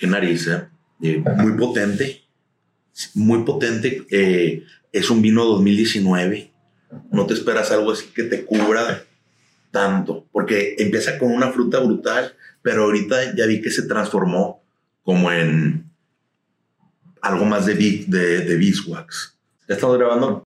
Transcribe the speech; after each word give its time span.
Qué 0.00 0.06
nariz, 0.06 0.46
¿eh? 0.46 0.66
Eh, 1.02 1.22
Muy 1.36 1.52
potente. 1.58 2.22
Muy 3.14 3.44
potente. 3.44 4.06
Eh, 4.10 4.64
es 4.92 5.10
un 5.10 5.20
vino 5.20 5.44
2019. 5.44 6.50
No 7.12 7.26
te 7.26 7.34
esperas 7.34 7.70
algo 7.70 7.92
así 7.92 8.06
que 8.06 8.22
te 8.22 8.46
cubra 8.46 9.04
tanto. 9.70 10.26
Porque 10.32 10.74
empieza 10.78 11.18
con 11.18 11.30
una 11.30 11.52
fruta 11.52 11.80
brutal, 11.80 12.34
pero 12.62 12.84
ahorita 12.84 13.36
ya 13.36 13.44
vi 13.44 13.60
que 13.60 13.70
se 13.70 13.82
transformó 13.82 14.62
como 15.02 15.30
en 15.30 15.84
algo 17.20 17.44
más 17.44 17.66
de, 17.66 17.74
de, 17.74 18.40
de 18.40 18.56
beeswax. 18.56 19.36
¿Ya 19.68 19.76
grabando? 19.76 20.46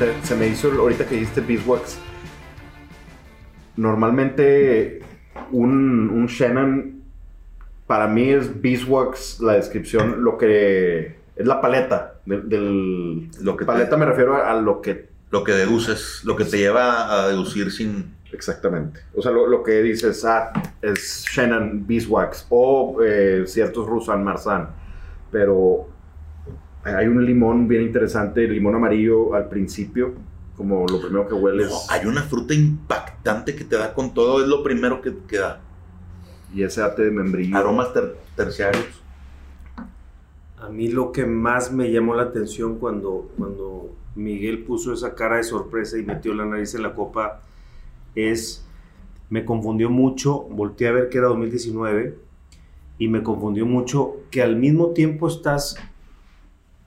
Se, 0.00 0.14
se 0.22 0.34
me 0.34 0.46
hizo 0.48 0.72
ahorita 0.72 1.04
que 1.06 1.16
dijiste 1.16 1.42
beeswax. 1.42 1.98
Normalmente 3.76 5.00
un, 5.52 6.08
un 6.10 6.26
Shannon 6.26 7.02
para 7.86 8.06
mí 8.06 8.30
es 8.30 8.62
beeswax 8.62 9.40
la 9.40 9.52
descripción, 9.54 10.24
lo 10.24 10.38
que 10.38 11.16
es 11.36 11.46
la 11.46 11.60
paleta 11.60 12.14
del, 12.24 12.48
del- 12.48 13.28
Lo 13.42 13.56
que 13.58 13.64
te- 13.64 13.66
paleta 13.66 13.96
me 13.98 14.06
refiero 14.06 14.36
a, 14.36 14.50
a 14.50 14.54
lo 14.60 14.80
que 14.80 15.08
Lo 15.30 15.44
que 15.44 15.52
deduces, 15.52 16.22
lo 16.24 16.34
que 16.34 16.44
te 16.46 16.56
lleva 16.56 17.12
a 17.24 17.28
deducir 17.28 17.70
sin... 17.70 18.14
exactamente, 18.32 19.00
o 19.14 19.20
sea 19.20 19.32
lo, 19.32 19.46
lo 19.48 19.62
que 19.62 19.82
dices 19.82 20.24
ah 20.24 20.50
es 20.80 21.26
Shannon 21.30 21.86
beeswax 21.86 22.46
o 22.48 23.02
eh, 23.04 23.44
ciertos 23.46 23.86
Rusan 23.86 24.24
Marsan, 24.24 24.68
pero 25.30 25.88
hay 26.84 27.06
un 27.06 27.24
limón 27.24 27.68
bien 27.68 27.82
interesante, 27.82 28.46
limón 28.48 28.74
amarillo 28.74 29.34
al 29.34 29.48
principio, 29.48 30.14
como 30.56 30.86
lo 30.86 31.00
primero 31.00 31.28
que 31.28 31.34
hueles. 31.34 31.68
No, 31.70 31.78
hay 31.88 32.06
una 32.06 32.22
fruta 32.22 32.54
impactante 32.54 33.54
que 33.54 33.64
te 33.64 33.76
da 33.76 33.92
con 33.94 34.14
todo, 34.14 34.40
es 34.42 34.48
lo 34.48 34.62
primero 34.62 35.00
que, 35.02 35.14
que 35.28 35.38
da. 35.38 35.60
Y 36.54 36.62
ese 36.62 36.82
ate 36.82 37.02
de 37.02 37.10
membrillo. 37.10 37.56
Aromas 37.56 37.92
ter- 37.92 38.16
terciarios. 38.36 38.86
A 40.58 40.68
mí 40.68 40.88
lo 40.88 41.12
que 41.12 41.24
más 41.24 41.72
me 41.72 41.90
llamó 41.90 42.14
la 42.14 42.24
atención 42.24 42.78
cuando, 42.78 43.30
cuando 43.38 43.90
Miguel 44.14 44.64
puso 44.64 44.92
esa 44.92 45.14
cara 45.14 45.36
de 45.36 45.44
sorpresa 45.44 45.96
y 45.98 46.02
metió 46.02 46.34
la 46.34 46.44
nariz 46.44 46.74
en 46.74 46.82
la 46.82 46.94
copa 46.94 47.40
es, 48.14 48.66
me 49.30 49.44
confundió 49.44 49.88
mucho, 49.88 50.42
volteé 50.42 50.88
a 50.88 50.92
ver 50.92 51.08
que 51.08 51.18
era 51.18 51.28
2019 51.28 52.18
y 52.98 53.08
me 53.08 53.22
confundió 53.22 53.64
mucho 53.64 54.16
que 54.30 54.42
al 54.42 54.56
mismo 54.56 54.88
tiempo 54.88 55.28
estás 55.28 55.76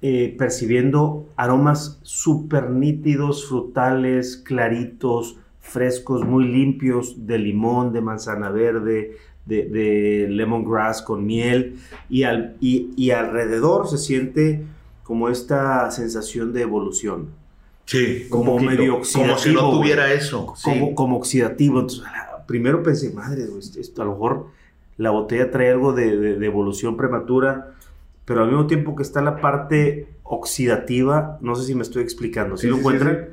eh, 0.05 0.35
percibiendo 0.37 1.25
aromas 1.37 1.97
súper 2.03 2.69
nítidos, 2.69 3.47
frutales, 3.47 4.35
claritos, 4.37 5.37
frescos, 5.61 6.25
muy 6.25 6.45
limpios, 6.45 7.25
de 7.25 7.37
limón, 7.39 7.93
de 7.93 8.01
manzana 8.01 8.49
verde, 8.49 9.15
de, 9.45 9.63
de 9.69 10.27
lemongrass 10.29 11.01
con 11.01 11.25
miel 11.25 11.77
y, 12.09 12.23
al, 12.23 12.55
y, 12.59 12.91
y 12.97 13.11
alrededor 13.11 13.87
se 13.87 13.97
siente 13.97 14.61
como 15.03 15.29
esta 15.29 15.89
sensación 15.91 16.51
de 16.53 16.61
evolución, 16.63 17.27
Sí. 17.85 18.27
como 18.29 18.53
poquito, 18.55 18.71
medio 18.71 18.91
Como 18.91 19.33
oxidativo. 19.33 19.38
si 19.38 19.53
no 19.53 19.67
güey. 19.67 19.79
tuviera 19.81 20.13
eso. 20.13 20.53
sí. 20.55 20.63
como, 20.69 20.95
como 20.95 21.17
oxidativo. 21.17 21.79
Entonces, 21.81 22.03
primero 22.47 22.81
pensé, 22.83 23.11
madre, 23.13 23.45
esto, 23.77 24.01
a 24.01 24.05
lo 24.05 24.11
mejor 24.11 24.47
la 24.97 25.11
botella 25.11 25.49
trae 25.51 25.71
algo 25.71 25.91
de, 25.93 26.17
de- 26.17 26.39
de 26.39 26.45
evolución 26.45 26.95
prematura, 26.97 27.73
pero 28.25 28.41
al 28.43 28.47
mismo 28.49 28.67
tiempo 28.67 28.95
que 28.95 29.03
está 29.03 29.21
la 29.21 29.38
parte 29.41 30.07
oxidativa, 30.23 31.38
no 31.41 31.55
sé 31.55 31.66
si 31.66 31.75
me 31.75 31.81
estoy 31.81 32.03
explicando, 32.03 32.57
Sí, 32.57 32.63
si 32.63 32.67
lo 32.69 32.75
sí, 32.75 32.79
encuentran? 32.79 33.29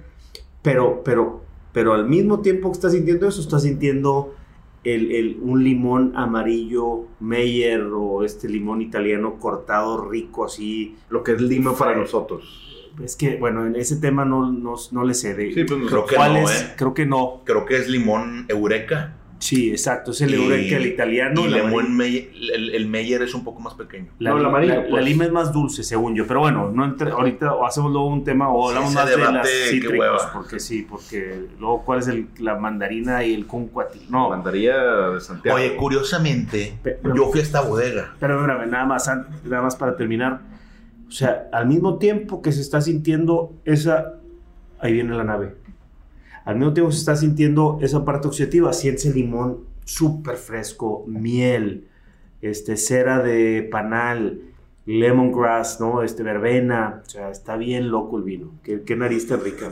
Pero, 0.62 1.02
pero, 1.04 1.42
pero 1.72 1.94
al 1.94 2.08
mismo 2.08 2.40
tiempo 2.40 2.68
que 2.70 2.76
estás 2.76 2.92
sintiendo 2.92 3.26
eso, 3.28 3.40
estás 3.40 3.62
sintiendo 3.62 4.34
el, 4.84 5.12
el- 5.12 5.38
un 5.42 5.62
limón 5.62 6.12
amarillo 6.16 7.04
Meyer 7.20 7.82
o 7.82 8.24
este 8.24 8.48
limón 8.48 8.80
italiano 8.82 9.38
cortado 9.38 10.08
rico 10.08 10.44
así. 10.46 10.96
Lo 11.10 11.22
que 11.22 11.32
es 11.32 11.40
lima 11.40 11.76
para 11.76 11.94
nosotros. 11.96 12.66
Es 13.04 13.14
que, 13.16 13.36
bueno, 13.36 13.66
en 13.66 13.76
ese 13.76 13.96
tema 13.96 14.24
no, 14.24 14.50
no, 14.50 14.74
no 14.90 15.04
le 15.04 15.14
sé. 15.14 15.34
de- 15.34 15.52
Sí, 15.52 15.64
pues 15.64 15.80
Creo 15.88 16.06
que 16.06 16.16
¿Cuál 16.16 16.32
no, 16.34 16.38
es? 16.40 16.62
¿eh? 16.62 16.74
Creo 16.76 16.92
que 16.94 17.06
no. 17.06 17.42
Creo 17.44 17.64
que 17.64 17.76
es 17.76 17.88
limón 17.88 18.46
eureka. 18.48 19.16
Sí, 19.40 19.70
exacto. 19.70 20.10
Es 20.12 20.20
el 20.20 20.34
Eureka, 20.34 20.76
el 20.76 20.86
italiano. 20.86 21.46
y 21.48 21.54
el. 21.54 21.88
Meyer, 21.88 22.28
el, 22.54 22.70
el 22.74 22.86
Meyer 22.86 23.22
es 23.22 23.34
un 23.34 23.42
poco 23.42 23.58
más 23.60 23.72
pequeño. 23.74 24.12
La, 24.18 24.30
No, 24.30 24.36
el 24.36 24.42
li- 24.42 24.48
amarillo, 24.48 24.74
la- 24.74 24.82
la 24.82 24.88
pues. 24.90 25.04
lima 25.04 25.24
es 25.24 25.32
más 25.32 25.52
dulce, 25.52 25.82
según 25.82 26.14
yo. 26.14 26.26
Pero 26.26 26.40
bueno, 26.40 26.70
no 26.72 26.84
entre- 26.84 27.10
ahorita 27.10 27.52
hacemos 27.66 27.90
luego 27.90 28.06
un 28.08 28.22
tema 28.22 28.52
o 28.52 28.62
Sí, 28.62 28.68
hablamos 28.68 28.90
ese 28.90 28.98
más 29.00 29.08
de 29.10 29.16
debate, 29.16 29.32
las 29.34 29.48
qué 29.48 29.70
cítricos. 29.70 30.28
Porque 30.34 30.60
sí, 30.60 30.86
porque 30.88 31.46
luego, 31.58 31.82
¿cuál 31.84 32.00
es 32.00 32.08
el- 32.08 32.28
la 32.38 32.56
mandarina 32.56 33.24
y 33.24 33.32
el 33.34 33.46
cuncuatil? 33.46 34.02
No, 34.10 34.28
Mandaría 34.28 34.76
de 34.76 35.20
Santiago. 35.20 35.56
Oye, 35.56 35.74
curiosamente, 35.76 36.74
Pe- 36.82 36.98
yo 37.14 37.30
fui 37.30 37.40
a 37.40 37.42
esta 37.42 37.62
bodega. 37.62 38.14
Pero 38.20 38.40
espérame, 38.40 38.70
nada 38.70 38.84
más, 38.84 39.10
nada 39.44 39.62
más 39.62 39.74
para 39.74 39.96
terminar. 39.96 40.40
O 41.08 41.12
sea, 41.12 41.48
al 41.52 41.66
mismo 41.66 41.98
tiempo 41.98 42.42
que 42.42 42.52
se 42.52 42.60
está 42.60 42.80
sintiendo 42.82 43.52
esa. 43.64 44.14
Ahí 44.80 44.92
viene 44.92 45.14
la 45.16 45.24
nave. 45.24 45.54
Al 46.44 46.56
mismo 46.56 46.72
tiempo 46.72 46.90
se 46.92 46.98
está 46.98 47.16
sintiendo 47.16 47.78
esa 47.82 48.04
parte 48.04 48.28
oxidativa. 48.28 48.72
Siente 48.72 49.08
el 49.08 49.14
limón 49.14 49.58
súper 49.84 50.36
fresco, 50.36 51.04
miel, 51.06 51.86
este, 52.42 52.76
cera 52.76 53.20
de 53.22 53.68
panal, 53.70 54.40
lemongrass, 54.86 55.80
¿no? 55.80 56.02
Este, 56.02 56.22
verbena. 56.22 57.02
O 57.06 57.08
sea, 57.10 57.30
está 57.30 57.56
bien 57.56 57.90
loco 57.90 58.18
el 58.18 58.24
vino. 58.24 58.52
Qué, 58.62 58.82
qué 58.82 58.96
nariz 58.96 59.26
tan 59.26 59.42
rica. 59.42 59.68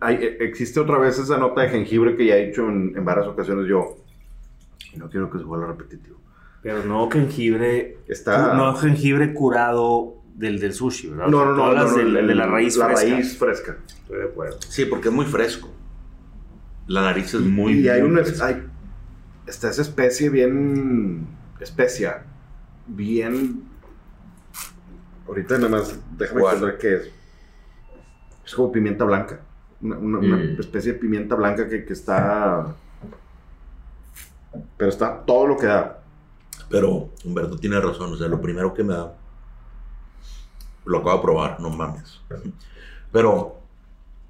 Hay- 0.00 0.16
e- 0.16 0.36
existe 0.44 0.80
otra 0.80 0.98
vez 0.98 1.18
esa 1.18 1.38
nota 1.38 1.62
de 1.62 1.68
jengibre 1.68 2.16
que 2.16 2.26
ya 2.26 2.36
he 2.36 2.46
dicho 2.46 2.68
en, 2.68 2.92
en 2.96 3.04
varias 3.04 3.26
ocasiones 3.26 3.66
yo. 3.68 3.96
Y 4.94 4.98
no 4.98 5.08
quiero 5.08 5.30
que 5.30 5.38
se 5.38 5.44
vuelva 5.44 5.66
repetitivo. 5.68 6.16
Pero 6.62 6.82
no 6.84 7.08
jengibre. 7.10 7.98
Está. 8.08 8.54
No 8.54 8.74
jengibre 8.74 9.32
curado 9.34 10.14
del, 10.34 10.58
del 10.58 10.72
sushi, 10.74 11.08
¿verdad? 11.10 11.28
no, 11.28 11.44
no, 11.44 11.52
no, 11.54 11.64
hablas 11.66 11.92
no, 11.92 11.98
del- 11.98 12.16
el- 12.16 12.26
de 12.26 12.34
la 12.34 12.46
raíz 12.46 12.76
La 12.76 12.86
fresca. 12.86 13.10
raíz 13.14 13.38
fresca. 13.38 13.76
Estoy 13.86 14.18
de 14.18 14.24
acuerdo. 14.24 14.56
Sí, 14.68 14.84
porque 14.86 15.08
es 15.08 15.14
muy 15.14 15.26
fresco. 15.26 15.68
La 16.86 17.02
nariz 17.02 17.34
es 17.34 17.40
muy. 17.40 17.80
y 17.80 17.88
hay 17.88 18.02
una. 18.02 18.22
Hay, 18.42 18.66
está 19.46 19.70
esa 19.70 19.82
especie 19.82 20.28
bien. 20.30 21.26
Especia. 21.60 22.22
Bien. 22.86 23.62
Ahorita 25.26 25.56
nada 25.58 25.68
más. 25.70 25.98
Déjame 26.16 26.40
encontrar 26.42 26.78
qué 26.78 26.96
es. 26.96 27.10
Es 28.44 28.54
como 28.54 28.70
pimienta 28.70 29.04
blanca. 29.04 29.40
Una, 29.80 29.98
una- 29.98 30.18
una 30.20 30.36
Mm. 30.36 30.60
especie 30.60 30.92
de 30.92 30.98
pimienta 30.98 31.34
blanca 31.34 31.68
que, 31.68 31.84
que 31.84 31.92
está. 31.92 32.74
Pero 34.76 34.88
está 34.90 35.24
todo 35.24 35.46
lo 35.48 35.56
que 35.56 35.66
da. 35.66 36.02
Pero 36.70 37.10
Humberto 37.24 37.56
tiene 37.58 37.80
razón. 37.80 38.12
O 38.12 38.16
sea, 38.16 38.28
lo 38.28 38.40
primero 38.40 38.72
que 38.72 38.84
me 38.84 38.94
da. 38.94 39.14
Lo 40.84 40.98
acabo 40.98 41.16
de 41.16 41.22
probar, 41.22 41.60
no 41.60 41.70
mames. 41.70 42.20
Pero 43.10 43.55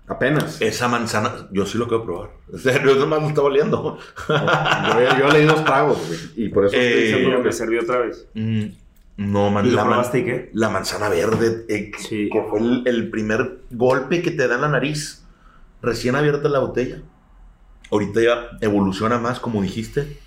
Apenas. 0.09 0.61
esa 0.63 0.87
manzana, 0.89 1.49
yo 1.51 1.67
sí 1.67 1.79
lo 1.79 1.87
de 1.87 1.99
probar. 1.99 2.31
En 2.53 2.59
serio, 2.61 2.93
eso 2.93 3.07
más 3.09 3.21
lo 3.23 3.29
está 3.29 3.43
oliendo. 3.43 3.99
yo, 4.29 5.19
yo 5.19 5.29
leí 5.33 5.45
dos 5.45 5.65
tragos, 5.65 5.99
güey, 6.07 6.21
y 6.37 6.49
por 6.49 6.67
eso 6.67 6.77
Eh, 6.77 6.87
estoy 6.87 7.01
diciendo 7.03 7.25
Pero 7.29 7.37
lo 7.39 7.43
que 7.43 7.49
me 7.49 7.53
sirvió 7.53 7.81
otra 7.83 7.99
vez. 7.99 8.27
Mm, 8.35 8.65
No, 9.19 9.51
man, 9.51 9.67
¿Y 9.67 9.71
lo 9.71 9.77
la, 9.77 9.85
probaste 9.85 10.25
qué? 10.25 10.51
la 10.53 10.69
manzana 10.69 11.09
verde, 11.09 11.65
eh, 11.69 11.91
Sí. 11.99 12.29
que 12.31 12.43
fue 12.49 12.61
el, 12.61 12.83
el 12.87 13.11
primer 13.11 13.61
golpe 13.71 14.23
que 14.23 14.31
te 14.31 14.47
da 14.47 14.55
en 14.57 14.61
la 14.61 14.69
nariz, 14.69 15.25
recién 15.83 16.15
abierta 16.15 16.49
la 16.49 16.59
botella. 16.61 17.03
Ahorita 17.91 18.21
ya 18.21 18.49
evoluciona 18.61 19.19
más, 19.19 19.41
como 19.41 19.63
dijiste, 19.63 20.19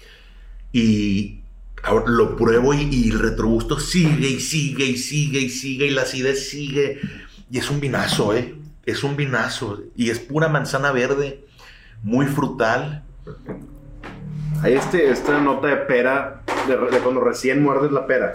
y 0.73 1.41
ahora 1.83 2.05
lo 2.07 2.35
pruebo 2.35 2.73
y, 2.73 2.89
y 2.91 3.09
el 3.11 3.19
retrogusto 3.19 3.79
sigue 3.79 4.27
y 4.29 4.39
sigue 4.39 4.85
y 4.85 4.97
sigue 4.97 5.39
y 5.39 5.49
sigue 5.49 5.87
y 5.87 5.91
la 5.91 6.01
acidez 6.03 6.49
sigue. 6.49 6.99
Y 7.51 7.57
es 7.57 7.69
un 7.69 7.79
vinazo, 7.79 8.33
¿eh? 8.35 8.55
Es 8.89 9.03
un 9.03 9.15
vinazo. 9.15 9.81
Y 9.95 10.09
es 10.09 10.19
pura 10.19 10.47
manzana 10.47 10.91
verde, 10.91 11.45
muy 12.03 12.25
frutal. 12.25 13.03
Hay 14.61 14.73
este, 14.73 15.09
esta 15.09 15.39
nota 15.39 15.67
de 15.67 15.77
pera, 15.77 16.41
de, 16.67 16.75
de 16.77 16.99
cuando 16.99 17.21
recién 17.21 17.61
muerdes 17.63 17.91
la 17.91 18.05
pera. 18.07 18.33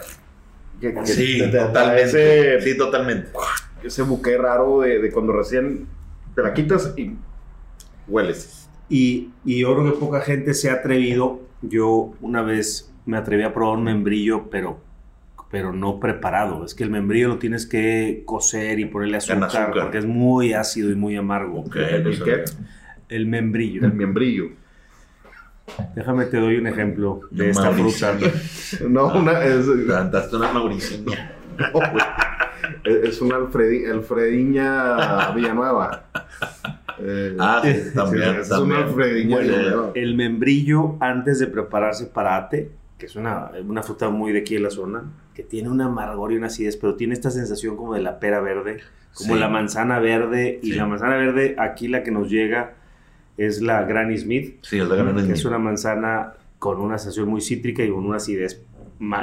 Que- 0.81 0.95
que 0.95 1.06
Sí, 1.06 1.39
te- 1.39 1.49
te 1.49 1.56
da 1.56 1.67
totalmente. 1.69 2.03
Ese, 2.05 2.61
Sí, 2.73 2.79
totalmente. 2.79 3.31
ese 3.83 4.03
buque 4.03 4.37
raro 4.39 4.81
de, 4.81 4.99
de 5.01 5.11
cuando 5.12 5.33
recién 5.33 5.87
te 6.35 6.43
la 6.43 6.53
quitas 6.55 6.95
y 6.97 7.15
hueles. 8.09 8.69
Y, 8.89 9.31
y 9.45 9.61
yo 9.61 9.75
creo 9.75 9.93
que 9.93 9.99
poca 9.99 10.21
gente 10.21 10.55
se 10.55 10.71
ha 10.71 10.75
atrevido. 10.75 11.41
Yo 11.62 12.12
una 12.21 12.43
vez 12.43 12.91
me 13.06 13.17
atreví 13.17 13.43
a 13.43 13.53
probar 13.55 13.79
un 13.79 13.85
membrillo, 13.85 14.49
pero, 14.51 14.79
pero 15.55 15.73
no 15.73 16.01
preparado. 16.01 16.65
Es 16.65 16.75
que 16.75 16.83
el 16.83 16.91
membrillo 16.91 17.29
lo 17.29 17.39
tienes 17.39 17.65
que 17.65 18.25
cocer 18.27 18.81
y 18.81 18.87
ponerle 18.87 19.19
azúcar, 19.19 19.45
azúcar. 19.45 19.73
porque 19.85 19.99
es 19.99 20.05
muy 20.05 20.53
ácido 20.53 20.91
y 20.91 20.97
muy 20.97 21.15
amargo. 21.15 21.62
¿El 21.77 22.03
no 22.03 22.25
qué? 22.25 22.43
El 23.09 23.29
membrillo. 23.29 23.85
El 23.87 23.93
miembrillo. 23.93 24.47
Déjame 25.95 26.25
te 26.25 26.39
doy 26.39 26.56
un 26.56 26.67
ejemplo 26.67 27.21
de 27.31 27.51
esta 27.51 27.71
Mauricio. 27.71 28.09
fruta. 28.09 28.33
No, 28.91 29.15
una, 29.17 29.45
es, 29.45 29.65
Levantaste 29.69 30.35
una 30.35 30.53
no, 31.56 31.71
güey. 31.73 32.05
Es- 33.05 33.21
una 33.21 33.37
Alfredi- 33.37 33.89
Alfrediña 33.89 35.31
Villanueva. 35.37 36.06
Eh, 36.99 37.37
Ah, 37.39 37.61
sí, 37.62 37.75
sí, 37.75 37.95
también. 37.95 38.35
es 38.41 38.49
también. 38.49 38.77
una 38.81 38.87
Alfrediña 38.89 39.37
Bueno, 39.37 39.53
Villanueva. 39.56 39.91
El 39.95 40.17
membrillo 40.17 40.97
antes 40.99 41.39
de 41.39 41.47
prepararse 41.47 42.06
para 42.06 42.39
ate, 42.39 42.71
que 42.99 43.06
es 43.06 43.17
una, 43.17 43.50
una 43.67 43.82
fruta 43.82 44.08
muy 44.11 44.32
de 44.32 44.41
aquí 44.41 44.55
de 44.55 44.61
la 44.61 44.70
zona, 44.70 45.05
que 45.35 45.43
tiene 45.43 45.69
un 45.69 45.81
amargor 45.81 46.32
y 46.32 46.37
una 46.37 46.46
acidez, 46.46 46.76
pero 46.76 46.94
tiene 46.94 47.14
esta 47.14 47.31
sensación 47.31 47.76
como 47.76 47.94
de 47.94 48.02
la 48.02 48.20
pera 48.20 48.41
verde, 48.41 48.81
como 49.14 49.35
Sí. 49.35 49.41
la 49.41 49.49
manzana 49.49 49.99
verde. 49.99 50.61
Y 50.62 50.73
la 50.73 50.87
manzana 50.87 51.17
verde, 51.17 51.56
aquí 51.58 51.88
la 51.88 52.02
que 52.02 52.11
nos 52.11 52.31
llega 52.31 52.75
es 53.37 53.61
la 53.62 53.82
Granny 53.82 54.17
Smith, 54.19 54.58
Sí, 54.62 54.79
es 54.79 54.88
la 54.88 54.94
gran 54.94 55.26
que 55.26 55.32
es 55.32 55.44
una 55.44 55.58
manzana 55.58 56.35
con 56.58 56.81
una 56.81 56.99
sensación 56.99 57.29
muy 57.29 57.41
cítrica 57.41 57.82
y 57.82 57.91
con 57.91 58.06
una 58.06 58.17
acidez, 58.19 58.62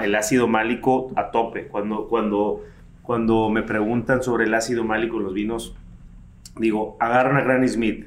el 0.03 0.15
ácido 0.15 0.47
málico 0.47 1.11
a 1.15 1.31
tope. 1.31 1.67
Cuando, 1.67 2.07
cuando, 2.07 2.63
cuando 3.01 3.49
me 3.49 3.63
preguntan 3.63 4.21
sobre 4.21 4.43
el 4.45 4.53
ácido 4.53 4.83
málico 4.83 5.17
en 5.17 5.23
los 5.23 5.33
vinos, 5.33 5.75
digo, 6.57 6.97
agarra 6.99 7.31
una 7.31 7.41
Granny 7.41 7.69
Smith, 7.69 8.05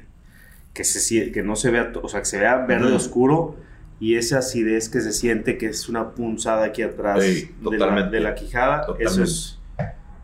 que, 0.73 0.83
se, 0.83 1.31
que 1.31 1.41
no 1.41 1.55
se 1.55 1.71
vea, 1.71 1.91
o 2.01 2.07
sea, 2.07 2.19
que 2.19 2.25
se 2.27 2.39
vea 2.39 2.57
verde 2.65 2.93
oscuro 2.93 3.55
y 3.99 4.15
esa 4.15 4.39
acidez 4.39 4.89
que 4.89 5.01
se 5.01 5.11
siente 5.11 5.57
que 5.57 5.67
es 5.67 5.87
una 5.89 6.11
punzada 6.11 6.65
aquí 6.65 6.81
atrás 6.81 7.19
de, 7.19 7.49
la, 7.61 7.71
totalmente. 7.71 8.15
de 8.17 8.23
la 8.23 8.35
quijada, 8.35 8.85
eso 8.99 9.23
es 9.23 9.59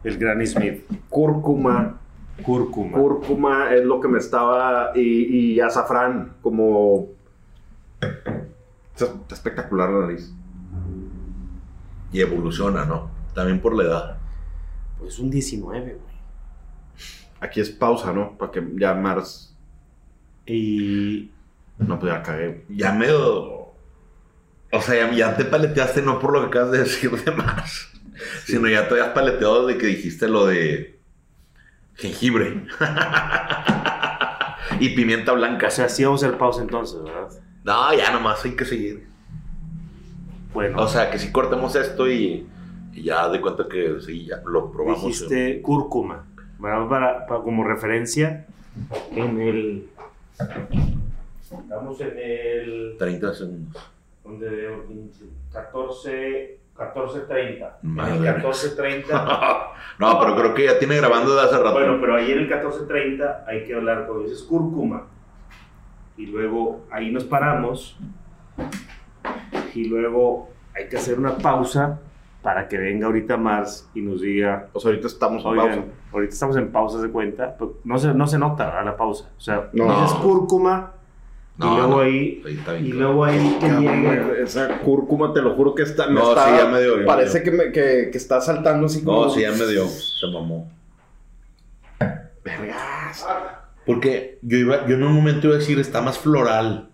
el 0.03 0.17
Granny 0.17 0.47
Smith. 0.47 0.83
Cúrcuma. 1.09 1.99
Cúrcuma. 2.43 2.97
Cúrcuma 2.97 3.73
es 3.73 3.83
lo 3.85 3.99
que 3.99 4.07
me 4.07 4.17
estaba. 4.17 4.91
Y, 4.95 5.53
y 5.53 5.59
azafrán, 5.59 6.33
como. 6.41 7.09
Está 8.93 9.35
espectacular 9.35 9.89
la 9.89 10.01
nariz. 10.01 10.33
Y 12.11 12.19
evoluciona, 12.19 12.85
¿no? 12.85 13.09
También 13.33 13.61
por 13.61 13.75
la 13.75 13.83
edad. 13.83 14.17
pues 14.99 15.17
un 15.19 15.29
19, 15.29 15.79
güey. 15.81 16.11
Aquí 17.39 17.59
es 17.59 17.69
pausa, 17.69 18.11
¿no? 18.13 18.37
Para 18.37 18.51
que 18.51 18.63
ya 18.75 18.93
Mars. 18.93 19.55
Y 20.45 21.31
No, 21.77 21.97
pues 21.99 22.11
ya 22.11 22.21
cagué. 22.21 22.65
Ya 22.69 22.91
medio. 22.91 23.60
O 24.71 24.81
sea, 24.81 25.11
ya, 25.11 25.35
te 25.35 25.45
paleteaste 25.45 26.01
no 26.01 26.19
por 26.19 26.33
lo 26.33 26.41
que 26.41 26.47
acabas 26.47 26.71
de 26.71 26.77
decir 26.79 27.11
de 27.11 27.31
más, 27.31 27.89
sino 28.45 28.67
ya 28.69 28.87
te 28.87 28.93
habías 28.93 29.09
paleteado 29.09 29.67
de 29.67 29.77
que 29.77 29.87
dijiste 29.87 30.27
lo 30.27 30.45
de 30.45 30.99
jengibre 31.95 32.63
y 34.79 34.89
pimienta 34.95 35.33
blanca. 35.33 35.67
O 35.67 35.71
sea, 35.71 35.89
sí 35.89 36.03
vamos 36.03 36.23
a 36.23 36.27
hacer 36.27 36.37
pausa 36.37 36.61
entonces, 36.61 37.01
¿verdad? 37.03 37.29
no, 37.63 37.93
ya 37.93 38.11
nomás 38.11 38.43
hay 38.45 38.55
que 38.55 38.65
seguir. 38.65 39.07
Bueno, 40.53 40.81
O 40.81 40.87
sea, 40.87 41.09
que 41.11 41.19
si 41.19 41.31
cortemos 41.31 41.75
esto 41.75 42.09
y, 42.09 42.45
y 42.93 43.03
ya 43.03 43.29
de 43.29 43.39
cuenta 43.39 43.67
que 43.69 43.97
sí, 44.05 44.25
ya 44.25 44.41
lo 44.45 44.71
probamos. 44.71 45.01
dijiste 45.03 45.61
cúrcuma. 45.61 46.25
Bueno, 46.57 46.89
para, 46.89 47.25
para- 47.25 47.41
como 47.41 47.63
referencia, 47.63 48.45
en 49.15 49.41
el... 49.41 49.87
Estamos 51.51 51.99
en 52.01 52.13
el... 52.17 52.95
30 52.99 53.33
segundos. 53.33 53.81
¿Dónde 54.23 54.49
veo? 54.49 54.83
14... 55.51 56.59
14.30. 56.75 57.69
En 57.83 57.89
Madre. 57.93 58.13
el 58.29 58.35
14.30... 58.41 59.05
no, 59.99 60.19
pero 60.19 60.35
creo 60.35 60.53
que 60.53 60.65
ya 60.65 60.79
tiene 60.79 60.97
grabando 60.97 61.35
de 61.35 61.41
hace 61.41 61.57
rato. 61.57 61.73
Bueno, 61.73 61.97
pero 61.99 62.15
ahí 62.15 62.31
en 62.31 62.39
el 62.39 62.49
14.30 62.49 63.43
hay 63.45 63.65
que 63.65 63.75
hablar 63.75 64.05
cuando 64.07 64.23
dices 64.23 64.41
cúrcuma. 64.43 65.03
Y 66.17 66.27
luego 66.27 66.85
ahí 66.91 67.11
nos 67.11 67.23
paramos. 67.25 67.99
Y 69.75 69.85
luego 69.89 70.49
hay 70.75 70.87
que 70.87 70.97
hacer 70.97 71.19
una 71.19 71.37
pausa 71.37 71.99
para 72.41 72.67
que 72.67 72.77
venga 72.77 73.05
ahorita 73.05 73.37
Mars 73.37 73.89
y 73.93 74.01
nos 74.01 74.21
diga, 74.21 74.69
O 74.73 74.79
sea, 74.79 74.89
ahorita 74.89 75.07
estamos 75.07 75.45
en 75.45 75.55
pausa. 75.55 75.83
ahorita 76.11 76.33
estamos 76.33 76.57
en 76.57 76.71
pausa 76.71 77.01
de 77.01 77.09
cuenta. 77.09 77.55
pero 77.59 77.75
no 77.83 77.99
se, 77.99 78.13
no 78.13 78.25
se 78.27 78.39
nota 78.39 78.65
¿verdad? 78.65 78.85
la 78.85 78.97
pausa. 78.97 79.29
O 79.37 79.41
sea, 79.41 79.69
No. 79.73 79.85
dices 80.01 80.13
cúrcuma 80.17 80.93
y 81.57 81.63
luego 81.63 81.87
no. 81.87 81.99
ahí... 81.99 82.43
Ahí 82.45 82.57
está 82.57 82.73
bien 82.73 82.85
Y 82.87 82.91
claro. 82.91 83.05
luego 83.07 83.25
ahí 83.25 83.57
que 83.59 83.69
llegue... 83.69 84.43
Esa 84.43 84.79
cúrcuma, 84.79 85.33
te 85.33 85.41
lo 85.41 85.53
juro 85.55 85.75
que 85.75 85.83
está. 85.83 86.07
me 86.07 86.13
No, 86.13 86.29
está- 86.29 86.45
sí, 86.45 86.51
ya 86.57 86.65
me 86.67 86.81
dio, 86.81 86.97
me 86.97 87.03
Parece 87.05 87.41
dio. 87.41 87.51
que, 87.51 87.57
me, 87.57 87.63
que, 87.71 88.09
que 88.11 88.17
está 88.17 88.41
saltando 88.41 88.87
así 88.87 89.03
como. 89.03 89.25
No, 89.25 89.29
sí, 89.29 89.41
ya 89.41 89.51
me 89.51 89.65
dio. 89.67 89.87
Se 89.87 90.27
mamó. 90.27 90.71
Vergas. 92.43 93.25
Porque 93.85 94.39
yo 94.41 94.57
iba, 94.57 94.85
yo 94.87 94.95
en 94.95 95.03
un 95.03 95.13
momento 95.13 95.47
iba 95.47 95.55
a 95.55 95.59
decir 95.59 95.79
está 95.79 96.01
más 96.01 96.17
floral. 96.17 96.87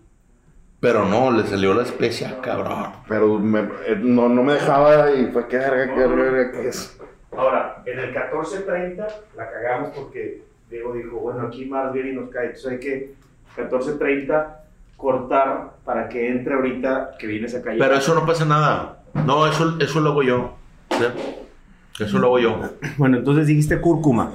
Pero 0.80 1.06
no, 1.06 1.32
le 1.32 1.44
salió 1.48 1.74
la 1.74 1.82
especia, 1.84 2.40
cabrón. 2.42 2.92
Pero 3.08 3.40
me- 3.40 3.62
eh, 3.88 3.98
no, 4.00 4.30
no 4.30 4.44
me 4.44 4.54
dejaba 4.54 5.12
y 5.12 5.26
fue 5.32 5.48
que 5.48 5.58
verga, 5.58 5.94
que 5.96 6.08
verga, 6.08 6.52
que 6.52 6.68
es. 6.68 7.00
Ahora, 7.36 7.82
en 7.86 7.98
el 8.00 8.14
14.30 8.14 9.08
la 9.36 9.52
cagamos 9.52 9.92
porque 9.96 10.44
Diego 10.70 10.94
dijo, 10.94 11.18
bueno, 11.18 11.48
aquí 11.48 11.66
más 11.66 11.92
bien 11.94 12.10
y 12.10 12.12
nos 12.14 12.30
cae. 12.30 12.48
Entonces 12.48 12.72
hay 12.74 12.80
que 12.80 13.14
14.30 13.58 14.56
cortar 14.96 15.74
para 15.86 16.10
que 16.10 16.30
entre 16.30 16.54
ahorita 16.56 17.12
que 17.20 17.28
viene 17.28 17.48
esa 17.48 17.62
calle. 17.62 17.78
Pero 17.80 17.96
eso 17.96 18.14
no 18.16 18.26
pasa 18.26 18.46
nada. 18.46 19.04
No, 19.26 19.48
eso, 19.48 19.78
eso 19.80 20.00
lo 20.00 20.12
hago 20.12 20.24
yo. 20.24 20.56
¿Sí? 20.92 22.04
Eso 22.04 22.20
lo 22.20 22.28
hago 22.28 22.40
yo. 22.40 22.62
Bueno, 22.98 23.18
entonces 23.18 23.48
dijiste 23.48 23.80
cúrcuma. 23.82 24.32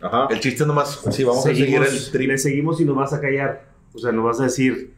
Ajá. 0.00 0.26
El 0.30 0.40
chiste 0.40 0.66
nomás, 0.66 1.00
sí, 1.10 1.24
vamos 1.24 1.42
Seguimos- 1.44 1.82
a 1.82 1.86
seguir 1.86 2.04
el 2.04 2.10
trip. 2.12 2.28
Le 2.30 2.38
seguimos 2.38 2.80
y 2.80 2.84
nos 2.84 2.96
vas 2.96 3.12
a 3.12 3.20
callar. 3.20 3.64
O 3.94 3.98
sea, 3.98 4.12
nos 4.12 4.24
vas 4.24 4.40
a 4.40 4.44
decir, 4.44 4.94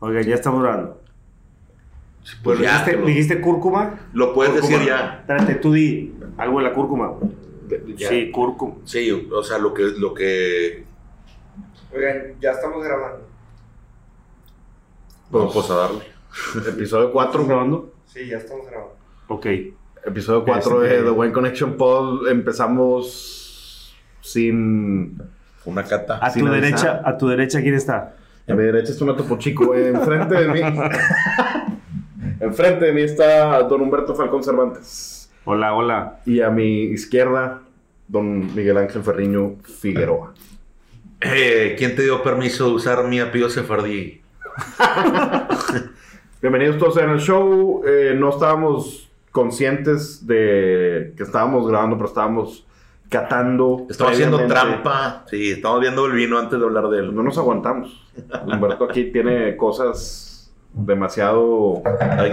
oiga, 0.00 0.20
ya 0.22 0.34
estamos 0.34 0.62
grabando. 0.62 1.00
Pues 2.42 2.58
ya, 2.60 2.72
dijiste, 2.78 2.96
lo, 2.96 3.06
dijiste 3.06 3.40
cúrcuma. 3.40 4.00
lo 4.12 4.34
puedes 4.34 4.52
Cúrcuma. 4.52 4.72
decir 4.78 4.88
ya. 4.88 5.16
Espérate, 5.20 5.54
tú 5.56 5.72
di 5.72 6.14
algo 6.36 6.58
de 6.58 6.64
la 6.64 6.74
cúrcuma. 6.74 7.12
Ya. 7.96 8.08
Sí, 8.08 8.30
cúrcuma. 8.30 8.74
Sí, 8.84 9.10
o 9.10 9.42
sea, 9.42 9.58
lo 9.58 9.72
que, 9.74 9.82
lo 9.82 10.12
que. 10.14 10.84
Oigan, 11.94 12.34
ya 12.40 12.52
estamos 12.52 12.84
grabando. 12.84 13.26
Bueno, 15.30 15.50
pues 15.52 15.70
a 15.70 15.74
darle. 15.74 16.04
Episodio 16.68 17.12
4. 17.12 17.30
¿Estamos 17.30 17.48
grabando? 17.48 17.92
Sí, 18.06 18.26
ya 18.28 18.38
estamos 18.38 18.66
grabando. 18.66 18.94
Ok. 19.28 19.46
Episodio 20.04 20.44
4 20.44 20.82
Este- 20.84 20.96
de 20.96 21.02
The 21.04 21.10
Wayne 21.10 21.32
Connection 21.34 21.76
Pod. 21.76 22.28
Empezamos 22.28 23.94
sin. 24.20 25.20
Una 25.64 25.84
cata. 25.84 26.18
A 26.18 26.30
Sin 26.30 26.44
tu 26.44 26.48
avisar. 26.52 26.62
derecha, 26.64 27.02
a 27.04 27.16
tu 27.18 27.28
derecha, 27.28 27.60
¿quién 27.60 27.74
está? 27.74 28.14
A 28.48 28.54
mi 28.54 28.62
derecha 28.62 28.92
está 28.92 29.04
una 29.04 29.16
Topo 29.16 29.36
Chico. 29.36 29.74
Enfrente 29.76 30.34
de 30.34 30.48
mí. 30.48 30.60
Enfrente 32.40 32.86
de 32.86 32.92
mí 32.92 33.02
está 33.02 33.62
Don 33.64 33.82
Humberto 33.82 34.14
Falcón 34.14 34.42
Cervantes. 34.42 35.30
Hola, 35.44 35.74
hola. 35.74 36.20
Y 36.24 36.40
a 36.40 36.48
mi 36.50 36.84
izquierda, 36.84 37.60
Don 38.06 38.54
Miguel 38.54 38.78
Ángel 38.78 39.02
Ferriño 39.02 39.56
Figueroa. 39.62 40.32
Eh, 41.20 41.74
¿Quién 41.76 41.96
te 41.96 42.02
dio 42.02 42.22
permiso 42.22 42.68
de 42.68 42.74
usar 42.74 43.04
mi 43.04 43.18
apellido 43.18 43.50
sefardí? 43.50 44.20
Bienvenidos 46.40 46.78
todos 46.78 46.96
en 46.98 47.10
el 47.10 47.18
show. 47.18 47.82
Eh, 47.84 48.14
no 48.16 48.30
estábamos 48.30 49.10
conscientes 49.32 50.26
de 50.26 51.12
que 51.16 51.24
estábamos 51.24 51.68
grabando, 51.68 51.96
pero 51.96 52.08
estábamos 52.08 52.64
catando. 53.08 53.86
Estamos 53.90 54.12
haciendo 54.12 54.46
trampa. 54.46 55.24
Sí, 55.28 55.50
estamos 55.50 55.80
viendo 55.80 56.06
el 56.06 56.12
vino 56.12 56.38
antes 56.38 56.56
de 56.58 56.64
hablar 56.64 56.88
de 56.88 57.00
él. 57.00 57.14
No 57.14 57.24
nos 57.24 57.36
aguantamos. 57.36 58.06
Humberto 58.46 58.84
aquí 58.84 59.10
tiene 59.10 59.56
cosas 59.56 60.52
demasiado, 60.72 61.82
Ay, 62.00 62.32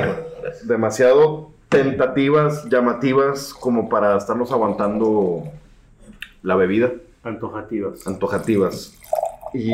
demasiado 0.63 1.49
tentativas, 1.69 2.65
llamativas, 2.69 3.51
como 3.51 3.89
para 3.89 4.15
estarnos 4.17 4.51
aguantando 4.51 5.43
la 6.43 6.55
bebida, 6.55 6.91
Antojativas. 7.25 8.05
antojativas. 8.07 8.97
Y 9.53 9.71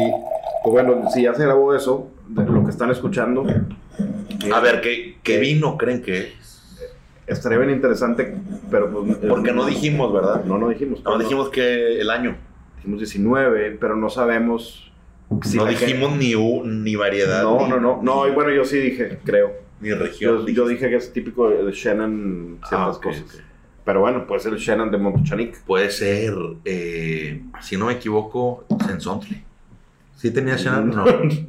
pues 0.64 0.72
bueno, 0.72 1.10
si 1.12 1.24
ya 1.24 1.34
se 1.34 1.44
grabó 1.44 1.76
eso, 1.76 2.08
de 2.28 2.44
lo 2.46 2.64
que 2.64 2.70
están 2.72 2.90
escuchando, 2.92 3.46
A 4.54 4.60
ver, 4.62 4.82
¿qué, 4.82 5.18
qué 5.22 5.38
vino 5.40 5.78
creen 5.78 6.02
que 6.02 6.18
es? 6.20 6.42
estaría 7.28 7.58
bien 7.60 7.70
interesante, 7.72 8.36
pero 8.70 8.90
pues, 8.90 9.18
Porque 9.30 9.52
no 9.52 9.66
dijimos, 9.66 10.12
¿verdad? 10.14 10.44
No, 10.46 10.58
no 10.58 10.70
dijimos. 10.70 11.04
No 11.04 11.18
dijimos 11.18 11.50
que 11.50 12.00
el 12.00 12.10
año. 12.10 12.36
Dijimos 12.78 13.00
19, 13.00 13.78
pero 13.80 13.96
no 13.96 14.10
sabemos 14.10 14.92
si 15.44 15.58
no 15.58 15.66
gente- 15.66 15.86
dijimos 15.86 16.16
ni, 16.18 16.36
u- 16.36 16.64
ni 16.66 16.96
variedad. 16.96 17.44
No, 17.44 17.60
ni- 17.64 17.70
no, 17.70 17.80
no. 17.80 18.00
No, 18.02 18.28
y 18.28 18.32
bueno, 18.32 18.52
yo 18.52 18.66
sí 18.66 18.78
dije, 18.80 19.20
creo. 19.24 19.52
Ni 19.82 19.92
región. 19.94 20.46
Yo, 20.46 20.48
yo 20.48 20.68
dije 20.68 20.90
que 20.90 20.96
es 20.98 21.12
típico 21.14 21.50
de 21.50 21.72
Shannon 21.72 22.60
ciertas 22.68 22.98
Ah, 22.98 23.02
cosas. 23.02 23.42
Pero 23.84 24.02
bueno, 24.02 24.28
puede 24.28 24.42
ser 24.42 24.54
el 24.54 24.60
Shannon 24.60 24.92
de 24.92 24.98
Montochanic. 24.98 25.62
Puede 25.64 25.90
ser, 25.90 26.34
eh, 26.66 27.42
si 27.62 27.78
no 27.78 27.88
me 27.88 27.94
equivoco, 27.94 28.66
Sensontle. 28.86 29.44
¿Sí 30.16 30.30
tenía 30.30 30.56
Shannon? 30.56 30.90
No. 30.90 31.06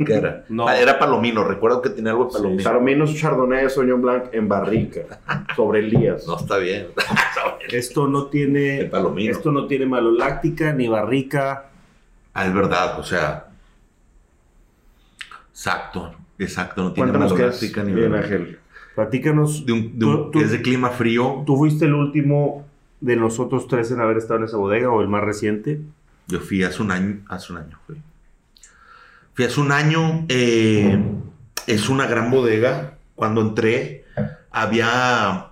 ¿Qué 0.06 0.14
era? 0.14 0.44
No. 0.48 0.66
Ah, 0.66 0.78
era 0.78 0.98
Palomino. 0.98 1.44
Recuerdo 1.44 1.82
que 1.82 1.90
tenía 1.90 2.12
algo 2.12 2.24
de 2.24 2.32
Palomino. 2.32 2.62
Sarominos 2.62 3.14
Chardonnay 3.14 3.68
Sauvignon 3.68 4.00
Blanc 4.00 4.24
en 4.32 4.48
barrica. 4.48 5.20
sobre 5.56 5.80
Elías. 5.80 6.26
No, 6.26 6.38
está 6.38 6.56
bien. 6.56 6.86
Esto 7.70 8.08
no 8.08 8.26
tiene. 8.26 8.80
El 8.80 8.90
palomino. 8.90 9.30
Esto 9.30 9.52
no 9.52 9.66
tiene 9.66 9.84
maloláctica 9.86 10.72
ni 10.72 10.88
barrica. 10.88 11.66
Ah, 12.32 12.46
es 12.46 12.54
verdad, 12.54 12.98
o 12.98 13.02
sea. 13.02 13.48
Exacto. 15.50 16.14
Exacto, 16.38 16.82
no 16.82 16.92
tiene 16.92 17.10
es. 17.12 17.18
malolactica 17.18 17.84
ni 17.84 17.92
Bien, 17.92 18.10
nada. 18.10 18.22
Ángel. 18.24 18.58
Platícanos. 18.94 19.64
De 19.66 19.72
un, 19.72 19.98
de 19.98 20.04
un- 20.04 20.16
Tú- 20.16 20.30
tú- 20.32 20.40
es 20.40 20.50
de 20.50 20.62
clima 20.62 20.90
frío. 20.90 21.42
¿Tú 21.46 21.56
fuiste 21.56 21.86
el 21.86 21.94
último 21.94 22.66
de 23.00 23.16
nosotros 23.16 23.66
tres 23.66 23.90
en 23.90 24.00
haber 24.00 24.16
estado 24.18 24.38
en 24.40 24.44
esa 24.46 24.56
bodega 24.56 24.90
o 24.90 25.00
el 25.00 25.08
más 25.08 25.22
reciente? 25.24 25.80
Yo 26.28 26.40
fui 26.40 26.62
hace 26.62 26.82
un 26.82 26.90
año. 26.90 27.20
Hace 27.28 27.52
un 27.52 27.58
año 27.58 27.78
fui. 27.86 27.96
Fui 29.34 29.44
hace 29.44 29.60
un 29.60 29.72
año. 29.72 30.24
eh, 30.28 31.02
es 31.66 31.88
una 31.88 32.06
gran 32.06 32.30
bodega. 32.30 32.98
Cuando 33.14 33.40
entré, 33.40 34.04
había. 34.50 35.48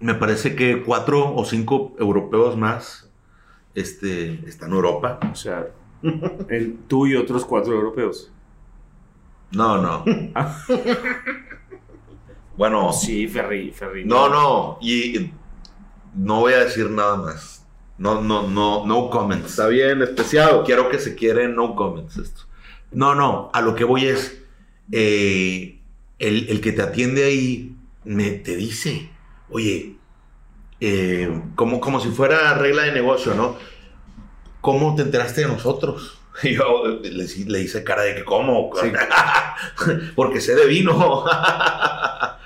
Me 0.00 0.14
parece 0.14 0.54
que 0.54 0.82
cuatro 0.82 1.34
o 1.34 1.44
cinco 1.44 1.96
europeos 1.98 2.56
más. 2.56 3.08
Este, 3.74 4.40
están 4.48 4.70
en 4.70 4.74
Europa. 4.76 5.18
O 5.30 5.34
sea, 5.34 5.66
el, 6.48 6.78
tú 6.86 7.06
y 7.06 7.14
otros 7.16 7.44
cuatro 7.44 7.72
europeos. 7.74 8.30
No, 9.52 9.80
no. 9.80 10.04
bueno, 12.58 12.92
Sí, 12.92 13.26
Ferri, 13.28 13.70
Ferri. 13.70 14.04
no, 14.04 14.28
no. 14.28 14.78
Y 14.82 15.30
no 16.14 16.40
voy 16.40 16.52
a 16.52 16.64
decir 16.64 16.90
nada 16.90 17.16
más. 17.16 17.64
No, 17.96 18.20
no, 18.20 18.46
no, 18.46 18.84
no 18.84 19.08
comments. 19.10 19.50
Está 19.50 19.68
bien, 19.68 20.02
especiado. 20.02 20.62
Quiero 20.64 20.88
que 20.90 20.98
se 20.98 21.14
quieren, 21.14 21.54
no 21.56 21.74
comments 21.74 22.16
esto. 22.18 22.42
No, 22.92 23.14
no, 23.14 23.50
a 23.54 23.60
lo 23.60 23.74
que 23.74 23.84
voy 23.84 24.06
es, 24.06 24.42
eh, 24.92 25.78
el, 26.18 26.48
el 26.48 26.60
que 26.60 26.72
te 26.72 26.82
atiende 26.82 27.24
ahí 27.24 27.74
me, 28.04 28.30
te 28.32 28.56
dice, 28.56 29.10
oye, 29.50 29.96
eh, 30.80 31.42
como, 31.54 31.80
como 31.80 32.00
si 32.00 32.08
fuera 32.10 32.54
regla 32.54 32.82
de 32.84 32.92
negocio, 32.92 33.34
¿no? 33.34 33.56
¿Cómo 34.60 34.94
te 34.94 35.02
enteraste 35.02 35.42
de 35.42 35.48
nosotros? 35.48 36.14
Y 36.42 36.54
yo 36.54 36.84
le, 37.02 37.26
le 37.26 37.60
hice 37.62 37.82
cara 37.82 38.02
de 38.02 38.14
que, 38.14 38.24
¿cómo? 38.24 38.70
Sí. 38.80 38.92
Porque 40.14 40.40
sé 40.40 40.54
de 40.54 40.66
vino. 40.66 41.24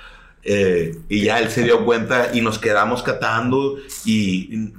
Eh, 0.45 0.97
y 1.07 1.23
ya 1.23 1.39
él 1.39 1.49
se 1.49 1.63
dio 1.63 1.85
cuenta 1.85 2.31
y 2.33 2.41
nos 2.41 2.59
quedamos 2.59 3.01
catando 3.01 3.77
y 4.05 4.73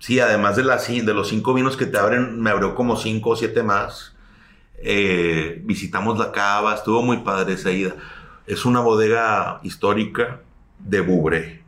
sí, 0.00 0.18
además 0.18 0.56
de, 0.56 0.64
las, 0.64 0.88
de 0.88 1.14
los 1.14 1.28
cinco 1.28 1.54
vinos 1.54 1.76
que 1.76 1.86
te 1.86 1.96
abren, 1.96 2.40
me 2.40 2.50
abrió 2.50 2.74
como 2.74 2.96
cinco 2.96 3.30
o 3.30 3.36
siete 3.36 3.62
más. 3.62 4.14
Eh, 4.78 5.60
visitamos 5.64 6.18
la 6.18 6.32
cava, 6.32 6.74
estuvo 6.74 7.02
muy 7.02 7.18
padre 7.18 7.54
esa 7.54 7.70
ida. 7.70 7.94
Es 8.46 8.64
una 8.64 8.80
bodega 8.80 9.60
histórica 9.62 10.40
de 10.78 11.00
Bubre. 11.00 11.62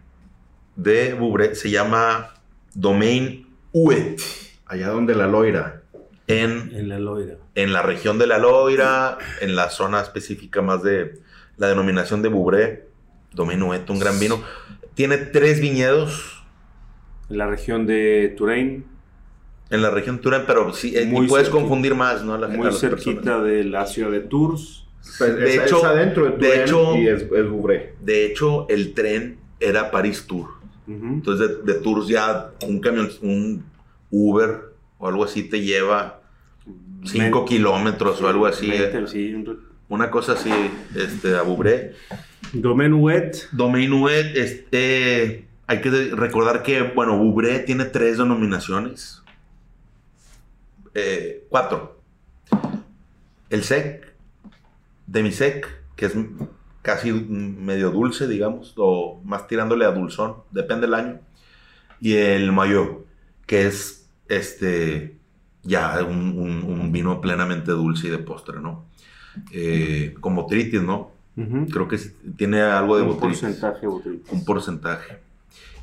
De 0.77 1.15
Bubre, 1.15 1.55
se 1.55 1.71
llama 1.71 2.35
Domain 2.75 3.47
Huet 3.73 4.21
Allá 4.67 4.89
donde 4.89 5.15
la 5.15 5.27
loira. 5.27 5.83
en 6.27 6.71
En 6.75 6.89
la 6.89 6.99
Loira. 6.99 7.37
en 7.55 7.73
la 7.73 7.83
región 7.83 8.19
de 8.19 8.27
la 8.27 8.39
Loira, 8.39 9.17
en 9.41 9.57
la 9.57 9.71
zona 9.71 10.01
específica 10.03 10.61
más 10.61 10.83
de 10.83 11.19
la 11.57 11.69
denominación 11.69 12.21
de 12.21 12.29
Bubré, 12.29 12.88
Domenuet, 13.39 13.89
un 13.89 13.99
gran 13.99 14.19
vino. 14.21 14.43
Tiene 14.95 15.17
tres 15.17 15.61
viñedos 15.61 16.43
En 17.31 17.39
la 17.39 17.47
región 17.47 17.87
de 17.87 18.35
Touraine, 18.37 18.85
en 19.71 19.83
la 19.83 19.91
región 19.91 20.19
Turán, 20.21 20.45
pero 20.47 20.73
sí, 20.75 20.97
eh, 20.97 21.03
y 21.03 21.07
Muy 21.07 21.27
puedes 21.27 21.47
cerquita. 21.47 21.61
confundir 21.63 21.95
más, 21.95 22.25
¿no? 22.25 22.35
A 22.35 22.39
la 22.39 22.49
gente, 22.49 22.67
a 22.67 22.71
muy 22.71 22.79
cerquita 22.81 23.21
personas. 23.21 23.45
de 23.45 23.65
la 23.65 23.87
ciudad 23.87 24.11
de 24.11 24.21
Tours. 24.21 24.87
Pues, 25.19 25.37
De 25.37 25.55
es, 25.57 25.63
hecho- 25.63 25.79
es 25.79 25.85
adentro 25.85 26.25
de, 26.25 26.31
de 26.31 26.37
Touraine 26.39 26.63
hecho- 26.65 26.97
y 26.97 27.09
es, 27.09 27.23
es. 27.23 28.05
De 28.05 28.27
hecho, 28.27 28.67
el 28.69 28.95
tren 28.95 29.39
era 29.61 29.91
París 29.91 30.27
Tour. 30.27 30.49
Entonces, 30.87 31.49
de, 31.67 31.75
de 31.75 31.81
Tours 31.81 32.09
ya 32.09 32.51
un 32.67 32.81
camión, 32.81 33.11
un 33.21 33.63
Uber 34.11 34.73
o 34.97 35.07
algo 35.07 35.23
así 35.23 35.43
te 35.43 35.61
lleva 35.61 36.23
5 37.05 37.39
Men- 37.41 37.45
kilómetros 37.47 38.23
o 38.23 38.29
algo 38.29 38.47
así. 38.47 38.71
eh. 38.73 38.91
Mente, 38.93 39.07
sí, 39.13 39.35
un- 39.35 39.69
Una 39.91 40.11
cosa 40.11 40.33
así, 40.33 40.51
este, 40.97 41.35
a 41.37 41.43
Bubré. 41.43 41.93
Domaine 42.53 42.95
Wet. 42.95 43.49
Domain 43.53 43.93
este, 44.35 45.47
hay 45.67 45.81
que 45.81 45.91
recordar 46.15 46.63
que, 46.63 46.83
bueno, 46.83 47.19
Bubré 47.19 47.61
tiene 47.61 47.85
tres 47.85 48.19
denominaciones. 48.19 49.23
Eh, 50.95 51.47
cuatro. 51.49 52.01
El 53.51 53.65
sec, 53.65 54.15
demisec, 55.07 55.69
que 55.97 56.07
es 56.07 56.15
casi 56.83 57.13
medio 57.13 57.91
dulce, 57.91 58.27
digamos, 58.27 58.75
o 58.77 59.21
más 59.25 59.47
tirándole 59.47 59.85
a 59.85 59.91
dulzón, 59.91 60.37
depende 60.51 60.87
del 60.87 60.95
año. 60.95 61.21
Y 62.01 62.15
el 62.15 62.53
mayo, 62.53 63.05
que 63.47 63.67
es 63.67 64.09
este, 64.29 65.19
ya 65.63 66.03
un, 66.03 66.91
vino 66.93 67.21
plenamente 67.21 67.73
dulce 67.73 68.07
y 68.07 68.11
de 68.11 68.19
postre, 68.19 68.61
¿no? 68.61 68.87
Eh, 69.53 70.15
con 70.21 70.35
botritis, 70.35 70.83
¿no? 70.83 71.18
Ujú. 71.39 71.67
Creo 71.69 71.89
que 71.89 71.99
tiene 72.37 72.61
algo 72.61 72.97
de 72.97 73.03
un 73.03 73.09
botritis. 73.11 73.41
porcentaje 73.41 73.81
de 73.83 73.87
botrytis. 73.87 74.33
Un 74.33 74.45
porcentaje. 74.45 75.19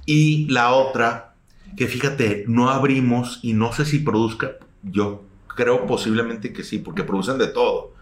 Y 0.05 0.47
la 0.49 0.71
otra, 0.71 1.33
que 1.77 1.87
fíjate, 1.87 2.45
no 2.47 2.69
abrimos 2.69 3.39
y 3.41 3.53
no 3.53 3.71
sé 3.73 3.85
si 3.85 3.99
produzca, 3.99 4.51
yo 4.83 5.23
creo 5.47 5.85
posiblemente 5.87 6.51
que 6.53 6.63
sí, 6.63 6.79
porque 6.79 7.03
producen 7.03 7.37
de 7.37 7.47
todo 7.47 7.93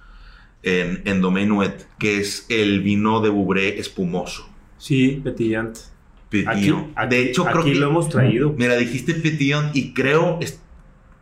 en, 0.63 1.01
en 1.05 1.21
Domaine 1.21 1.49
Nuet, 1.49 1.87
que 1.99 2.17
es 2.19 2.45
el 2.49 2.81
vino 2.81 3.21
de 3.21 3.29
Bubré 3.29 3.79
espumoso. 3.79 4.49
Sí, 4.77 5.21
petillante. 5.23 5.79
Aquí, 6.27 6.43
Petillon. 6.45 6.91
aquí- 6.95 7.15
de 7.15 7.21
hecho, 7.29 7.43
creo 7.45 7.59
aquí 7.61 7.73
que... 7.73 7.79
lo 7.79 7.87
hemos 7.89 8.09
traído. 8.09 8.53
Mira, 8.57 8.75
dijiste 8.75 9.13
Petillon 9.13 9.69
y 9.75 9.93
creo 9.93 10.39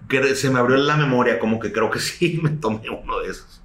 que 0.07 0.35
se 0.35 0.49
me 0.49 0.59
abrió 0.59 0.77
la 0.77 0.95
memoria, 0.97 1.37
como 1.39 1.59
que 1.59 1.71
creo 1.71 1.89
que 1.91 1.99
sí 1.99 2.39
me 2.43 2.49
tomé 2.51 2.89
uno 2.89 3.19
de 3.19 3.29
esos. 3.31 3.61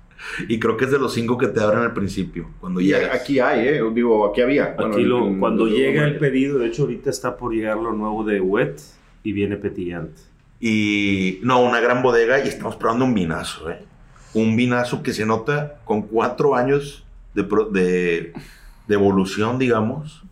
Y 0.48 0.58
creo 0.58 0.76
que 0.76 0.84
es 0.86 0.90
de 0.90 0.98
los 0.98 1.12
cinco 1.14 1.36
que 1.38 1.48
te 1.48 1.60
abren 1.60 1.80
al 1.80 1.92
principio, 1.94 2.48
cuando 2.60 2.80
Y 2.80 2.86
llegas. 2.86 3.14
aquí 3.14 3.38
hay, 3.40 3.68
¿eh? 3.68 3.80
Digo, 3.92 4.26
aquí 4.30 4.40
había. 4.40 4.74
Bueno, 4.76 4.94
Aquí 4.94 5.02
lo- 5.04 5.26
en- 5.26 5.38
cuando 5.40 5.66
en- 5.66 5.74
llega 5.74 6.04
el 6.04 6.18
pedido, 6.18 6.58
de 6.58 6.66
hecho 6.68 6.82
ahorita 6.82 7.10
está 7.10 7.36
por 7.36 7.52
llegar 7.52 7.76
lo 7.78 7.92
nuevo 7.92 8.24
de 8.24 8.40
Wet 8.40 8.80
y 9.22 9.32
viene 9.32 9.56
petillante. 9.56 10.20
Y 10.60 11.38
no, 11.42 11.62
una 11.62 11.80
gran 11.80 12.02
bodega 12.02 12.44
y 12.44 12.48
estamos 12.48 12.76
probando 12.76 13.04
un 13.04 13.14
vinazo, 13.14 13.70
¿eh? 13.70 13.78
Un 14.34 14.56
vinazo 14.56 15.02
que 15.02 15.12
se 15.12 15.24
nota 15.26 15.78
con 15.84 16.02
cuatro 16.02 16.54
años 16.54 17.04
de, 17.34 17.44
pro- 17.44 17.66
de, 17.70 18.32
de 18.88 18.94
evolución, 18.94 19.58
digamos, 19.58 20.22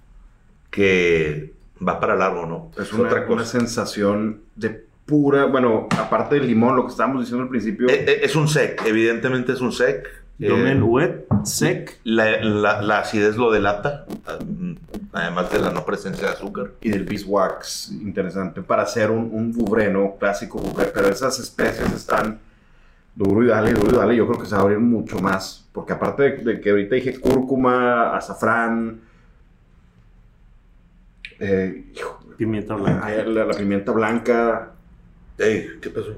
que 0.71 1.53
va 1.87 2.01
para 2.01 2.15
largo, 2.17 2.47
¿no? 2.47 2.71
Es 2.83 2.93
una, 2.93 3.27
una 3.29 3.45
sensación 3.45 4.41
de 4.57 4.84
pura, 5.07 5.45
bueno, 5.47 5.87
aparte 5.99 6.37
del 6.37 6.47
limón, 6.47 6.77
lo 6.77 6.85
que 6.85 6.91
estábamos 6.91 7.23
diciendo 7.23 7.43
al 7.45 7.49
principio, 7.51 7.89
Eh, 7.89 8.05
eh, 8.09 8.21
Es 8.23 8.37
un 8.37 8.49
sec, 8.49 8.83
evidentemente 8.87 9.53
es 9.53 9.61
un 9.61 9.73
sec. 9.73 10.07
Eh, 10.41 10.49
Domaine 10.49 10.83
Wet, 10.83 11.27
Sec. 11.45 12.01
la, 12.03 12.43
la- 12.43 12.83
la 12.83 12.99
acidez 12.99 13.37
lo 13.37 13.53
delata, 13.53 14.05
además 15.13 15.53
de 15.53 15.61
la 15.61 15.71
no 15.71 15.85
presencia 15.85 16.27
de 16.27 16.33
azúcar. 16.33 16.71
y 16.81 16.89
del 16.89 17.05
beeswax, 17.05 17.93
interesante, 17.93 18.61
para 18.63 18.83
hacer 18.83 19.11
un, 19.13 19.29
un 19.33 19.53
bubreno, 19.53 20.17
clásico 20.19 20.59
bubre, 20.59 20.87
pero 20.93 21.07
esas 21.09 21.39
especies 21.39 21.93
están 21.93 22.41
duro 23.15 23.45
y 23.45 23.47
dale, 23.47 23.75
duro 23.75 23.93
y 23.93 23.97
dale, 23.97 24.17
yo 24.17 24.27
creo 24.27 24.41
que 24.41 24.47
se 24.47 24.55
va 24.57 24.63
a 24.63 24.65
abrir 24.65 24.81
mucho 24.81 25.21
más, 25.21 25.69
porque 25.73 25.93
aparte 25.93 26.23
de, 26.25 26.31
de 26.55 26.61
que 26.61 26.71
ahorita 26.71 26.97
dije 26.97 27.21
cúrcuma, 27.21 28.17
azafrán, 28.17 29.03
eh, 31.39 31.85
hijo, 31.95 32.21
Pimienta 32.37 32.75
blanca. 32.75 33.09
la 33.25 33.51
pimienta 33.51 33.93
blanca, 33.93 34.73
Ey, 35.39 35.67
¿qué 35.81 35.91
pasó? 35.91 36.15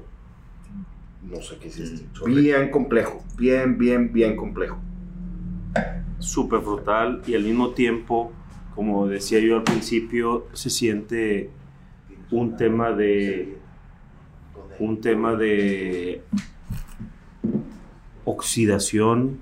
no 1.23 1.41
sé 1.41 1.57
qué 1.57 1.67
hiciste, 1.67 2.05
Sorry. 2.13 2.35
bien 2.35 2.69
complejo, 2.71 3.23
bien, 3.37 3.77
bien, 3.77 4.13
bien 4.13 4.35
complejo. 4.37 4.77
súper 6.19 6.61
frutal 6.61 7.21
y 7.27 7.35
al 7.35 7.43
mismo 7.43 7.71
tiempo, 7.71 8.31
como 8.75 9.07
decía 9.07 9.39
yo 9.39 9.57
al 9.57 9.63
principio, 9.63 10.47
se 10.53 10.69
siente 10.69 11.49
un 12.31 12.55
tema 12.57 12.91
de 12.91 13.57
un 14.79 15.01
tema 15.01 15.35
de 15.35 16.21
oxidación 18.25 19.39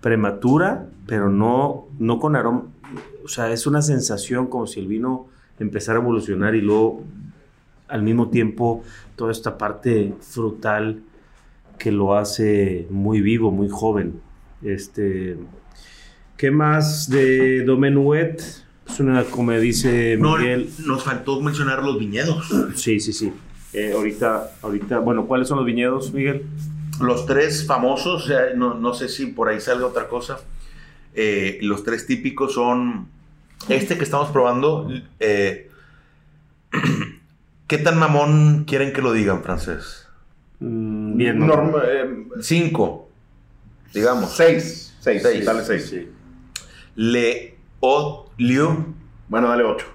prematura, 0.00 0.88
pero 1.06 1.30
no 1.30 1.86
no 1.98 2.18
con 2.18 2.36
aroma, 2.36 2.64
o 3.24 3.28
sea, 3.28 3.50
es 3.50 3.66
una 3.66 3.82
sensación 3.82 4.46
como 4.48 4.66
si 4.66 4.80
el 4.80 4.86
vino 4.88 5.26
empezara 5.58 5.98
a 5.98 6.02
evolucionar 6.02 6.54
y 6.54 6.60
luego 6.60 7.02
al 7.88 8.02
mismo 8.02 8.28
tiempo 8.30 8.82
toda 9.16 9.32
esta 9.32 9.56
parte 9.58 10.12
frutal 10.20 11.00
que 11.78 11.92
lo 11.92 12.16
hace 12.16 12.86
muy 12.90 13.20
vivo, 13.20 13.50
muy 13.50 13.68
joven. 13.68 14.20
Este, 14.62 15.36
¿qué 16.36 16.50
más 16.50 17.08
de 17.10 17.64
Domenuet? 17.64 18.40
Es 18.88 19.00
una, 19.00 19.24
como 19.24 19.52
dice 19.52 20.16
No, 20.18 20.36
Miguel. 20.36 20.70
nos 20.86 21.02
faltó 21.02 21.40
mencionar 21.40 21.82
los 21.82 21.98
viñedos. 21.98 22.48
Sí, 22.76 23.00
sí, 23.00 23.12
sí. 23.12 23.32
Eh, 23.72 23.92
ahorita, 23.94 24.52
ahorita, 24.62 25.00
bueno, 25.00 25.26
¿cuáles 25.26 25.48
son 25.48 25.58
los 25.58 25.66
viñedos, 25.66 26.12
Miguel? 26.12 26.44
Los 27.00 27.26
tres 27.26 27.66
famosos, 27.66 28.30
no, 28.56 28.74
no 28.74 28.94
sé 28.94 29.08
si 29.08 29.26
por 29.26 29.48
ahí 29.48 29.60
salga 29.60 29.86
otra 29.86 30.08
cosa. 30.08 30.38
Eh, 31.14 31.58
los 31.62 31.82
tres 31.84 32.06
típicos 32.06 32.54
son 32.54 33.08
este 33.68 33.98
que 33.98 34.04
estamos 34.04 34.30
probando. 34.30 34.88
eh, 35.20 35.68
¿Qué 37.66 37.78
tan 37.78 37.98
mamón 37.98 38.64
quieren 38.64 38.92
que 38.92 39.02
lo 39.02 39.12
digan, 39.12 39.42
francés? 39.42 40.08
Mm, 40.60 41.16
bien, 41.16 41.38
¿no? 41.38 41.46
Norma- 41.46 41.82
eh, 41.86 42.26
Cinco. 42.40 43.08
digamos. 43.92 44.34
Seis. 44.36 44.96
Seis. 45.00 45.22
Seis. 45.22 45.44
Dale 45.44 45.64
seis. 45.64 45.88
Sí. 45.88 46.08
Le 46.94 47.56
Haut 47.80 48.30
Lieu. 48.38 48.94
Bueno, 49.28 49.48
dale 49.48 49.64
ocho. 49.64 49.86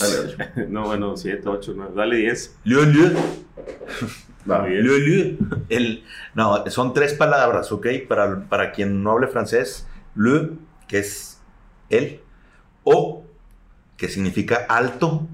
Dale 0.00 0.18
ocho. 0.20 0.36
No, 0.68 0.84
bueno, 0.86 1.16
7, 1.16 1.42
8, 1.48 1.72
9. 1.76 1.92
Dale 1.96 2.16
10. 2.16 2.56
Lieu, 2.64 2.84
Lieu. 2.86 3.12
Va. 4.50 4.62
Bien. 4.64 4.82
Lieu, 4.82 4.98
Lieu. 4.98 5.38
El, 5.68 6.04
no, 6.34 6.64
son 6.70 6.94
tres 6.94 7.14
palabras, 7.14 7.70
¿ok? 7.72 7.86
Para, 8.08 8.44
para 8.48 8.72
quien 8.72 9.02
no 9.02 9.12
hable 9.12 9.26
francés, 9.28 9.86
Le, 10.14 10.50
que 10.88 10.98
es 10.98 11.40
él, 11.88 12.20
O, 12.84 13.24
que 13.96 14.08
significa 14.08 14.64
alto, 14.68 15.26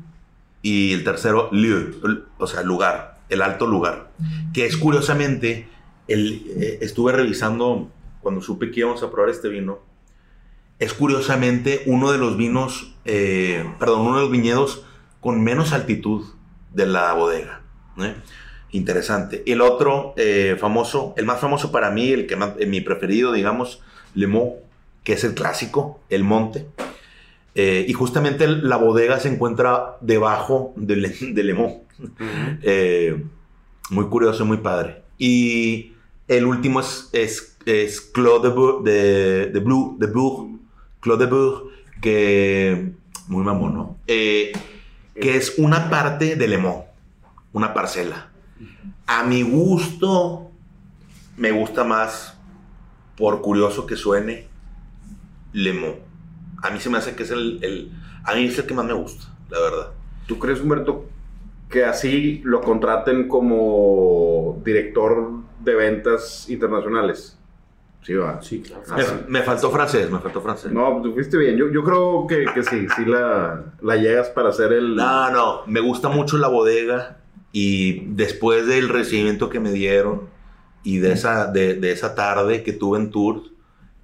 y 0.66 0.92
el 0.92 1.04
tercero, 1.04 1.48
Lieu, 1.52 2.24
o 2.38 2.46
sea, 2.48 2.62
lugar, 2.62 3.20
el 3.28 3.40
alto 3.42 3.66
lugar. 3.68 4.10
Que 4.52 4.66
es 4.66 4.76
curiosamente, 4.76 5.68
el, 6.08 6.42
eh, 6.60 6.78
estuve 6.80 7.12
revisando 7.12 7.88
cuando 8.20 8.40
supe 8.42 8.72
que 8.72 8.80
íbamos 8.80 9.00
a 9.04 9.10
probar 9.12 9.30
este 9.30 9.48
vino, 9.48 9.78
es 10.80 10.92
curiosamente 10.92 11.82
uno 11.86 12.10
de 12.10 12.18
los 12.18 12.36
vinos, 12.36 12.94
eh, 13.04 13.64
perdón, 13.78 14.00
uno 14.08 14.16
de 14.16 14.22
los 14.22 14.30
viñedos 14.32 14.84
con 15.20 15.40
menos 15.44 15.72
altitud 15.72 16.24
de 16.72 16.86
la 16.86 17.12
bodega. 17.12 17.62
¿eh? 17.98 18.14
Interesante. 18.72 19.44
El 19.46 19.60
otro 19.60 20.14
eh, 20.16 20.56
famoso, 20.58 21.14
el 21.16 21.26
más 21.26 21.38
famoso 21.40 21.70
para 21.70 21.90
mí, 21.90 22.10
el 22.10 22.26
que 22.26 22.34
más- 22.34 22.54
eh, 22.58 22.66
mi 22.66 22.80
preferido, 22.80 23.32
digamos, 23.32 23.80
Le 24.14 24.26
Mans, 24.26 24.54
que 25.04 25.12
es 25.12 25.22
el 25.22 25.34
clásico, 25.34 26.00
el 26.10 26.24
monte. 26.24 26.66
Eh, 27.58 27.86
y 27.88 27.92
justamente 27.94 28.46
la 28.46 28.76
bodega 28.76 29.18
se 29.18 29.32
encuentra 29.32 29.96
debajo 30.02 30.74
de 30.76 30.96
Le, 30.96 31.08
de 31.08 31.42
Le 31.42 31.54
Mans. 31.54 31.72
Eh, 32.62 33.24
muy 33.88 34.04
curioso, 34.06 34.44
muy 34.44 34.58
padre. 34.58 35.02
Y 35.16 35.92
el 36.28 36.44
último 36.44 36.80
es, 36.80 37.08
es, 37.14 37.56
es 37.64 38.02
Claude 38.02 38.50
de, 38.50 38.54
Bourg- 38.54 38.82
de, 38.82 39.46
de 39.46 39.60
Blue, 39.60 39.96
de 39.98 40.06
Bourg, 40.06 40.58
Claude 41.00 41.24
de 41.24 41.30
Bourg, 41.32 41.70
que 42.02 42.92
muy 43.28 43.42
mamón, 43.42 43.74
¿no? 43.74 43.96
Eh, 44.06 44.52
que 45.18 45.36
es 45.36 45.54
una 45.56 45.88
parte 45.88 46.36
de 46.36 46.48
Le 46.48 46.58
Mans, 46.58 46.84
una 47.54 47.72
parcela. 47.72 48.28
A 49.06 49.24
mi 49.24 49.40
gusto, 49.40 50.50
me 51.38 51.52
gusta 51.52 51.84
más, 51.84 52.36
por 53.16 53.40
curioso 53.40 53.86
que 53.86 53.96
suene, 53.96 54.46
Le 55.54 55.72
Mans. 55.72 55.94
A 56.62 56.70
mí 56.70 56.80
se 56.80 56.90
me 56.90 56.98
hace 56.98 57.14
que 57.14 57.22
es 57.24 57.30
el, 57.30 57.58
el- 57.62 57.92
a 58.24 58.34
mí 58.34 58.44
es 58.46 58.58
el 58.58 58.66
que 58.66 58.74
más 58.74 58.84
me 58.86 58.92
gusta, 58.92 59.26
la 59.50 59.60
verdad. 59.60 59.88
¿Tú 60.26 60.38
crees, 60.38 60.60
Humberto, 60.60 61.04
que 61.70 61.84
así 61.84 62.40
lo 62.44 62.60
contraten 62.60 63.28
como 63.28 64.60
director 64.64 65.30
de 65.60 65.74
ventas 65.74 66.48
internacionales? 66.48 67.38
Sí, 68.02 68.14
va. 68.14 68.40
Sí, 68.40 68.62
claro. 68.62 68.82
Me, 68.96 69.40
me 69.40 69.42
faltó 69.42 69.70
francés, 69.70 70.10
me 70.10 70.20
faltó 70.20 70.40
francés. 70.40 70.70
No, 70.72 71.00
tú 71.02 71.12
fuiste 71.12 71.36
bien. 71.38 71.56
Yo, 71.56 71.70
yo 71.70 71.82
creo 71.82 72.26
que, 72.28 72.44
que 72.54 72.62
sí, 72.62 72.86
sí 72.96 73.04
la, 73.04 73.64
la 73.82 73.96
llegas 73.96 74.28
para 74.28 74.50
hacer 74.50 74.72
el... 74.72 74.94
No, 74.94 75.30
no, 75.30 75.62
me 75.66 75.80
gusta 75.80 76.08
mucho 76.08 76.38
la 76.38 76.46
bodega 76.48 77.18
y 77.50 78.06
después 78.14 78.66
del 78.66 78.88
recibimiento 78.88 79.48
que 79.50 79.58
me 79.58 79.72
dieron 79.72 80.28
y 80.84 80.98
de 80.98 81.12
esa, 81.12 81.46
de, 81.50 81.74
de 81.74 81.90
esa 81.90 82.14
tarde 82.14 82.62
que 82.62 82.72
tuve 82.72 82.98
en 83.00 83.10
Tours, 83.10 83.50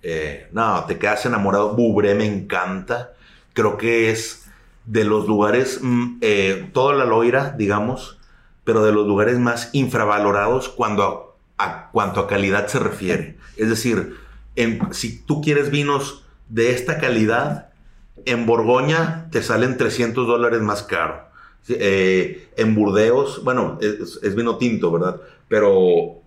eh, 0.03 0.49
no, 0.53 0.85
te 0.85 0.99
quedas 0.99 1.25
enamorado. 1.27 1.75
Bubré 1.75 2.15
me 2.15 2.27
encanta. 2.27 3.13
Creo 3.53 3.77
que 3.77 4.11
es 4.11 4.47
de 4.85 5.05
los 5.05 5.27
lugares, 5.27 5.79
mm, 5.81 6.19
eh, 6.21 6.71
toda 6.73 6.95
la 6.95 7.05
Loira, 7.05 7.55
digamos, 7.57 8.19
pero 8.65 8.85
de 8.85 8.93
los 8.93 9.07
lugares 9.07 9.39
más 9.39 9.71
infravalorados 9.73 10.69
cuando 10.69 11.37
a, 11.59 11.91
cuanto 11.93 12.21
a 12.21 12.27
calidad 12.27 12.67
se 12.67 12.79
refiere. 12.79 13.37
Es 13.57 13.69
decir, 13.69 14.17
si 14.91 15.23
tú 15.23 15.41
quieres 15.41 15.71
vinos 15.71 16.25
de 16.49 16.73
esta 16.73 16.99
calidad, 16.99 17.71
en 18.25 18.47
Borgoña 18.47 19.29
te 19.31 19.43
salen 19.43 19.77
300 19.77 20.27
dólares 20.27 20.61
más 20.61 20.83
caro. 20.83 21.29
Eh, 21.69 22.49
en 22.57 22.75
Burdeos, 22.75 23.43
bueno, 23.45 23.79
es 23.81 24.35
vino 24.35 24.57
tinto, 24.57 24.91
¿verdad? 24.91 25.21
Pero, 25.49 26.22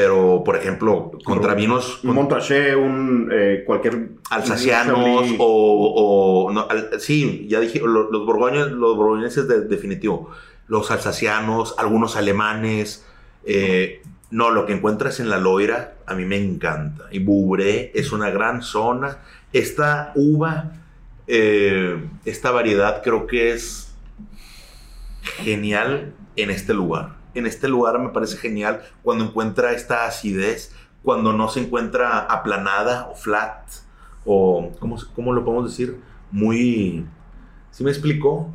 pero 0.00 0.42
por 0.42 0.56
ejemplo, 0.56 1.10
contra 1.24 1.52
vinos 1.54 2.02
Un 2.04 2.14
Montrachet, 2.14 2.74
un... 2.74 3.28
eh, 3.30 3.64
cualquier... 3.66 4.12
alsacianos 4.30 5.26
o, 5.38 6.46
o- 6.46 6.52
no, 6.52 6.66
al- 6.70 6.98
sí, 7.00 7.46
ya 7.50 7.60
dije, 7.60 7.80
lo- 7.80 8.10
los 8.10 8.24
borgoños, 8.24 8.72
los 8.72 8.96
borgoñeses 8.96 9.46
de, 9.46 9.60
definitivo, 9.66 10.30
los 10.68 10.90
alsacianos, 10.90 11.74
algunos 11.76 12.16
alemanes, 12.16 13.04
eh, 13.44 14.00
no, 14.30 14.48
lo 14.50 14.64
que 14.64 14.72
encuentras 14.72 15.20
en 15.20 15.28
la 15.28 15.36
Loira 15.38 15.96
a 16.06 16.14
mí 16.14 16.24
me 16.24 16.38
encanta. 16.38 17.04
Y 17.10 17.18
Bubré 17.18 17.92
es 17.94 18.10
una 18.12 18.30
gran 18.30 18.62
zona. 18.62 19.18
Esta 19.52 20.12
uva, 20.14 20.72
eh, 21.26 22.02
esta 22.24 22.52
variedad 22.52 23.02
creo 23.02 23.26
que 23.26 23.52
es 23.52 23.92
genial 25.44 26.14
en 26.36 26.48
este 26.50 26.72
lugar. 26.72 27.19
En 27.34 27.46
este 27.46 27.68
lugar 27.68 27.98
me 27.98 28.10
parece 28.10 28.36
genial 28.36 28.82
cuando 29.02 29.24
encuentra 29.24 29.72
esta 29.72 30.06
acidez, 30.06 30.74
cuando 31.02 31.32
no 31.32 31.48
se 31.48 31.60
encuentra 31.60 32.20
aplanada 32.20 33.08
o 33.10 33.14
flat, 33.14 33.68
o 34.24 34.72
¿cómo, 34.78 34.96
cómo 35.14 35.32
lo 35.32 35.44
podemos 35.44 35.70
decir? 35.70 36.00
Muy... 36.30 37.06
¿Sí 37.70 37.84
me 37.84 37.90
explicó? 37.90 38.52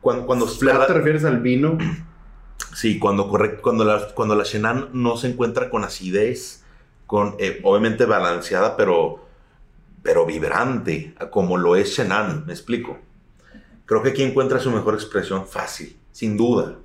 Cuando, 0.00 0.26
cuando 0.26 0.46
Flat 0.46 0.86
te 0.86 0.92
refieres 0.92 1.24
al 1.24 1.40
vino. 1.40 1.78
Sí, 2.74 2.98
cuando, 2.98 3.28
correcto, 3.28 3.62
cuando, 3.62 3.84
la, 3.84 4.08
cuando 4.14 4.34
la 4.34 4.44
Chenin 4.44 4.86
no 4.92 5.16
se 5.16 5.28
encuentra 5.28 5.70
con 5.70 5.84
acidez, 5.84 6.64
con, 7.06 7.34
eh, 7.38 7.60
obviamente 7.64 8.04
balanceada, 8.04 8.76
pero, 8.76 9.24
pero 10.02 10.26
vibrante, 10.26 11.14
como 11.30 11.56
lo 11.56 11.74
es 11.76 11.94
Chenin, 11.94 12.44
me 12.46 12.52
explico. 12.52 12.98
Creo 13.86 14.02
que 14.02 14.10
aquí 14.10 14.22
encuentra 14.22 14.58
su 14.58 14.70
mejor 14.70 14.94
expresión 14.94 15.46
fácil, 15.46 15.96
sin 16.12 16.36
duda. 16.36 16.76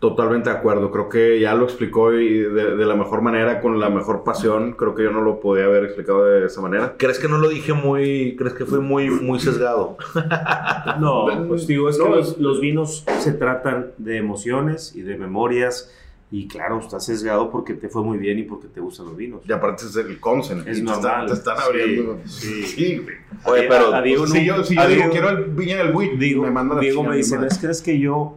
Totalmente 0.00 0.48
de 0.50 0.56
acuerdo. 0.56 0.90
Creo 0.90 1.08
que 1.10 1.38
ya 1.40 1.54
lo 1.54 1.64
explicó 1.64 2.12
y 2.14 2.38
de, 2.38 2.74
de 2.74 2.86
la 2.86 2.96
mejor 2.96 3.20
manera, 3.20 3.60
con 3.60 3.78
la 3.78 3.90
mejor 3.90 4.24
pasión. 4.24 4.72
Creo 4.72 4.94
que 4.94 5.02
yo 5.04 5.10
no 5.12 5.20
lo 5.20 5.40
podía 5.40 5.66
haber 5.66 5.84
explicado 5.84 6.24
de 6.24 6.46
esa 6.46 6.62
manera. 6.62 6.94
¿Crees 6.96 7.18
que 7.18 7.28
no 7.28 7.36
lo 7.36 7.50
dije 7.50 7.74
muy, 7.74 8.34
crees 8.38 8.54
que 8.54 8.64
fue 8.64 8.80
muy, 8.80 9.10
muy 9.10 9.38
sesgado? 9.40 9.96
No, 11.00 11.26
pues 11.48 11.66
digo, 11.66 11.88
es 11.90 11.98
que 11.98 12.02
No, 12.04 12.16
los, 12.16 12.38
los 12.38 12.60
vinos 12.60 13.04
se 13.18 13.32
tratan 13.32 13.92
de 13.98 14.16
emociones 14.16 14.94
y 14.96 15.02
de 15.02 15.16
memorias. 15.18 15.92
Y 16.32 16.46
claro, 16.46 16.78
estás 16.78 17.04
sesgado 17.06 17.50
porque 17.50 17.74
te 17.74 17.88
fue 17.88 18.02
muy 18.04 18.16
bien 18.16 18.38
y 18.38 18.44
porque 18.44 18.68
te 18.68 18.80
gustan 18.80 19.06
los 19.06 19.16
vinos. 19.16 19.40
Y 19.48 19.52
aparte 19.52 19.84
es 19.84 19.96
el 19.96 20.18
consen. 20.20 20.60
Es 20.66 20.78
y 20.78 20.80
te 20.80 20.86
normal. 20.86 20.96
están- 21.04 21.26
Te 21.26 21.32
están 21.34 21.56
Sí, 21.56 21.62
abriendo. 21.66 22.18
sí. 22.24 22.98
güey. 23.02 23.16
Oye, 23.44 23.66
A- 23.66 23.68
pero 23.68 23.94
a 23.94 24.00
Diego 24.00 24.26
si 24.28 24.38
no- 24.38 24.56
yo, 24.56 24.64
si 24.64 24.76
yo 24.76 24.82
digo, 24.86 24.94
Diego- 25.00 25.10
quiero 25.12 25.28
el 25.30 25.44
Viña 25.46 25.76
del 25.78 25.92
Buit, 25.92 26.12
Diego, 26.12 26.44
me 26.44 26.50
mandan 26.52 26.78
a 26.78 26.80
Diego 26.80 27.02
me 27.02 27.16
dice, 27.16 27.34
madre. 27.34 27.48
¿es 27.48 27.58
crees 27.58 27.82
que 27.82 27.98
yo, 27.98 28.36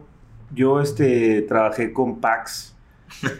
yo 0.54 0.80
este, 0.80 1.42
trabajé 1.42 1.92
con 1.92 2.20
Pax 2.20 2.74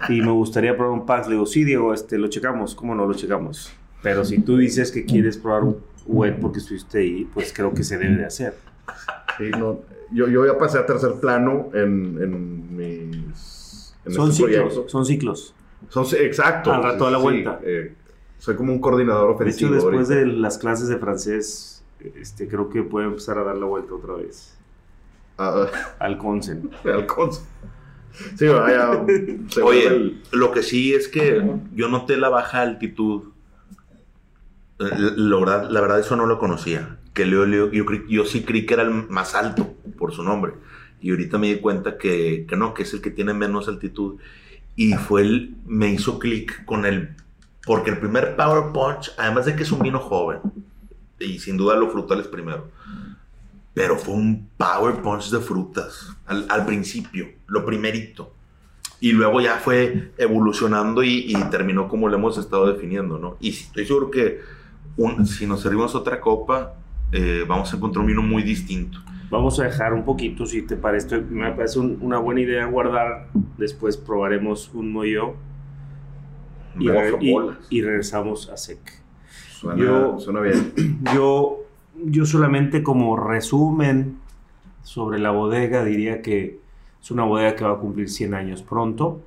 y 0.08 0.20
me 0.20 0.30
gustaría 0.30 0.76
probar 0.76 0.92
un 0.98 1.06
Pax? 1.06 1.26
Le 1.28 1.34
digo, 1.34 1.46
sí, 1.46 1.64
Diego, 1.64 1.94
este, 1.94 2.18
lo 2.18 2.28
checamos. 2.28 2.74
¿Cómo 2.74 2.94
no 2.94 3.06
lo 3.06 3.14
checamos? 3.14 3.72
Pero 4.02 4.24
si 4.24 4.38
tú 4.40 4.56
dices 4.58 4.92
que 4.92 5.04
quieres 5.04 5.38
probar 5.38 5.64
un 5.64 5.76
wet 6.06 6.38
porque 6.40 6.58
estuviste 6.58 6.98
ahí, 6.98 7.28
pues 7.32 7.52
creo 7.54 7.72
que 7.72 7.82
se 7.82 7.96
debe 7.98 8.16
de 8.16 8.26
hacer. 8.26 8.54
Sí, 9.38 9.44
no, 9.58 9.80
yo, 10.12 10.28
yo 10.28 10.44
ya 10.46 10.58
pasé 10.58 10.78
a 10.78 10.84
tercer 10.86 11.14
plano 11.20 11.70
en, 11.72 12.18
en 12.22 12.76
mis... 12.76 13.94
en 14.04 14.12
son 14.12 14.30
este 14.30 14.44
ciclos, 14.46 14.82
son 14.88 15.06
ciclos. 15.06 15.54
Son, 15.88 16.04
exacto. 16.20 16.72
Al 16.72 16.82
rato 16.82 17.04
da 17.04 17.10
la 17.12 17.16
Sí, 17.18 17.22
vuelta. 17.22 17.60
eh, 17.62 17.94
soy 18.38 18.56
como 18.56 18.72
un 18.72 18.80
coordinador 18.80 19.28
De 19.28 19.34
ofensivo. 19.34 19.70
hecho, 19.74 19.74
después 19.74 20.10
ahorita. 20.10 20.14
de 20.32 20.38
las 20.38 20.58
clases 20.58 20.88
de 20.88 20.98
francés, 20.98 21.82
este, 22.14 22.46
creo 22.48 22.68
que 22.68 22.82
puede 22.82 23.06
empezar 23.06 23.38
a 23.38 23.44
dar 23.44 23.56
la 23.56 23.64
vuelta 23.66 23.94
otra 23.94 24.14
vez 24.14 24.58
Ah, 25.38 25.66
al 25.98 26.18
Consen. 26.18 26.70
al 26.84 27.06
consen. 27.06 27.44
Sí, 28.36 28.46
vaya. 28.46 28.90
Oye, 29.62 29.86
el- 29.88 30.22
lo 30.32 30.52
que 30.52 30.62
sí 30.62 30.94
es 30.94 31.08
que 31.08 31.44
yo 31.74 31.88
noté 31.88 32.16
la 32.16 32.28
baja 32.28 32.60
altitud. 32.62 33.24
Eh, 34.78 34.84
La 35.16 35.36
verdad, 35.38 35.70
la 35.70 35.80
verdad 35.80 36.00
eso 36.00 36.16
no 36.16 36.26
lo 36.26 36.38
conocía. 36.38 36.98
Que 37.12 37.26
Leo, 37.26 37.44
Leo, 37.46 37.70
yo, 37.72 37.84
yo 38.08 38.24
sí 38.24 38.42
creí 38.44 38.66
que 38.66 38.74
era 38.74 38.82
el 38.84 38.90
más 39.08 39.34
alto 39.34 39.74
por 39.98 40.12
su 40.12 40.22
nombre. 40.22 40.52
Y 41.00 41.10
ahorita 41.10 41.38
me 41.38 41.48
di 41.48 41.60
cuenta 41.60 41.98
que, 41.98 42.46
que 42.48 42.56
no, 42.56 42.72
que 42.74 42.82
es 42.84 42.94
el 42.94 43.00
que 43.00 43.10
tiene 43.10 43.34
menos 43.34 43.68
altitud. 43.68 44.16
Y 44.76 44.94
fue 44.94 45.22
el, 45.22 45.54
me 45.66 45.88
hizo 45.90 46.18
clic 46.18 46.64
con 46.64 46.86
el, 46.86 47.14
porque 47.66 47.90
el 47.90 47.98
primer 47.98 48.34
Power 48.36 48.72
Punch, 48.72 49.12
además 49.18 49.46
de 49.46 49.54
que 49.54 49.62
es 49.64 49.70
un 49.72 49.80
vino 49.80 50.00
joven, 50.00 50.38
y 51.20 51.38
sin 51.38 51.56
duda 51.56 51.76
lo 51.76 51.90
frutal 51.90 52.20
es 52.20 52.26
primero, 52.26 52.68
pero 53.74 53.96
fue 53.96 54.14
un 54.14 54.48
Power 54.56 55.02
Punch 55.02 55.30
de 55.30 55.40
frutas 55.40 56.14
al, 56.26 56.46
al 56.48 56.64
principio, 56.64 57.26
lo 57.46 57.64
primerito. 57.66 58.32
Y 59.00 59.12
luego 59.12 59.40
ya 59.40 59.56
fue 59.56 60.12
evolucionando 60.16 61.02
y, 61.02 61.24
y 61.28 61.34
terminó 61.50 61.88
como 61.88 62.08
lo 62.08 62.16
hemos 62.16 62.38
estado 62.38 62.72
definiendo, 62.72 63.18
¿no? 63.18 63.36
Y 63.40 63.50
estoy 63.50 63.84
seguro 63.84 64.10
que 64.10 64.40
un- 64.96 65.26
si 65.26 65.46
nos 65.46 65.60
servimos 65.60 65.94
otra 65.94 66.20
copa, 66.20 66.74
eh, 67.12 67.44
vamos 67.46 67.72
a 67.72 67.76
encontrar 67.76 68.00
un 68.02 68.06
vino 68.06 68.22
muy 68.22 68.42
distinto. 68.42 68.98
Vamos 69.30 69.58
a 69.58 69.64
dejar 69.64 69.92
un 69.92 70.04
poquito, 70.04 70.46
si 70.46 70.62
te 70.62 70.76
parece, 70.76 71.18
me 71.20 71.50
parece 71.52 71.80
un- 71.80 71.98
una 72.00 72.18
buena 72.18 72.40
idea 72.42 72.64
guardar. 72.66 73.28
Después 73.58 73.96
probaremos 73.96 74.70
un 74.72 74.92
moyo. 74.92 75.34
y, 76.78 76.88
y- 77.20 77.36
y 77.70 77.82
regresamos 77.82 78.48
a 78.50 78.56
SEC. 78.56 78.78
Suena, 79.52 79.80
Yo- 79.82 80.18
suena 80.18 80.40
bien. 80.40 80.72
Yo, 81.14 81.63
yo 82.04 82.26
solamente 82.26 82.82
como 82.82 83.16
resumen 83.16 84.18
sobre 84.82 85.18
la 85.18 85.30
bodega 85.30 85.84
diría 85.84 86.22
que 86.22 86.58
es 87.02 87.10
una 87.10 87.24
bodega 87.24 87.54
que 87.54 87.64
va 87.64 87.72
a 87.72 87.78
cumplir 87.78 88.08
100 88.08 88.34
años 88.34 88.62
pronto. 88.62 89.20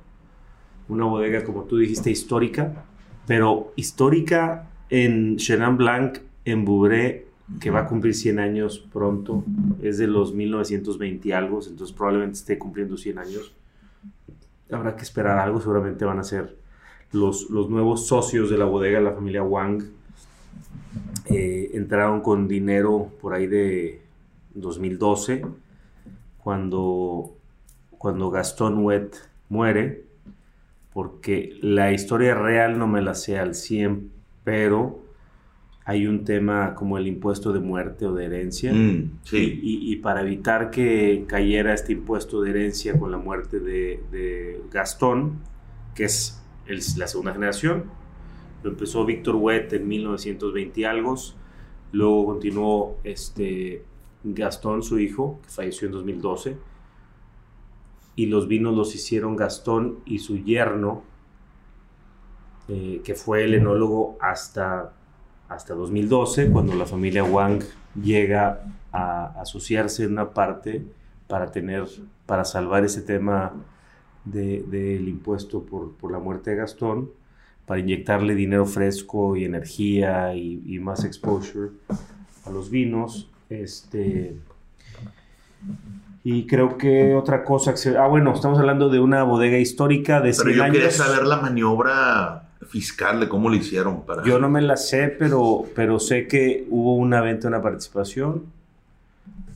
Una 0.88 1.04
bodega, 1.04 1.44
como 1.44 1.64
tú 1.64 1.78
dijiste, 1.78 2.10
histórica, 2.10 2.84
pero 3.26 3.72
histórica 3.76 4.68
en 4.90 5.36
Chenin 5.36 5.76
Blanc, 5.76 6.18
en 6.44 6.64
Bouré, 6.64 7.26
que 7.60 7.70
va 7.70 7.80
a 7.80 7.86
cumplir 7.86 8.14
100 8.14 8.38
años 8.38 8.78
pronto. 8.78 9.44
Es 9.82 9.98
de 9.98 10.06
los 10.06 10.34
1920 10.34 11.28
y 11.28 11.32
algo, 11.32 11.60
entonces 11.66 11.92
probablemente 11.92 12.38
esté 12.38 12.58
cumpliendo 12.58 12.96
100 12.96 13.18
años. 13.18 13.54
Habrá 14.70 14.96
que 14.96 15.02
esperar 15.02 15.38
algo, 15.38 15.60
seguramente 15.60 16.04
van 16.04 16.18
a 16.18 16.24
ser 16.24 16.56
los, 17.12 17.48
los 17.50 17.70
nuevos 17.70 18.06
socios 18.06 18.50
de 18.50 18.58
la 18.58 18.64
bodega, 18.64 19.00
la 19.00 19.12
familia 19.12 19.42
Wang. 19.42 19.82
Eh, 21.26 21.70
entraron 21.74 22.20
con 22.22 22.48
dinero 22.48 23.10
por 23.20 23.34
ahí 23.34 23.46
de 23.46 24.00
2012, 24.54 25.44
cuando, 26.42 27.36
cuando 27.90 28.30
Gastón 28.30 28.84
Wet 28.84 29.16
muere, 29.48 30.04
porque 30.92 31.58
la 31.60 31.92
historia 31.92 32.34
real 32.34 32.78
no 32.78 32.86
me 32.86 33.02
la 33.02 33.14
sé 33.14 33.38
al 33.38 33.54
100, 33.54 34.10
pero 34.44 35.00
hay 35.84 36.06
un 36.06 36.24
tema 36.24 36.74
como 36.74 36.98
el 36.98 37.06
impuesto 37.06 37.52
de 37.52 37.60
muerte 37.60 38.06
o 38.06 38.14
de 38.14 38.26
herencia. 38.26 38.72
Mm, 38.72 39.18
sí. 39.24 39.60
Y, 39.62 39.90
y- 39.90 39.92
y 39.92 39.96
para 39.96 40.20
evitar 40.22 40.70
que 40.70 41.24
cayera 41.26 41.72
este 41.74 41.92
impuesto 41.92 42.40
de 42.42 42.50
herencia 42.50 42.98
con 42.98 43.10
la 43.10 43.18
muerte 43.18 43.60
de, 43.60 44.02
de 44.10 44.60
Gastón, 44.70 45.38
que 45.94 46.04
es 46.04 46.42
el- 46.66 46.80
la 46.96 47.06
segunda 47.06 47.32
generación, 47.32 47.84
empezó 48.68 49.04
Víctor 49.04 49.36
Huet 49.36 49.72
en 49.72 49.88
1920 49.88 50.80
y 50.80 50.84
algo, 50.84 51.14
luego 51.92 52.26
continuó 52.26 52.96
este, 53.04 53.84
Gastón, 54.24 54.82
su 54.82 54.98
hijo, 54.98 55.40
que 55.42 55.48
falleció 55.50 55.86
en 55.86 55.92
2012, 55.92 56.56
y 58.16 58.26
los 58.26 58.48
vinos 58.48 58.74
los 58.76 58.94
hicieron 58.94 59.36
Gastón 59.36 59.98
y 60.04 60.18
su 60.18 60.38
yerno, 60.38 61.02
eh, 62.68 63.00
que 63.04 63.14
fue 63.14 63.44
el 63.44 63.54
enólogo 63.54 64.18
hasta, 64.20 64.92
hasta 65.48 65.74
2012, 65.74 66.50
cuando 66.50 66.74
la 66.74 66.84
familia 66.84 67.24
Wang 67.24 67.62
llega 68.00 68.60
a 68.92 69.40
asociarse 69.40 70.04
en 70.04 70.12
una 70.12 70.30
parte 70.34 70.84
para 71.28 71.50
tener, 71.50 71.86
para 72.26 72.44
salvar 72.44 72.84
ese 72.84 73.02
tema 73.02 73.52
de- 74.24 74.62
del 74.64 75.08
impuesto 75.08 75.62
por, 75.62 75.92
por 75.92 76.12
la 76.12 76.18
muerte 76.18 76.50
de 76.50 76.56
Gastón, 76.56 77.10
para 77.68 77.80
inyectarle 77.80 78.34
dinero 78.34 78.66
fresco 78.66 79.36
y 79.36 79.44
energía 79.44 80.34
y, 80.34 80.62
y 80.66 80.78
más 80.80 81.04
exposure 81.04 81.70
a 82.46 82.50
los 82.50 82.70
vinos. 82.70 83.30
Este, 83.50 84.36
y 86.24 86.46
creo 86.46 86.76
que 86.76 87.14
otra 87.14 87.44
cosa 87.44 87.72
que 87.72 87.76
se- 87.76 87.96
Ah, 87.96 88.06
bueno, 88.08 88.32
estamos 88.34 88.58
hablando 88.58 88.88
de 88.88 89.00
una 89.00 89.22
bodega 89.22 89.58
histórica 89.58 90.20
de 90.20 90.32
100 90.32 90.44
Pero 90.46 90.56
yo 90.56 90.62
años. 90.64 90.76
quería 90.76 90.90
saber 90.90 91.26
la 91.26 91.36
maniobra 91.40 92.48
fiscal 92.68 93.20
de 93.20 93.28
cómo 93.28 93.48
lo 93.48 93.54
hicieron 93.56 94.02
para. 94.04 94.24
Yo 94.24 94.38
no 94.38 94.48
me 94.50 94.60
la 94.62 94.76
sé, 94.76 95.08
pero, 95.18 95.64
pero 95.74 95.98
sé 96.00 96.26
que 96.26 96.66
hubo 96.70 96.96
una 96.96 97.20
venta, 97.20 97.48
una 97.48 97.62
participación. 97.62 98.44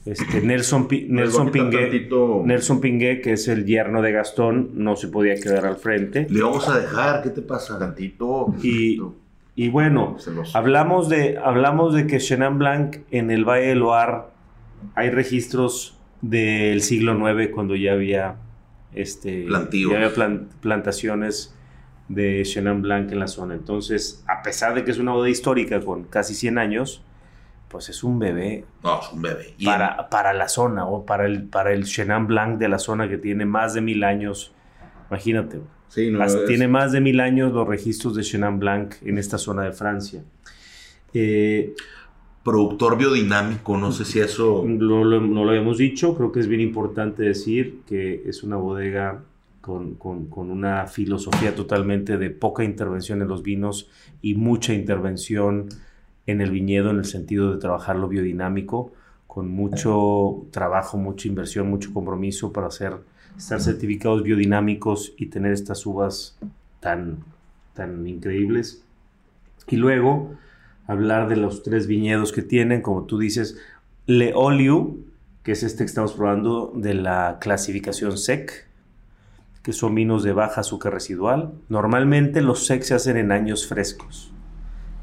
Este, 0.04 0.40
Nelson, 0.42 0.88
Pi- 0.88 1.06
Nelson, 1.08 1.50
Pingué, 1.52 1.86
tantito- 1.90 2.42
Nelson 2.44 2.80
Pingué, 2.80 3.20
que 3.20 3.34
es 3.34 3.46
el 3.48 3.64
yerno 3.64 4.02
de 4.02 4.10
Gastón, 4.12 4.70
no 4.74 4.96
se 4.96 5.08
podía 5.08 5.34
quedar 5.36 5.64
al 5.64 5.76
frente. 5.76 6.26
Le 6.28 6.42
vamos 6.42 6.68
a 6.68 6.78
dejar, 6.78 7.22
¿qué 7.22 7.30
te 7.30 7.40
pasa? 7.42 7.78
Y, 8.62 9.00
y 9.54 9.68
bueno, 9.68 10.16
los- 10.34 10.56
hablamos 10.56 11.08
de, 11.08 11.38
hablamos 11.38 11.94
de 11.94 12.06
que 12.08 12.18
Chenin 12.18 12.58
Blanc 12.58 12.96
en 13.12 13.30
el 13.30 13.44
Valle 13.44 13.68
de 13.68 13.74
Loire 13.76 14.18
hay 14.96 15.10
registros 15.10 15.96
del 16.20 16.80
siglo 16.82 17.12
IX 17.30 17.50
cuando 17.52 17.76
ya 17.76 17.92
había, 17.92 18.36
este, 18.94 19.46
ya 19.90 19.96
había 19.96 20.14
plan- 20.14 20.48
plantaciones 20.60 21.54
de 22.08 22.42
Chenin 22.44 22.82
Blanc 22.82 23.12
en 23.12 23.20
la 23.20 23.28
zona. 23.28 23.54
Entonces, 23.54 24.24
a 24.26 24.42
pesar 24.42 24.74
de 24.74 24.82
que 24.84 24.90
es 24.90 24.98
una 24.98 25.12
boda 25.12 25.28
histórica 25.30 25.80
con 25.80 26.02
casi 26.04 26.34
100 26.34 26.58
años, 26.58 27.02
pues 27.72 27.88
es 27.88 28.04
un 28.04 28.18
bebé 28.20 28.64
No, 28.84 29.00
es 29.00 29.10
un 29.12 29.22
bebé. 29.22 29.54
Y 29.58 29.64
para, 29.64 30.08
para 30.10 30.32
la 30.34 30.48
zona 30.48 30.86
o 30.86 31.04
para 31.04 31.26
el, 31.26 31.44
para 31.44 31.72
el 31.72 31.84
Chenin 31.84 32.26
Blanc 32.28 32.58
de 32.58 32.68
la 32.68 32.78
zona 32.78 33.08
que 33.08 33.18
tiene 33.18 33.44
más 33.46 33.74
de 33.74 33.80
mil 33.80 34.04
años. 34.04 34.52
Imagínate, 35.10 35.58
Sí, 35.88 36.10
no, 36.10 36.24
es- 36.24 36.44
tiene 36.46 36.68
más 36.68 36.92
de 36.92 37.00
mil 37.00 37.18
años 37.20 37.52
los 37.52 37.66
registros 37.66 38.14
de 38.14 38.22
Chenin 38.22 38.58
Blanc 38.60 38.94
en 39.02 39.18
esta 39.18 39.38
zona 39.38 39.62
de 39.64 39.72
Francia. 39.72 40.22
Eh, 41.14 41.74
productor 42.42 42.96
biodinámico, 42.98 43.76
no 43.76 43.92
sé 43.92 44.04
si 44.04 44.20
eso. 44.20 44.64
no, 44.66 45.04
lo, 45.04 45.20
no 45.20 45.44
lo 45.44 45.50
habíamos 45.50 45.78
dicho, 45.78 46.16
creo 46.16 46.32
que 46.32 46.40
es 46.40 46.48
bien 46.48 46.60
importante 46.60 47.22
decir 47.22 47.80
que 47.86 48.22
es 48.26 48.42
una 48.42 48.56
bodega 48.56 49.22
con, 49.60 49.94
con- 49.94 50.26
con 50.26 50.50
una 50.50 50.86
filosofía 50.88 51.54
totalmente 51.54 52.18
de 52.18 52.30
poca 52.30 52.64
intervención 52.64 53.22
en 53.22 53.28
los 53.28 53.42
vinos 53.42 53.88
y 54.20 54.34
mucha 54.34 54.72
intervención 54.74 55.68
en 56.26 56.40
el 56.40 56.50
viñedo 56.50 56.90
en 56.90 56.98
el 56.98 57.04
sentido 57.04 57.52
de 57.52 57.58
trabajar 57.58 57.96
lo 57.96 58.08
biodinámico, 58.08 58.92
con 59.26 59.48
mucho 59.50 60.46
trabajo, 60.50 60.98
mucha 60.98 61.26
inversión, 61.26 61.70
mucho 61.70 61.92
compromiso 61.92 62.52
para 62.52 62.66
hacer, 62.66 62.96
estar 63.36 63.60
certificados 63.60 64.22
biodinámicos 64.22 65.14
y 65.16 65.26
tener 65.26 65.52
estas 65.52 65.86
uvas 65.86 66.38
tan, 66.80 67.24
tan 67.72 68.06
increíbles. 68.06 68.84
Y 69.68 69.76
luego 69.76 70.34
hablar 70.86 71.28
de 71.28 71.36
los 71.36 71.62
tres 71.62 71.86
viñedos 71.86 72.32
que 72.32 72.42
tienen, 72.42 72.82
como 72.82 73.04
tú 73.04 73.18
dices, 73.18 73.58
Le 74.06 74.32
Oliu, 74.34 75.04
que 75.42 75.52
es 75.52 75.62
este 75.62 75.78
que 75.78 75.88
estamos 75.88 76.12
probando 76.12 76.72
de 76.74 76.94
la 76.94 77.38
clasificación 77.40 78.18
SEC, 78.18 78.66
que 79.62 79.72
son 79.72 79.94
vinos 79.94 80.24
de 80.24 80.32
baja 80.32 80.60
azúcar 80.60 80.92
residual. 80.92 81.52
Normalmente 81.68 82.42
los 82.42 82.66
SEC 82.66 82.82
se 82.82 82.94
hacen 82.94 83.16
en 83.16 83.32
años 83.32 83.66
frescos. 83.66 84.31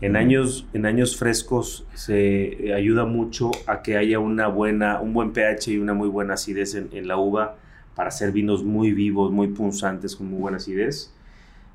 En 0.02 0.16
años, 0.16 0.66
en 0.74 0.86
años 0.86 1.18
frescos 1.18 1.86
se 1.94 2.68
eh, 2.70 2.74
ayuda 2.74 3.06
mucho 3.06 3.52
a 3.68 3.82
que 3.82 3.98
haya 3.98 4.20
una 4.20 4.48
buena, 4.48 5.02
un 5.02 5.12
buen 5.14 5.32
pH 5.34 5.68
y 5.74 5.78
una 5.78 5.94
muy 5.94 6.08
buena 6.08 6.36
acidez 6.36 6.76
en, 6.76 6.88
en 6.94 7.08
la 7.08 7.18
uva 7.18 7.58
para 7.96 8.08
hacer 8.10 8.32
vinos 8.32 8.64
muy 8.64 8.94
vivos, 8.94 9.30
muy 9.32 9.48
punzantes, 9.50 10.16
con 10.16 10.28
muy 10.30 10.40
buena 10.40 10.58
acidez. 10.58 11.14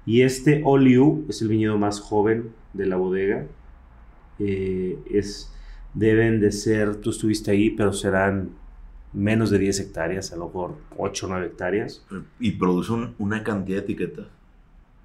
Y 0.06 0.22
este 0.22 0.62
Oliu 0.64 1.26
es 1.28 1.42
el 1.42 1.48
viñedo 1.48 1.76
más 1.78 2.00
joven 2.00 2.50
de 2.72 2.86
la 2.86 2.96
bodega. 2.96 3.44
Eh, 4.38 4.98
es, 5.10 5.52
deben 5.92 6.40
de 6.40 6.50
ser, 6.50 6.96
tú 6.96 7.10
estuviste 7.10 7.50
ahí, 7.50 7.70
pero 7.70 7.92
serán 7.92 8.50
menos 9.12 9.50
de 9.50 9.58
10 9.58 9.80
hectáreas, 9.80 10.32
a 10.32 10.36
lo 10.36 10.46
mejor 10.46 10.76
8 10.96 11.26
o 11.26 11.28
9 11.28 11.46
hectáreas. 11.46 12.04
Y 12.40 12.52
produce 12.52 12.92
un- 12.92 13.14
una 13.18 13.44
cantidad 13.44 13.78
de 13.78 13.84
etiquetas. 13.84 14.26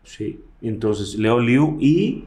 Sí, 0.04 0.40
entonces 0.62 1.20
Leo 1.20 1.40
Liu 1.40 1.78
y 1.80 2.24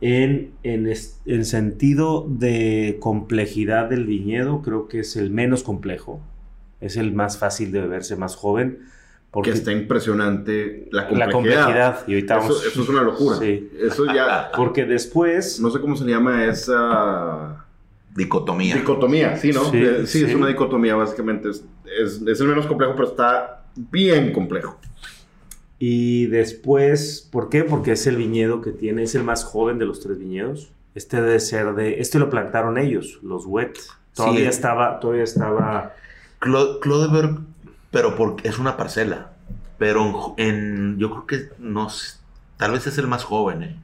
en, 0.00 0.52
en, 0.62 0.92
en 1.26 1.44
sentido 1.44 2.26
de 2.28 2.98
complejidad 3.00 3.88
del 3.88 4.06
viñedo, 4.06 4.62
creo 4.62 4.88
que 4.88 5.00
es 5.00 5.16
el 5.16 5.30
menos 5.30 5.62
complejo. 5.62 6.20
Es 6.80 6.96
el 6.96 7.12
más 7.14 7.38
fácil 7.38 7.72
de 7.72 7.80
beberse, 7.80 8.16
más 8.16 8.36
joven. 8.36 8.80
Porque 9.30 9.50
que 9.50 9.56
está 9.58 9.72
impresionante 9.72 10.88
la 10.92 11.08
complejidad. 11.08 11.26
la 11.26 11.32
complejidad. 11.32 11.98
Y 12.06 12.14
ahorita 12.14 12.34
Eso, 12.38 12.42
vamos- 12.48 12.66
eso 12.66 12.82
es 12.82 12.88
una 12.88 13.02
locura. 13.02 13.36
Sí. 13.38 13.70
Eso 13.80 14.06
ya, 14.06 14.50
Porque 14.56 14.84
después. 14.84 15.60
no 15.60 15.70
sé 15.70 15.80
cómo 15.80 15.96
se 15.96 16.04
llama 16.04 16.44
esa 16.46 17.64
Dicotomía. 18.14 18.76
dicotomía, 18.76 19.36
sí, 19.36 19.50
¿no? 19.52 19.64
Sí, 19.70 19.76
Eh, 19.78 20.06
sí, 20.06 20.20
sí. 20.20 20.24
es 20.24 20.34
una 20.34 20.46
dicotomía 20.48 20.94
básicamente. 20.94 21.50
Es, 21.50 21.64
es- 22.00 22.22
es 22.26 22.40
el 22.40 22.48
menos 22.48 22.66
complejo, 22.66 22.94
pero 22.96 23.08
está 23.08 23.64
bien 23.74 24.32
complejo. 24.32 24.78
Y 25.78 26.26
después, 26.26 27.28
¿por 27.30 27.48
qué? 27.50 27.62
Porque 27.64 27.92
es 27.92 28.06
el 28.06 28.16
viñedo 28.16 28.62
que 28.62 28.70
tiene, 28.72 29.02
es 29.02 29.14
el 29.14 29.24
más 29.24 29.44
joven 29.44 29.78
de 29.78 29.84
los 29.84 30.00
tres 30.00 30.18
viñedos. 30.18 30.70
Este 30.94 31.20
debe 31.20 31.38
ser 31.40 31.74
de, 31.74 32.00
este 32.00 32.18
lo 32.18 32.30
plantaron 32.30 32.78
ellos, 32.78 33.18
los 33.22 33.44
wet. 33.46 33.76
Todavía 34.14 34.40
Sí. 34.40 34.46
estaba, 34.56 34.98
todavía 35.00 35.24
estaba, 35.24 35.92
Clo- 36.40 36.80
Clodeberg, 36.80 37.40
pero 37.90 38.16
porque 38.16 38.48
es 38.48 38.58
una 38.58 38.76
parcela. 38.78 39.32
Pero 39.78 40.32
en, 40.38 40.96
yo 40.98 41.10
creo 41.10 41.26
que 41.26 41.48
no 41.58 41.88
tal 42.56 42.72
vez 42.72 42.86
es 42.86 42.96
el 42.96 43.06
más 43.06 43.24
joven, 43.24 43.62
¿eh? 43.62 43.76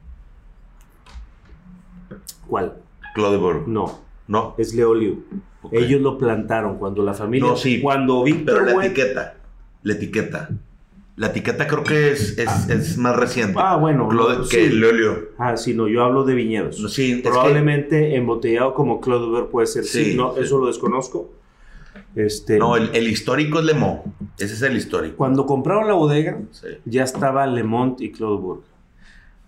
¿cuál? 2.47 2.73
Clodeberg. 3.13 3.67
No, 3.67 3.99
No. 4.27 4.55
es 4.57 4.73
Leoliu. 4.73 5.23
Ellos 5.71 6.01
lo 6.01 6.17
plantaron 6.17 6.77
cuando 6.77 7.03
la 7.03 7.13
familia, 7.13 7.47
No, 7.49 7.55
sí, 7.55 7.79
cuando 7.81 8.23
Pero 8.23 8.35
Víctor 8.37 8.65
la 8.65 8.73
Wet- 8.75 8.85
etiqueta. 8.87 9.35
La 9.83 9.93
etiqueta. 9.93 10.49
La 11.15 11.27
etiqueta 11.27 11.67
creo 11.67 11.83
que 11.83 12.11
es, 12.11 12.37
es, 12.39 12.69
es 12.69 12.97
más 12.97 13.15
reciente. 13.15 13.53
Ah, 13.61 13.75
bueno, 13.75 14.11
no, 14.11 14.47
que 14.49 14.69
sí. 14.69 14.69
Leolio. 14.69 15.29
Ah, 15.37 15.55
sí, 15.57 15.75
no, 15.75 15.87
yo 15.87 16.03
hablo 16.03 16.23
de 16.23 16.33
viñedos. 16.33 16.79
No, 16.79 16.89
sí, 16.89 17.21
que- 17.21 17.29
Probablemente 17.29 18.15
embotellado 18.15 18.73
como 18.73 18.99
Clodover 18.99 19.45
puede 19.45 19.67
ser, 19.67 19.83
sí, 19.85 20.05
Sí, 20.11 20.17
no, 20.17 20.35
eso 20.37 20.57
lo 20.59 20.67
desconozco. 20.67 21.31
Este, 22.15 22.57
No, 22.57 22.75
el, 22.75 22.89
el 22.93 23.07
histórico 23.07 23.59
es 23.59 23.65
Lemont. 23.65 24.01
Ese 24.39 24.53
es 24.55 24.61
el 24.63 24.75
histórico. 24.75 25.15
Cuando 25.17 25.45
compraron 25.45 25.87
la 25.87 25.93
bodega, 25.93 26.39
ya 26.85 27.03
estaba 27.03 27.45
Le 27.45 27.63
Mont 27.63 28.01
y 28.01 28.11
Clodobourg. 28.11 28.61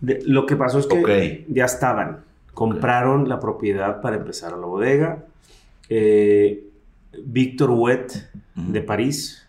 De- 0.01 0.21
lo 0.25 0.45
que 0.45 0.55
pasó 0.55 0.77
es 0.79 0.85
que 0.87 1.45
ya 1.49 1.65
estaban. 1.65 2.19
Compraron 2.53 3.27
la 3.27 3.39
propiedad 3.39 4.01
para 4.01 4.17
empezar 4.17 4.53
a 4.53 4.57
la 4.57 4.65
bodega. 4.67 5.25
Eh, 5.89 6.63
Víctor 7.23 7.71
Huet 7.71 8.29
de 8.55 8.81
París, 8.81 9.44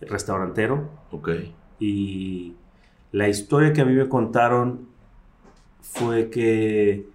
restaurantero. 0.00 0.88
Ok. 1.10 1.30
Y 1.78 2.54
la 3.12 3.28
historia 3.28 3.72
que 3.72 3.80
a 3.80 3.84
mí 3.84 3.94
me 3.94 4.08
contaron 4.08 4.88
fue 5.82 6.30
que 6.30 7.06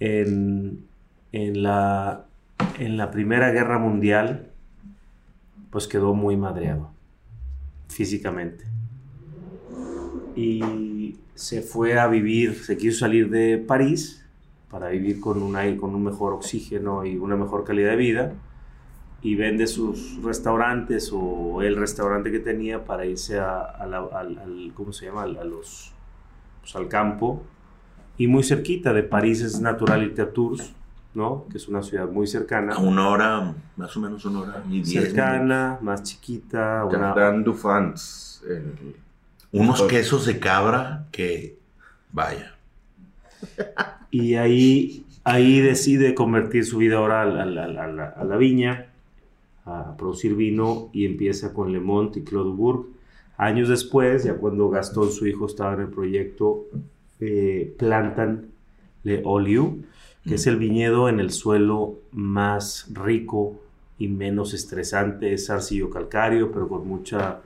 en, 0.00 0.84
en 1.32 1.62
la, 1.62 2.26
en 2.78 2.96
la 2.96 3.10
Primera 3.10 3.50
Guerra 3.50 3.78
Mundial, 3.78 4.50
pues 5.70 5.86
quedó 5.86 6.14
muy 6.14 6.36
madreado 6.36 6.90
físicamente. 7.88 8.64
Y 10.34 11.16
se 11.34 11.62
fue 11.62 11.98
a 11.98 12.06
vivir, 12.08 12.56
se 12.62 12.76
quiso 12.76 12.98
salir 13.00 13.30
de 13.30 13.58
París 13.58 14.26
para 14.70 14.88
vivir 14.88 15.20
con 15.20 15.42
un, 15.42 15.56
aire- 15.56 15.76
con 15.78 15.94
un 15.94 16.04
mejor 16.04 16.34
oxígeno 16.34 17.06
y 17.06 17.16
una 17.16 17.36
mejor 17.36 17.64
calidad 17.64 17.90
de 17.90 17.96
vida 17.96 18.32
y 19.22 19.34
vende 19.34 19.66
sus 19.66 20.22
restaurantes 20.22 21.10
o 21.12 21.62
el 21.62 21.76
restaurante 21.76 22.30
que 22.30 22.38
tenía 22.38 22.84
para 22.84 23.04
irse 23.06 23.38
a, 23.38 23.60
a 23.60 23.86
la- 23.86 23.98
al, 24.12 24.38
al- 24.38 24.70
¿cómo 24.74 24.92
se 24.92 25.06
llama? 25.06 25.22
A 25.22 25.26
los, 25.44 25.92
pues, 26.60 26.76
al 26.76 26.88
campo. 26.88 27.42
Y 28.18 28.28
muy 28.28 28.42
cerquita 28.44 28.92
de 28.92 29.02
París 29.02 29.40
es 29.42 29.60
Natural 29.60 30.02
irte 30.02 30.22
a 30.22 30.30
Tours, 30.32 30.72
¿no? 31.14 31.46
Que 31.50 31.58
es 31.58 31.66
una 31.68 31.82
ciudad 31.82 32.08
muy 32.08 32.26
cercana. 32.26 32.74
A 32.74 32.78
una 32.78 33.08
hora, 33.08 33.54
más 33.76 33.96
o 33.96 34.00
menos 34.00 34.24
una 34.24 34.40
hora 34.40 34.62
y 34.68 34.74
diez 34.82 34.88
minutos. 34.88 35.08
cercana, 35.12 35.78
más 35.82 36.02
chiquita. 36.02 36.84
Una, 36.84 37.12
Jardin 37.12 37.42
du 37.44 37.52
Fans. 37.54 38.42
el- 38.48 38.94
Unos 39.52 39.82
quesos 39.82 40.26
de 40.26 40.38
cabra 40.38 41.06
que, 41.10 41.58
vaya. 42.12 42.52
y 44.10 44.34
ahí, 44.36 45.04
ahí 45.24 45.60
decide 45.60 46.14
convertir 46.14 46.64
su 46.64 46.78
vida 46.78 46.96
ahora 46.98 47.22
a 47.22 47.24
la, 47.26 47.42
a 47.42 47.46
la- 47.46 47.84
a 47.84 47.86
la- 47.88 48.08
a 48.08 48.24
la 48.24 48.36
viña, 48.36 48.86
a 49.66 49.96
producir 49.96 50.34
vino 50.34 50.88
y 50.92 51.04
empieza 51.04 51.52
con 51.52 51.72
Le 51.72 51.80
Mont 51.80 52.16
y 52.16 52.22
Claude 52.22 52.50
Bourg. 52.50 52.86
Años 53.36 53.68
después, 53.68 54.24
ya 54.24 54.34
cuando 54.34 54.70
Gastón, 54.70 55.10
su 55.10 55.26
hijo, 55.26 55.46
estaba 55.46 55.74
en 55.74 55.80
el 55.80 55.88
proyecto, 55.88 56.64
eh, 57.20 57.74
plantan 57.78 58.46
Le 59.04 59.22
Oliu, 59.24 59.82
que 60.24 60.36
es 60.36 60.46
el 60.46 60.56
viñedo 60.56 61.08
en 61.08 61.20
el 61.20 61.30
suelo 61.30 61.98
más 62.12 62.88
rico 62.92 63.60
y 63.98 64.08
menos 64.08 64.54
estresante. 64.54 65.32
Es 65.34 65.50
arcillo 65.50 65.90
calcáreo, 65.90 66.50
pero 66.50 66.68
con 66.68 66.86
mucha 66.88 67.40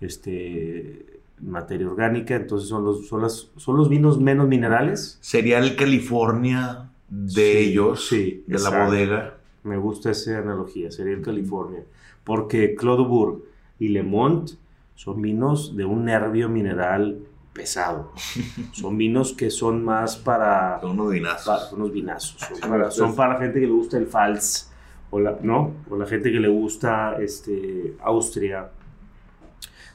este, 0.00 1.06
materia 1.40 1.88
orgánica. 1.88 2.36
Entonces 2.36 2.68
son 2.68 2.84
los, 2.84 3.06
son, 3.08 3.22
las- 3.22 3.48
son 3.56 3.76
los 3.76 3.88
vinos 3.88 4.20
menos 4.20 4.48
minerales. 4.48 5.18
Sería 5.20 5.58
el 5.58 5.76
California 5.76 6.90
de 7.08 7.30
Sí, 7.32 7.58
ellos, 7.70 8.06
sí, 8.08 8.44
de 8.46 8.58
la 8.58 8.84
bodega. 8.86 9.34
Me 9.64 9.76
gusta 9.76 10.10
esa 10.12 10.38
analogía, 10.38 10.90
sería 10.90 11.14
el 11.14 11.22
California. 11.22 11.82
Porque 12.22 12.74
Claude 12.74 13.04
Bourg 13.04 13.42
y 13.78 13.88
Le 13.88 14.02
Mont 14.02 14.50
son 14.94 15.20
vinos 15.20 15.76
de 15.76 15.84
un 15.84 16.04
nervio 16.04 16.48
mineral 16.48 17.18
pesado. 17.52 18.12
Son 18.72 18.96
vinos 18.98 19.32
que 19.32 19.48
son 19.50 19.84
más 19.84 20.16
para, 20.16 20.80
Son 20.80 20.90
unos 20.98 21.12
vinazos. 21.12 21.46
para 21.46 21.74
unos 21.76 21.92
vinazos. 21.92 22.40
Son 22.40 22.56
Sí, 22.56 22.62
para, 22.68 22.88
es- 22.88 22.94
son 22.94 23.14
para 23.14 23.34
la 23.34 23.40
gente 23.40 23.60
que 23.60 23.66
le 23.66 23.72
gusta 23.72 23.96
el 23.96 24.06
Fals, 24.08 24.72
o 25.10 25.20
la, 25.20 25.38
¿no? 25.40 25.72
O 25.88 25.96
la 25.96 26.04
gente 26.06 26.32
que 26.32 26.40
le 26.40 26.48
gusta 26.48 27.16
este, 27.20 27.94
Austria. 28.02 28.70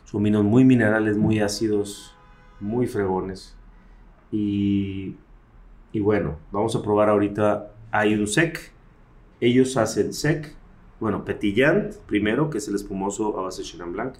Son 0.06 0.24
vinos 0.24 0.44
muy 0.46 0.64
minerales, 0.64 1.18
muy 1.18 1.40
ácidos, 1.42 2.16
muy 2.62 2.88
fregones. 2.88 3.56
Y, 4.32 5.16
y 5.92 6.00
bueno, 6.00 6.38
vamos 6.52 6.76
a 6.78 6.82
probar 6.82 7.10
ahorita. 7.10 7.72
Hay 7.92 8.14
un 8.14 8.26
sec. 8.28 8.72
Ellos 9.42 9.78
hacen 9.78 10.14
sec. 10.14 10.56
Bueno, 11.00 11.24
Petillant 11.24 11.96
primero, 12.08 12.50
que 12.50 12.58
es 12.58 12.68
el 12.68 12.76
espumoso 12.76 13.40
a 13.40 13.44
base 13.44 13.62
de 13.62 13.68
Chenin 13.68 13.94
Blanc. 13.94 14.16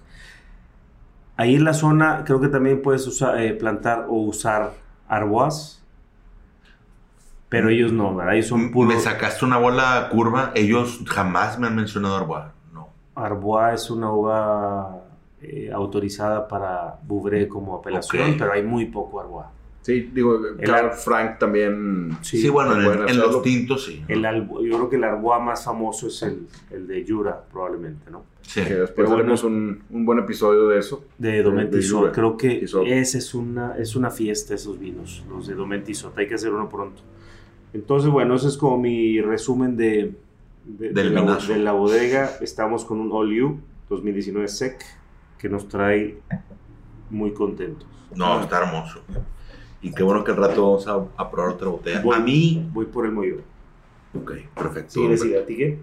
Ahí 1.36 1.54
en 1.54 1.64
la 1.64 1.74
zona 1.74 2.24
creo 2.24 2.40
que 2.40 2.48
también 2.48 2.82
puedes 2.82 3.06
usar, 3.06 3.40
eh, 3.40 3.52
plantar 3.54 4.06
o 4.08 4.14
usar 4.14 4.74
arbois. 5.08 5.82
Pero 7.48 7.68
ellos 7.68 7.92
no, 7.92 8.14
¿verdad? 8.14 8.34
Ellos 8.34 8.46
son 8.46 8.70
puros... 8.70 8.94
Me 8.94 9.00
sacaste 9.00 9.44
una 9.44 9.58
bola 9.58 10.08
curva. 10.12 10.52
Ellos 10.54 11.00
jamás 11.06 11.58
me 11.58 11.66
han 11.66 11.74
mencionado 11.74 12.16
Arbois. 12.16 12.44
No. 12.72 12.88
Arbois 13.16 13.74
es 13.74 13.90
una 13.90 14.12
uva 14.12 15.02
eh, 15.42 15.70
autorizada 15.74 16.46
para 16.46 16.98
Bouvray 17.02 17.48
como 17.48 17.74
apelación, 17.74 18.30
Ok. 18.30 18.36
pero 18.38 18.52
hay 18.52 18.62
muy 18.62 18.86
poco 18.86 19.20
Arbois. 19.20 19.46
Sí, 19.82 20.10
digo, 20.12 20.38
Carl 20.64 20.86
ar- 20.90 20.94
Frank 20.94 21.38
también. 21.38 22.16
Sí, 22.20 22.48
bueno, 22.50 22.74
en, 22.80 23.08
en 23.08 23.18
los 23.18 23.42
tintos 23.42 23.86
sí. 23.86 24.04
El 24.08 24.22
yo 24.22 24.76
creo 24.76 24.90
que 24.90 24.96
el 24.96 25.04
Arbois 25.04 25.42
más 25.42 25.64
famoso 25.64 26.08
es 26.08 26.22
el, 26.22 26.46
el 26.70 26.86
de 26.86 27.04
Jura, 27.08 27.42
probablemente, 27.50 28.10
¿no? 28.10 28.24
Sí. 28.42 28.60
Que 28.62 28.70
después 28.74 28.92
Pero 28.94 29.08
bueno. 29.08 29.20
haremos 29.22 29.44
un, 29.44 29.82
un 29.90 30.04
buen 30.04 30.18
episodio 30.18 30.68
de 30.68 30.78
eso. 30.80 31.04
De 31.16 31.42
Domentisot. 31.42 32.12
Creo 32.12 32.36
que 32.36 32.62
ese 32.64 33.18
es 33.18 33.34
una, 33.34 33.76
es 33.78 33.96
una 33.96 34.10
fiesta, 34.10 34.54
esos 34.54 34.78
vinos, 34.78 35.24
los 35.30 35.46
de 35.46 35.54
Domentisot. 35.54 36.16
Hay 36.18 36.26
que 36.28 36.34
hacer 36.34 36.52
uno 36.52 36.68
pronto. 36.68 37.00
Entonces, 37.72 38.10
bueno, 38.10 38.34
ese 38.34 38.48
es 38.48 38.56
como 38.58 38.76
mi 38.78 39.20
resumen 39.22 39.76
de, 39.76 40.12
de, 40.66 40.88
Del 40.92 41.14
de 41.14 41.20
la, 41.22 41.36
de 41.36 41.56
la 41.58 41.72
bodega. 41.72 42.30
Estamos 42.42 42.84
con 42.84 43.00
un 43.00 43.10
All 43.12 43.32
You 43.32 43.60
2019 43.88 44.46
Sec 44.48 44.84
que 45.38 45.48
nos 45.48 45.68
trae 45.68 46.18
muy 47.08 47.32
contentos. 47.32 47.86
No, 48.14 48.40
está 48.40 48.62
hermoso. 48.62 49.00
Y 49.82 49.92
qué 49.92 50.02
bueno 50.02 50.22
que 50.24 50.30
al 50.32 50.36
rato 50.36 50.62
vamos 50.62 50.86
a, 50.86 51.22
a 51.22 51.30
probar 51.30 51.52
otra 51.54 51.68
botella. 51.68 52.00
Voy- 52.02 52.16
A 52.16 52.20
mí. 52.20 52.68
Voy 52.72 52.86
por 52.86 53.06
el 53.06 53.12
mollo. 53.12 53.36
Ok, 54.14 54.32
perfecto. 54.54 54.90
Sí, 54.92 55.06
decir, 55.08 55.36
¿a 55.38 55.46
ti 55.46 55.56
qué? 55.56 55.78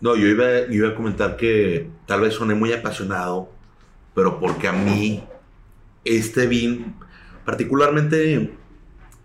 No, 0.00 0.14
yo 0.16 0.26
iba, 0.26 0.66
yo 0.66 0.72
iba 0.74 0.88
a 0.90 0.94
comentar 0.94 1.36
que 1.36 1.88
tal 2.06 2.20
vez 2.20 2.34
soné 2.34 2.54
muy 2.54 2.72
apasionado, 2.72 3.48
pero 4.14 4.38
porque 4.40 4.68
a 4.68 4.72
mí 4.72 5.22
este 6.04 6.46
vin, 6.46 6.94
particularmente 7.44 8.52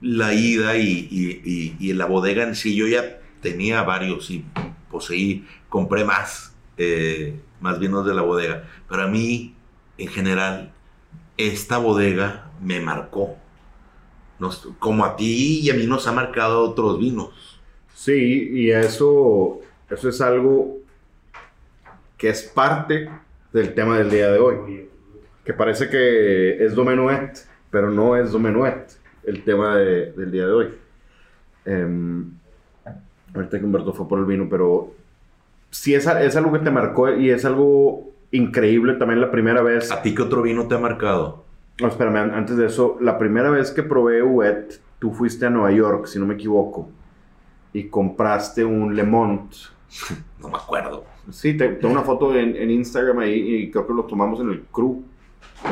la 0.02 0.34
ida 0.34 0.78
y, 0.78 1.08
y- 1.12 1.42
y- 1.44 1.76
y 1.80 1.94
la 1.94 2.06
bodega 2.06 2.44
en 2.44 2.56
sí, 2.56 2.76
yo 2.76 2.88
ya 2.88 3.20
tenía 3.42 3.84
varios 3.84 4.30
y 4.32 4.46
poseí, 4.90 5.46
compré 5.70 6.06
más, 6.06 6.56
eh, 6.78 7.40
más 7.62 7.80
vinos 7.80 8.06
de 8.06 8.14
la 8.14 8.22
bodega, 8.22 8.64
pero 8.90 9.04
a 9.04 9.08
mí, 9.08 9.56
en 9.98 10.08
general, 10.08 10.72
esta 11.38 11.78
bodega 11.78 12.52
me 12.62 12.80
marcó. 12.80 13.36
Nos- 14.40 14.68
como 14.80 15.06
a 15.06 15.16
ti 15.16 15.60
y 15.62 15.70
a 15.70 15.74
mí 15.76 15.86
nos 15.88 16.08
ha 16.08 16.12
marcado 16.12 16.64
otros 16.70 17.00
vinos. 17.00 17.60
Sí, 17.94 18.50
y 18.52 18.72
eso, 18.72 19.62
eso 19.90 20.10
es 20.10 20.20
algo 20.22 20.78
que 22.18 22.30
es 22.30 22.44
parte 22.44 23.10
del 23.52 23.74
tema 23.74 23.98
del 23.98 24.10
día 24.10 24.32
de 24.32 24.40
hoy. 24.40 24.90
Que 25.46 25.54
parece 25.54 25.90
que 25.90 26.64
es 26.66 26.74
Domenuet, 26.76 27.38
pero 27.70 27.90
no 27.92 28.16
es 28.16 28.32
Domenuet 28.32 28.92
el 29.26 29.44
tema 29.44 29.78
de- 29.78 30.12
del 30.14 30.32
día 30.32 30.46
de 30.48 30.52
hoy. 30.52 30.68
Em, 31.66 32.32
ahorita 33.34 33.60
que 33.60 33.66
Humberto 33.66 33.94
fue 33.94 34.08
por 34.08 34.20
el 34.20 34.26
vino, 34.26 34.48
pero 34.50 34.94
sí 35.70 35.94
es, 35.96 36.06
es 36.08 36.36
algo 36.36 36.52
que 36.52 36.60
te 36.60 36.72
marcó 36.72 37.14
y 37.14 37.30
es 37.30 37.46
algo 37.46 38.12
increíble 38.32 38.94
también 38.94 39.22
la 39.22 39.32
primera 39.32 39.62
vez. 39.62 39.92
¿A 39.92 40.02
ti 40.02 40.14
qué 40.16 40.22
otro 40.24 40.42
vino 40.42 40.68
te 40.68 40.76
ha 40.76 40.80
marcado? 40.80 41.43
No, 41.82 41.88
espérame, 41.88 42.18
an- 42.18 42.32
antes 42.36 42.56
de 42.58 42.68
eso, 42.68 42.98
la 43.02 43.18
primera 43.18 43.50
vez 43.50 43.72
que 43.72 43.84
probé 43.84 44.22
Wet, 44.22 44.80
tú 45.00 45.12
fuiste 45.12 45.46
a 45.46 45.50
Nueva 45.50 45.72
York, 45.72 46.06
si 46.06 46.20
no 46.20 46.26
me 46.26 46.36
equivoco, 46.36 46.90
y 47.74 47.86
compraste 47.86 48.64
un 48.64 48.96
Le 48.96 49.04
Mont. 49.04 49.52
No 50.42 50.50
me 50.50 50.58
acuerdo. 50.58 51.06
Sí, 51.32 51.56
te- 51.56 51.70
tengo 51.70 51.94
una 51.94 52.04
foto 52.04 52.36
en, 52.38 52.56
en 52.58 52.70
Instagram 52.70 53.20
ahí 53.20 53.56
y 53.64 53.72
creo 53.72 53.88
que 53.88 53.94
lo 53.94 54.04
tomamos 54.04 54.42
en 54.42 54.50
el 54.50 54.62
crew. 54.72 55.02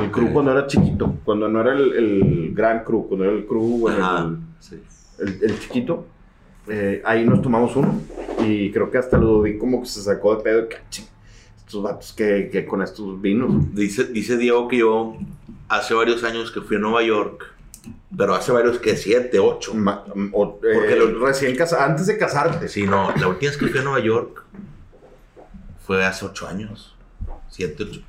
El 0.02 0.10
crew 0.10 0.28
Ok. 0.28 0.32
cuando 0.34 0.52
era 0.54 0.66
chiquito, 0.66 1.14
cuando 1.26 1.50
no 1.50 1.60
era 1.60 1.74
el, 1.74 1.92
el 1.94 2.54
gran 2.56 2.86
crew, 2.86 3.06
cuando 3.08 3.26
era 3.26 3.34
el 3.34 3.46
crew, 3.46 3.80
bueno, 3.80 3.98
Ajá, 4.06 4.24
el, 4.30 4.38
sí. 4.60 4.80
el- 5.20 5.40
el 5.44 5.60
chiquito. 5.60 6.06
eh, 6.70 7.02
ahí 7.04 7.26
nos 7.26 7.42
tomamos 7.42 7.76
uno 7.76 8.00
y 8.46 8.72
creo 8.72 8.90
que 8.90 8.98
hasta 8.98 9.18
lo 9.18 9.42
vi 9.42 9.58
como 9.58 9.82
que 9.82 9.88
se 9.88 10.02
sacó 10.02 10.36
de 10.38 10.44
pedo. 10.44 10.70
que, 10.70 10.78
"Ching, 10.90 11.06
Estos 11.58 11.84
vatos 11.84 12.14
que, 12.14 12.50
que 12.50 12.66
con 12.66 12.82
estos 12.82 13.20
vinos. 13.22 13.74
Dice, 13.76 14.06
dice 14.06 14.38
Diego 14.38 14.68
que 14.70 14.78
yo 14.78 15.18
hace 15.72 15.94
varios 15.94 16.24
años 16.24 16.52
que 16.52 16.62
fui 16.62 16.78
a 16.78 16.80
Nueva 16.80 17.02
York, 17.04 17.46
pero 18.18 18.36
hace 18.36 18.52
varios 18.52 18.78
que 18.80 18.96
siete, 18.98 19.40
ocho. 19.40 19.74
Ma- 19.74 20.04
o- 20.34 20.60
eh, 20.64 20.72
Porque 20.74 20.96
lo- 20.96 21.26
recién 21.26 21.56
casa- 21.56 21.84
antes 21.86 22.08
de 22.08 22.18
casarte. 22.18 22.68
Sí, 22.68 22.84
no, 22.86 23.10
la 23.18 23.28
última 23.30 23.50
vez 23.52 23.58
que 23.58 23.68
fui 23.68 23.80
a 23.80 23.84
Nueva 23.84 24.00
York 24.00 24.44
fue 25.86 26.04
hace 26.06 26.26
ocho 26.26 26.48
años. 26.48 26.96
Siete, 27.50 27.84
ocho. 27.84 28.02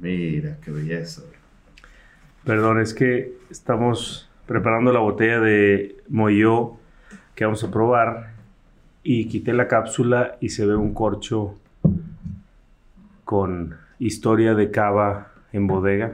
Mira, 0.00 0.58
qué 0.62 0.70
belleza. 0.70 1.22
Perdón, 2.44 2.80
es 2.80 2.94
que 2.94 3.36
estamos 3.50 4.28
preparando 4.46 4.92
la 4.92 5.00
botella 5.00 5.40
de 5.40 5.96
Moyo 6.08 6.74
que 7.34 7.44
vamos 7.44 7.64
a 7.64 7.70
probar 7.70 8.34
y 9.02 9.28
quité 9.28 9.52
la 9.52 9.66
cápsula 9.68 10.36
y 10.40 10.50
se 10.50 10.64
ve 10.66 10.76
un 10.76 10.94
corcho 10.94 11.54
con 13.24 13.76
historia 13.98 14.54
de 14.54 14.70
cava 14.70 15.32
en 15.52 15.66
bodega. 15.66 16.12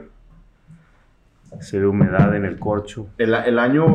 Se 1.61 1.79
ve 1.79 1.87
humedad 1.87 2.35
en 2.35 2.45
el 2.45 2.59
corcho. 2.59 3.07
El, 3.17 3.33
el 3.33 3.59
año, 3.59 3.85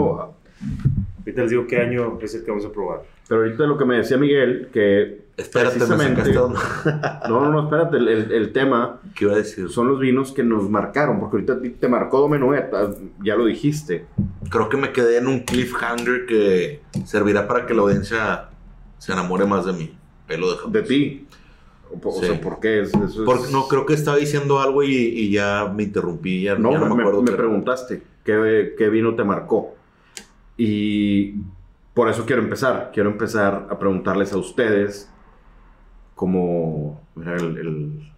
Ahorita 1.20 1.42
les 1.42 1.50
digo 1.50 1.66
qué 1.66 1.80
año 1.80 2.18
es 2.20 2.34
el 2.34 2.42
que 2.44 2.50
vamos 2.50 2.64
a 2.66 2.72
probar. 2.72 3.02
pero 3.28 3.42
ahorita 3.42 3.64
lo 3.64 3.76
que 3.78 3.84
me 3.84 3.96
decía 3.98 4.16
Miguel, 4.16 4.68
que 4.72 5.28
Espérate, 5.36 5.78
me 5.78 5.86
Precisamente. 5.86 6.32
no, 7.28 7.40
no, 7.44 7.52
no, 7.52 7.62
espérate, 7.64 7.96
el, 7.98 8.08
el- 8.08 8.32
el 8.32 8.52
tema 8.52 8.98
¿Qué 9.14 9.24
iba 9.26 9.34
a 9.34 9.36
decir? 9.36 9.68
son 9.68 9.86
los 9.88 10.00
vinos 10.00 10.32
que 10.32 10.42
nos 10.42 10.68
marcaron, 10.68 11.20
porque 11.20 11.36
ahorita 11.36 11.58
te 11.78 11.88
marcó 11.88 12.18
Domenueta, 12.20 12.90
ya 13.22 13.36
lo 13.36 13.44
dijiste. 13.44 14.06
Creo 14.50 14.68
que 14.68 14.76
me 14.78 14.90
quedé 14.90 15.18
en 15.18 15.28
un 15.28 15.40
cliffhanger 15.40 16.26
que 16.26 16.80
servirá 17.04 17.46
para 17.46 17.66
que 17.66 17.74
la 17.74 17.82
audiencia 17.82 18.46
se 18.98 19.12
enamore 19.12 19.44
más 19.46 19.64
de 19.66 19.74
mí. 19.74 19.94
Pelo 20.26 20.50
de 20.50 20.56
Japón. 20.56 20.72
De 20.72 20.82
ti. 20.82 21.26
O, 21.90 21.98
po- 22.00 22.10
o 22.10 22.20
Sí. 22.20 22.26
sea, 22.26 22.40
¿por 22.40 22.60
qué? 22.60 22.82
Es- 22.82 22.88
eso 22.94 23.04
es- 23.06 23.16
Porque 23.24 23.50
no, 23.52 23.66
creo 23.68 23.86
que 23.86 23.94
estaba 23.94 24.16
diciendo 24.18 24.60
algo 24.60 24.82
y, 24.82 24.92
y 24.94 25.30
ya 25.30 25.72
me 25.74 25.82
interrumpí. 25.84 26.42
Ya, 26.42 26.54
No, 26.56 26.72
ya 26.72 26.78
me, 26.80 26.88
no 26.88 26.94
me 26.96 27.02
acuerdo. 27.02 27.22
me 27.22 27.32
preguntaste 27.32 28.02
qué, 28.24 28.74
qué 28.76 28.88
vino 28.90 29.14
te 29.14 29.24
marcó. 29.24 29.74
Y 30.56 31.34
por 31.94 32.08
eso 32.08 32.24
quiero 32.26 32.42
empezar. 32.42 32.90
Quiero 32.92 33.10
empezar 33.10 33.68
a 33.70 33.78
preguntarles 33.78 34.32
a 34.32 34.38
ustedes 34.38 35.10
como... 36.14 37.00
Mira, 37.14 37.36
el, 37.36 37.58
el, 37.58 38.12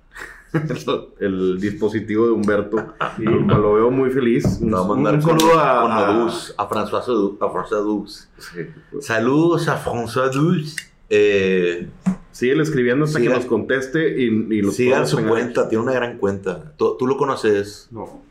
el 1.20 1.60
dispositivo 1.60 2.26
de 2.26 2.32
Humberto. 2.32 2.94
Lo, 3.18 3.40
lo 3.58 3.74
veo 3.74 3.90
muy 3.90 4.10
feliz. 4.10 4.58
Un, 4.60 4.74
a 4.74 4.82
un 4.82 5.22
saludo 5.22 5.58
a... 5.58 6.06
a- 6.08 6.10
Oduz, 6.22 6.54
a 6.56 6.68
François. 6.68 7.36
A 7.40 7.46
François 7.46 7.78
Oduz. 7.80 8.28
Sí. 8.38 8.60
Saludos 9.00 9.68
a 9.68 9.76
François 9.82 10.30
Oduz. 10.36 10.76
Eh, 11.08 11.88
Síguele 12.32 12.62
escribiendo 12.62 13.04
hasta 13.04 13.20
que 13.20 13.28
nos 13.28 13.44
conteste 13.46 14.20
y, 14.22 14.26
y 14.26 14.62
los 14.62 14.76
sigan 14.76 14.90
podamos 14.92 15.10
su 15.10 15.16
pegar. 15.16 15.30
cuenta, 15.32 15.68
tiene 15.68 15.84
una 15.84 15.92
gran 15.92 16.18
cuenta. 16.18 16.72
Tú, 16.76 16.96
tú 16.98 17.06
lo 17.06 17.16
conoces. 17.16 17.88
No, 17.90 18.22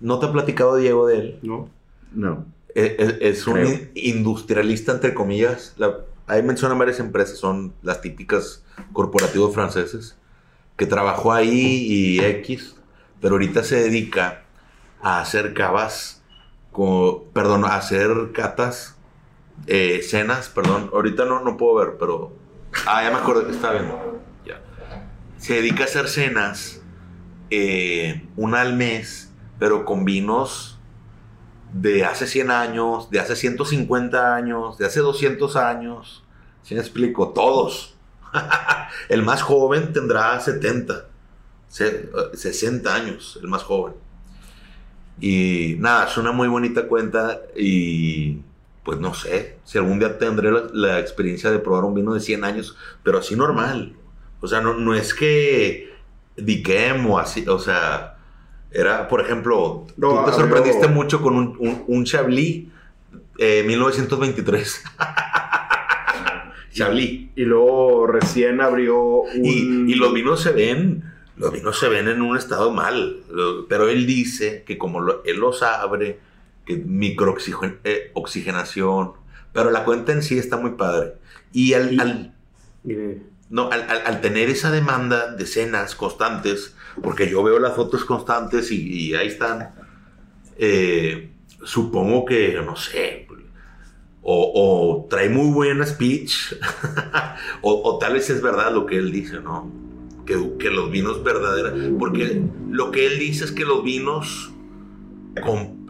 ¿No 0.00 0.18
te 0.18 0.26
ha 0.26 0.32
platicado 0.32 0.76
Diego 0.76 1.06
de 1.06 1.18
él? 1.18 1.38
no. 1.42 1.68
No. 2.12 2.46
Eh, 2.76 2.96
Es, 2.98 3.38
es 3.38 3.46
un 3.46 3.54
Creo. 3.54 3.78
industrialista, 3.94 4.92
entre 4.92 5.14
comillas. 5.14 5.74
La- 5.76 5.98
ahí 6.26 6.42
mencionan 6.42 6.78
varias 6.78 6.98
empresas, 7.00 7.38
son 7.38 7.72
las 7.82 8.00
típicas 8.00 8.62
corporativos 8.92 9.52
franceses, 9.54 10.16
que 10.76 10.86
trabajó 10.86 11.32
ahí 11.32 11.86
y 11.88 12.20
X, 12.24 12.76
pero 13.20 13.34
ahorita 13.34 13.62
se 13.64 13.76
dedica 13.76 14.44
a 15.02 15.20
hacer 15.20 15.54
cavas, 15.54 16.22
co- 16.72 17.26
perdón, 17.32 17.64
a 17.64 17.76
hacer 17.76 18.10
catas, 18.32 18.96
eh, 19.66 20.00
cenas, 20.02 20.48
perdón, 20.48 20.90
ahorita 20.92 21.24
no, 21.26 21.42
no 21.44 21.56
puedo 21.56 21.74
ver, 21.76 21.96
pero... 21.98 22.32
Ah, 22.86 23.02
ya 23.02 23.10
me 23.10 23.16
acuerdo 23.18 23.48
estaba 23.48 23.74
viendo. 23.74 24.20
Ya. 24.46 24.60
Se 25.38 25.54
dedica 25.54 25.84
a 25.84 25.86
hacer 25.86 26.08
cenas, 26.08 26.82
eh, 27.50 28.26
una 28.36 28.60
al 28.60 28.74
mes, 28.74 29.32
pero 29.58 29.84
con 29.84 30.04
vinos 30.04 30.78
de 31.72 32.04
hace 32.04 32.26
100 32.26 32.50
años, 32.50 33.10
de 33.10 33.20
hace 33.20 33.36
150 33.36 34.34
años, 34.34 34.78
de 34.78 34.86
hace 34.86 35.00
200 35.00 35.56
años. 35.56 36.24
¿Sí 36.62 36.74
me 36.74 36.80
explico? 36.80 37.30
Todos. 37.30 37.94
el 39.08 39.22
más 39.22 39.42
joven 39.42 39.92
tendrá 39.92 40.38
70, 40.40 41.06
se- 41.68 42.10
eh, 42.32 42.36
60 42.36 42.94
años, 42.94 43.38
el 43.42 43.48
más 43.48 43.62
joven. 43.62 43.94
Y 45.20 45.76
nada, 45.78 46.06
es 46.08 46.16
una 46.16 46.32
muy 46.32 46.48
bonita 46.48 46.88
cuenta 46.88 47.40
y 47.56 48.40
pues 48.84 48.98
no 49.00 49.14
sé, 49.14 49.56
si 49.64 49.78
algún 49.78 49.98
día 49.98 50.18
tendré 50.18 50.50
la, 50.52 50.64
la 50.72 51.00
experiencia 51.00 51.50
de 51.50 51.58
probar 51.58 51.84
un 51.84 51.94
vino 51.94 52.12
de 52.14 52.20
100 52.20 52.44
años, 52.44 52.76
pero 53.02 53.18
así 53.18 53.34
normal. 53.34 53.94
O 54.40 54.46
sea, 54.46 54.60
no, 54.60 54.74
no 54.74 54.94
es 54.94 55.14
que 55.14 55.90
diquem 56.36 57.06
o 57.10 57.18
así, 57.18 57.44
o 57.48 57.58
sea, 57.58 58.18
era, 58.70 59.08
por 59.08 59.20
ejemplo, 59.22 59.86
No, 59.96 60.24
tú 60.24 60.30
te 60.30 60.36
sorprendiste 60.36 60.88
mucho 60.88 61.22
con 61.22 61.34
un, 61.36 61.56
un, 61.58 61.84
un 61.86 62.04
Chablis 62.04 62.66
eh, 63.38 63.64
1923. 63.66 64.84
Chablis. 66.72 67.28
Y 67.36 67.44
luego 67.44 68.06
recién 68.08 68.60
abrió 68.60 68.98
un... 69.00 69.44
Y, 69.44 69.92
y 69.92 69.94
los 69.94 70.12
vinos 70.12 70.40
se 70.42 70.50
ven, 70.52 71.04
los 71.36 71.52
vinos 71.52 71.78
se 71.78 71.88
ven 71.88 72.08
en 72.08 72.20
un 72.20 72.36
estado 72.36 72.72
mal, 72.72 73.18
pero 73.68 73.88
él 73.88 74.06
dice 74.06 74.64
que 74.66 74.76
como 74.76 75.00
lo- 75.00 75.22
él 75.24 75.38
los 75.38 75.62
abre, 75.62 76.18
que 76.66 76.76
microoxigenación, 76.76 79.12
pero 79.52 79.70
la 79.70 79.84
cuenta 79.84 80.12
en 80.12 80.22
sí 80.22 80.38
está 80.38 80.56
muy 80.56 80.72
padre. 80.72 81.14
Y 81.52 81.74
al, 81.74 81.92
Y- 81.94 81.98
al- 82.00 82.34
Mire, 82.82 83.22
no, 83.50 83.70
al, 83.70 83.82
al- 83.82 84.02
al 84.06 84.20
tener 84.20 84.48
esa 84.50 84.70
demanda 84.70 85.32
de 85.34 85.46
cenas 85.46 85.94
constantes, 85.94 86.74
porque 87.02 87.28
yo 87.30 87.42
veo 87.42 87.58
las 87.58 87.74
fotos 87.74 88.04
constantes 88.04 88.70
y, 88.70 89.08
y 89.10 89.14
ahí 89.14 89.28
están, 89.28 89.70
eh, 90.58 91.30
supongo 91.64 92.24
que, 92.24 92.60
no 92.64 92.76
sé, 92.76 93.26
o, 94.22 95.04
o 95.04 95.08
trae 95.08 95.28
muy 95.28 95.52
buena 95.52 95.86
speech, 95.86 96.54
o, 97.62 97.82
o 97.84 97.98
tal 97.98 98.14
vez 98.14 98.28
es 98.30 98.42
verdad 98.42 98.72
lo 98.72 98.86
que 98.86 98.96
él 98.98 99.12
dice, 99.12 99.40
¿no? 99.40 99.70
Que, 100.26 100.56
que 100.58 100.70
los 100.70 100.90
vinos 100.90 101.22
verdaderos, 101.22 101.74
porque 101.98 102.42
lo 102.70 102.90
que 102.90 103.06
él 103.06 103.18
dice 103.18 103.44
es 103.44 103.52
que 103.52 103.64
los 103.64 103.84
vinos 103.84 104.50
con- 105.44 105.83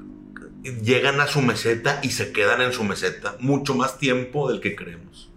llegan 0.82 1.20
a 1.20 1.26
su 1.26 1.40
meseta 1.42 2.00
y 2.02 2.10
se 2.10 2.32
quedan 2.32 2.60
en 2.62 2.72
su 2.72 2.84
meseta 2.84 3.36
mucho 3.40 3.74
más 3.74 3.98
tiempo 3.98 4.50
del 4.50 4.60
que 4.60 4.74
creemos. 4.74 5.30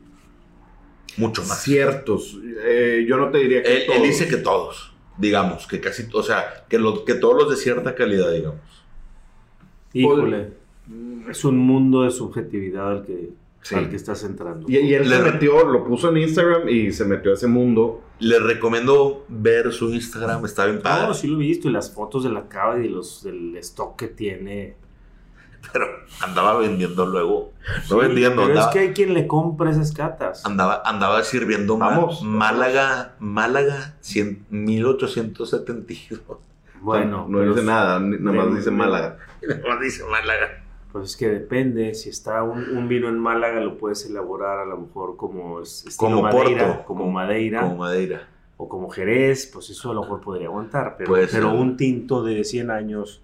Mucho 1.17 1.41
más. 1.43 1.61
ciertos. 1.63 2.37
Eh, 2.63 3.05
yo 3.07 3.17
no 3.17 3.29
te 3.31 3.39
diría 3.39 3.63
que 3.63 3.69
Él, 3.75 3.81
él 3.81 3.87
todos. 3.87 4.01
dice 4.03 4.27
que 4.27 4.37
todos, 4.37 4.93
digamos, 5.17 5.65
que 5.67 5.79
casi, 5.81 6.03
o 6.13 6.21
sea, 6.23 6.65
que, 6.69 6.77
lo- 6.79 7.03
que 7.05 7.15
todos 7.15 7.35
los 7.35 7.49
de 7.49 7.55
cierta 7.57 7.95
calidad, 7.95 8.31
digamos. 8.31 8.61
híjole, 9.93 10.51
es 11.29 11.43
un 11.43 11.57
mundo 11.57 12.03
de 12.03 12.11
subjetividad 12.11 12.91
al 12.91 13.05
que, 13.05 13.29
Sí. 13.63 13.75
al 13.75 13.89
que 13.89 13.95
estás 13.97 14.23
entrando. 14.23 14.67
Y, 14.69 14.77
y 14.77 14.93
él 14.93 15.03
se 15.09 15.17
Le- 15.21 15.31
metió, 15.31 15.65
lo 15.67 15.83
puso 15.83 16.09
en 16.09 16.17
Instagram 16.17 16.69
y 16.69 16.91
se 16.93 17.03
metió 17.03 17.31
a 17.31 17.33
ese 17.33 17.47
mundo. 17.47 18.01
Les 18.19 18.41
recomiendo 18.41 19.25
ver 19.27 19.73
su 19.73 19.89
Instagram, 19.93 20.45
está 20.45 20.65
bien 20.67 20.81
padre. 20.81 21.07
No, 21.07 21.13
sí 21.13 21.27
lo 21.27 21.35
he 21.35 21.39
visto 21.39 21.67
y 21.67 21.71
las 21.71 21.91
fotos 21.91 22.23
de 22.23 22.29
la 22.29 22.47
cava 22.47 22.77
y 22.79 22.83
de 22.83 22.89
los, 22.89 23.23
del 23.23 23.57
stock 23.57 23.97
que 23.97 24.07
tiene. 24.07 24.75
Pero 25.73 25.85
andaba 26.21 26.57
vendiendo 26.57 27.05
luego. 27.05 27.51
Sí, 27.83 27.87
No 27.91 27.97
vendiendo, 27.97 28.37
pero 28.43 28.47
andaba, 28.53 28.67
es 28.69 28.73
que 28.73 28.79
hay 28.79 28.93
quien 28.93 29.13
le 29.13 29.27
compra 29.27 29.71
esas 29.71 29.91
catas. 29.91 30.45
andaba, 30.45 30.81
andaba 30.85 31.23
sirviendo 31.23 31.77
Vamos. 31.77 32.21
Málaga, 32.23 33.15
Málaga, 33.19 33.95
100 34.01 34.45
1872. 34.49 36.19
Bueno, 36.81 37.25
no 37.27 37.39
pero 37.39 37.49
dice 37.49 37.59
es- 37.61 37.65
nada, 37.65 37.99
nada 37.99 38.37
más 38.45 38.55
dice 38.55 38.71
Málaga. 38.71 39.17
No 39.67 39.79
dice 39.79 40.03
Málaga. 40.05 40.63
Pues 40.91 41.11
es 41.11 41.17
que 41.17 41.27
depende, 41.29 41.93
si 41.93 42.09
está 42.09 42.43
un, 42.43 42.75
un 42.75 42.87
vino 42.87 43.07
en 43.07 43.19
Málaga 43.19 43.59
lo 43.59 43.77
puedes 43.77 44.05
elaborar 44.09 44.59
a 44.59 44.65
lo 44.65 44.77
mejor 44.77 45.15
como 45.15 45.61
Como 45.97 46.21
Madeira, 46.23 46.67
Porto, 46.67 46.83
como, 46.85 47.01
como- 47.01 47.11
Madeira 47.11 47.61
Como 47.61 47.75
Madeira. 47.77 48.27
o 48.57 48.67
como 48.69 48.89
Jerez, 48.89 49.47
pues 49.53 49.69
eso 49.69 49.91
a 49.91 49.93
lo 49.93 50.01
mejor 50.01 50.21
podría 50.21 50.47
aguantar, 50.47 50.95
pero, 50.97 51.13
pero 51.31 51.51
un 51.51 51.77
tinto 51.77 52.23
de 52.23 52.43
100 52.43 52.71
años 52.71 53.21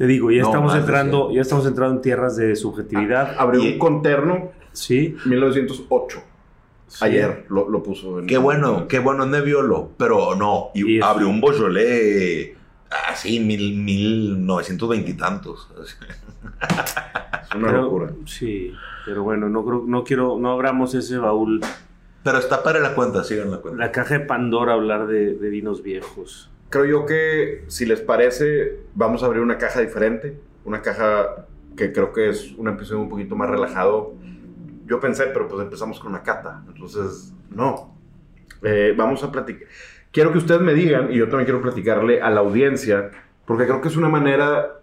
te 0.00 0.06
digo, 0.06 0.30
ya 0.30 0.40
No, 0.40 0.48
estamos 0.48 0.74
entrando, 0.74 1.24
100. 1.26 1.36
ya 1.36 1.42
estamos 1.42 1.66
entrando 1.66 1.96
en 1.96 2.00
tierras 2.00 2.34
de 2.34 2.56
subjetividad. 2.56 3.34
Abrió 3.38 3.62
Y- 3.62 3.72
un 3.74 3.78
conterno 3.78 4.50
Sí, 4.72 5.14
1908. 5.26 6.22
sí. 6.86 7.04
Ayer 7.04 7.44
lo, 7.50 7.68
lo 7.68 7.82
puso 7.82 8.18
en 8.18 8.26
Qué 8.26 8.38
bueno, 8.38 8.88
qué 8.88 8.98
bueno 8.98 9.24
es 9.24 9.28
Nebbiolo, 9.30 9.90
pero 9.98 10.36
no, 10.36 10.68
y 10.74 11.02
abrió 11.02 11.28
un 11.28 11.42
Beaujolais 11.42 12.52
así, 13.10 13.40
mil, 13.40 13.76
mil 13.76 14.46
novecientos 14.46 14.88
veintitantos. 14.88 15.68
Es 17.50 17.54
una 17.56 17.66
Pero- 17.66 17.82
locura. 17.82 18.12
Sí, 18.24 18.72
pero 19.04 19.22
bueno, 19.22 19.50
no 19.50 19.64
creo, 19.66 19.84
no 19.86 20.02
quiero, 20.04 20.38
no 20.38 20.52
abramos 20.52 20.94
ese 20.94 21.18
baúl, 21.18 21.60
Pero 22.22 22.38
está 22.38 22.62
para 22.62 22.78
la 22.80 22.94
cuenta, 22.94 23.22
sigan 23.24 23.50
la 23.50 23.58
cuenta. 23.58 23.78
la 23.84 23.92
caja 23.92 24.14
de 24.18 24.20
Pandora 24.24 24.72
hablar 24.74 25.06
de, 25.08 25.34
de 25.34 25.48
vinos 25.50 25.82
viejos. 25.82 26.48
Creo 26.70 26.84
yo 26.84 27.04
que, 27.04 27.64
si 27.66 27.84
les 27.84 28.00
parece, 28.00 28.78
vamos 28.94 29.22
a 29.22 29.26
abrir 29.26 29.42
una 29.42 29.58
caja 29.58 29.80
diferente. 29.80 30.38
Una 30.64 30.80
caja 30.82 31.46
que 31.76 31.92
creo 31.92 32.12
que 32.12 32.28
es 32.28 32.52
un 32.52 32.68
episodio 32.68 33.00
un 33.00 33.08
poquito 33.08 33.34
más 33.34 33.50
relajado. 33.50 34.14
Yo 34.86 35.00
pensé, 35.00 35.26
pero 35.26 35.48
pues 35.48 35.60
empezamos 35.62 35.98
con 35.98 36.10
una 36.10 36.22
cata. 36.22 36.62
Entonces, 36.68 37.34
no. 37.50 37.92
Eh, 38.62 38.94
vamos 38.96 39.24
a 39.24 39.32
platicar. 39.32 39.66
Quiero 40.12 40.30
que 40.30 40.38
ustedes 40.38 40.60
me 40.60 40.72
digan, 40.72 41.12
y 41.12 41.16
yo 41.16 41.28
también 41.28 41.46
quiero 41.46 41.60
platicarle 41.60 42.22
a 42.22 42.30
la 42.30 42.40
audiencia, 42.40 43.10
porque 43.46 43.66
creo 43.66 43.80
que 43.80 43.88
es 43.88 43.96
una 43.96 44.08
manera 44.08 44.80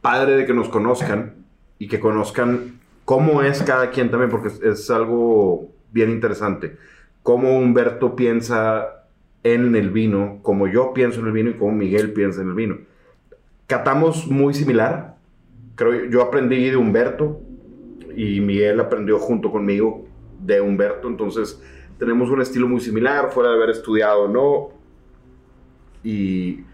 padre 0.00 0.36
de 0.36 0.46
que 0.46 0.54
nos 0.54 0.68
conozcan 0.68 1.34
y 1.78 1.86
que 1.86 2.00
conozcan 2.00 2.80
cómo 3.04 3.42
es 3.42 3.62
cada 3.62 3.90
quien 3.90 4.10
también, 4.10 4.30
porque 4.30 4.48
es, 4.48 4.60
es 4.62 4.90
algo 4.90 5.70
bien 5.92 6.10
interesante. 6.10 6.76
Cómo 7.22 7.56
Humberto 7.56 8.16
piensa 8.16 8.99
en 9.42 9.74
el 9.74 9.90
vino, 9.90 10.38
como 10.42 10.68
yo 10.68 10.92
pienso 10.92 11.20
en 11.20 11.26
el 11.26 11.32
vino 11.32 11.50
y 11.50 11.54
como 11.54 11.72
Miguel 11.72 12.12
piensa 12.12 12.42
en 12.42 12.48
el 12.48 12.54
vino. 12.54 12.78
Catamos 13.66 14.26
muy 14.26 14.54
similar. 14.54 15.16
Creo 15.76 16.10
yo 16.10 16.22
aprendí 16.22 16.68
de 16.68 16.76
Humberto 16.76 17.40
y 18.16 18.40
Miguel 18.40 18.80
aprendió 18.80 19.18
junto 19.18 19.50
conmigo 19.50 20.04
de 20.40 20.60
Humberto, 20.60 21.08
entonces 21.08 21.62
tenemos 21.98 22.30
un 22.30 22.40
estilo 22.40 22.66
muy 22.66 22.80
similar, 22.80 23.30
fuera 23.30 23.50
de 23.50 23.56
haber 23.56 23.70
estudiado, 23.70 24.28
¿no? 24.28 24.70
Y 26.02 26.64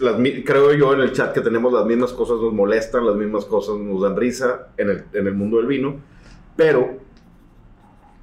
las 0.00 0.16
creo 0.44 0.72
yo 0.74 0.92
en 0.94 1.00
el 1.00 1.12
chat 1.12 1.32
que 1.32 1.40
tenemos 1.40 1.72
las 1.72 1.86
mismas 1.86 2.12
cosas 2.12 2.38
nos 2.40 2.52
molestan, 2.52 3.06
las 3.06 3.14
mismas 3.14 3.44
cosas 3.44 3.76
nos 3.76 4.02
dan 4.02 4.16
risa 4.16 4.68
en 4.76 4.90
el, 4.90 5.04
en 5.12 5.26
el 5.28 5.34
mundo 5.34 5.58
del 5.58 5.66
vino, 5.66 5.96
pero 6.56 6.98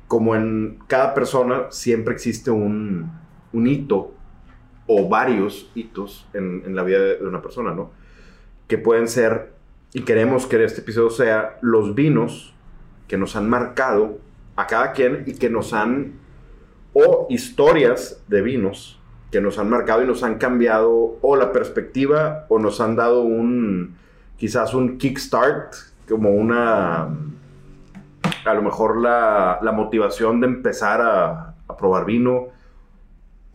como 0.07 0.36
en 0.36 0.80
cada 0.88 1.13
persona 1.13 1.67
siempre 1.71 2.13
existe 2.13 2.51
un, 2.51 3.09
un 3.56 3.68
hito 3.68 4.12
o 4.86 5.08
varios 5.08 5.72
hitos 5.74 6.28
en, 6.34 6.76
la 6.76 6.84
vida 6.84 6.99
de, 6.99 7.26
una 7.26 7.41
persona, 7.41 7.74
¿no? 7.74 7.91
Que 8.68 8.78
pueden 8.78 9.08
ser, 9.08 9.53
y 9.93 10.01
queremos 10.01 10.45
que 10.45 10.64
este 10.64 10.82
episodio 10.82 11.10
sea, 11.10 11.58
los 11.62 11.95
vinos 11.95 12.53
que 13.08 13.18
nos 13.18 13.36
han 13.36 13.49
marcado 13.49 14.20
a 14.56 14.68
cada 14.68 14.91
quien 14.91 15.24
y 15.26 15.36
que 15.36 15.49
nos 15.49 15.74
han, 15.74 16.14
o 16.93 17.28
historias 17.30 18.24
de 18.28 18.41
vinos 18.41 18.99
que 19.32 19.41
nos 19.41 19.58
han 19.58 19.70
marcado 19.70 20.03
y 20.03 20.08
nos 20.08 20.24
han 20.24 20.38
cambiado 20.38 21.18
o 21.22 21.36
la 21.36 21.51
perspectiva 21.51 22.45
o 22.47 22.60
nos 22.60 22.80
han 22.80 22.95
dado 22.95 23.22
un, 23.22 23.95
quizás 24.38 24.74
un 24.74 24.97
kickstart, 24.97 25.74
como 26.08 26.30
una, 26.30 27.10
a 28.45 28.53
lo 28.53 28.62
mejor 28.62 29.01
la, 29.01 29.60
motivación 29.74 30.39
de 30.41 30.47
empezar 30.47 31.01
a 31.01 31.56
probar 31.78 32.06
vino 32.06 32.55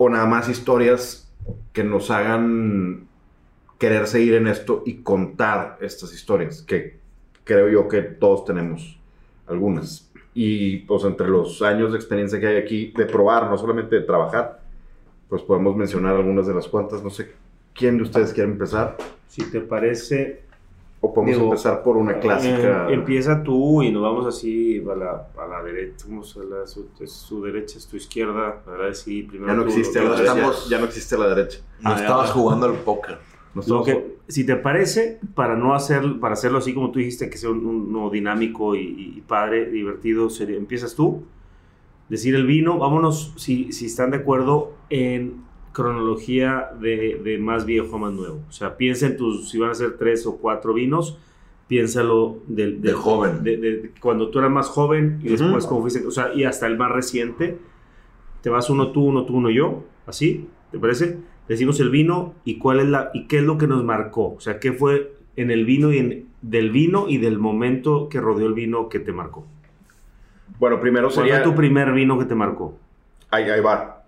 o 0.03 0.09
nada 0.09 0.25
más 0.25 0.49
historias 0.49 1.31
que 1.75 1.85
nos 1.85 2.11
hagan 2.11 3.07
querer 3.77 4.07
seguir 4.07 4.33
en 4.33 4.47
esto 4.47 4.83
y 4.87 5.03
contar 5.03 5.77
estas 5.83 6.15
historias, 6.15 6.63
que 6.63 6.99
creo 7.45 7.69
yo 7.69 7.87
que 7.87 8.01
todos 8.01 8.47
tenemos 8.47 8.99
algunas. 9.47 10.11
Y 10.33 10.79
pues 10.79 11.05
entre 11.05 11.29
los 11.29 11.61
años 11.61 11.93
de 11.93 11.99
experiencia 11.99 12.41
que 12.41 12.47
hay 12.47 12.57
aquí, 12.57 12.95
de 12.97 13.05
probar, 13.05 13.51
no 13.51 13.59
solamente 13.59 13.97
de 13.97 14.01
trabajar, 14.01 14.63
pues 15.29 15.43
podemos 15.43 15.77
mencionar 15.77 16.17
algunas 16.17 16.47
de 16.47 16.55
las 16.55 16.67
cuantas. 16.67 17.05
No 17.05 17.11
sé 17.11 17.33
quién 17.75 17.99
de 17.99 18.05
ustedes 18.05 18.33
quiere 18.33 18.51
empezar. 18.51 18.97
Si 19.29 19.51
te 19.51 19.61
parece, 19.61 20.45
O 21.03 21.15
podemos 21.15 21.35
Digo, 21.37 21.47
empezar 21.51 21.83
por 21.83 21.97
una 21.97 22.19
clásica. 22.19 22.89
Eh, 22.91 22.95
empieza 22.95 23.43
tú 23.43 23.83
y 23.83 23.91
nos 23.91 24.03
vamos 24.03 24.27
así 24.27 24.83
a 24.91 24.95
la, 24.95 25.29
a 25.39 25.47
la 25.47 25.63
derecha. 25.63 26.05
Vamos 26.09 26.37
a 26.37 26.45
la, 26.45 26.67
su, 26.67 26.89
es 27.01 27.11
su 27.13 27.43
derecha, 27.43 27.79
es 27.79 27.87
tu 27.87 27.97
izquierda. 27.97 28.63
¿verdad? 28.67 28.93
Sí, 28.93 29.23
primero 29.23 29.51
ya 29.53 29.57
no 29.57 29.63
tú, 29.63 29.69
existe 29.71 29.99
la 30.03 30.11
derecha. 30.11 30.33
estamos- 30.35 30.69
Ya 30.69 30.79
no 30.79 30.85
existe 30.85 31.15
a 31.15 31.19
la 31.19 31.29
derecha. 31.35 31.59
No 31.81 31.91
Ah, 31.91 31.97
estabas 32.01 32.31
jugando 32.33 32.67
al 32.67 32.75
póker. 32.75 33.13
No 33.55 33.55
Lo 33.55 33.61
estamos- 33.63 33.87
que, 33.87 34.17
si 34.29 34.45
te 34.45 34.57
parece, 34.57 35.19
para 35.35 35.57
no 35.57 35.75
hacer, 35.75 36.21
para 36.21 36.35
hacerlo 36.35 36.59
así 36.59 36.75
como 36.75 36.91
tú 36.91 36.99
dijiste, 36.99 37.31
que 37.31 37.39
sea 37.39 37.49
un, 37.51 37.65
un- 37.67 37.97
uno 37.97 38.11
dinámico 38.11 38.75
y, 38.77 39.15
y 39.17 39.23
padre, 39.27 39.71
divertido, 39.71 40.29
sería- 40.29 40.59
empiezas 40.59 40.95
tú, 40.95 41.23
decir 42.11 42.35
el 42.35 42.47
vino, 42.47 42.77
vámonos, 42.79 43.33
si, 43.37 43.73
si 43.73 43.87
están 43.87 44.11
de 44.11 44.19
acuerdo, 44.19 44.75
en 44.91 45.49
cronología 45.73 46.71
de, 46.81 47.21
de 47.23 47.39
más 47.39 47.65
viejo 47.65 47.97
a 47.97 47.99
más 47.99 48.13
nuevo. 48.13 48.41
O 48.49 48.53
sea, 48.53 48.77
piensa 48.77 49.07
en 49.07 49.17
tus, 49.17 49.51
si 49.51 49.59
van 49.59 49.71
a 49.71 49.75
ser 49.75 49.97
tres 49.99 50.27
o 50.27 50.37
cuatro 50.37 50.75
vinos, 50.75 51.19
piénsalo 51.69 52.39
del, 52.49 52.83
De 52.83 52.93
joven. 52.93 53.45
de, 53.45 53.57
de 53.57 53.91
cuando 54.01 54.31
tú 54.31 54.41
eras 54.41 54.51
más 54.51 54.69
joven 54.69 55.21
y 55.23 55.29
después 55.29 55.67
como 55.67 55.83
fuiste, 55.83 56.05
o 56.07 56.11
sea, 56.11 56.35
y 56.35 56.45
hasta 56.45 56.67
el 56.67 56.77
más 56.77 56.91
reciente, 56.91 57.59
te 58.43 58.51
vas 58.51 58.71
uno 58.71 58.91
tú, 58.91 59.05
uno 59.05 59.25
tú, 59.25 59.37
uno 59.37 59.51
yo, 59.51 59.85
así, 60.07 60.49
¿te 60.73 60.79
parece? 60.79 61.19
Decimos 61.49 61.79
el 61.81 61.91
vino 61.91 62.35
y 62.45 62.59
cuál 62.59 62.81
es 62.81 62.87
la 62.87 63.11
y 63.15 63.27
qué 63.27 63.39
es 63.39 63.45
lo 63.45 63.59
que 63.59 63.67
nos 63.67 63.85
marcó, 63.85 64.35
o 64.35 64.41
sea, 64.41 64.59
qué 64.59 64.73
fue 64.73 65.13
en 65.37 65.51
el 65.51 65.65
vino 65.65 65.93
y 65.93 65.99
en, 65.99 66.29
del 66.43 66.71
vino 66.71 67.07
y 67.09 67.19
del 67.19 67.39
momento 67.39 68.09
que 68.09 68.21
rodeó 68.21 68.47
el 68.49 68.55
vino 68.55 68.89
que 68.89 68.99
te 68.99 69.13
marcó. 69.13 69.47
Bueno, 70.59 70.81
primero 70.81 71.11
¿Cuál 71.15 71.29
sería. 71.29 71.35
fue 71.37 71.45
tu 71.45 71.55
primer 71.55 71.93
vino 71.93 72.19
que 72.19 72.25
te 72.25 72.35
marcó? 72.35 72.79
Ahí, 73.31 73.45
ahí 73.49 73.61
va. 73.61 74.00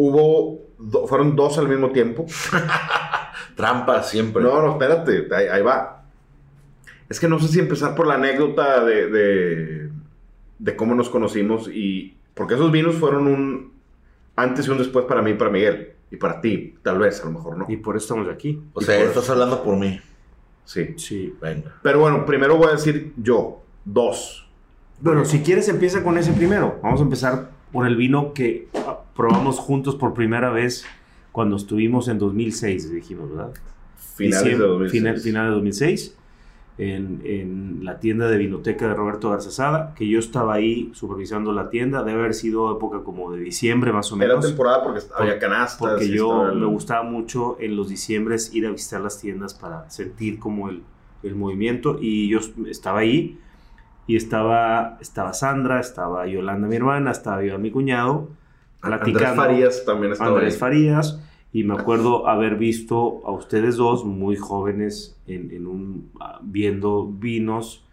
Hubo. 0.00 0.60
do- 0.78 1.08
fueron 1.08 1.34
dos 1.34 1.58
al 1.58 1.68
mismo 1.68 1.90
tiempo. 1.90 2.24
Trampa 3.56 4.02
siempre. 4.04 4.42
No, 4.42 4.62
no, 4.62 4.72
espérate, 4.72 5.26
ahí, 5.34 5.46
ahí 5.48 5.62
va. 5.62 6.04
Es 7.08 7.18
que 7.18 7.26
no 7.28 7.38
sé 7.40 7.48
si 7.48 7.58
empezar 7.58 7.94
por 7.94 8.06
la 8.06 8.14
anécdota 8.14 8.84
de, 8.84 9.08
de, 9.10 9.90
de 10.58 10.76
cómo 10.76 10.94
nos 10.94 11.08
conocimos 11.08 11.68
y... 11.68 12.16
Porque 12.34 12.54
esos 12.54 12.70
vinos 12.70 12.94
fueron 12.94 13.26
un 13.26 13.72
antes 14.36 14.66
y 14.68 14.70
un 14.70 14.78
después 14.78 15.06
para 15.06 15.22
mí 15.22 15.32
y 15.32 15.34
para 15.34 15.50
Miguel. 15.50 15.94
Y 16.10 16.16
para 16.16 16.40
ti, 16.40 16.76
tal 16.82 16.98
vez, 16.98 17.20
a 17.20 17.24
lo 17.24 17.32
mejor 17.32 17.56
no. 17.56 17.66
Y 17.68 17.78
por 17.78 17.96
eso 17.96 18.04
estamos 18.14 18.32
aquí. 18.32 18.62
o 18.74 18.80
sea, 18.80 18.98
estás 19.02 19.28
hablando 19.30 19.62
por 19.64 19.76
mí. 19.76 20.00
Sí. 20.64 20.94
Sí. 20.96 21.34
Venga. 21.42 21.74
Pero 21.82 21.98
bueno, 21.98 22.24
primero 22.24 22.56
voy 22.56 22.68
a 22.68 22.72
decir 22.72 23.12
yo, 23.16 23.62
dos. 23.84 24.48
Bueno, 25.00 25.24
si 25.24 25.40
quieres 25.42 25.68
empieza 25.68 26.04
con 26.04 26.16
ese 26.18 26.32
primero. 26.32 26.78
Vamos 26.82 27.00
a 27.00 27.02
empezar 27.04 27.50
por 27.72 27.86
el 27.86 27.96
vino 27.96 28.32
que 28.34 28.68
ah, 28.86 29.00
probamos 29.14 29.58
juntos 29.58 29.94
por 29.96 30.14
primera 30.14 30.50
vez 30.50 30.84
cuando 31.32 31.56
estuvimos 31.56 32.08
en 32.08 32.18
2006, 32.18 32.90
dijimos, 32.92 33.30
¿verdad? 33.30 33.52
Finales 34.16 34.58
de 34.58 34.64
2006. 34.66 34.90
Final, 34.92 35.18
final 35.18 35.46
de 35.46 35.50
2006, 35.52 36.16
en, 36.78 37.20
en 37.24 37.80
la 37.84 37.98
tienda 38.00 38.28
de 38.28 38.38
vinoteca 38.38 38.88
de 38.88 38.94
Roberto 38.94 39.30
Garza 39.30 39.50
Sada, 39.50 39.94
que 39.96 40.08
yo 40.08 40.18
estaba 40.18 40.54
ahí 40.54 40.90
supervisando 40.94 41.52
la 41.52 41.70
tienda, 41.70 42.02
debe 42.02 42.20
haber 42.20 42.34
sido 42.34 42.74
época 42.76 43.02
como 43.04 43.32
de 43.32 43.40
diciembre 43.40 43.92
más 43.92 44.10
o 44.12 44.16
Era 44.16 44.28
menos. 44.28 44.46
temporada 44.46 44.82
porque 44.82 45.00
había 45.16 45.38
canastas. 45.38 45.78
Porque 45.78 46.08
yo 46.08 46.52
me 46.54 46.66
gustaba 46.66 47.02
mucho 47.02 47.56
en 47.60 47.76
los 47.76 47.88
diciembres 47.88 48.54
ir 48.54 48.66
a 48.66 48.70
visitar 48.70 49.00
las 49.00 49.20
tiendas 49.20 49.54
para 49.54 49.88
sentir 49.90 50.38
como 50.38 50.68
el, 50.68 50.82
el 51.22 51.34
movimiento 51.34 51.98
y 52.00 52.28
yo 52.28 52.38
estaba 52.68 53.00
ahí 53.00 53.38
y 54.08 54.16
estaba, 54.16 54.98
estaba 55.00 55.32
Sandra, 55.32 55.78
estaba 55.78 56.26
Yolanda 56.26 56.66
mi 56.66 56.74
hermana, 56.76 57.12
estaba 57.12 57.44
yo 57.44 57.56
mi 57.60 57.70
cuñado 57.70 58.30
Andrés 58.80 59.00
platicando. 59.00 59.42
Farías 59.42 59.84
también 59.84 60.12
estaba 60.12 60.30
Andrés 60.30 60.54
ahí. 60.54 60.58
Farías 60.60 61.20
y 61.52 61.62
me 61.64 61.74
acuerdo 61.74 62.26
haber 62.28 62.56
visto 62.56 63.20
a 63.24 63.30
ustedes 63.30 63.76
dos 63.76 64.04
muy 64.04 64.36
jóvenes 64.36 65.16
en, 65.26 65.50
en 65.52 65.66
un 65.66 66.10
ah, 66.20 66.40
viendo 66.42 67.06
vinos 67.06 67.84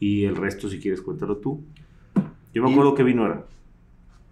y 0.00 0.24
el 0.24 0.36
resto 0.36 0.68
si 0.68 0.80
quieres 0.80 1.02
cuéntalo 1.02 1.36
tú. 1.36 1.60
Yo 2.54 2.62
me 2.62 2.70
Y- 2.70 2.72
acuerdo 2.72 2.94
qué 2.94 3.02
vino 3.02 3.26
era. 3.26 3.42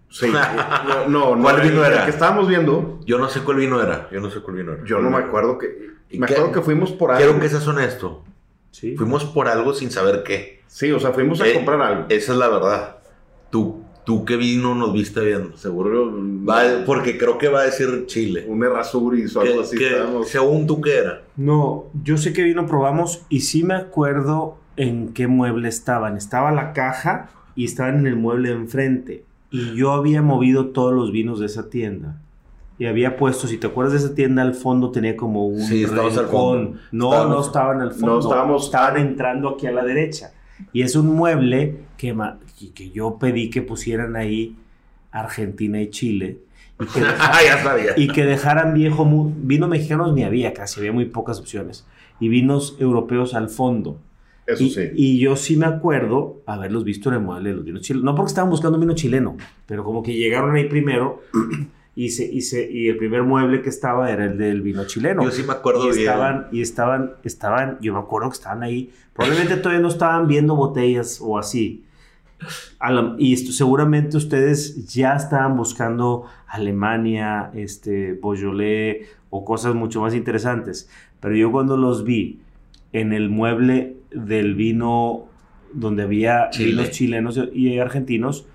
Sí. 0.09 0.27
No, 0.31 1.07
no, 1.09 1.35
no, 1.35 1.41
¿Cuál 1.43 1.61
vino 1.61 1.83
el 1.85 1.91
era? 1.91 2.05
que 2.05 2.11
estábamos 2.11 2.47
viendo, 2.47 2.99
Yo 3.05 3.17
no 3.19 3.27
sé 3.27 3.41
cuál 3.41 3.57
vino 3.57 3.81
era. 3.81 4.09
Yo 4.11 4.21
no 4.21 4.29
sé 4.29 4.39
cuál 4.41 4.55
vino 4.55 4.71
era. 4.71 4.85
yo 4.85 4.99
no 5.01 5.09
me 5.09 5.17
acuerdo 5.17 5.57
que... 5.57 5.67
¿Y 6.09 6.17
Me 6.19 6.27
qué? 6.27 6.35
acuerdo 6.35 6.53
que 6.53 6.61
fuimos 6.61 6.93
por 6.93 7.11
algo. 7.11 7.21
Quiero 7.25 7.39
que 7.41 7.49
seas 7.49 7.67
honesto. 7.67 8.23
Sí. 8.71 8.95
Fuimos 8.95 9.25
por 9.25 9.49
algo 9.49 9.73
sin 9.73 9.91
saber 9.91 10.23
qué. 10.23 10.56
Sí, 10.67 10.91
o 10.91 10.99
sea, 10.99 11.11
fuimos 11.11 11.41
a 11.41 11.47
Eh, 11.47 11.53
comprar 11.53 11.81
algo. 11.81 12.05
Esa 12.09 12.31
es 12.33 12.37
la 12.37 12.49
verdad. 12.49 12.97
Tú, 13.49 13.81
tú 14.05 14.25
qué 14.25 14.35
vino 14.37 14.75
nos 14.75 14.93
viste 14.93 15.21
viendo. 15.21 15.55
Seguro... 15.57 16.11
Va- 16.47 16.85
porque 16.85 17.17
creo 17.17 17.37
que 17.37 17.47
va 17.47 17.61
a 17.61 17.63
decir 17.63 18.05
Chile. 18.07 18.45
Un 18.47 18.63
Errázuriz 18.63 19.35
o 19.35 19.41
algo 19.41 19.53
Que- 19.55 19.59
así. 19.61 19.77
que- 19.77 19.95
según 20.25 20.67
tú 20.67 20.81
qué 20.81 20.97
era. 20.97 21.21
No, 21.35 21.85
yo 22.03 22.17
sé 22.17 22.33
qué 22.33 22.43
vino 22.43 22.65
probamos 22.67 23.23
y 23.29 23.41
sí 23.41 23.63
me 23.63 23.73
acuerdo 23.75 24.57
en 24.75 25.13
qué 25.13 25.27
mueble 25.27 25.67
estaban. 25.69 26.17
Estaba 26.17 26.51
la 26.51 26.73
caja 26.73 27.29
y 27.55 27.65
estaban 27.65 27.99
en 27.99 28.07
el 28.07 28.15
mueble 28.15 28.49
de 28.49 28.55
enfrente. 28.55 29.23
Y 29.49 29.75
yo 29.75 29.91
había 29.93 30.21
movido 30.21 30.67
todos 30.67 30.93
los 30.93 31.11
vinos 31.11 31.39
de 31.39 31.45
esa 31.47 31.69
tienda. 31.69 32.21
Y 32.79 32.85
había 32.85 33.17
puesto, 33.17 33.47
si 33.47 33.57
te 33.57 33.65
acuerdas 33.65 33.93
de 33.93 33.99
esa 34.05 34.13
tienda, 34.13 34.43
al 34.43 34.53
fondo 34.53 34.91
tenía 34.91 35.17
como 35.17 35.47
un 35.47 35.61
Sí, 35.61 35.83
estábamos 35.83 36.15
al 36.17 36.25
rincón. 36.25 36.39
fondo. 36.67 36.79
No, 36.91 37.05
Estábamos- 37.11 37.35
no 37.37 37.41
estaban 37.41 37.81
al 37.81 37.91
fondo. 37.91 38.07
No, 38.07 38.19
estábamos- 38.19 38.65
Estaban 38.65 38.97
entrando 38.97 39.49
aquí 39.49 39.65
a 39.65 39.71
la 39.71 39.83
derecha. 39.83 40.31
Y 40.73 40.81
es 40.81 40.95
un 40.95 41.07
mueble 41.15 41.75
que, 41.97 42.15
que- 42.73 42.89
yo 42.91 43.17
pedí 43.19 43.49
que 43.49 43.61
pusieran 43.61 44.15
ahí 44.15 44.55
Argentina 45.11 45.81
y 45.81 45.89
Chile. 45.89 46.39
Y 46.79 46.85
que 46.85 46.99
dejaran- 47.01 47.43
ya 47.45 47.63
sabía. 47.63 47.91
y 47.97 48.07
que 48.09 48.23
dejaran 48.25 48.73
viejo 48.73 49.31
vino 49.37 49.67
mexicanos 49.67 50.13
ni 50.13 50.23
había 50.23 50.53
casi 50.53 50.79
había 50.79 50.91
muy 50.93 51.05
pocas 51.05 51.39
opciones 51.39 51.85
y 52.19 52.29
vinos 52.29 52.75
europeos 52.79 53.33
al 53.33 53.49
fondo 53.49 53.99
Eso 54.45 54.63
y, 54.63 54.69
sí. 54.69 54.81
y 54.95 55.19
yo 55.19 55.35
sí 55.35 55.57
me 55.57 55.65
acuerdo 55.65 56.41
haberlos 56.45 56.83
visto 56.83 57.09
en 57.09 57.15
el 57.15 57.21
mueble 57.21 57.49
de 57.49 57.55
los 57.55 57.65
vinos 57.65 57.81
chilenos 57.81 58.03
no 58.05 58.13
porque 58.15 58.29
estaban 58.29 58.49
buscando 58.51 58.77
un 58.77 58.81
vino 58.81 58.93
chileno 58.93 59.37
pero 59.65 59.83
como 59.83 60.03
que 60.03 60.13
llegaron 60.13 60.55
ahí 60.55 60.65
primero 60.69 61.23
y 61.99 62.09
se, 62.09 62.25
y 62.31 62.41
se- 62.41 62.69
y 62.71 62.87
el 62.89 62.97
primer 62.97 63.23
mueble 63.23 63.61
que 63.63 63.69
estaba 63.69 64.11
era 64.11 64.25
el 64.25 64.37
del 64.37 64.61
vino 64.61 64.85
chileno 64.85 65.23
Yo 65.23 65.31
sí 65.31 65.41
me 65.43 65.53
acuerdo 65.53 65.85
y 65.87 65.95
bien. 65.95 65.99
estaban 66.01 66.47
y 66.51 66.61
estaban 66.61 67.11
estaban 67.23 67.77
yo 67.81 67.93
me 67.93 67.99
acuerdo 67.99 68.29
que 68.29 68.35
estaban 68.35 68.61
ahí 68.61 68.91
probablemente 69.13 69.57
todavía 69.57 69.81
no 69.81 69.87
estaban 69.87 70.27
viendo 70.27 70.55
botellas 70.55 71.19
o 71.21 71.39
así 71.39 71.83
la- 72.79 73.15
y 73.17 73.33
esto- 73.33 73.51
seguramente 73.51 74.15
ustedes 74.17 74.93
ya 74.93 75.15
estaban 75.15 75.57
buscando 75.57 76.25
Alemania, 76.47 77.49
este, 77.55 78.13
Beaujolais 78.13 79.07
o 79.31 79.43
cosas 79.43 79.73
mucho 79.73 79.99
más 80.01 80.13
interesantes. 80.13 80.87
Pero 81.19 81.35
yo 81.35 81.51
cuando 81.51 81.77
los 81.77 82.03
vi 82.03 82.39
en 82.93 83.11
el 83.11 83.29
mueble 83.29 83.97
del 84.11 84.53
vino 84.53 85.25
donde 85.73 86.03
había 86.03 86.49
Chile. 86.51 86.71
vinos 86.73 86.91
chilenos 86.91 87.39
y 87.53 87.79
argentinos, 87.79 88.45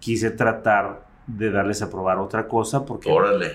quise 0.00 0.30
tratar 0.30 1.07
de 1.28 1.50
darles 1.50 1.82
a 1.82 1.90
probar 1.90 2.18
otra 2.18 2.48
cosa 2.48 2.84
porque, 2.84 3.10
Órale. 3.10 3.52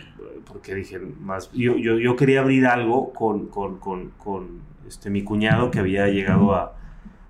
porque 0.47 0.75
dije 0.75 0.99
más 0.99 1.51
yo, 1.51 1.75
yo, 1.75 1.97
yo 1.97 2.15
quería 2.15 2.41
abrir 2.41 2.67
algo 2.67 3.11
con, 3.11 3.47
con, 3.47 3.79
con, 3.79 4.11
con, 4.11 4.61
este, 4.87 5.09
mi 5.09 5.23
cuñado 5.23 5.71
que 5.71 5.79
había 5.79 6.07
llegado 6.07 6.53
a, 6.53 6.75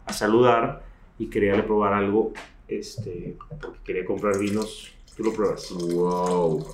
a 0.05 0.13
saludar 0.13 0.83
y 1.17 1.27
quería 1.27 1.51
darle 1.51 1.63
probar 1.63 1.93
algo 1.93 2.33
este, 2.67 3.37
porque 3.61 3.79
quería 3.85 4.05
comprar 4.05 4.37
vinos 4.37 4.93
tú 5.15 5.23
lo 5.23 5.33
pruebas 5.33 5.71
Wow. 5.71 6.65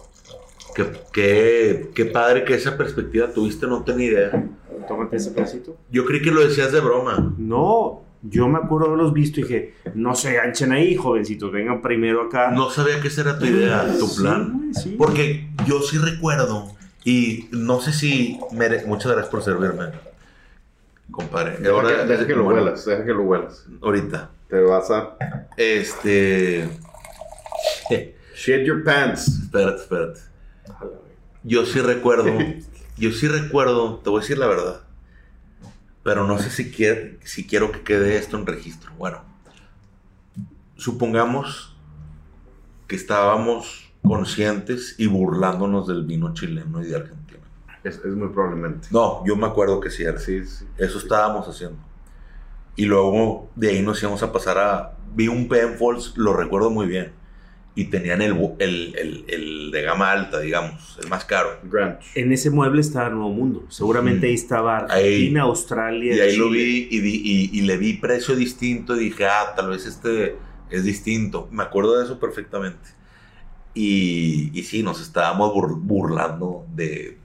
Qué, 0.76 0.86
qué, 1.12 1.92
qué 1.96 2.06
padre 2.06 2.44
que 2.46 2.54
esa 2.54 2.78
perspectiva 2.78 3.32
tuviste, 3.34 3.66
no 3.66 3.84
tenía 3.84 4.08
idea. 4.08 4.50
Tómate 4.88 5.18
ese 5.18 5.32
pedacito. 5.32 5.76
Yo 5.90 6.06
creí 6.06 6.22
que 6.22 6.30
lo 6.32 6.42
decías 6.42 6.72
de 6.72 6.80
broma. 6.80 7.34
No, 7.38 8.04
yo 8.22 8.48
me 8.48 8.58
acuerdo 8.60 8.88
de 8.88 8.94
haberlos 8.94 9.14
visto 9.14 9.40
y 9.40 9.44
dije, 9.44 9.74
no 9.96 10.14
se 10.16 10.34
ganchen 10.34 10.72
ahí, 10.72 10.96
jovencitos, 10.96 11.52
vengan 11.52 11.82
primero 11.82 12.24
acá. 12.24 12.52
No 12.52 12.70
sabía 12.70 13.00
que 13.02 13.08
esa 13.08 13.22
era 13.22 13.40
tu 13.40 13.46
idea, 13.46 13.86
tu 13.98 14.08
Sí, 14.08 14.22
plan. 14.22 14.72
sí. 14.74 14.96
Porque 14.98 15.48
yo 15.66 15.82
sí 15.82 15.98
recuerdo, 15.98 16.68
y 17.06 17.48
no 17.52 17.80
sé 17.82 17.94
si... 17.94 18.40
mere- 18.52 18.86
Muchas 18.86 19.12
gracias 19.14 19.30
por 19.32 19.42
servirme, 19.44 19.86
compadre. 21.12 21.58
Deja, 21.60 21.72
Ahora- 21.72 21.90
que, 22.02 22.06
deja 22.08 22.28
que 22.28 22.36
lo 22.36 22.44
bueno, 22.44 22.62
huelas, 22.64 22.86
deja 22.86 23.06
que 23.06 23.14
lo 23.14 23.24
huelas. 23.24 23.66
Ahorita. 23.82 24.30
Te 24.50 24.60
vas 24.62 24.90
a... 24.92 25.16
Este... 25.58 26.68
Shit 28.36 28.66
your 28.66 28.84
pants. 28.84 29.28
Espérate, 29.44 29.82
espérate. 29.82 30.20
Yo 31.44 31.66
sí 31.66 31.80
recuerdo, 31.80 32.32
yo 32.98 33.12
sí 33.12 33.28
recuerdo, 33.28 33.98
te 34.04 34.10
voy 34.10 34.20
a 34.20 34.22
decir 34.22 34.38
la 34.38 34.48
verdad, 34.48 34.82
pero 36.04 36.26
no 36.26 36.40
sé 36.40 36.50
si 36.50 36.72
quiero, 36.72 37.18
si 37.24 37.46
quiero 37.46 37.72
que 37.72 37.82
quede 37.82 38.18
esto 38.18 38.38
en 38.38 38.46
registro. 38.46 38.92
Bueno, 38.98 39.22
supongamos 40.76 41.76
que 42.88 42.96
estábamos 42.96 43.92
conscientes 44.04 44.96
y 44.98 45.08
burlándonos 45.08 45.88
del 45.88 46.06
vino 46.06 46.34
chileno 46.34 46.82
y 46.82 46.88
de 46.88 46.96
Argentina. 46.96 47.40
Es, 47.84 47.98
es 47.98 48.16
muy 48.16 48.30
probablemente. 48.30 48.88
No, 48.92 49.26
yo 49.26 49.36
me 49.36 49.48
acuerdo 49.48 49.80
que 49.80 49.90
sí 49.90 50.04
era. 50.04 50.20
Sí, 50.20 50.46
sí. 50.46 50.66
Eso 50.78 50.98
estábamos 50.98 51.48
haciendo. 51.48 51.78
Y 52.76 52.86
luego 52.86 53.50
de 53.56 53.70
ahí 53.70 53.82
nos 53.82 54.02
íbamos 54.02 54.24
a 54.24 54.32
pasar 54.32 54.58
a... 54.58 54.96
Vi 55.14 55.28
un 55.28 55.48
Penfolds, 55.48 56.14
lo 56.18 56.34
recuerdo 56.34 56.70
muy 56.70 56.88
bien. 56.88 57.14
Y 57.80 57.86
tenían 57.86 58.22
el, 58.22 58.34
bu- 58.36 58.56
el, 58.60 58.94
el, 58.98 59.24
el 59.28 59.72
de 59.72 59.82
gama 59.84 60.12
alta, 60.12 60.40
digamos, 60.42 60.98
el 61.02 61.08
más 61.08 61.24
caro. 61.24 61.60
En 62.16 62.34
ese 62.34 62.50
mueble 62.50 62.82
estaba 62.82 63.10
Nuevo 63.10 63.30
Mundo. 63.30 63.66
Seguramente 63.70 64.28
Mm. 64.28 64.30
ahí 64.30 64.34
estaba 64.36 64.78
Ahí. 64.90 65.04
Argentina, 65.14 65.42
Australia. 65.44 66.16
Y 66.16 66.20
ahí 66.20 66.36
lo 66.36 66.50
vi 66.50 66.88
y, 66.92 67.00
di- 67.00 67.22
y- 67.24 67.58
y 67.58 67.62
le 67.62 67.78
vi 67.78 67.94
precio 67.94 68.36
distinto 68.36 68.96
y 68.98 69.00
dije, 69.06 69.26
ah, 69.28 69.54
tal 69.56 69.70
vez 69.70 69.86
este 69.86 70.36
es 70.70 70.84
distinto. 70.84 71.48
Me 71.52 71.64
acuerdo 71.64 71.98
de 71.98 72.04
eso 72.06 72.20
perfectamente. 72.20 72.90
Y, 73.74 74.52
y 74.54 74.64
sí, 74.64 74.84
nos 74.84 75.00
estábamos 75.02 75.54
bur- 75.54 75.80
burlando 75.80 76.66
de, 76.76 77.18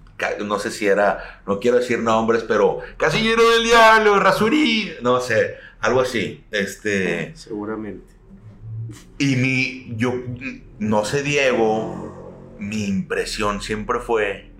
no 0.45 0.59
sé 0.61 0.71
si 0.71 0.87
era, 0.87 1.41
no 1.47 1.59
quiero 1.59 1.79
decir 1.79 1.99
nombres, 1.99 2.45
pero 2.47 2.79
Casillero 2.97 3.51
del 3.51 3.65
Diablo, 3.65 4.21
Rasurí, 4.21 4.93
no 5.03 5.21
sé, 5.21 5.55
algo 5.81 6.01
así. 6.01 6.45
Este, 6.53 7.33
Seguramente. 7.35 8.14
Y 9.19 9.37
mi, 9.37 9.95
yo, 9.97 10.13
no 10.79 11.05
sé, 11.05 11.23
Diego, 11.23 12.57
mi 12.59 12.85
impresión 12.87 13.61
siempre 13.61 14.01
fue 14.01 14.53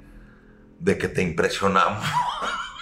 de 0.79 0.99
que 0.99 1.09
te 1.09 1.23
impresionamos. 1.23 2.05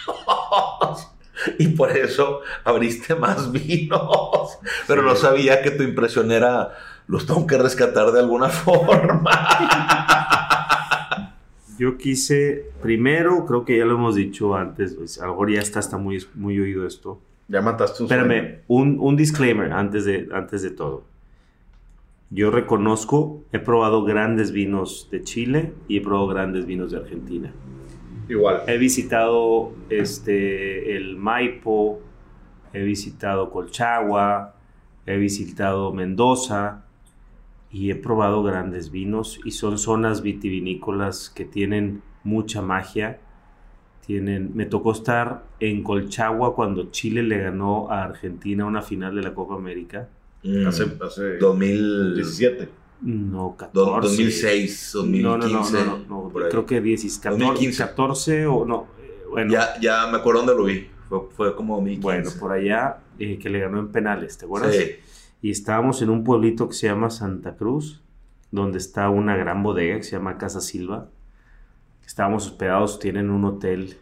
y 1.58 1.68
por 1.68 1.96
eso 1.96 2.40
abriste 2.64 3.14
más 3.14 3.50
vinos. 3.52 4.58
Pero 4.86 5.02
no 5.02 5.16
sabía 5.16 5.62
que 5.62 5.70
tu 5.70 5.82
impresión 5.82 6.30
era, 6.32 6.72
los 7.06 7.26
tengo 7.26 7.46
que 7.46 7.58
rescatar 7.58 8.12
de 8.12 8.20
alguna 8.20 8.48
forma. 8.48 9.30
Yo 11.78 11.96
quise, 11.96 12.70
primero, 12.80 13.44
creo 13.46 13.64
que 13.64 13.78
ya 13.78 13.84
lo 13.84 13.94
hemos 13.94 14.14
dicho 14.14 14.54
antes, 14.54 14.94
pues, 14.94 15.20
a 15.20 15.26
lo 15.26 15.32
mejor 15.32 15.50
ya 15.50 15.60
está, 15.60 15.80
está 15.80 15.96
muy, 15.96 16.24
muy 16.34 16.58
oído 16.60 16.86
esto. 16.86 17.20
Ya 17.48 17.60
mataste 17.60 18.02
un 18.02 18.08
sueño. 18.08 18.22
Espérame, 18.22 18.60
un, 18.68 18.98
un 19.00 19.16
disclaimer 19.16 19.72
antes 19.72 20.04
de, 20.04 20.28
antes 20.32 20.62
de 20.62 20.70
todo. 20.70 21.11
Yo 22.34 22.50
reconozco, 22.50 23.44
he 23.52 23.58
probado 23.58 24.04
grandes 24.04 24.52
vinos 24.52 25.08
de 25.10 25.22
Chile 25.22 25.74
y 25.86 25.98
he 25.98 26.00
probado 26.00 26.28
grandes 26.28 26.64
vinos 26.64 26.90
de 26.90 26.96
Argentina. 26.96 27.52
Igual. 28.26 28.62
He 28.66 28.78
visitado 28.78 29.72
este, 29.90 30.96
el 30.96 31.18
Maipo, 31.18 32.00
he 32.72 32.82
visitado 32.84 33.50
Colchagua, 33.50 34.54
he 35.04 35.18
visitado 35.18 35.92
Mendoza 35.92 36.86
y 37.70 37.90
he 37.90 37.96
probado 37.96 38.42
grandes 38.42 38.90
vinos 38.90 39.38
y 39.44 39.50
son 39.50 39.76
zonas 39.76 40.22
vitivinícolas 40.22 41.28
que 41.28 41.44
tienen 41.44 42.00
mucha 42.24 42.62
magia. 42.62 43.20
Tienen, 44.06 44.56
me 44.56 44.64
tocó 44.64 44.92
estar 44.92 45.44
en 45.60 45.82
Colchagua 45.82 46.54
cuando 46.54 46.90
Chile 46.90 47.22
le 47.22 47.42
ganó 47.42 47.90
a 47.90 48.04
Argentina 48.04 48.64
una 48.64 48.80
final 48.80 49.14
de 49.14 49.22
la 49.22 49.34
Copa 49.34 49.54
América. 49.54 50.08
Mm, 50.44 50.66
Hace, 50.66 50.84
hace 51.00 51.36
2017, 51.38 52.56
17. 52.56 52.68
No, 53.02 53.56
14. 53.56 54.08
2006, 54.08 54.90
2015. 54.94 55.22
No, 55.22 55.38
no, 55.38 55.48
no, 55.48 56.06
no, 56.08 56.28
no, 56.28 56.32
creo 56.48 56.66
que 56.66 56.80
10, 56.80 57.18
14, 57.18 57.44
2015. 57.44 57.82
14 57.84 58.46
o 58.46 58.64
no. 58.64 58.86
eh, 59.00 59.24
Bueno, 59.30 59.52
Ya, 59.52 59.80
ya 59.80 60.06
me 60.08 60.18
acuerdo 60.18 60.40
dónde 60.44 60.54
lo 60.54 60.64
vi. 60.64 60.86
Fue, 61.08 61.20
fue 61.36 61.54
como 61.56 61.74
2015. 61.76 62.02
Bueno, 62.02 62.30
por 62.40 62.52
allá, 62.52 62.98
eh, 63.18 63.38
que 63.38 63.50
le 63.50 63.60
ganó 63.60 63.78
en 63.78 63.88
penales, 63.88 64.38
¿te 64.38 64.44
acuerdas? 64.46 64.74
Sí. 64.74 64.84
Y 65.42 65.50
estábamos 65.50 66.00
en 66.02 66.10
un 66.10 66.22
pueblito 66.24 66.68
que 66.68 66.74
se 66.74 66.86
llama 66.86 67.10
Santa 67.10 67.56
Cruz, 67.56 68.00
donde 68.52 68.78
está 68.78 69.10
una 69.10 69.36
gran 69.36 69.62
bodega 69.62 69.96
que 69.96 70.04
se 70.04 70.12
llama 70.12 70.38
Casa 70.38 70.60
Silva. 70.60 71.08
Estábamos 72.06 72.46
hospedados, 72.46 72.98
tienen 72.98 73.30
un 73.30 73.44
hotel 73.44 73.96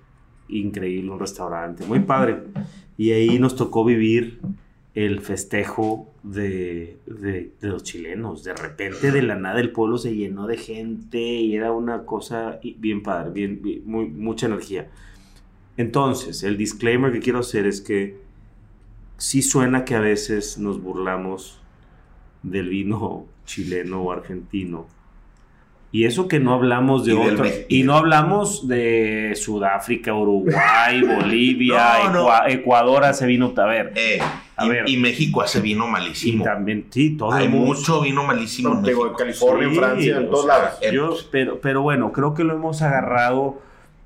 increíble, 0.49 1.11
un 1.11 1.19
restaurante, 1.21 1.85
muy 1.87 2.01
padre. 2.01 2.43
Y 2.99 3.13
ahí 3.13 3.39
nos 3.39 3.57
tocó 3.57 3.85
vivir 3.85 4.41
el 4.95 5.21
festejo 5.21 6.09
de, 6.23 6.99
de- 7.07 7.53
los 7.61 7.83
chilenos. 7.85 8.45
De 8.45 8.55
repente, 8.55 9.13
de 9.13 9.23
la 9.23 9.37
nada, 9.37 9.61
el 9.61 9.71
pueblo 9.73 9.99
se 9.99 10.15
llenó 10.17 10.47
de 10.47 10.57
gente 10.57 11.19
y 11.21 11.55
era 11.55 11.73
una 11.73 12.05
cosa 12.07 12.61
bien 12.79 13.03
padre, 13.03 13.31
bien, 13.31 13.63
bien- 13.63 13.83
muy, 13.87 14.07
mucha 14.09 14.47
energía. 14.47 14.91
Entonces, 15.77 16.43
el 16.43 16.57
disclaimer 16.57 17.13
que 17.13 17.21
quiero 17.21 17.39
hacer 17.41 17.67
es 17.67 17.81
que 17.81 18.19
sí 19.17 19.43
suena 19.43 19.85
que 19.85 19.95
a 19.95 20.01
veces 20.01 20.59
nos 20.59 20.83
burlamos 20.83 21.61
del 22.43 22.69
vino 22.69 23.27
chileno 23.47 24.03
o 24.03 24.13
argentino. 24.13 24.87
Y 25.93 26.05
eso 26.05 26.29
que 26.29 26.39
no 26.39 26.55
hablamos 26.55 27.05
de 27.05 27.15
Y 27.15 27.17
del 27.17 27.33
otro. 27.35 27.45
me- 27.45 27.67
Y 27.69 27.83
no 27.83 27.97
hablamos 27.97 28.69
de 28.69 29.33
Sudáfrica, 29.35 30.15
Uruguay, 30.15 31.03
Bolivia, 31.17 31.95
No, 32.05 32.11
no. 32.13 32.29
Ecua- 32.29 32.45
Ecuador 32.49 33.05
hace 33.05 33.27
vino. 33.27 33.53
A 33.57 33.65
ver. 33.67 33.93
Eh, 33.97 34.21
A 34.57 34.67
y, 34.67 34.69
ver. 34.69 34.89
y 34.89 34.97
México 34.99 35.43
hace 35.43 35.61
vino 35.61 35.89
Y 35.89 35.91
malísimo. 35.91 36.45
también, 36.45 36.87
sí, 36.91 37.17
todo 37.17 37.33
Hay 37.33 37.49
mucho 37.49 38.03
vino 38.03 38.23
malísimo 38.23 38.69
en 38.69 38.75
No, 38.77 38.81
México. 38.83 39.07
en 39.09 39.15
California, 39.15 39.69
Sí, 39.69 39.75
Francia, 39.77 40.17
en 40.19 40.31
todos 40.31 40.47
lados. 40.47 40.71
Eh, 40.81 40.91
Yo, 40.93 41.17
pero, 41.33 41.61
pero 41.61 41.83
bueno, 41.83 42.13
creo 42.13 42.35
que 42.35 42.45
lo 42.45 42.55
hemos 42.55 42.83
agarrado 42.83 43.61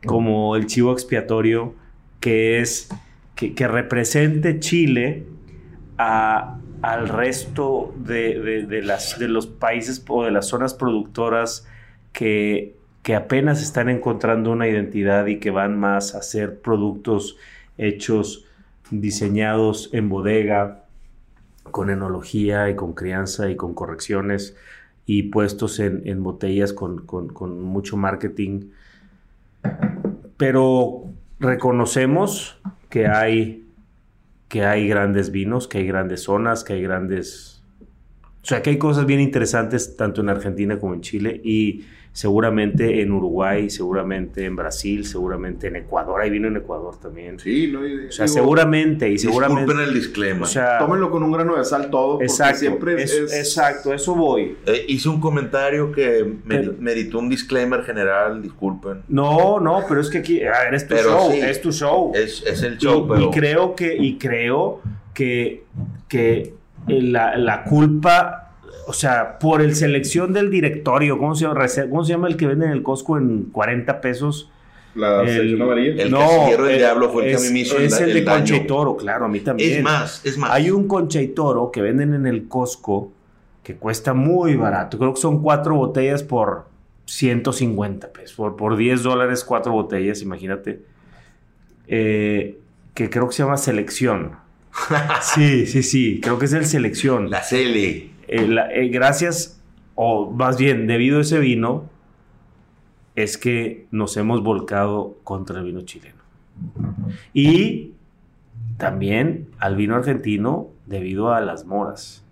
como 0.07 0.57
el 0.57 0.67
chivo 0.67 0.93
expiatorio, 0.93 1.75
que 2.21 2.61
es 2.61 2.89
que, 3.35 3.53
que 3.55 3.69
represente 3.69 4.59
Chile 4.61 5.27
a- 5.99 6.57
al 6.83 7.09
resto 7.09 7.93
de, 7.97 8.39
de- 8.41 8.63
de 8.67 8.83
las, 8.83 9.19
de 9.19 9.29
los 9.29 9.47
países 9.47 10.03
o 10.09 10.25
de 10.25 10.31
las 10.31 10.47
zonas 10.49 10.73
productoras 10.75 11.67
que, 12.15 12.75
que 13.03 13.15
apenas 13.15 13.63
están 13.63 13.91
encontrando 13.91 14.51
una 14.53 14.67
identidad 14.69 15.27
y 15.27 15.39
que 15.39 15.51
van 15.51 15.79
más 15.79 16.15
a 16.15 16.23
ser 16.23 16.61
productos 16.61 17.37
hechos, 17.77 18.47
diseñados 18.91 19.91
en 19.93 20.09
bodega, 20.09 20.85
con 21.71 21.91
enología 21.91 22.71
y 22.71 22.77
con 22.77 22.95
crianza 22.95 23.51
y 23.51 23.57
con 23.57 23.75
correcciones 23.75 24.57
y 25.07 25.25
puestos 25.25 25.81
en, 25.81 26.03
en 26.07 26.23
botellas 26.23 26.73
con, 26.73 27.05
con- 27.05 27.29
con 27.29 27.61
mucho 27.63 27.97
marketing. 27.97 28.71
Pero 30.37 31.05
reconocemos 31.41 32.59
que 32.91 33.07
hay, 33.07 33.67
que 34.49 34.65
hay 34.65 34.89
grandes 34.89 35.31
vinos, 35.31 35.69
que 35.69 35.79
hay 35.79 35.87
grandes 35.87 36.23
zonas, 36.23 36.65
que 36.65 36.75
hay 36.75 36.83
grandes... 36.83 37.54
O 38.45 38.47
sea, 38.47 38.61
que 38.61 38.69
hay 38.69 38.77
cosas 38.79 39.07
bien 39.07 39.21
interesantes 39.21 39.97
tanto 39.97 40.21
en 40.21 40.29
Argentina 40.29 40.79
como 40.79 40.93
en 40.93 41.01
Chile 41.01 41.41
y 41.43 41.85
seguramente 42.13 43.01
en 43.01 43.11
Uruguay, 43.11 43.71
seguramente 43.71 44.45
en 44.45 44.55
Brasil, 44.55 45.05
seguramente 45.07 45.69
en 45.69 45.77
Ecuador. 45.77 46.21
Hay 46.21 46.29
vino 46.29 46.47
en 46.47 46.59
Ecuador 46.59 46.95
también. 47.01 47.41
Sí, 47.41 47.71
no, 47.73 47.85
y- 47.89 48.07
O 48.09 48.13
sea, 48.13 48.27
digo, 48.27 48.35
seguramente 48.35 49.09
y 49.11 49.19
seguramente... 49.19 49.63
Disculpen 49.63 49.89
el 49.89 49.95
disclaimer. 49.95 50.43
O 50.43 50.47
sea, 50.47 50.79
Tómenlo 50.79 51.11
con 51.11 51.23
un 51.23 51.33
grano 51.33 51.57
de 51.57 51.65
sal 51.65 51.89
todo, 51.91 52.13
porque 52.19 52.27
exacto, 52.27 52.59
siempre 52.61 53.03
es, 53.03 53.13
es- 53.15 53.33
es- 53.33 53.39
exacto, 53.41 53.95
eso 53.95 54.15
voy. 54.15 54.57
Eh, 54.67 54.85
hice 54.89 55.09
un 55.09 55.21
comentario 55.21 55.91
que 55.91 56.31
Pero- 56.47 56.75
meritó 56.79 57.19
un 57.21 57.31
disclaimer 57.31 57.83
general, 57.83 58.43
disculpen. 58.43 59.03
No, 59.09 59.59
no, 59.59 59.83
pero 59.89 60.03
es 60.03 60.11
que 60.11 60.19
aquí, 60.19 60.43
a 60.45 60.65
ver, 60.65 60.75
es 60.75 60.87
tu 60.87 60.95
Pero 60.95 61.09
show, 61.19 61.33
sí. 61.33 61.41
es 61.41 61.61
tu 61.63 61.73
show. 61.73 62.13
Es, 62.15 62.45
es 62.47 62.63
el 62.63 62.75
Y- 62.75 62.79
show, 62.79 63.07
y, 63.07 63.09
pero... 63.09 63.31
creo 63.31 63.75
que, 63.75 63.97
y 63.97 64.19
creo 64.19 64.83
que, 65.15 65.65
que 66.09 66.53
la, 66.87 67.37
la 67.37 67.65
culpa, 67.65 68.51
o 68.87 68.93
sea, 68.93 69.39
por 69.39 69.63
el 69.63 69.75
selección 69.75 70.33
del 70.33 70.51
directorio, 70.51 71.19
¿cómo 71.19 71.35
se 71.35 71.47
llama? 71.47 71.61
Rece- 71.61 71.89
¿Cómo 71.89 72.05
se 72.05 72.13
llama 72.13 72.29
el 72.29 72.37
que 72.37 72.47
vende 72.47 72.67
en 72.67 72.73
el 72.73 72.83
Costco 72.83 73.17
en 73.19 73.45
40 73.53 74.01
pesos? 74.01 74.51
la 74.95 75.23
el- 75.23 75.29
sección 75.29 75.63
amarilla. 75.63 76.03
el 76.05 76.11
casillero 76.13 76.65
del 76.65 76.73
el- 76.75 76.79
diablo 76.79 77.11
fue 77.11 77.25
el 77.25 77.31
que 77.31 77.37
a 77.37 77.39
mí 77.41 77.47
es- 77.47 77.53
me 77.53 77.59
hizo 77.61 77.77
el 77.79 77.85
Es 77.87 78.01
el, 78.01 78.11
el 78.11 78.15
de. 78.15 78.25
Concha 78.25 78.57
y 78.57 78.67
Toro, 78.67 78.97
claro, 78.97 79.25
a 79.25 79.29
mí 79.29 79.41
también. 79.41 79.79
Es 79.79 79.83
más, 79.83 80.25
es 80.25 80.39
más. 80.39 80.51
Hay 80.53 80.71
un 80.71 80.87
Concha 80.87 81.21
y 81.21 81.29
Toro 81.29 81.71
que 81.73 81.83
venden 81.83 82.15
en 82.15 82.27
el 82.27 82.47
Costco 82.47 83.11
que 83.65 83.75
cuesta 83.77 84.15
muy 84.15 84.55
barato. 84.55 84.97
Creo 84.99 85.13
que 85.15 85.21
son 85.21 85.43
cuatro 85.43 85.75
botellas 85.75 86.23
por 86.23 86.67
150 87.07 88.13
pesos. 88.13 88.37
Por, 88.37 88.55
por 88.57 88.77
10 88.77 89.03
dólares, 89.03 89.43
cuatro 89.43 89.73
botellas, 89.73 90.23
imagínate. 90.23 90.83
Eh, 91.89 92.59
que 92.95 93.11
creo 93.11 93.27
que 93.29 93.35
se 93.35 93.43
llama 93.43 93.57
Selección. 93.57 94.33
Sí, 95.23 95.67
sí, 95.67 95.83
sí. 95.83 96.21
Creo 96.23 96.39
que 96.39 96.47
es 96.47 96.53
el 96.53 96.67
Selección. 96.67 97.31
La 97.31 97.43
Cele. 97.43 98.11
Eh, 98.29 98.47
la- 98.49 98.73
eh, 98.73 98.89
gracias, 98.89 99.61
o 99.95 100.31
más 100.31 100.57
bien, 100.59 100.87
debido 100.87 101.19
a 101.19 101.21
ese 101.23 101.39
vino, 101.39 101.89
es 103.15 103.39
que 103.39 103.87
nos 103.91 104.17
hemos 104.17 104.43
volcado 104.43 105.17
contra 105.25 105.59
el 105.61 105.67
vino 105.67 105.83
chileno. 105.83 106.23
Y 107.33 107.93
también 108.79 109.49
al 109.59 109.77
vino 109.77 109.95
argentino 109.95 110.69
debido 110.87 111.33
a 111.33 111.41
las 111.41 111.65
moras. 111.65 112.24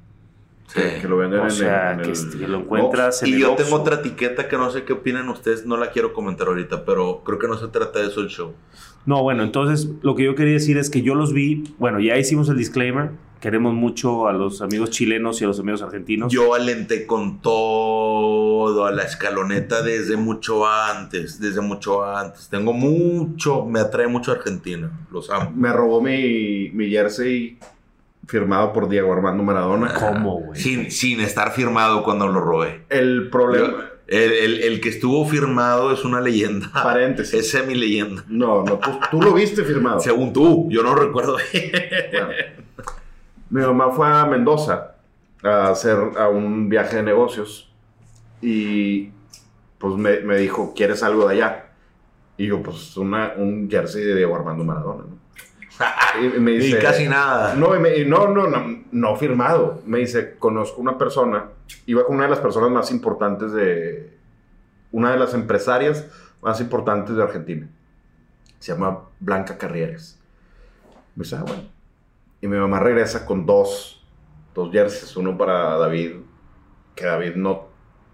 Sí. 0.75 0.81
Que 1.01 1.09
lo 1.09 1.17
venden 1.19 1.41
O 1.41 1.45
en, 1.45 1.51
sea, 1.51 1.93
en 1.93 2.01
que, 2.03 2.11
el- 2.13 2.39
que 2.39 2.49
lo 2.49 2.59
encuentras 2.61 3.23
en 3.23 3.29
Y 3.29 3.33
el 3.35 3.39
yo 3.41 3.53
Oxxo. 3.53 3.65
tengo 3.65 3.77
otra 3.81 3.97
etiqueta 3.97 4.49
que 4.49 4.57
no 4.57 4.71
sé 4.71 4.85
qué 4.85 4.93
opinan 4.95 5.29
ustedes, 5.29 5.67
no 5.67 5.77
la 5.77 5.91
quiero 5.91 6.13
comentar 6.15 6.49
ahorita, 6.49 6.85
pero 6.85 7.23
creo 7.25 7.39
que 7.39 7.49
no 7.49 7.59
se 7.59 7.69
trata 7.69 7.99
de 8.01 8.07
eso 8.07 8.21
el 8.21 8.29
show. 8.29 8.53
No, 9.05 9.23
bueno, 9.23 9.43
entonces 9.43 9.89
lo 10.03 10.15
que 10.15 10.25
yo 10.25 10.35
quería 10.35 10.55
decir 10.55 10.79
es 10.79 10.89
que 10.89 11.03
yo 11.03 11.15
los 11.15 11.33
vi, 11.33 11.65
bueno, 11.79 11.99
ya 12.01 12.17
hicimos 12.17 12.49
el 12.49 12.57
disclaimer, 12.57 13.11
queremos 13.41 13.75
mucho 13.75 14.29
a 14.29 14.33
los 14.33 14.63
amigos 14.63 14.91
chilenos 14.91 15.41
y 15.41 15.45
a 15.45 15.49
los 15.49 15.59
amigos 15.59 15.83
argentinos. 15.83 16.33
Yo 16.33 16.55
alenté 16.55 17.07
con 17.07 17.41
todo 17.43 18.87
a 18.87 18.93
la 18.93 19.03
escaloneta 19.03 19.83
desde 19.83 20.17
mucho 20.17 20.67
antes, 20.67 21.41
desde 21.41 21.61
mucho 21.61 22.05
antes. 22.05 22.49
Tengo 22.49 22.73
mucho, 22.73 23.65
me 23.67 23.81
atrae 23.81 24.07
mucho 24.07 24.31
Argentina, 24.33 24.91
los 25.11 25.29
amo. 25.31 25.53
Me 25.55 25.73
robó 25.73 26.01
mi, 26.01 26.71
mi 26.73 26.89
jersey 26.89 27.59
firmado 28.27 28.73
por 28.73 28.89
Diego 28.89 29.13
Armando 29.13 29.43
Maradona. 29.43 29.93
¿Cómo, 29.95 30.41
güey? 30.41 30.61
Sin, 30.61 30.91
sin 30.91 31.21
estar 31.21 31.53
firmado 31.53 32.03
cuando 32.03 32.27
lo 32.29 32.41
robé. 32.41 32.83
El 32.89 33.29
problema... 33.31 33.89
El, 34.09 34.33
el- 34.33 34.63
el 34.65 34.81
que 34.83 34.91
estuvo 34.91 35.25
firmado 35.27 35.91
es 35.93 36.05
una 36.05 36.21
leyenda. 36.21 36.71
Paréntesis. 36.73 37.33
Es 37.35 37.51
semi 37.51 37.75
leyenda. 37.75 38.23
No, 38.29 38.63
no, 38.63 38.79
tú, 38.79 38.91
tú 39.11 39.23
lo 39.23 39.33
viste 39.33 39.65
firmado. 39.65 40.01
Según 40.01 40.33
tú, 40.35 40.69
yo 40.71 40.83
no 40.83 40.95
recuerdo. 40.95 41.37
Bueno. 42.13 42.29
Mi 43.49 43.61
mamá 43.63 43.91
fue 43.93 44.09
a 44.09 44.27
Mendoza 44.27 44.97
a 45.43 45.69
hacer 45.71 45.97
a 46.19 46.29
un 46.29 46.69
viaje 46.69 46.97
de 46.97 47.03
negocios 47.05 47.73
y 48.43 49.11
pues 49.79 49.95
me, 49.97 50.21
me 50.21 50.37
dijo, 50.39 50.75
¿quieres 50.77 51.03
algo 51.03 51.27
de 51.29 51.35
allá? 51.37 51.67
Y 52.37 52.47
yo, 52.49 52.63
pues 52.63 52.97
una, 52.97 53.33
un 53.37 53.69
jersey 53.71 54.03
de 54.05 54.17
Diego 54.17 54.35
Armando 54.37 54.63
Maradona, 54.65 55.05
¿no? 55.09 55.22
Y 56.21 56.39
me 56.41 56.53
dice, 56.53 56.79
casi 56.83 57.09
nada. 57.09 57.55
No, 57.55 57.75
y 57.75 57.79
me- 57.81 57.97
y 57.97 58.05
no, 58.05 58.29
no, 58.29 58.47
no, 58.49 58.83
no 58.93 59.17
firmado. 59.17 59.81
Me 59.87 59.99
dice, 59.99 60.37
conozco 60.39 60.81
una 60.81 60.99
persona, 60.99 61.47
iba 61.87 62.05
con 62.05 62.17
una 62.17 62.25
de 62.25 62.31
las 62.31 62.41
personas 62.41 62.71
más 62.71 62.91
importantes 62.91 63.53
de, 63.53 64.13
una 64.93 65.11
de 65.13 65.19
las 65.19 65.35
empresarias 65.35 66.07
más 66.43 66.61
importantes 66.61 67.17
de 67.17 67.23
Argentina. 67.23 67.69
Se 68.59 68.73
llama 68.73 69.01
Blanca 69.21 69.57
Carrieres. 69.59 70.19
Me 71.17 71.25
dice, 71.25 71.37
ah, 71.37 71.45
bueno. 71.47 71.63
Y 72.41 72.47
mi 72.49 72.57
mamá 72.59 72.79
regresa 72.81 73.25
con 73.25 73.47
dos, 73.47 74.05
dos 74.55 74.71
jerseys, 74.73 75.17
uno 75.17 75.37
para 75.39 75.77
David, 75.79 76.17
que 76.95 77.05
David 77.07 77.37
no 77.37 77.69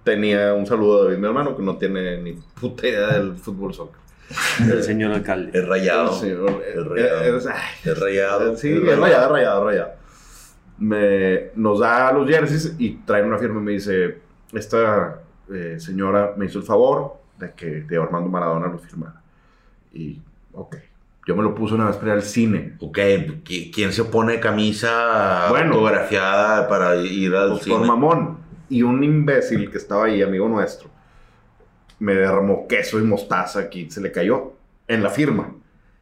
tenía, 0.04 0.54
un 0.54 0.66
saludo 0.66 1.00
a 1.00 1.04
David, 1.04 1.18
mi 1.18 1.26
hermano, 1.26 1.56
que 1.56 1.62
no 1.62 1.76
tiene 1.76 2.18
ni 2.22 2.32
puta 2.32 2.86
idea 2.86 3.08
del 3.08 3.36
fútbol 3.36 3.74
soccer. 3.74 4.00
El 4.60 4.82
señor 4.82 5.12
alcalde. 5.12 5.58
Es 5.58 5.66
rayado. 5.66 6.12
Sí, 6.12 6.28
Es 6.28 6.86
rayado. 6.86 7.36
es- 7.38 7.46
ay, 7.46 7.62
Es 7.84 7.98
rayado. 7.98 8.56
Sí, 8.56 8.72
es 8.72 8.98
rayado, 8.98 9.32
rayado, 9.34 9.64
rayado. 9.66 9.90
Me, 10.78 11.50
nos 11.56 11.80
da 11.80 12.12
los 12.12 12.28
jerseys 12.28 12.74
y 12.78 12.96
trae 13.04 13.22
una 13.22 13.38
firma 13.38 13.60
y 13.60 13.64
me 13.64 13.72
dice, 13.72 14.18
esta 14.52 15.20
eh, 15.52 15.76
señora 15.78 16.34
me 16.36 16.46
hizo 16.46 16.58
el 16.58 16.64
favor 16.64 17.14
de 17.38 17.52
que 17.52 17.66
de 17.82 17.96
Armando 17.96 18.28
Maradona 18.28 18.68
lo 18.68 18.78
firmara. 18.78 19.20
Y, 19.92 20.20
ok. 20.52 20.76
Yo 21.26 21.36
me 21.36 21.42
lo 21.42 21.54
puse 21.54 21.74
una 21.74 21.86
vez 21.86 21.96
para 21.96 22.08
ir 22.12 22.12
al 22.18 22.22
cine. 22.22 22.74
Ok, 22.80 22.96
¿qui- 23.44 23.70
¿quién 23.74 23.92
se 23.92 24.04
pone 24.04 24.40
camisa 24.40 25.46
Bueno. 25.50 25.74
autografiada 25.74 26.68
para 26.68 26.96
ir 26.96 27.34
al 27.34 27.50
Pues, 27.50 27.64
cine? 27.64 27.76
por 27.76 27.86
mamón. 27.86 28.38
Y 28.70 28.82
un 28.82 29.02
imbécil 29.02 29.70
que 29.70 29.78
estaba 29.78 30.04
ahí, 30.06 30.22
amigo 30.22 30.48
nuestro, 30.48 30.90
me 32.00 32.14
derramó 32.14 32.66
queso 32.68 32.98
y 32.98 33.02
mostaza 33.02 33.60
aquí, 33.60 33.90
se 33.90 34.00
le 34.00 34.12
cayó 34.12 34.52
en 34.86 35.02
la 35.02 35.10
firma. 35.10 35.52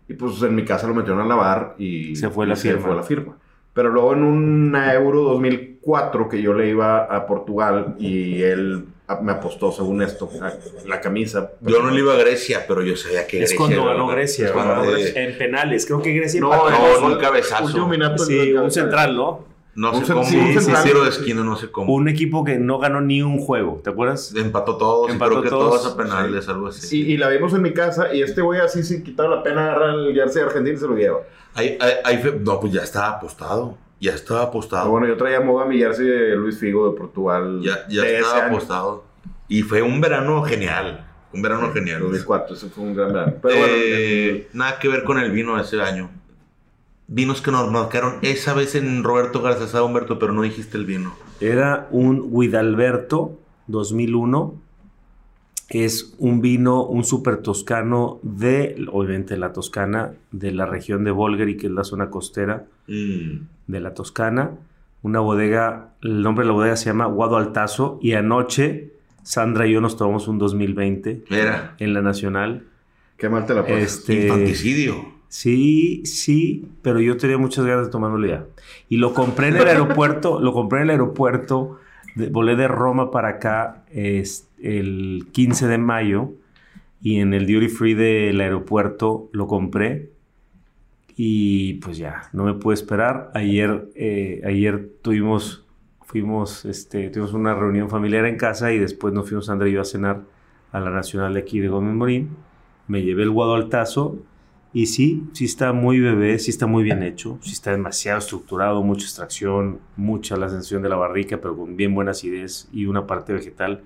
Y 0.08 0.14
pues 0.14 0.40
en 0.42 0.54
mi 0.54 0.64
casa 0.64 0.86
lo 0.86 0.94
metieron 0.94 1.20
a 1.20 1.26
lavar 1.26 1.74
y 1.78 2.14
Se 2.16 2.30
fue 2.30 2.46
la 2.46 2.54
y 2.54 2.56
firma. 2.56 2.86
fue 2.86 2.94
la 2.96 3.02
firma. 3.02 3.36
Pero 3.74 3.90
luego 3.90 4.12
en 4.14 4.22
una 4.22 4.94
Euro 4.94 5.22
2004 5.22 6.28
que 6.28 6.40
yo 6.40 6.54
le 6.54 6.68
iba 6.68 7.04
a 7.04 7.26
Portugal 7.26 7.94
y 7.98 8.42
él 8.42 8.86
me 9.22 9.32
apostó, 9.32 9.70
según 9.70 10.02
esto, 10.02 10.30
a 10.42 10.52
la 10.88 11.00
camisa. 11.00 11.52
Yo 11.60 11.82
no 11.82 11.90
le 11.90 12.00
iba 12.00 12.14
a 12.14 12.16
Grecia, 12.16 12.64
pero 12.66 12.82
yo 12.82 12.96
sabía 12.96 13.26
que 13.26 13.36
Es 13.42 13.50
Grecia 13.50 13.56
cuando 13.58 13.82
era- 13.82 13.92
ganó 13.92 14.06
Grecia, 14.08 14.46
es 14.46 14.52
cuando 14.52 14.80
¿verdad? 14.80 14.90
Grecia. 14.92 15.22
En 15.24 15.38
penales, 15.38 15.86
creo 15.86 16.02
que 16.02 16.12
Grecia 16.12 16.40
No. 16.40 16.48
No, 16.70 16.76
fue 17.00 17.12
un 17.12 17.18
cabezazo. 17.18 17.88
Sí, 18.26 18.52
un 18.52 18.70
central, 18.70 19.16
¿no? 19.16 19.44
No 19.76 19.92
Un 19.92 20.04
sé 20.06 20.12
cómo. 20.14 20.24
sí, 20.24 20.36
un 20.38 20.82
tiro 20.82 21.04
de 21.04 21.10
esquina, 21.10 21.44
no 21.44 21.54
sé 21.56 21.70
cómo. 21.70 21.92
Un 21.94 22.08
equipo 22.08 22.42
que 22.44 22.58
no 22.58 22.78
ganó 22.78 23.00
ni 23.02 23.20
un 23.22 23.38
juego, 23.38 23.80
¿te 23.84 23.90
acuerdas? 23.90 24.34
Empató 24.34 24.76
todos. 24.78 25.10
Empató 25.10 25.30
creo 25.32 25.42
que 25.42 25.48
todos. 25.50 25.82
todos 25.82 25.92
a 25.92 25.96
penales, 25.96 26.48
algo 26.48 26.68
así. 26.68 26.98
Y, 27.02 27.12
y 27.12 27.16
la 27.18 27.28
vimos 27.28 27.52
en 27.52 27.62
mi 27.62 27.72
casa 27.74 28.12
y 28.14 28.22
este 28.22 28.40
güey 28.40 28.58
así 28.60 28.82
sin 28.82 29.04
quitar 29.04 29.28
la 29.28 29.42
pena 29.42 29.64
agarra 29.66 29.92
el 29.92 30.14
jersey 30.14 30.40
de 30.42 30.48
Argentina 30.48 30.74
y 30.76 30.80
se 30.80 30.86
lo 30.88 30.96
lleva. 30.96 31.18
Ahí- 31.54 31.76
ahí- 31.80 31.92
ahí 32.04 32.18
fue- 32.18 32.38
no, 32.42 32.58
pues 32.58 32.72
ya 32.72 32.82
estaba 32.82 33.10
apostado. 33.16 33.76
Ya 34.00 34.12
estaba 34.12 34.42
apostado. 34.42 34.86
Ah, 34.86 34.88
bueno, 34.88 35.06
yo 35.06 35.16
traía 35.16 35.40
moda 35.40 35.64
mi 35.66 35.78
jersey 35.78 36.06
de 36.06 36.36
Luis 36.36 36.58
Figo 36.58 36.90
de 36.90 36.96
Portugal. 36.98 37.60
ya 37.62 37.86
ya 37.88 38.02
de 38.02 38.18
estaba 38.18 38.46
apostado. 38.46 39.04
Y 39.48 39.62
fue 39.62 39.82
un 39.82 40.00
verano 40.00 40.42
genial. 40.42 41.06
Un 41.32 41.42
verano 41.42 41.70
genial. 41.72 42.00
2004, 42.00 42.56
ese 42.56 42.68
fue 42.68 42.82
un 42.84 42.94
gran 42.94 43.12
verano. 43.12 43.34
Pero 43.42 43.58
bueno, 43.58 43.74
Eh, 43.76 44.48
nada 44.54 44.78
que 44.78 44.88
ver 44.88 45.04
con 45.04 45.18
el 45.18 45.30
vino 45.30 45.56
de 45.56 45.62
ese 45.62 45.80
año. 45.82 46.10
Vinos 47.08 47.40
que 47.40 47.50
nos 47.52 47.70
marcaron 47.70 48.16
esa 48.22 48.52
vez 48.54 48.74
en 48.74 49.04
Roberto 49.04 49.40
García 49.42 49.82
Humberto, 49.82 50.18
pero 50.18 50.32
no 50.32 50.42
dijiste 50.42 50.76
el 50.76 50.84
vino. 50.86 51.14
Era 51.40 51.86
un 51.90 52.32
Guidalberto 52.32 53.38
2001. 53.68 54.54
Es 55.68 56.14
un 56.18 56.40
vino, 56.40 56.84
un 56.84 57.02
super 57.04 57.38
toscano 57.38 58.20
de, 58.22 58.86
obviamente, 58.92 59.36
la 59.36 59.52
Toscana, 59.52 60.12
de 60.30 60.52
la 60.52 60.64
región 60.66 61.02
de 61.02 61.10
Bolgheri, 61.10 61.56
que 61.56 61.66
es 61.66 61.72
la 61.72 61.82
zona 61.84 62.08
costera 62.10 62.66
Mm. 62.86 63.46
de 63.66 63.80
la 63.80 63.92
Toscana. 63.94 64.52
Una 65.02 65.18
bodega, 65.20 65.90
el 66.02 66.22
nombre 66.22 66.44
de 66.44 66.48
la 66.48 66.54
bodega 66.54 66.76
se 66.76 66.86
llama 66.86 67.06
Guado 67.06 67.36
Altazo. 67.36 67.98
Y 68.00 68.12
anoche, 68.12 68.92
Sandra 69.24 69.66
y 69.66 69.72
yo 69.72 69.80
nos 69.80 69.96
tomamos 69.96 70.28
un 70.28 70.38
2020 70.38 71.24
Mira, 71.30 71.74
en 71.78 71.94
la 71.94 72.00
Nacional. 72.02 72.64
qué 73.16 73.28
mal 73.28 73.44
te 73.46 73.54
la 73.54 73.62
pasas. 73.62 73.78
Este, 73.82 74.22
infanticidio. 74.26 75.15
Sí, 75.28 76.02
sí, 76.06 76.66
pero 76.82 77.00
yo 77.00 77.16
tenía 77.16 77.36
muchas 77.38 77.64
ganas 77.64 77.86
de 77.86 77.92
tomármelo 77.92 78.26
ya. 78.26 78.44
Y 78.88 78.96
lo 78.98 79.12
compré 79.12 79.48
en 79.48 79.56
el 79.56 79.66
aeropuerto, 79.68 80.40
lo 80.40 80.52
compré 80.52 80.78
en 80.78 80.84
el 80.84 80.90
aeropuerto, 80.90 81.78
de- 82.14 82.28
volé 82.28 82.56
de 82.56 82.68
Roma 82.68 83.10
para 83.10 83.28
acá 83.30 83.84
es, 83.90 84.48
el 84.62 85.26
15 85.32 85.66
de 85.68 85.78
mayo 85.78 86.30
y 87.02 87.20
en 87.20 87.34
el 87.34 87.46
duty 87.46 87.68
free 87.68 87.94
del 87.94 88.40
aeropuerto 88.40 89.28
lo 89.32 89.46
compré 89.46 90.10
y 91.16 91.74
pues 91.74 91.98
ya, 91.98 92.28
no 92.32 92.44
me 92.44 92.54
pude 92.54 92.74
esperar. 92.74 93.30
Ayer, 93.34 93.88
eh, 93.94 94.42
ayer 94.44 94.90
tuvimos, 95.02 95.64
fuimos, 96.04 96.64
este, 96.64 97.08
tuvimos 97.10 97.32
una 97.32 97.54
reunión 97.54 97.88
familiar 97.90 98.26
en 98.26 98.36
casa 98.36 98.72
y 98.72 98.78
después 98.78 99.12
nos 99.14 99.26
fuimos 99.28 99.48
André 99.50 99.70
y 99.70 99.72
yo 99.74 99.80
a 99.80 99.84
cenar 99.84 100.22
a 100.72 100.80
la 100.80 100.90
Nacional 100.90 101.34
de 101.34 101.40
aquí 101.40 101.58
de 101.60 101.68
Gómez 101.68 101.94
Morín. 101.94 102.30
Me 102.88 103.02
llevé 103.02 103.22
el 103.22 103.30
guado 103.30 103.54
al 103.54 103.68
tazo 103.68 104.18
y 104.76 104.86
sí, 104.86 105.24
sí 105.32 105.44
está 105.46 105.72
muy 105.72 106.00
bebé, 106.00 106.38
sí 106.38 106.50
está 106.50 106.66
muy 106.66 106.84
bien 106.84 107.02
hecho, 107.02 107.38
sí 107.40 107.52
está 107.52 107.70
demasiado 107.70 108.18
estructurado, 108.18 108.82
mucha 108.82 109.04
extracción, 109.06 109.78
mucha 109.96 110.36
la 110.36 110.48
sensación 110.50 110.82
de 110.82 110.88
la 110.90 110.96
barrica, 110.96 111.40
pero 111.40 111.56
con 111.56 111.76
bien 111.76 111.94
buena 111.94 112.10
acidez 112.10 112.68
y 112.72 112.84
una 112.86 113.06
parte 113.06 113.32
vegetal 113.32 113.82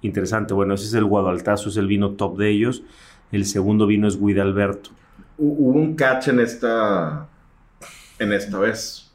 interesante. 0.00 0.54
Bueno, 0.54 0.74
ese 0.74 0.84
es 0.84 0.94
el 0.94 1.04
Guadaltazo, 1.04 1.70
es 1.70 1.76
el 1.76 1.88
vino 1.88 2.12
top 2.12 2.38
de 2.38 2.50
ellos. 2.50 2.84
El 3.32 3.46
segundo 3.46 3.86
vino 3.88 4.06
es 4.06 4.16
Guidalberto. 4.20 4.90
Hu- 5.38 5.56
Hubo 5.58 5.78
un 5.80 5.96
catch 5.96 6.28
en 6.28 6.38
esta, 6.38 7.26
en 8.20 8.32
esta 8.32 8.58
vez. 8.60 9.10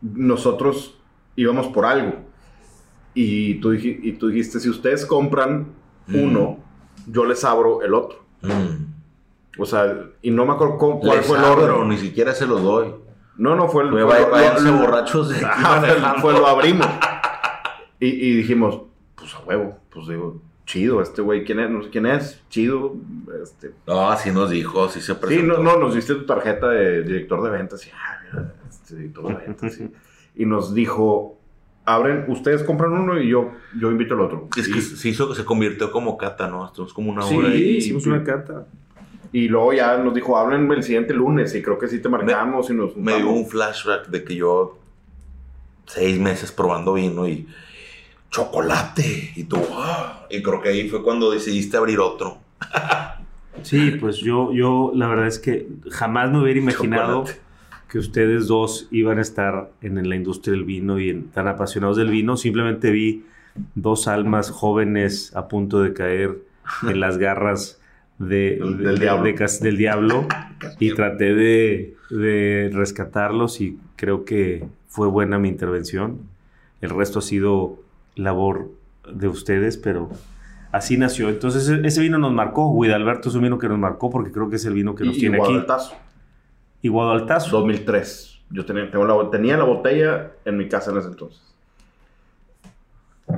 Nosotros 0.00 0.96
íbamos 1.36 1.68
por 1.68 1.86
algo. 1.86 2.14
Y 3.14 3.54
tú, 3.56 3.72
dij- 3.72 3.98
y 4.02 4.12
tú 4.12 4.28
dijiste, 4.28 4.60
si 4.60 4.68
ustedes 4.68 5.06
compran 5.06 5.66
Mm. 6.06 6.14
uno, 6.22 6.58
yo 7.06 7.24
les 7.24 7.42
abro 7.44 7.82
el 7.82 7.94
otro. 7.94 8.24
Mm. 8.42 8.83
O 9.58 9.66
sea, 9.66 10.06
y 10.22 10.30
no 10.30 10.44
me 10.46 10.52
acuerdo 10.52 10.78
cu- 10.78 11.00
cuál 11.00 11.18
Les 11.18 11.26
fue 11.26 11.38
el 11.38 11.44
abro, 11.44 11.76
orden. 11.76 11.88
ni 11.90 11.98
siquiera 11.98 12.34
se 12.34 12.46
los 12.46 12.62
doy. 12.62 12.94
No, 13.36 13.54
no, 13.56 13.68
fue 13.68 13.84
el... 13.84 13.90
Fue, 13.90 14.02
fue 14.02 14.24
vaya- 14.30 14.54
lo- 14.58 14.60
lo- 14.72 14.78
borrachos 14.78 15.28
de 15.28 15.44
Ajá, 15.44 16.14
fue- 16.20 16.32
lo 16.32 16.46
abrimos. 16.46 16.86
Y, 18.00 18.06
y 18.08 18.36
dijimos, 18.36 18.80
pues 19.14 19.34
a 19.34 19.40
huevo, 19.40 19.78
pues 19.90 20.08
digo, 20.08 20.40
chido, 20.66 21.00
este 21.00 21.22
güey, 21.22 21.44
¿quién 21.44 21.60
es? 21.60 21.70
No 21.70 21.82
sé 21.82 21.90
quién 21.90 22.06
es, 22.06 22.42
chido, 22.48 22.94
este... 23.42 23.72
No, 23.86 24.10
así 24.10 24.30
nos 24.30 24.50
dijo, 24.50 24.84
así 24.84 25.00
se 25.00 25.14
Sí, 25.14 25.18
presentó. 25.20 25.58
no, 25.58 25.62
no, 25.62 25.78
nos 25.78 25.94
diste 25.94 26.14
tu 26.14 26.26
tarjeta 26.26 26.68
de 26.68 27.02
director 27.02 27.42
de 27.42 27.50
ventas 27.50 27.86
y, 27.86 27.90
ah, 27.90 28.18
mira, 28.24 28.54
este 28.68 28.96
director 28.96 29.28
de 29.28 29.34
ventas. 29.46 29.78
y- 29.80 29.92
y 30.42 30.46
nos 30.46 30.74
dijo, 30.74 31.38
abren, 31.84 32.24
ustedes 32.28 32.62
compran 32.64 32.92
uno 32.92 33.20
y 33.20 33.28
yo, 33.28 33.52
yo 33.78 33.90
invito 33.90 34.14
al 34.14 34.20
otro. 34.20 34.48
Es 34.56 34.68
que 34.68 34.78
Y- 34.78 34.82
se 34.82 35.08
hizo, 35.08 35.34
se 35.34 35.44
convirtió 35.44 35.90
como 35.92 36.16
cata, 36.16 36.48
¿no? 36.48 36.66
Estamos 36.66 36.92
como 36.92 37.12
una 37.12 37.22
Sí, 37.22 37.36
hora 37.36 37.48
ahí. 37.48 37.76
hicimos 37.78 38.06
una 38.06 38.22
carta. 38.24 38.66
Y 39.34 39.48
luego 39.48 39.72
ya 39.72 39.96
nos 39.98 40.14
dijo, 40.14 40.38
hablen 40.38 40.70
el 40.70 40.84
siguiente 40.84 41.12
lunes. 41.12 41.52
Y 41.56 41.60
creo 41.62 41.76
que 41.76 41.88
sí 41.88 41.98
te 42.00 42.08
marcamos 42.08 42.70
y 42.70 42.74
nos 42.74 42.96
Me 42.96 43.16
dio 43.16 43.30
un 43.30 43.46
flashback 43.46 44.06
de 44.06 44.22
que 44.22 44.36
yo 44.36 44.78
seis 45.86 46.20
meses 46.20 46.52
probando 46.52 46.94
vino 46.94 47.26
y 47.26 47.48
chocolate. 48.30 49.32
Y 49.34 49.44
tú, 49.44 49.56
"Ah". 49.72 50.26
Y 50.30 50.40
creo 50.40 50.60
que 50.62 50.68
ahí 50.68 50.88
fue 50.88 51.02
cuando 51.02 51.30
decidiste 51.30 51.76
abrir 51.76 51.98
otro. 52.00 52.38
Sí, 53.62 53.92
pues 53.92 54.18
yo, 54.18 54.52
yo 54.52 54.90
la 54.94 55.06
verdad 55.06 55.26
es 55.26 55.38
que 55.38 55.68
jamás 55.90 56.30
me 56.30 56.40
hubiera 56.42 56.58
imaginado 56.60 57.20
Chocolate. 57.24 57.40
que 57.88 57.98
ustedes 57.98 58.46
dos 58.46 58.88
iban 58.90 59.18
a 59.18 59.22
estar 59.22 59.70
en, 59.80 60.06
la 60.08 60.16
industria 60.16 60.52
del 60.52 60.64
vino 60.64 60.98
y 60.98 61.08
en- 61.08 61.28
tan 61.30 61.46
apasionados 61.48 61.96
del 61.96 62.10
vino. 62.10 62.36
Simplemente 62.36 62.90
vi 62.90 63.24
dos 63.74 64.06
almas 64.06 64.50
jóvenes 64.50 65.34
a 65.34 65.48
punto 65.48 65.80
de 65.80 65.94
caer 65.94 66.38
en 66.82 67.00
las 67.00 67.16
garras 67.16 67.80
de- 68.18 68.56
Del- 68.60 68.78
de- 68.78 68.84
del 68.84 68.94
de- 68.98 69.00
diablo. 69.04 69.24
de 69.24 69.58
del 69.60 69.76
diablo 69.76 70.26
y 70.80 70.94
traté 70.94 71.34
de, 71.34 71.96
de 72.10 72.70
rescatarlos 72.72 73.60
y 73.60 73.78
creo 73.96 74.24
que 74.24 74.64
fue 74.88 75.08
buena 75.08 75.38
mi 75.38 75.48
intervención. 75.48 76.20
El 76.80 76.90
resto 76.90 77.18
ha 77.18 77.22
sido 77.22 77.78
labor 78.14 78.70
de 79.12 79.28
ustedes, 79.28 79.76
pero 79.76 80.10
así 80.72 80.96
nació. 80.96 81.28
Entonces 81.28 81.68
e- 81.68 81.86
ese 81.86 82.00
vino 82.00 82.18
nos 82.18 82.32
marcó. 82.32 82.72
Guidalberto 82.80 83.28
es 83.28 83.34
un 83.34 83.42
vino 83.42 83.58
que 83.58 83.68
nos 83.68 83.78
marcó 83.78 84.10
porque 84.10 84.30
creo 84.30 84.48
que 84.50 84.56
es 84.56 84.64
el 84.64 84.74
vino 84.74 84.94
que 84.94 85.04
nos 85.04 85.16
Y- 85.16 85.20
tiene 85.20 85.38
y 85.38 85.40
aquí. 85.40 85.52
Y 86.82 86.88
Guadaltazo. 86.88 87.50
2003. 87.56 88.30
Yo 88.50 88.64
tenía, 88.64 88.90
tengo 88.90 89.04
la, 89.06 89.30
tenía 89.30 89.56
la 89.56 89.64
botella 89.64 90.32
en 90.44 90.56
mi 90.58 90.68
casa 90.68 90.90
en 90.92 90.98
ese 90.98 91.08
entonces. 91.08 91.40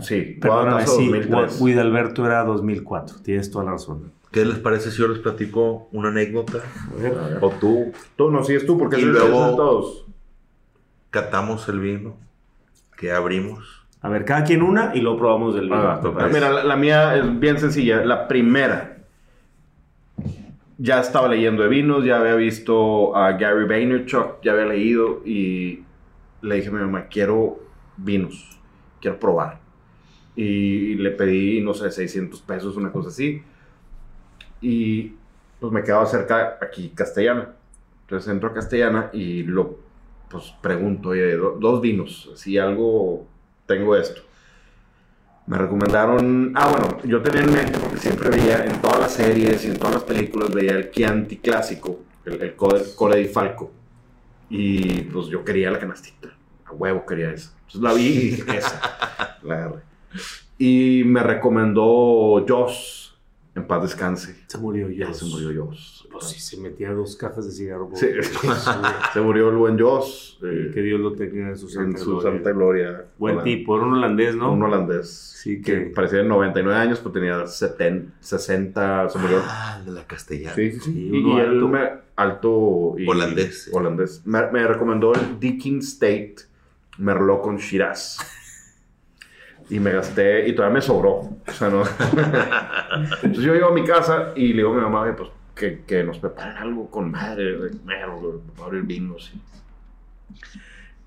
Sí, 0.01 0.37
Perdóname, 0.41 0.71
Guadaltazo 0.73 0.97
sí, 0.99 1.05
2003. 1.07 1.61
Gua- 1.61 1.67
Guidalberto 1.67 2.27
era 2.27 2.45
2004. 2.45 3.19
Tienes 3.23 3.51
toda 3.51 3.65
la 3.65 3.71
razón. 3.73 4.13
¿Qué 4.37 4.45
les 4.45 4.59
parece 4.59 4.91
si 4.91 4.99
yo 4.99 5.09
les 5.09 5.19
platico 5.21 5.89
una 5.93 6.11
anécdota? 6.11 6.59
O 7.41 7.49
tú 7.53 7.91
Tú 8.17 8.31
no 8.31 8.45
sigues 8.45 8.67
tú 8.67 8.77
porque 8.77 8.97
Y 8.97 9.01
es 9.01 9.07
el- 9.07 9.13
luego- 9.13 9.45
es 9.47 9.51
de 9.53 9.57
todos. 9.57 10.07
catamos 11.09 11.67
el 11.71 11.81
vino 11.81 12.19
que 12.99 13.13
abrimos. 13.13 13.87
A 14.03 14.11
ver, 14.11 14.27
cada 14.27 14.45
quien 14.45 14.61
una 14.61 14.93
y 14.95 15.01
luego 15.01 15.17
probamos 15.17 15.55
del 15.55 15.65
vino. 15.71 15.77
Ah, 15.79 16.01
¿te 16.03 16.11
parece? 16.11 16.35
mira, 16.35 16.51
la, 16.53 16.65
la 16.65 16.77
mía 16.77 17.17
es 17.17 17.41
bien 17.41 17.59
sencilla. 17.59 18.05
La 18.05 18.29
primera. 18.29 18.99
Ya 20.77 21.01
estaba 21.01 21.29
leyendo 21.29 21.63
de 21.63 21.71
vinos, 21.71 22.05
ya 22.05 22.19
había 22.21 22.35
visto 22.35 23.17
a 23.17 23.33
Gary 23.33 23.65
Vaynerchuk, 23.65 24.43
ya 24.43 24.53
había 24.53 24.67
leído 24.67 25.23
y 25.25 25.81
le 26.43 26.55
dije 26.57 26.69
a 26.69 26.73
mi 26.73 26.81
mamá, 26.81 27.07
quiero 27.07 27.59
vinos, 27.97 28.59
quiero 29.01 29.19
probar. 29.19 29.61
Y 30.37 30.97
le 30.97 31.13
pedí, 31.13 31.63
no 31.63 31.73
sé, 31.73 31.91
600 31.91 32.43
pesos, 32.43 32.77
una 32.77 32.93
cosa 32.93 33.09
así. 33.09 33.41
Y 34.61 35.13
pues 35.61 35.73
me 35.73 35.83
quedaba 35.83 36.07
cerca 36.07 36.59
aquí, 36.61 36.91
Castellana. 36.91 37.51
Entonces 38.03 38.31
entro 38.33 38.51
a 38.51 38.55
Castellana 38.55 39.11
y 39.13 39.43
lo, 39.45 39.79
pues 40.31 40.55
pregunto, 40.61 41.11
oye, 41.11 41.37
do- 41.37 41.57
dos 41.61 41.81
vinos, 41.81 42.31
si 42.37 42.59
algo 42.59 43.27
tengo 43.67 43.97
esto. 43.97 44.23
Me 45.47 45.59
recomendaron. 45.59 46.53
Ah, 46.57 46.69
bueno, 46.71 46.99
yo 47.05 47.23
tenía 47.23 47.43
en 47.43 47.53
mente, 47.53 47.79
porque 47.79 47.99
siempre 47.99 48.31
veía 48.31 48.65
en 48.65 48.81
todas 48.83 48.99
las 48.99 49.13
series 49.13 49.65
y 49.65 49.69
en 49.69 49.79
todas 49.79 49.95
las 49.95 50.03
películas, 50.05 50.51
veía 50.53 50.73
el 50.73 50.91
Chianti 50.91 51.37
clásico, 51.37 52.01
el, 52.25 52.43
el 52.43 52.57
Cole, 52.57 53.17
di 53.19 53.27
Falco. 53.29 53.71
Y 54.51 55.03
pues 55.03 55.29
yo 55.29 55.45
quería 55.45 55.71
la 55.71 55.79
canastita. 55.79 56.29
A 56.67 56.73
huevo 56.73 57.07
quería 57.07 57.31
esa. 57.33 57.53
Entonces 57.67 57.81
la 57.83 57.93
vi 57.95 58.07
y 58.07 58.19
dije, 58.31 58.59
esa. 58.59 59.39
La 59.43 59.55
agarré. 59.55 59.81
Y 60.59 61.03
me 61.05 61.23
recomendó 61.23 62.45
Joss. 62.49 63.06
En 63.57 63.67
paz 63.67 63.83
descanse. 63.83 64.37
Se 64.47 64.59
murió 64.59 64.89
ya. 64.91 65.07
Ya 65.09 65.15
se 65.15 65.25
murió 65.25 65.65
Joss. 65.67 66.07
Pues 66.13 66.27
sí, 66.27 66.39
se 66.41 66.59
metía 66.61 66.93
dos 66.93 67.17
cajas 67.17 67.47
de 67.47 67.53
cigarro. 67.53 67.89
por- 67.89 67.99
Sí. 67.99 68.07
Se 69.15 69.21
murió 69.21 69.49
el 69.51 69.57
buen 69.57 69.79
Joss. 69.79 70.39
eh, 70.43 70.71
Que 70.73 70.83
Dios 70.83 71.01
lo 71.01 71.15
tenga 71.15 71.49
en 71.49 71.59
su 71.59 71.69
santa 71.69 71.99
en 71.99 72.05
su 72.05 72.11
gloria. 72.13 72.31
santa 72.33 72.51
gloria. 72.53 73.05
Buen 73.19 73.35
Hola. 73.37 73.45
tipo, 73.45 73.77
era 73.77 73.87
un 73.87 73.95
holandés, 73.95 74.37
¿no? 74.37 74.53
Un 74.53 74.63
holandés. 74.63 75.11
Sí, 75.43 75.61
que 75.63 75.73
que... 75.73 75.81
parecía 75.95 76.19
de 76.19 76.25
99 76.27 76.79
años, 76.79 76.99
pues 77.01 77.13
tenía 77.15 77.47
70, 77.47 78.13
60, 78.21 79.09
se 79.11 79.19
murió. 79.19 79.41
Ah, 79.45 79.81
de 79.85 79.91
la 79.93 80.07
castellana. 80.07 80.55
Sí, 80.55 80.73
sí, 80.73 81.11
Y, 81.13 81.19
y 81.19 81.33
él 81.39 81.49
alto. 81.51 81.69
me, 81.69 81.81
alto 82.17 82.95
y 82.99 83.07
Holandés. 83.09 83.71
holandés. 83.73 84.23
Me, 84.27 84.51
me 84.51 84.67
recomendó 84.67 85.13
el 85.15 85.39
Deakin 85.41 85.79
State 85.79 86.37
Merlot 86.99 87.43
con 87.43 87.57
Shiraz. 87.59 88.19
Y 89.69 89.81
me 89.81 89.93
gasté, 89.93 90.49
y 90.49 90.55
todavía 90.55 90.75
me 90.75 90.81
sobró. 90.81 91.11
O 91.47 91.53
sea, 91.53 91.69
no. 91.69 91.83
Entonces 93.23 93.45
yo 93.45 93.55
iba 93.55 93.67
a 93.69 93.73
mi 93.73 93.85
casa 93.85 94.33
y 94.37 94.49
le 94.49 94.59
digo 94.59 94.73
a 94.73 94.77
mi 94.77 94.81
mamá, 94.81 95.01
"Oye, 95.03 95.13
pues 95.15 95.31
que, 95.55 95.83
que 95.87 96.05
nos 96.05 96.19
preparen 96.19 96.57
algo 96.57 96.91
con 96.91 97.11
madre, 97.11 97.57
para 97.87 98.67
abrir 98.67 98.83
vinos. 98.83 99.33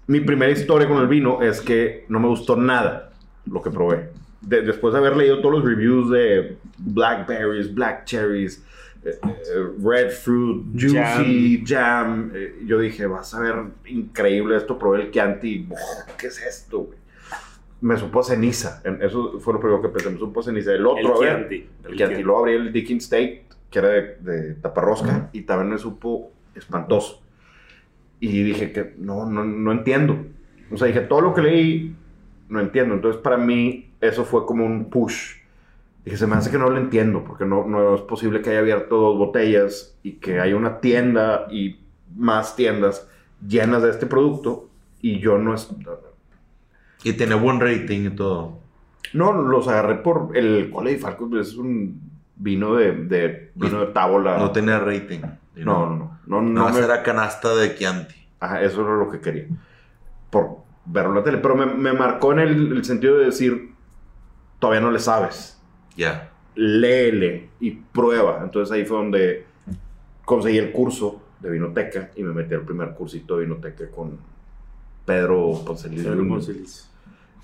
Mi 0.08 0.22
primera 0.22 0.52
historia 0.52 0.88
con 0.88 0.98
el 0.98 1.08
vino 1.08 1.42
es 1.42 1.62
que 1.62 2.06
no 2.10 2.20
me 2.20 2.28
gustó 2.28 2.56
nada 2.56 3.12
lo 3.46 3.62
que 3.62 3.70
probé. 3.70 4.10
De- 4.42 4.62
después 4.64 4.94
de 4.94 5.00
haber 5.00 5.16
leído 5.16 5.40
todos 5.40 5.56
los 5.60 5.64
reviews 5.66 6.10
de 6.10 6.58
blackberries, 6.80 7.74
black 7.74 8.06
cherries, 8.06 8.64
eh, 9.06 9.20
eh, 9.24 9.68
red 9.84 10.10
fruit, 10.10 10.66
juicy, 10.74 11.64
jam, 11.66 12.32
eh, 12.34 12.56
yo 12.66 12.80
dije, 12.80 13.06
vas 13.06 13.34
a 13.36 13.40
ver 13.42 13.56
increíble 13.86 14.58
esto. 14.58 14.78
Probé 14.80 15.04
el 15.04 15.12
Chianti, 15.12 15.68
"Oh, 15.72 16.14
¿qué 16.18 16.28
es 16.28 16.42
esto? 16.42 16.80
güey?". 16.80 16.99
Me 17.82 17.98
supo 17.98 18.24
ceniza. 18.24 18.82
En- 18.84 19.02
Eso 19.02 19.40
fue 19.40 19.54
lo 19.54 19.60
primero 19.60 19.82
que 19.82 19.90
pensé, 19.90 20.10
me 20.10 20.18
supo 20.20 20.42
ceniza. 20.44 20.74
El 20.74 20.86
otro, 20.86 21.16
a 21.16 21.20
ver, 21.20 21.30
Chianti. 21.38 21.56
el 21.56 21.62
El 21.62 21.68
Chianti. 21.84 21.98
Chianti. 21.98 22.24
Luego 22.24 22.40
abrí 22.40 22.54
el 22.54 22.74
Dickin 22.74 22.98
State, 22.98 23.46
que 23.72 23.80
era 23.80 23.88
de, 23.90 24.16
de 24.20 24.54
taparrosca, 24.56 25.30
y 25.34 25.42
también 25.42 25.72
me 25.72 25.78
supo 25.78 26.32
espantoso. 26.56 27.22
Y 28.20 28.44
dije 28.44 28.72
que 28.74 28.96
no, 28.98 29.26
no, 29.26 29.46
no 29.46 29.72
entiendo. 29.72 30.18
O 30.72 30.78
sea, 30.78 30.88
dije, 30.88 31.02
todo 31.02 31.22
lo 31.22 31.34
que 31.34 31.42
leí, 31.42 31.96
no 32.50 32.60
entiendo. 32.60 32.96
Entonces, 32.96 33.22
para 33.22 33.38
mí, 33.38 33.92
eso 34.02 34.26
fue 34.26 34.46
como 34.46 34.66
un 34.66 34.90
push. 34.90 35.36
Dije, 36.04 36.18
se 36.18 36.28
me 36.28 36.36
hace 36.36 36.52
que 36.52 36.58
no 36.58 36.70
lo 36.70 36.78
entiendo, 36.78 37.24
porque 37.24 37.46
no, 37.46 37.66
no 37.66 37.96
es 37.96 38.02
posible 38.02 38.42
que 38.42 38.50
haya 38.50 38.60
abierto 38.60 38.98
dos 38.98 39.18
botellas 39.18 39.98
y 40.04 40.14
que 40.14 40.40
haya 40.40 40.56
una 40.56 40.80
tienda 40.82 41.48
y 41.52 41.80
más 42.16 42.56
tiendas 42.56 43.08
llenas 43.48 43.84
de 43.84 43.90
este 43.92 44.06
producto 44.06 44.68
y 45.02 45.20
yo 45.20 45.38
no 45.38 45.54
es... 45.54 45.70
Y 47.04 47.14
tenía 47.14 47.36
buen 47.36 47.60
rating 47.60 48.08
y 48.08 48.10
todo. 48.10 48.60
No, 49.14 49.34
los 49.34 49.68
agarré 49.68 49.96
por 49.96 50.36
el 50.36 50.70
Cole 50.70 50.92
de 50.94 50.98
Falco, 50.98 51.30
es 51.40 51.56
un 51.56 52.00
vino 52.36 52.76
de, 52.76 52.94
de 52.94 53.52
vino 53.56 53.82
de 53.82 53.88
tábola. 53.88 54.38
No 54.38 54.52
tenía 54.52 54.80
rating. 54.80 55.20
no, 55.56 55.86
no, 55.90 56.20
no, 56.28 56.42
no, 56.42 56.42
no 56.42 56.70
No, 56.70 56.78
era 56.78 57.04
canasta 57.04 57.56
de 57.56 57.76
Chianti. 57.76 58.16
Ajá, 58.40 58.62
eso 58.62 58.82
era 58.82 58.96
lo 58.96 59.10
que 59.10 59.20
quería. 59.20 59.48
Por 60.30 60.58
verlo 60.86 61.12
en 61.12 61.16
la 61.18 61.24
tele. 61.24 61.38
Pero 61.40 61.56
me, 61.56 61.66
me 61.66 61.94
marcó 61.94 62.32
en 62.34 62.40
el, 62.40 62.72
el 62.78 62.86
sentido 62.86 63.18
de 63.18 63.26
decir, 63.26 63.74
todavía 64.60 64.82
no 64.82 64.92
le 64.92 65.00
sabes. 65.00 65.60
Ya. 65.96 66.30
Léele 66.56 67.50
y 67.60 67.72
prueba. 67.72 68.42
Entonces 68.44 68.74
ahí 68.74 68.86
fue 68.86 68.98
donde 68.98 69.46
conseguí 70.26 70.58
el 70.58 70.72
curso 70.72 71.22
de 71.40 71.50
vinoteca 71.50 72.12
y 72.16 72.24
me 72.24 72.34
metí 72.34 72.54
al 72.54 72.62
primer 72.62 72.94
cursito 72.94 73.38
de 73.38 73.46
vinoteca 73.46 73.90
con 73.90 74.18
Pedro 75.06 75.64
Poncelis. 75.66 76.02
Pedro 76.04 76.16
Jr. 76.18 76.26
Moncelis. 76.28 76.86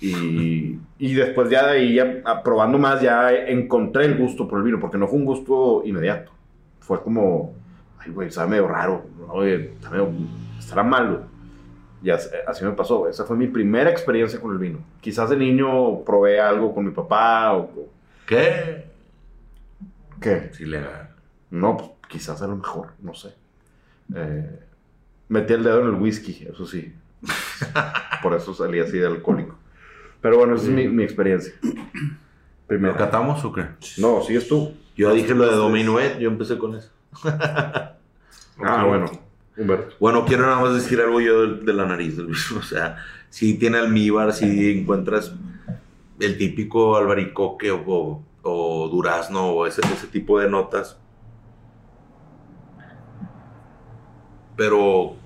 Y, 0.00 0.78
y 0.98 1.14
después 1.14 1.48
ya 1.48 1.66
de 1.66 1.78
ahí, 1.78 1.94
ya, 1.94 2.22
probando 2.44 2.78
más, 2.78 3.00
ya 3.00 3.32
encontré 3.32 4.04
el 4.04 4.18
gusto 4.18 4.46
por 4.46 4.58
el 4.58 4.64
vino, 4.64 4.78
porque 4.78 4.98
no 4.98 5.08
fue 5.08 5.18
un 5.18 5.24
gusto 5.24 5.82
inmediato. 5.84 6.32
Fue 6.80 7.02
como, 7.02 7.54
ay, 7.98 8.10
güey, 8.12 8.30
sabe 8.30 8.50
medio 8.50 8.68
raro, 8.68 9.06
oye, 9.28 9.72
está 9.72 9.90
medio- 9.90 10.10
estará 10.58 10.82
malo. 10.82 11.22
Y 12.02 12.10
así, 12.10 12.28
así 12.46 12.62
me 12.64 12.72
pasó, 12.72 13.08
esa 13.08 13.24
fue 13.24 13.36
mi 13.38 13.46
primera 13.46 13.90
experiencia 13.90 14.38
con 14.38 14.52
el 14.52 14.58
vino. 14.58 14.78
Quizás 15.00 15.30
de 15.30 15.36
niño 15.36 16.04
probé 16.04 16.38
algo 16.40 16.74
con 16.74 16.84
mi 16.84 16.90
papá 16.92 17.54
o... 17.54 17.60
o- 17.62 17.88
¿Qué? 18.26 18.84
¿Qué? 20.20 20.50
Sí, 20.52 20.66
legal. 20.66 21.10
No, 21.50 21.76
pues, 21.76 21.90
quizás 22.08 22.42
a 22.42 22.46
lo 22.46 22.56
mejor, 22.56 22.88
no 23.00 23.14
sé. 23.14 23.34
Eh, 24.14 24.58
metí 25.28 25.54
el 25.54 25.64
dedo 25.64 25.80
en 25.80 25.86
el 25.94 25.94
whisky, 26.02 26.46
eso 26.52 26.66
sí. 26.66 26.92
Por 28.22 28.34
eso 28.34 28.54
salí 28.54 28.80
así 28.80 28.98
de 28.98 29.06
alcohólico. 29.06 29.56
Pero 30.20 30.38
bueno, 30.38 30.54
esa 30.56 30.64
es 30.64 30.70
mi, 30.70 30.88
mi 30.88 31.02
experiencia. 31.04 31.52
¿Lo 31.62 31.72
Primero. 32.66 32.96
catamos 32.96 33.44
o 33.44 33.52
qué? 33.52 33.66
No, 33.98 34.22
sigues 34.22 34.48
tú. 34.48 34.74
Yo 34.96 35.12
dije 35.12 35.34
lo 35.34 35.46
de 35.46 35.54
Dominuet, 35.56 36.18
yo 36.18 36.28
empecé 36.28 36.58
con 36.58 36.74
eso. 36.76 36.90
Ah, 38.58 38.82
Ok. 38.84 38.88
bueno. 38.88 39.06
Humberto. 39.58 39.94
Bueno, 40.00 40.24
quiero 40.24 40.46
nada 40.46 40.60
más 40.60 40.74
decir 40.74 40.98
algo 41.00 41.20
yo 41.20 41.46
de, 41.46 41.60
de 41.64 41.72
la 41.74 41.84
nariz 41.84 42.16
del. 42.16 42.28
O 42.58 42.62
sea, 42.62 42.96
si 43.28 43.58
tiene 43.58 43.76
almíbar, 43.78 44.32
si 44.32 44.78
encuentras 44.80 45.34
el 46.20 46.38
típico 46.38 46.96
albaricoque 46.96 47.70
o, 47.70 47.82
o- 47.86 48.22
o 48.42 48.88
durazno 48.88 49.48
o 49.50 49.66
ese, 49.66 49.82
ese 49.92 50.06
tipo 50.06 50.40
de 50.40 50.48
notas. 50.48 50.98
Pero 54.56 55.16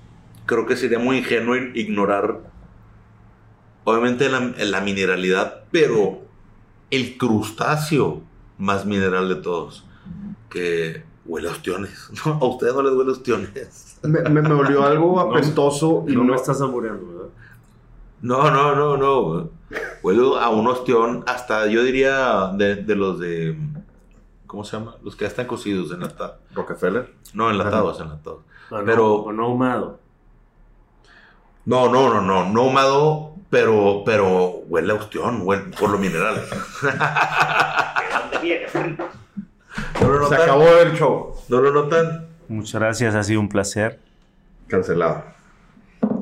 creo 0.51 0.65
que 0.65 0.75
sería 0.75 0.99
muy 0.99 1.19
ingenuo 1.19 1.55
ignorar 1.55 2.39
obviamente 3.85 4.27
la, 4.27 4.51
la 4.57 4.81
mineralidad, 4.81 5.63
pero 5.71 6.19
el 6.89 7.17
crustáceo 7.17 8.21
más 8.57 8.85
mineral 8.85 9.29
de 9.29 9.35
todos, 9.35 9.85
que 10.49 11.05
huele 11.25 11.47
a 11.47 11.51
ostiones. 11.53 12.09
¿no? 12.25 12.33
A 12.33 12.45
ustedes 12.45 12.73
no 12.75 12.81
les 12.83 12.93
huele 12.93 13.11
a 13.11 13.13
ostiones. 13.13 13.97
Me, 14.03 14.21
me, 14.23 14.41
me 14.41 14.53
olió 14.53 14.83
algo 14.85 15.21
apestoso 15.21 16.03
y 16.05 16.11
no, 16.11 16.25
no, 16.25 16.31
me 16.31 16.35
estás 16.35 16.59
saboreando, 16.59 17.07
¿verdad? 17.07 17.29
No, 18.21 18.51
no, 18.51 18.75
no, 18.75 18.97
no. 18.97 19.49
Huele 20.03 20.21
a 20.37 20.49
un 20.49 20.67
ostión, 20.67 21.23
hasta 21.27 21.65
yo 21.67 21.81
diría 21.81 22.51
de, 22.57 22.75
de 22.75 22.95
los 22.95 23.19
de. 23.19 23.57
¿Cómo 24.47 24.65
se 24.65 24.77
llama? 24.77 24.97
Los 25.01 25.15
que 25.15 25.23
ya 25.23 25.29
están 25.29 25.47
cocidos, 25.47 25.91
enlatados. 25.93 26.35
Rockefeller. 26.53 27.13
No, 27.33 27.49
enlatados, 27.49 28.01
enlatados. 28.01 28.39
O 28.69 28.83
Pero- 28.83 28.95
no, 28.97 29.13
o 29.13 29.31
no 29.31 29.45
ahumado. 29.45 30.01
No, 31.65 31.91
no, 31.91 32.13
no, 32.13 32.21
no, 32.21 32.49
no 32.51 32.61
ahumado, 32.61 33.35
pero, 33.49 34.03
pero 34.05 34.61
huele 34.67 34.91
a 34.93 34.95
ostión, 34.95 35.41
huele 35.43 35.63
por 35.79 35.89
lo 35.91 35.97
mineral. 35.97 36.41
¿No 40.01 40.07
lo 40.09 40.27
Se 40.27 40.35
notan? 40.35 40.41
acabó 40.41 40.67
el 40.81 40.93
show. 40.93 41.35
¿No 41.49 41.61
lo 41.61 41.71
notan? 41.71 42.27
Muchas 42.47 42.81
gracias, 42.81 43.15
ha 43.15 43.23
sido 43.23 43.39
un 43.39 43.49
placer. 43.49 43.99
Cancelado. 44.67 45.23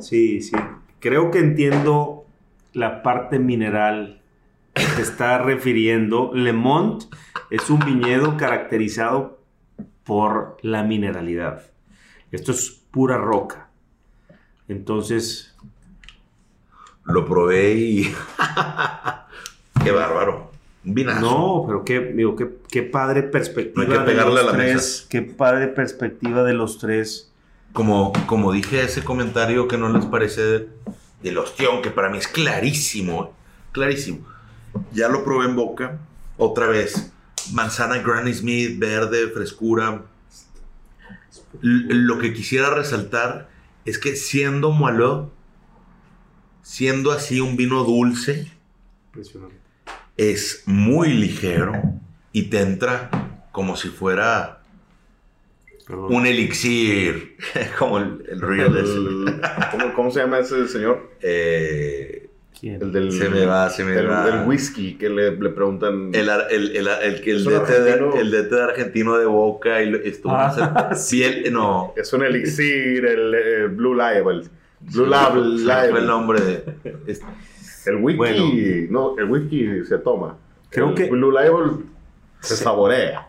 Sí, 0.02 0.42
sí. 0.42 0.56
Creo 1.00 1.32
que 1.32 1.40
entiendo 1.40 2.26
la 2.74 3.02
parte 3.02 3.40
mineral 3.40 4.22
que 4.74 4.84
te 4.86 5.02
está 5.02 5.38
refiriendo. 5.40 6.32
Le 6.34 6.54
Mont 6.54 7.04
es 7.50 7.70
un 7.70 7.80
viñedo 7.80 8.38
caracterizado 8.38 9.40
por 10.04 10.58
la 10.62 10.84
mineralidad. 10.84 11.62
Esto 12.32 12.52
es 12.52 12.70
pura 12.92 13.18
roca. 13.18 13.69
Entonces, 14.70 15.54
Lo 17.06 17.26
probé 17.26 17.74
y. 17.74 18.16
¡Qué 19.84 19.92
bárbaro! 19.92 20.52
Un 20.86 20.94
vinazo. 20.94 21.20
no, 21.22 21.64
pero 21.68 21.84
qué, 21.84 22.00
digo, 22.14 22.36
qué, 22.36 22.50
qué 22.70 22.84
padre 22.84 23.24
perspectiva 23.24 23.84
No 23.86 23.92
hay 23.92 23.98
que 23.98 24.00
de 24.00 24.06
pegarle 24.12 24.34
los 24.36 24.44
a 24.44 24.46
la 24.46 24.52
tres. 24.54 24.74
mesa. 24.76 25.06
Qué 25.10 25.22
padre 25.24 25.68
perspectiva 25.68 26.44
de 26.44 26.54
los 26.54 26.78
tres. 26.78 27.32
Como, 27.74 28.14
como 28.28 28.52
dije 28.52 28.82
ese 28.84 29.04
comentario 29.04 29.68
que 29.68 29.78
no 29.78 29.90
les 29.90 30.06
parece 30.06 30.42
de- 30.42 30.70
del 31.22 31.38
ostión, 31.38 31.82
que 31.82 31.92
para 31.92 32.10
mí 32.10 32.18
es 32.18 32.28
clarísimo, 32.28 33.34
clarísimo. 33.74 34.26
Ya 34.94 35.10
lo 35.10 35.24
probé 35.24 35.46
en 35.48 35.56
boca, 35.56 35.98
otra 36.38 36.68
vez. 36.68 37.12
Manzana 37.54 37.98
Granny 37.98 38.34
Smith, 38.34 38.80
verde, 38.80 39.28
frescura. 39.30 40.04
L- 41.62 41.86
lo 41.90 42.20
que 42.20 42.34
quisiera 42.34 42.70
resaltar 42.74 43.50
es 43.90 43.98
que 44.00 44.16
siendo 44.16 44.72
Moilot, 44.72 45.32
siendo 46.62 47.12
así 47.12 47.40
un 47.40 47.56
vino 47.58 47.84
dulce, 47.84 48.48
Impresionante. 49.08 49.56
es 50.18 50.64
muy 50.66 51.14
ligero 51.14 51.74
y 52.32 52.44
te 52.44 52.60
entra 52.62 53.10
como 53.52 53.76
si 53.76 53.90
fuera 53.90 54.62
Perdón. 55.88 56.14
un 56.16 56.28
elixir, 56.28 57.38
como 57.80 57.98
el, 57.98 58.24
el 58.30 58.42
real 58.42 58.78
ese. 58.78 58.94
El- 58.94 59.42
¿cómo, 59.72 59.94
cómo 59.94 60.12
se 60.12 60.20
llama 60.20 60.40
ese 60.40 60.68
señor? 60.68 61.10
Eh, 61.22 62.19
¿Quién? 62.60 62.82
El 62.82 62.92
del, 62.92 63.12
Se 63.12 63.30
me 63.30 63.46
va, 63.46 63.70
se 63.70 63.84
me 63.86 63.98
el, 63.98 64.10
va. 64.10 64.26
del 64.26 64.48
whisky 64.48 64.96
que 64.96 65.10
le, 65.10 65.32
le 65.32 65.50
preguntan. 65.50 66.12
el, 66.14 66.28
el, 66.30 66.76
el, 66.76 66.88
el, 66.88 66.88
el 67.26 67.44
DT 67.46 67.50
de, 67.50 67.56
argentino. 67.94 68.14
el 68.16 68.32
DT 68.32 68.50
de 68.56 68.64
argentino 68.64 69.18
de 69.18 69.26
Boca 69.26 69.82
y 69.82 69.94
estuvo 70.04 70.34
Ah, 70.34 70.92
sí. 70.96 71.20
piel, 71.20 71.54
no, 71.54 71.94
Es 71.96 72.12
un 72.12 72.24
elixir, 72.24 73.06
el, 73.06 73.34
eh, 73.34 73.68
Blue 73.68 73.96
Label. 73.96 74.50
Blue 74.82 75.06
se 75.06 75.10
Label. 75.10 75.44
me 75.44 75.58
fue 75.58 75.66
Label. 75.66 75.98
el 75.98 76.08
nombre 76.08 76.42
de 76.42 76.64
es- 77.08 77.22
El 77.86 77.96
whisky, 77.96 78.18
Bueno. 78.18 78.46
no, 78.90 79.18
el 79.18 79.26
whisky 79.32 79.86
se 79.86 79.98
toma. 80.00 80.38
Creo 80.70 80.90
el 80.90 80.96
que- 80.96 81.06
Blue 81.10 81.32
Label 81.32 81.86
se 82.42 82.56
saborea. 82.58 83.26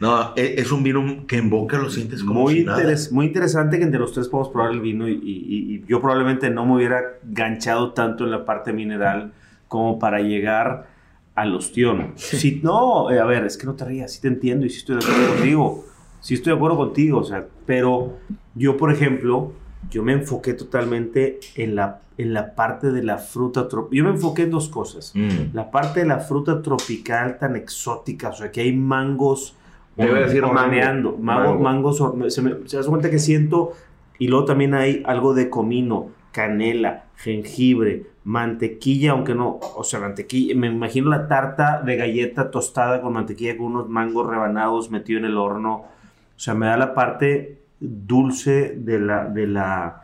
No, 0.00 0.32
e- 0.36 0.54
es 0.58 0.70
un 0.72 0.82
vino 0.82 1.26
que 1.26 1.36
en 1.38 1.48
Boca 1.50 1.78
lo 1.78 1.88
sientes 1.90 2.22
como 2.22 2.42
Muy, 2.42 2.54
si 2.54 2.64
nada. 2.64 2.78
interes- 2.82 3.10
muy 3.12 3.26
interesante 3.26 3.78
que 3.78 3.84
entre 3.84 3.98
los 4.00 4.12
tres 4.12 4.28
podamos 4.28 4.52
probar 4.52 4.72
el 4.72 4.80
vino 4.80 5.08
y, 5.08 5.12
y- 5.14 5.74
y 5.76 5.84
yo 5.88 6.00
probablemente 6.00 6.50
no 6.50 6.66
me 6.66 6.74
hubiera 6.76 7.00
ganchado 7.24 7.92
tanto 7.92 8.24
en 8.24 8.30
la 8.30 8.44
parte 8.44 8.72
mineral 8.72 9.32
como 9.68 9.98
para 9.98 10.20
llegar 10.20 10.86
al 11.34 11.54
ostión. 11.54 12.12
Si, 12.16 12.60
no, 12.62 13.10
eh, 13.10 13.18
a 13.18 13.24
ver, 13.24 13.44
es 13.44 13.56
que 13.56 13.66
no 13.66 13.74
te 13.74 13.84
rías, 13.84 14.12
sí 14.12 14.20
te 14.20 14.28
entiendo 14.28 14.64
y 14.66 14.70
sí 14.70 14.78
estoy 14.78 14.96
de 14.96 15.04
acuerdo 15.04 15.34
contigo. 15.34 15.84
Sí 16.20 16.34
estoy 16.34 16.52
de 16.52 16.56
acuerdo 16.56 16.76
contigo, 16.78 17.18
o 17.18 17.24
sea, 17.24 17.46
pero 17.66 18.16
yo, 18.54 18.76
por 18.76 18.90
ejemplo, 18.92 19.52
yo 19.90 20.02
me 20.02 20.12
enfoqué 20.14 20.54
totalmente 20.54 21.38
en 21.54 21.74
la, 21.76 22.00
en 22.18 22.32
la 22.32 22.54
parte 22.54 22.90
de 22.90 23.02
la 23.02 23.18
fruta 23.18 23.68
tropical. 23.68 23.96
Yo 23.98 24.04
me 24.04 24.10
enfoqué 24.10 24.42
en 24.42 24.50
dos 24.50 24.68
cosas. 24.68 25.12
Mm. 25.14 25.54
La 25.54 25.70
parte 25.70 26.00
de 26.00 26.06
la 26.06 26.18
fruta 26.20 26.62
tropical 26.62 27.38
tan 27.38 27.54
exótica, 27.54 28.30
o 28.30 28.32
sea, 28.34 28.50
que 28.50 28.62
hay 28.62 28.72
mangos 28.72 29.54
Debe 29.96 30.20
decir 30.24 30.42
mango. 30.42 30.60
horneando, 30.60 31.16
mango- 31.18 31.58
Mango. 31.58 31.92
se, 32.30 32.42
me, 32.42 32.68
se 32.68 32.76
das 32.76 32.86
cuenta 32.86 33.10
que 33.10 33.18
siento, 33.18 33.72
y 34.18 34.28
luego 34.28 34.44
también 34.44 34.74
hay 34.74 35.02
algo 35.06 35.32
de 35.34 35.48
comino, 35.50 36.10
canela, 36.32 37.04
jengibre, 37.16 38.04
mantequilla, 38.24 39.12
aunque 39.12 39.34
no, 39.34 39.58
o 39.76 39.84
sea, 39.84 40.00
mantequilla, 40.00 40.54
me 40.54 40.66
imagino 40.66 41.08
la 41.08 41.28
tarta 41.28 41.80
de 41.82 41.96
galleta 41.96 42.50
tostada 42.50 43.00
con 43.00 43.14
mantequilla 43.14 43.56
con 43.56 43.66
unos 43.68 43.88
mangos 43.88 44.26
rebanados 44.28 44.90
metido 44.90 45.18
en 45.18 45.24
el 45.26 45.36
horno, 45.38 45.74
o 45.76 46.38
sea, 46.38 46.54
me 46.54 46.66
da 46.66 46.76
la 46.76 46.92
parte 46.94 47.58
dulce 47.80 48.74
de 48.76 48.98
la, 49.00 49.24
de 49.26 49.46
la, 49.46 50.02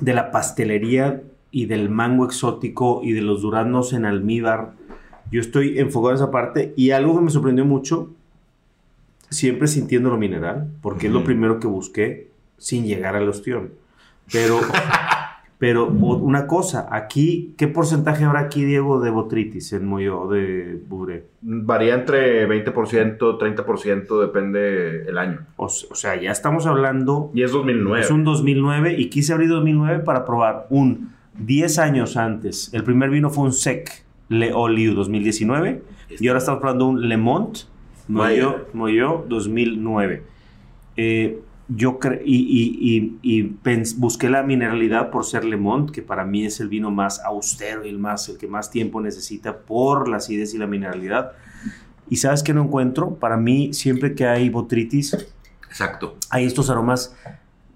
de 0.00 0.14
la 0.14 0.30
pastelería 0.30 1.22
y 1.50 1.66
del 1.66 1.90
mango 1.90 2.24
exótico 2.24 3.00
y 3.02 3.12
de 3.12 3.22
los 3.22 3.42
duraznos 3.42 3.92
en 3.92 4.04
almíbar. 4.04 4.72
Yo 5.30 5.40
estoy 5.40 5.78
enfocado 5.78 6.10
en 6.10 6.16
esa 6.16 6.30
parte 6.30 6.72
y 6.76 6.90
algo 6.90 7.16
que 7.16 7.24
me 7.24 7.30
sorprendió 7.30 7.64
mucho, 7.64 8.10
siempre 9.30 9.68
sintiendo 9.68 10.10
lo 10.10 10.18
mineral, 10.18 10.68
porque 10.80 11.08
es 11.08 11.12
lo 11.12 11.24
primero 11.24 11.60
que 11.60 11.66
busqué 11.66 12.28
sin 12.56 12.86
llegar 12.86 13.16
al 13.16 13.28
ostión. 13.28 13.70
Pero, 14.32 14.58
pero 15.58 15.86
una 15.86 16.46
cosa, 16.46 16.88
aquí, 16.90 17.54
¿qué 17.56 17.68
porcentaje 17.68 18.24
habrá 18.24 18.40
aquí, 18.40 18.64
Diego, 18.64 19.00
de 19.00 19.10
botritis 19.10 19.72
en 19.72 19.86
Moyo 19.86 20.26
de 20.28 20.80
Bubre? 20.88 21.26
Varía 21.40 21.94
entre 21.94 22.48
20%, 22.48 23.18
30%, 23.18 24.20
depende 24.20 25.02
el 25.08 25.18
año. 25.18 25.46
O, 25.56 25.66
o 25.66 25.94
sea, 25.94 26.20
ya 26.20 26.30
estamos 26.30 26.66
hablando 26.66 27.30
Y 27.34 27.42
es 27.42 27.52
2009. 27.52 28.00
Es 28.00 28.10
un 28.10 28.24
2009 28.24 28.94
y 28.98 29.08
quise 29.10 29.32
abrir 29.32 29.48
2009 29.48 30.00
para 30.00 30.24
probar 30.24 30.66
un 30.70 31.12
10 31.38 31.78
años 31.78 32.16
antes. 32.16 32.72
El 32.72 32.84
primer 32.84 33.10
vino 33.10 33.30
fue 33.30 33.44
un 33.44 33.52
Sec 33.52 34.04
Le 34.28 34.52
Oliu 34.52 34.94
2019 34.94 35.82
y 36.18 36.28
ahora 36.28 36.38
estamos 36.38 36.60
probando 36.60 36.86
un 36.86 37.08
Le 37.08 37.16
Mont 37.16 37.58
Moyo, 38.08 38.66
Moyo 38.72 39.24
2009. 39.28 40.22
Eh, 40.96 41.40
yo 41.68 41.98
cre- 42.00 42.22
y, 42.24 42.36
y- 42.36 43.18
y- 43.22 43.40
y 43.40 43.54
busqué 43.98 44.30
la 44.30 44.42
mineralidad 44.42 45.10
por 45.10 45.24
ser 45.26 45.44
Le 45.44 45.56
Mont, 45.58 45.90
que 45.90 46.00
para 46.02 46.24
mí 46.24 46.44
es 46.46 46.60
el 46.60 46.68
vino 46.68 46.90
más 46.90 47.20
austero 47.20 47.84
y 47.84 47.90
el, 47.90 47.98
más, 47.98 48.28
el 48.30 48.38
que 48.38 48.46
más 48.48 48.70
tiempo 48.70 49.00
necesita 49.02 49.58
por 49.58 50.08
la 50.08 50.16
acidez 50.16 50.54
y 50.54 50.58
la 50.58 50.66
mineralidad. 50.66 51.32
Y 52.08 52.16
sabes 52.16 52.42
que 52.42 52.54
no 52.54 52.62
encuentro, 52.64 53.16
para 53.16 53.36
mí 53.36 53.74
siempre 53.74 54.14
que 54.14 54.26
hay 54.26 54.48
botritis, 54.48 55.26
Exacto. 55.68 56.16
hay 56.30 56.46
estos 56.46 56.70
aromas 56.70 57.14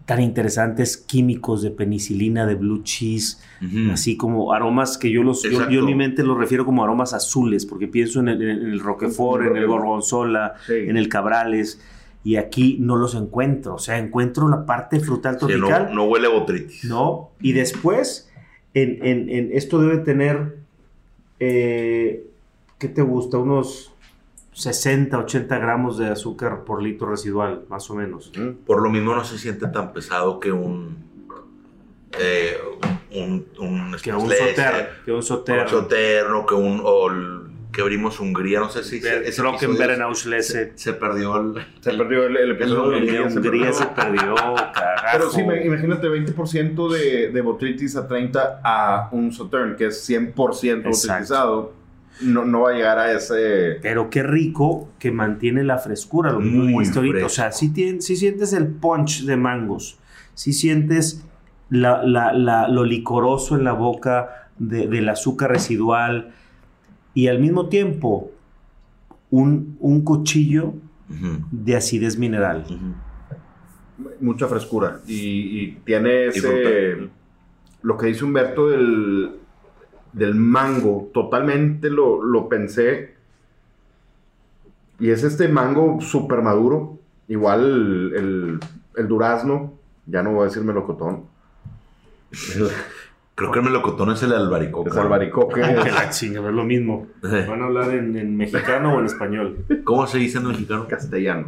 tan 0.06 0.20
interesantes 0.20 0.96
químicos 0.96 1.62
de 1.62 1.70
penicilina, 1.70 2.46
de 2.46 2.54
blue 2.56 2.82
cheese, 2.82 3.40
así 3.92 4.16
como 4.16 4.52
aromas 4.52 4.98
que 4.98 5.10
yo 5.10 5.22
los 5.22 5.42
yo, 5.42 5.62
en 5.68 5.84
mi 5.84 5.94
mente 5.94 6.24
los 6.24 6.36
refiero 6.36 6.64
como 6.64 6.82
aromas 6.82 7.12
azules, 7.14 7.66
porque 7.66 7.86
pienso 7.86 8.20
en 8.20 8.28
el, 8.28 8.42
en 8.42 8.72
el 8.72 8.80
Roquefort, 8.80 9.46
en 9.46 9.56
el 9.56 9.66
Gorgonzola, 9.66 10.54
Sí. 10.66 10.74
en 10.74 10.96
el 10.96 11.08
Cabrales, 11.08 11.80
y 12.24 12.36
aquí 12.36 12.78
no 12.80 12.96
los 12.96 13.14
encuentro, 13.14 13.74
o 13.74 13.78
sea, 13.78 13.98
encuentro 13.98 14.48
la 14.48 14.64
parte 14.66 14.98
frutal 15.00 15.38
Sí, 15.38 15.46
no, 15.46 15.48
tropical, 15.68 15.94
no 15.94 16.04
huele 16.04 16.26
a 16.26 16.30
botritis. 16.30 16.84
¿no? 16.84 17.30
Y 17.40 17.52
después, 17.52 18.30
en, 18.74 18.98
en- 19.06 19.28
en- 19.28 19.50
esto 19.52 19.80
debe 19.80 19.98
tener, 19.98 20.56
eh, 21.40 22.24
¿qué 22.78 22.88
te 22.88 23.02
gusta? 23.02 23.38
Unos 23.38 23.91
60, 24.52 25.18
80 25.18 25.58
gramos 25.58 25.98
de 25.98 26.08
azúcar 26.08 26.64
por 26.64 26.82
litro 26.82 27.08
residual, 27.10 27.64
más 27.68 27.88
o 27.90 27.94
menos. 27.94 28.30
Por 28.66 28.82
lo 28.82 28.90
mismo 28.90 29.14
no 29.14 29.24
se 29.24 29.38
siente 29.38 29.66
tan 29.68 29.92
pesado 29.92 30.38
que 30.40 30.52
un. 30.52 30.96
eh, 32.18 32.56
un, 33.14 33.46
un 33.58 33.96
Que 34.02 34.12
un 34.12 34.26
Schlesser, 34.28 34.48
soter, 34.56 34.90
que 35.04 35.12
un 35.12 35.22
soter. 35.22 35.62
un 35.62 35.68
soterno, 35.68 36.46
que 36.46 36.54
un. 36.54 36.80
o 36.84 37.10
el- 37.10 37.42
que 37.72 37.80
abrimos 37.80 38.20
Hungría, 38.20 38.60
no 38.60 38.68
sé 38.68 38.84
si. 38.84 38.98
ese- 38.98 39.26
ese 39.26 39.40
Trocken 39.40 39.70
episodio 39.70 39.78
Berenauslese. 39.78 40.72
se, 40.72 40.78
se 40.78 40.92
perdió 40.92 41.40
el. 41.40 41.54
Se 41.80 41.94
perdió 41.94 42.24
el, 42.26 42.36
el 42.36 42.50
episodio 42.50 42.90
de 42.90 42.98
El 42.98 43.06
de 43.06 43.12
Hungría, 43.22 43.30
se 43.30 43.38
Hungría 43.38 43.62
perdió. 43.70 43.72
se 43.72 43.86
perdió, 43.86 44.34
carajo. 44.74 45.06
Pero 45.12 45.30
sí, 45.30 45.42
me- 45.42 45.64
imagínate 45.64 46.06
20% 46.06 46.92
de, 46.92 47.30
de 47.30 47.40
botritis 47.40 47.96
a 47.96 48.06
30 48.06 48.60
a 48.62 49.08
un 49.12 49.32
Sautern, 49.32 49.74
que 49.76 49.86
es 49.86 50.06
100% 50.06 50.26
Exacto. 50.34 50.90
botritizado. 50.90 51.72
No, 52.20 52.44
no 52.44 52.60
va 52.62 52.70
a 52.70 52.74
llegar 52.74 52.98
a 52.98 53.12
ese... 53.12 53.78
Pero 53.82 54.10
qué 54.10 54.22
rico 54.22 54.90
que 54.98 55.10
mantiene 55.10 55.64
la 55.64 55.78
frescura, 55.78 56.30
lo 56.32 56.40
mismo 56.40 56.64
Muy 56.64 56.72
dijiste 56.84 56.98
ahorita. 56.98 57.26
O 57.26 57.28
sea, 57.28 57.50
sí, 57.52 57.72
tien- 57.72 58.00
sí 58.00 58.16
sientes 58.16 58.52
el 58.52 58.66
punch 58.68 59.24
de 59.24 59.36
mangos, 59.36 59.98
sí 60.34 60.52
sientes 60.52 61.24
la- 61.70 62.02
la- 62.04 62.32
la- 62.32 62.68
lo 62.68 62.84
licoroso 62.84 63.56
en 63.56 63.64
la 63.64 63.72
boca 63.72 64.48
de- 64.58 64.86
del 64.86 65.08
azúcar 65.08 65.50
residual 65.50 66.32
y 67.14 67.28
al 67.28 67.38
mismo 67.40 67.68
tiempo 67.68 68.30
un, 69.30 69.76
un 69.80 70.02
cuchillo 70.02 70.74
de 71.50 71.76
acidez 71.76 72.18
mineral. 72.18 72.64
Mucha 74.20 74.46
frescura. 74.48 75.00
Y, 75.06 75.14
y 75.60 75.72
tiene 75.84 76.26
ese. 76.26 77.08
Lo 77.82 77.96
que 77.98 78.06
dice 78.06 78.24
Humberto 78.24 78.68
del, 78.68 79.30
del 80.12 80.34
mango, 80.34 81.10
totalmente 81.14 81.90
lo, 81.90 82.22
lo 82.22 82.48
pensé. 82.48 83.14
Y 84.98 85.10
es 85.10 85.24
este 85.24 85.48
mango 85.48 86.00
súper 86.00 86.42
maduro. 86.42 86.98
Igual 87.28 87.64
el, 87.64 88.12
el- 88.16 88.60
el 88.96 89.08
durazno. 89.08 89.72
Ya 90.06 90.22
no 90.22 90.32
voy 90.32 90.42
a 90.42 90.44
decir 90.44 90.62
melocotón. 90.62 91.24
El- 92.56 92.68
Creo 93.34 93.50
que 93.50 93.60
el 93.60 93.64
melocotón 93.64 94.10
es 94.10 94.22
el 94.22 94.32
albaricoque. 94.34 94.90
Es 94.90 94.96
albaricoque. 94.96 95.60
Que 95.62 95.90
la 95.90 96.10
chinga, 96.10 96.46
es 96.46 96.54
lo 96.54 96.64
mismo. 96.64 97.06
¿Van 97.22 97.62
a 97.62 97.64
hablar 97.64 97.90
en, 97.94 98.14
en 98.16 98.36
mexicano 98.36 98.94
o 98.94 99.00
en 99.00 99.06
español? 99.06 99.64
¿Cómo 99.84 100.06
se 100.06 100.18
dice 100.18 100.36
en 100.38 100.48
mexicano? 100.48 100.86
castellano. 100.86 101.46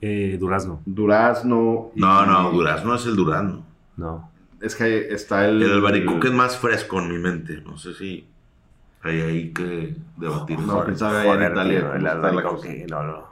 Eh, 0.00 0.38
durazno. 0.40 0.80
Durazno. 0.86 1.90
y- 1.94 2.00
No, 2.00 2.24
no, 2.24 2.50
durazno 2.50 2.94
es 2.94 3.04
el 3.04 3.16
durazno. 3.16 3.62
No. 3.98 4.29
Es 4.60 4.74
que 4.76 5.08
está 5.12 5.46
el. 5.48 5.62
El 5.62 5.72
albaricoque 5.72 6.28
es 6.28 6.34
más 6.34 6.56
fresco 6.58 6.98
en 7.00 7.08
mi 7.08 7.18
mente. 7.18 7.62
No 7.64 7.78
sé 7.78 7.94
si 7.94 8.26
hay 9.02 9.20
ahí 9.20 9.52
que 9.52 9.94
debatir. 10.16 10.58
No, 10.58 10.80
allá 10.82 11.46
en 11.46 11.52
Italia 11.52 11.78
tío, 11.80 11.92
el 11.94 11.96
está 11.96 12.00
la 12.00 12.12
albaricoque, 12.12 12.86
no, 12.90 13.02
no. 13.02 13.24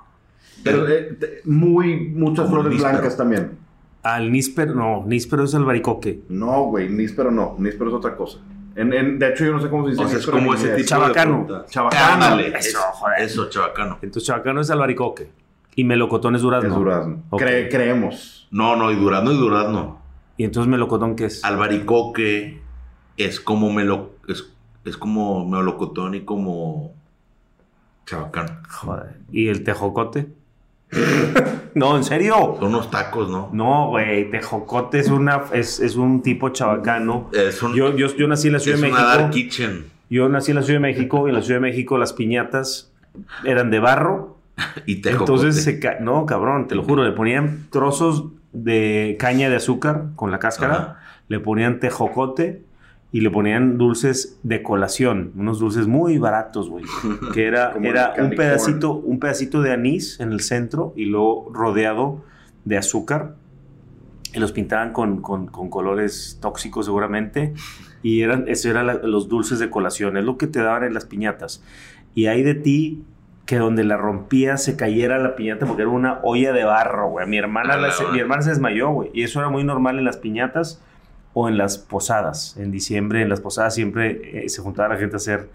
Pero 0.65 0.89
eh, 0.89 1.17
te- 1.21 1.41
muy, 1.45 2.09
muchas 2.09 2.49
flores 2.49 2.73
níspero. 2.73 2.93
blancas 2.95 3.17
también. 3.17 3.59
Al 4.03 4.33
níspero, 4.33 4.75
no, 4.75 5.05
níspero 5.07 5.45
es 5.45 5.55
albaricoque. 5.55 6.21
No, 6.29 6.65
güey, 6.65 6.89
níspero 6.89 7.31
no. 7.31 7.57
Níspero 7.59 7.91
es 7.91 7.97
otra 7.97 8.17
cosa. 8.17 8.39
En, 8.75 8.93
en- 8.93 9.19
de 9.19 9.29
hecho, 9.29 9.45
yo 9.45 9.53
no 9.53 9.61
sé 9.61 9.69
cómo 9.69 9.85
se 9.85 9.91
dice. 9.91 10.05
O 10.05 10.09
sea, 10.09 10.19
es 10.19 10.27
como 10.27 10.55
ese 10.55 10.69
tipo 10.77 10.89
Chabacano. 10.89 11.47
de. 11.47 11.67
Chabacano. 11.69 12.15
Ándale, 12.15 12.49
Eso, 12.49 12.59
eso, 12.59 12.79
joder. 12.93 13.21
eso, 13.23 13.51
chabacano. 13.51 13.99
Entonces 14.01 14.27
chabacano 14.27 14.61
es 14.63 14.71
albaricoque. 14.71 15.31
Y 15.75 15.85
melocotón 15.85 16.35
es 16.37 16.43
durazno. 16.43 16.71
Es 16.71 16.75
durazno. 16.75 17.23
Ok. 17.31 17.43
Cre- 17.43 17.69
creemos. 17.71 18.49
No, 18.51 18.75
no, 18.77 18.91
y 18.91 18.97
durazno 18.97 19.31
y 19.33 19.37
durazno. 19.37 20.01
Y 20.39 20.45
entonces 20.45 20.71
melocotón, 20.71 21.15
¿qué 21.17 21.27
es? 21.27 21.45
Albaricoque 21.45 22.61
es 23.19 23.41
como 23.41 23.71
melo, 23.73 24.13
es, 24.29 24.47
es 24.87 24.97
como 24.97 25.47
melocotón 25.47 26.15
y 26.15 26.21
como 26.23 26.95
chabacano. 28.07 28.57
Joder. 28.71 29.17
¿Y 29.31 29.49
el 29.49 29.65
tejocote? 29.65 30.29
no, 31.75 31.97
¿en 31.97 32.05
serio? 32.05 32.57
Son 32.59 32.69
unos 32.69 32.91
tacos, 32.91 33.29
¿no? 33.29 33.51
No, 33.53 33.89
güey, 33.89 34.31
tejocote 34.31 35.01
es, 35.01 35.09
una, 35.11 35.43
es, 35.53 35.81
es 35.81 35.97
un 35.97 36.23
tipo 36.23 36.49
chabacano. 36.51 37.29
Es 37.33 37.63
un, 37.63 37.75
Yo, 37.75 37.95
yo, 37.97 38.07
yo 38.17 38.27
nací 38.29 38.47
en 38.47 38.55
la 38.55 38.59
Ciudad 38.61 38.77
es 38.79 38.83
de 38.83 38.91
una 38.91 39.03
dark 39.03 39.29
México. 39.29 39.35
kitchen. 39.35 39.85
Yo 40.09 40.29
nací 40.31 40.53
en 40.53 40.57
la 40.57 40.63
Ciudad 40.63 40.79
de 40.81 40.87
México 40.87 41.27
y 41.27 41.31
en 41.31 41.35
la 41.37 41.43
Ciudad 41.43 41.61
de 41.61 41.67
México 41.69 41.99
las 41.99 42.13
piñatas 42.15 42.93
eran 43.45 43.71
de 43.71 43.81
barro. 43.81 44.37
Y 44.87 44.97
tejocote. 45.03 45.33
Entonces, 45.33 45.63
se 45.65 45.79
ca- 45.79 45.99
no, 46.01 46.25
cabrón, 46.27 46.67
te 46.69 46.75
lo 46.75 46.83
juro, 46.83 47.05
le 47.05 47.13
ponían 47.13 47.67
trozos 47.71 48.25
de 48.53 49.17
caña 49.19 49.49
de 49.51 49.57
azúcar 49.57 50.11
con 50.17 50.31
la 50.31 50.39
cáscara, 50.39 50.75
Ajá. 50.75 51.01
le 51.29 51.41
ponían 51.41 51.81
tejocote 51.81 52.63
y 53.13 53.21
le 53.23 53.31
ponían 53.31 53.79
dulces 53.79 54.39
de 54.43 54.63
colación, 54.63 55.33
unos 55.37 55.59
dulces 55.59 55.87
muy 55.87 56.19
baratos, 56.19 56.69
güey, 56.69 56.85
que 57.35 57.47
era, 57.47 57.75
era 57.83 58.15
un 58.19 58.31
pedacito, 58.31 58.93
un 58.93 59.19
pedacito 59.19 59.63
de 59.63 59.73
anís 59.73 60.21
en 60.21 60.33
el 60.33 60.41
centro 60.41 60.93
y 60.97 61.07
luego 61.07 61.51
rodeado 61.53 62.23
de 62.65 62.77
azúcar 62.77 63.35
y 64.35 64.39
los 64.41 64.53
pintaban 64.53 64.93
con, 64.93 65.23
con- 65.23 65.47
con 65.47 65.71
colores 65.71 66.39
tóxicos 66.43 66.85
seguramente 66.85 67.55
y 68.03 68.21
eran, 68.21 68.45
eso 68.47 68.69
eran 68.69 68.87
la- 68.87 68.95
los 68.95 69.29
dulces 69.29 69.59
de 69.59 69.71
colación, 69.71 70.17
es 70.19 70.25
lo 70.25 70.37
que 70.37 70.47
te 70.47 70.61
daban 70.61 70.85
en 70.85 70.93
las 70.95 71.07
piñatas. 71.07 71.63
Y 72.15 72.27
hay 72.27 72.43
de 72.43 72.55
ti 72.55 73.05
que 73.49 73.57
donde 73.57 73.83
la 73.83 73.97
rompías 73.97 74.63
se 74.63 74.77
cayera 74.77 75.19
la 75.19 75.35
piñata 75.35 75.65
porque 75.65 75.81
era 75.81 75.91
una 75.91 76.21
olla 76.23 76.53
de 76.53 76.65
barro, 76.65 77.09
güey. 77.09 77.27
Mi 77.27 77.39
hermana, 77.39 77.79
la 77.79 77.91
se, 77.93 78.07
mi 78.09 78.19
hermana 78.19 78.43
se 78.43 78.51
desmayó, 78.51 78.91
güey. 78.91 79.11
Y 79.15 79.23
eso 79.23 79.41
era 79.41 79.49
muy 79.49 79.65
normal 79.65 79.99
en 79.99 80.05
las 80.05 80.19
piñatas 80.19 80.83
o 81.33 81.49
en 81.49 81.57
las 81.57 81.79
posadas. 81.79 82.59
En 82.59 82.71
diciembre, 82.71 83.23
en 83.23 83.31
las 83.31 83.41
posadas 83.41 83.75
siempre 83.75 84.45
eh, 84.45 84.51
se 84.51 84.61
juntaba 84.61 84.91
la 84.91 85.01
gente 85.01 85.17
a 85.17 85.19
hacer... 85.19 85.49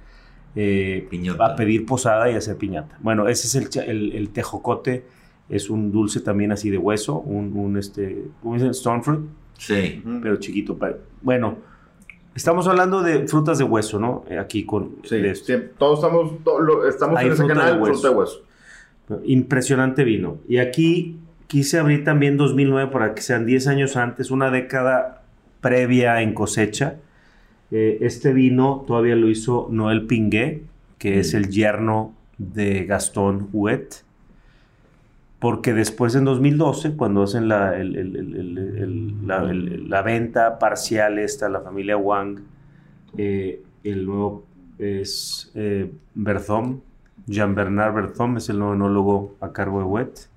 eh, 0.56 1.06
Piñata. 1.12 1.46
a 1.46 1.56
pedir 1.56 1.86
posada 1.86 2.32
y 2.32 2.34
hacer 2.36 2.58
piñata. 2.58 2.98
Bueno, 3.00 3.28
ese 3.28 3.46
es 3.46 3.76
el, 3.78 3.88
el, 3.88 4.14
el 4.16 4.30
tejocote. 4.30 5.06
Es 5.48 5.70
un 5.70 5.92
dulce 5.92 6.20
también 6.20 6.52
así 6.52 6.72
de 6.72 6.80
hueso. 6.80 7.20
Un, 7.20 7.56
un 7.56 7.78
este... 7.78 8.26
¿Cómo 8.42 8.56
dicen? 8.56 8.72
Stone 8.72 9.04
fruit 9.04 9.22
Sí. 9.60 10.02
pero 10.24 10.38
chiquito. 10.38 10.80
Bueno, 11.22 11.58
estamos 12.36 12.68
hablando 12.68 13.02
de 13.02 13.28
frutas 13.28 13.58
de 13.58 13.64
hueso, 13.64 14.00
¿no? 14.00 14.26
Eh, 14.30 14.38
Aquí 14.40 14.66
con 14.66 14.98
Sí, 15.04 15.18
todos 15.78 16.00
estamos, 16.00 16.32
lo- 16.46 16.88
estamos 16.88 17.18
Hay 17.20 17.28
en 17.28 17.34
ese 17.34 17.46
canal, 17.48 17.76
de 17.76 17.82
hueso. 17.82 17.94
fruta 18.02 18.10
de 18.10 18.16
hueso. 18.16 18.42
Impresionante 19.26 20.04
vino. 20.04 20.38
Y 20.48 20.58
aquí 20.58 21.18
quise 21.48 21.80
abrir 21.80 22.04
también 22.04 22.38
2009 22.38 22.92
para 22.92 23.14
que 23.14 23.22
sean 23.22 23.46
10 23.46 23.68
años 23.68 23.96
antes, 23.98 24.32
una 24.32 24.50
década 24.50 25.24
previa 25.62 26.22
en 26.22 26.34
cosecha. 26.34 26.96
Eh, 27.72 28.00
este 28.02 28.34
vino 28.34 28.84
todavía 28.88 29.16
lo 29.16 29.30
hizo 29.30 29.68
Noel 29.72 30.06
Pinguet, 30.08 30.62
que 30.98 31.20
es 31.20 31.34
el 31.34 31.50
yerno 31.50 32.14
de 32.38 32.86
Gastón 32.86 33.50
Huet. 33.52 34.04
Porque 35.44 35.74
después 35.74 36.16
en 36.16 36.24
2012, 36.24 36.96
cuando 36.96 37.22
hacen 37.22 37.50
la, 37.50 37.74
la, 39.28 40.02
venta 40.02 40.58
parcial 40.58 41.20
esta, 41.20 41.50
la 41.50 41.60
familia 41.60 41.98
Wang, 41.98 42.40
eh, 43.18 43.62
el 43.84 44.06
nuevo 44.06 44.46
es 44.80 45.52
eh, 45.54 45.92
Berthom, 46.16 46.80
Jean-Bernard 47.28 47.94
Berthom 47.94 48.38
es 48.38 48.48
el 48.48 48.60
nuevo 48.60 48.74
enólogo 48.74 49.36
a 49.42 49.52
cargo 49.52 49.80
de 49.80 49.84
Wet. 49.84 50.30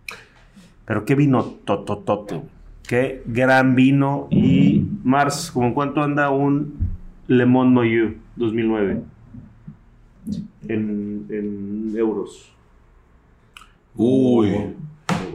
Pero 0.87 1.05
qué 1.05 1.15
vino 1.15 1.45
tototote. 1.45 2.43
Qué 2.89 3.23
gran 3.27 3.77
vino. 3.77 4.27
Y 4.33 4.89
Mars, 5.05 5.53
¿cómo 5.55 5.69
en 5.69 5.75
cuánto 5.75 6.03
anda 6.03 6.31
un 6.31 6.79
Le 7.29 7.47
Monde 7.47 7.75
Noyeux 7.75 8.17
2009? 8.35 9.03
En, 10.67 11.27
en 11.31 11.93
euros. 11.97 12.53
Uy. 13.95 14.75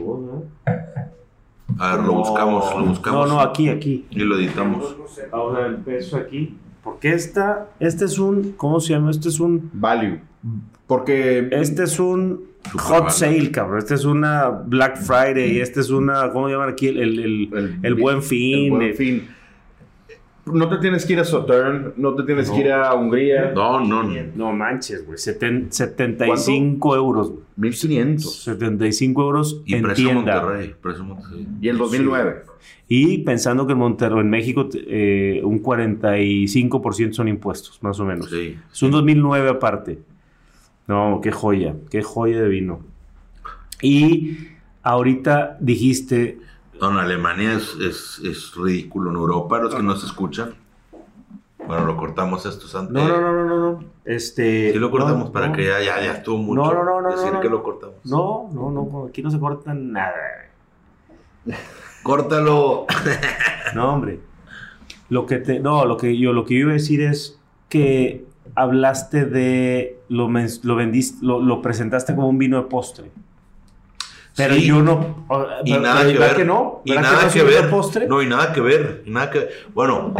¿No? 0.02 0.44
A 1.78 1.96
ver, 1.96 2.04
lo 2.04 2.12
buscamos, 2.14 2.64
lo 2.78 2.84
buscamos. 2.86 3.28
No, 3.28 3.34
no, 3.34 3.40
aquí, 3.40 3.68
aquí. 3.68 4.06
Y 4.10 4.20
lo 4.20 4.36
editamos. 4.38 4.94
Ahora 5.32 5.66
el 5.66 5.76
peso 5.76 6.16
aquí. 6.16 6.56
Porque 6.84 7.12
esta, 7.12 7.68
este 7.80 8.04
es 8.04 8.18
un, 8.18 8.52
¿cómo 8.56 8.80
se 8.80 8.92
llama? 8.92 9.10
Este 9.10 9.28
es 9.28 9.38
un, 9.40 9.70
Value. 9.72 10.18
Porque 10.86 11.48
este 11.52 11.84
es 11.84 11.98
un 12.00 12.44
Super 12.64 12.80
hot 12.80 12.98
value. 13.04 13.10
sale, 13.10 13.50
cabrón. 13.50 13.78
Este 13.78 13.94
es 13.94 14.04
una 14.04 14.48
Black 14.48 14.96
Friday. 14.98 15.60
Este 15.60 15.80
es 15.80 15.90
una, 15.90 16.30
¿cómo 16.32 16.48
llaman 16.48 16.68
aquí? 16.70 16.88
El, 16.88 16.98
el, 17.00 17.18
el- 17.54 17.78
el 17.82 17.94
buen 17.94 18.22
fin. 18.22 18.64
el 18.64 18.70
buen 18.70 18.94
fin. 18.94 19.28
No 20.44 20.68
te 20.68 20.78
tienes 20.78 21.06
que 21.06 21.12
ir 21.12 21.20
a 21.20 21.24
Sautern, 21.24 21.92
no 21.96 22.14
te 22.16 22.24
tienes 22.24 22.50
que 22.50 22.60
ir 22.60 22.72
a 22.72 22.92
Hungría. 22.94 23.52
No, 23.54 23.78
no, 23.80 24.02
no. 24.02 24.12
No 24.34 24.52
manches, 24.52 25.06
güey. 25.06 25.16
Seten- 25.16 25.70
75 25.70 26.96
euros. 26.96 27.30
güey. 27.30 27.42
1500. 27.56 28.42
75 28.42 29.22
euros 29.22 29.62
Y 29.66 29.74
en 29.76 29.82
precio 29.84 30.08
tienda. 30.10 30.40
Monterrey. 30.42 30.74
Precio 30.82 31.04
Monterrey. 31.04 31.46
Y 31.60 31.68
el 31.68 31.78
2009. 31.78 32.42
Y 32.88 33.18
pensando 33.18 33.66
que 33.66 33.72
en 33.74 33.78
Monterrey, 33.78 34.18
en 34.20 34.30
México, 34.30 34.68
eh, 34.74 35.40
un 35.44 35.62
45% 35.62 37.12
son 37.14 37.28
impuestos, 37.28 37.78
más 37.82 37.98
o 38.00 38.04
menos. 38.04 38.28
Sí. 38.28 38.56
Es 38.72 38.82
un 38.82 38.90
2009 38.90 39.48
aparte. 39.48 40.00
No, 40.88 41.20
qué 41.22 41.30
joya, 41.30 41.76
qué 41.90 42.02
joya 42.02 42.42
de 42.42 42.48
vino. 42.48 42.80
Y 43.80 44.38
ahorita 44.82 45.56
dijiste, 45.60 46.38
No, 46.80 46.90
en 46.90 46.96
Alemania 46.96 47.54
es, 47.54 47.74
es, 47.76 48.20
es 48.24 48.54
ridículo. 48.56 49.10
En 49.10 49.16
Europa, 49.16 49.58
los 49.60 49.74
que 49.74 49.82
no 49.82 49.96
se 49.96 50.06
escuchan. 50.06 50.54
Bueno, 51.66 51.86
lo 51.86 51.96
cortamos 51.96 52.44
estos 52.44 52.74
antes. 52.74 52.94
no, 52.94 53.08
no, 53.08 53.20
no, 53.20 53.44
no, 53.44 53.72
no. 53.72 53.84
Este, 54.04 54.72
Sí 54.72 54.78
lo 54.78 54.90
cortamos 54.90 55.26
no, 55.26 55.32
para 55.32 55.48
no. 55.48 55.54
que 55.54 55.64
ya, 55.64 55.80
ya, 55.80 56.00
ya 56.02 56.14
estuvo 56.14 56.38
mucho. 56.38 56.60
No, 56.60 56.84
no, 56.84 57.00
no, 57.00 57.10
Decir 57.10 57.32
no, 57.32 57.40
que 57.40 57.48
lo 57.48 57.62
cortamos. 57.62 57.96
No, 58.04 58.50
no, 58.52 58.70
no, 58.70 59.06
aquí 59.08 59.22
no 59.22 59.30
se 59.30 59.38
corta 59.38 59.72
nada. 59.74 60.50
Córtalo. 62.02 62.86
No, 63.74 63.94
hombre. 63.94 64.20
Lo 65.08 65.24
que 65.24 65.38
te, 65.38 65.60
no, 65.60 65.86
lo 65.86 65.96
que 65.96 66.18
yo, 66.18 66.34
lo 66.34 66.44
que 66.44 66.54
yo 66.54 66.60
iba 66.60 66.70
a 66.70 66.74
decir 66.74 67.00
es 67.00 67.40
que 67.70 68.26
hablaste 68.54 69.24
de 69.24 69.98
lo, 70.10 70.28
lo 70.62 70.76
vendiste, 70.76 71.24
lo, 71.24 71.40
lo 71.40 71.62
presentaste 71.62 72.14
como 72.14 72.28
un 72.28 72.36
vino 72.36 72.58
de 72.58 72.68
postre. 72.68 73.10
Pero 74.36 74.54
Sí. 74.54 74.66
yo 74.66 74.82
no. 74.82 75.26
Y 75.64 75.72
pero- 75.72 75.82
nada 75.82 75.96
pero 76.00 76.06
que 76.12 76.18
¿verdad 76.18 76.26
ver. 76.28 76.36
que 76.36 76.44
no? 76.44 76.82
Y 76.84 76.90
¿Verdad 76.94 77.02
nada 77.12 77.26
no 77.26 77.32
que 77.32 77.42
ver. 77.42 77.70
postre? 77.70 78.06
No, 78.06 78.22
y 78.22 78.26
nada 78.26 78.52
que 78.52 78.60
ver. 78.60 79.02
Y 79.06 79.10
nada 79.10 79.30
que 79.30 79.48
Bueno, 79.74 80.14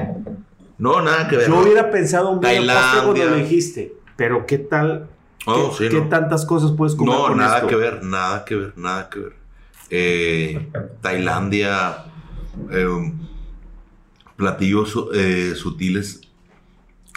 no, 0.78 1.00
nada 1.02 1.28
que 1.28 1.36
ver. 1.36 1.48
Yo 1.48 1.60
hubiera 1.60 1.90
pensado 1.90 2.30
un 2.30 2.40
de 2.40 2.48
postre 2.56 3.00
cuando 3.04 3.24
lo 3.24 3.36
dijiste. 3.36 3.94
Pero 4.16 4.44
¿qué 4.46 4.58
tal? 4.58 5.08
Oh, 5.46 5.70
¿Qué, 5.76 5.84
sí, 5.84 5.90
qué 5.90 6.00
no. 6.00 6.08
tantas 6.08 6.44
cosas 6.46 6.72
puedes 6.72 6.94
comer 6.94 7.14
No, 7.14 7.26
con 7.28 7.38
nada 7.38 7.56
esto? 7.56 7.68
que 7.68 7.76
ver, 7.76 8.04
nada 8.04 8.44
que 8.44 8.54
ver, 8.54 8.72
nada 8.76 9.08
que 9.10 9.18
ver. 9.18 9.32
Eh, 9.90 10.68
Tailandia, 11.00 12.04
eh, 12.70 13.12
platillos 14.36 14.94
eh, 15.14 15.54
sutiles, 15.56 16.20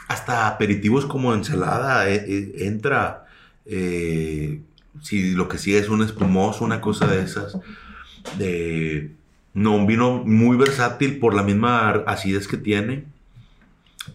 hasta 0.08 0.48
aperitivos 0.48 1.06
como 1.06 1.34
ensalada 1.34 2.10
eh, 2.10 2.54
entra. 2.60 3.26
eh, 3.66 4.62
si 5.06 5.32
lo 5.36 5.48
que 5.48 5.60
sigue 5.60 5.78
es 5.78 5.88
un 5.90 6.02
espumoso, 6.02 6.66
una 6.66 6.82
cosa 6.82 7.06
de 7.06 7.22
esas. 7.22 7.58
De, 8.40 9.12
no, 9.54 9.76
un 9.76 9.86
vino 9.86 10.24
muy 10.26 10.58
versátil 10.58 11.20
por 11.20 11.36
la 11.36 11.44
misma 11.44 11.90
acidez 12.08 12.48
que 12.48 12.58
tiene. 12.58 13.06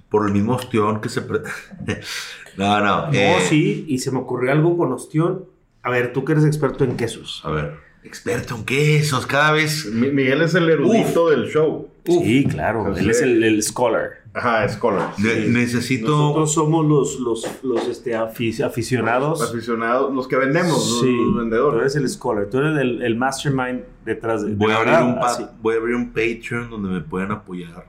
Por 0.09 0.26
el 0.26 0.32
mismo 0.32 0.55
ostión 0.55 1.01
que 1.01 1.09
se... 1.09 1.22
pre- 1.22 1.43
no, 2.57 2.80
no. 2.80 3.07
No, 3.07 3.12
eh, 3.12 3.38
sí, 3.49 3.84
y 3.88 3.99
se 3.99 4.11
me 4.11 4.18
ocurrió 4.18 4.51
algo 4.51 4.76
con 4.76 4.93
ostión. 4.93 5.45
A 5.82 5.91
ver, 5.91 6.12
tú 6.12 6.24
que 6.24 6.32
eres 6.32 6.45
experto 6.45 6.82
en 6.84 6.97
quesos. 6.97 7.41
A 7.45 7.51
ver, 7.51 7.76
experto 8.03 8.57
en 8.57 8.64
quesos, 8.64 9.26
cada 9.26 9.53
vez... 9.53 9.86
Mi- 9.86 10.11
Miguel 10.11 10.42
es 10.42 10.55
el 10.55 10.68
erudito 10.70 11.30
del 11.30 11.48
show. 11.48 11.88
Sí, 12.07 12.46
claro, 12.48 12.96
él 12.96 13.11
es 13.11 13.20
el, 13.22 13.42
el 13.44 13.62
scholar. 13.62 14.20
Ajá, 14.32 14.68
Scholar. 14.68 15.12
Ne- 15.18 15.46
necesito... 15.48 16.09
Nosotros 16.11 16.55
somos 16.55 16.86
los, 16.86 17.18
los, 17.20 17.46
los 17.64 17.88
este, 17.88 18.12
afi- 18.16 18.64
aficionados. 18.64 19.42
Aficionados, 19.42 20.14
los 20.14 20.28
que 20.28 20.36
vendemos, 20.36 20.70
los- 20.70 21.01
Sí, 21.01 21.14
los 21.14 21.32
tú 21.34 21.38
vendedores. 21.40 21.80
eres 21.80 21.96
el 21.96 22.09
scholar, 22.09 22.46
tú 22.51 22.59
eres 22.59 22.78
el, 22.78 23.03
el 23.03 23.16
mastermind 23.16 23.82
detrás 24.05 24.42
de, 24.42 24.51
de 24.51 24.55
Voy 24.57 24.72
a, 24.72 24.84
la 24.84 24.98
abrir 24.98 25.14
un 25.18 25.24
así. 25.24 25.44
voy 25.61 25.74
a 25.74 25.78
abrir 25.78 25.94
un 25.96 26.09
Patreon 26.12 26.70
donde 26.70 26.88
me 26.90 27.01
pueden 27.01 27.32
apoyar 27.32 27.86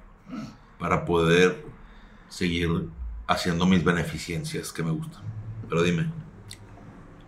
para 0.79 1.05
poder 1.05 1.63
seguir 2.27 2.69
haciendo 3.27 3.65
mis 3.67 3.83
beneficencias 3.83 4.73
que 4.73 4.81
me 4.83 4.91
gustan. 4.91 5.21
Pero 5.69 5.83
dime, 5.83 6.07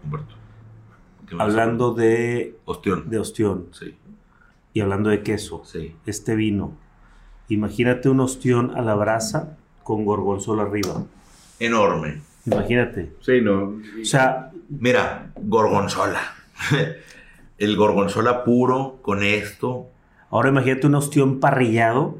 Humberto. 0.03 0.33
¿qué 0.35 0.35
me 0.35 0.41
vas 0.95 1.21
a 1.21 1.22
Hablando 1.41 1.93
de? 1.93 2.55
Ostión. 2.65 3.09
de 3.09 3.19
ostión 3.19 3.67
Sí, 3.71 3.95
y 4.73 4.79
hablando 4.81 5.09
de 5.09 5.21
queso, 5.23 5.63
sí. 5.65 5.95
este 6.05 6.35
vino, 6.35 6.73
imagínate 7.49 8.09
un 8.09 8.19
ostión 8.19 8.71
a 8.75 8.81
la 8.81 8.95
brasa 8.95 9.57
con 9.83 10.05
gorgonzola 10.05 10.63
arriba. 10.63 11.03
Enorme. 11.59 12.21
Imagínate. 12.45 13.13
Sí, 13.21 13.41
no. 13.41 13.79
O 14.01 14.05
sea, 14.05 14.51
Mira, 14.69 15.31
gorgonzola. 15.41 16.19
El 17.57 17.75
gorgonzola 17.77 18.43
puro 18.43 18.99
con 19.01 19.23
esto. 19.23 19.87
ahora 20.29 20.49
imagínate 20.49 20.87
un 20.87 20.95
ostión 20.95 21.39
parrillado 21.39 22.17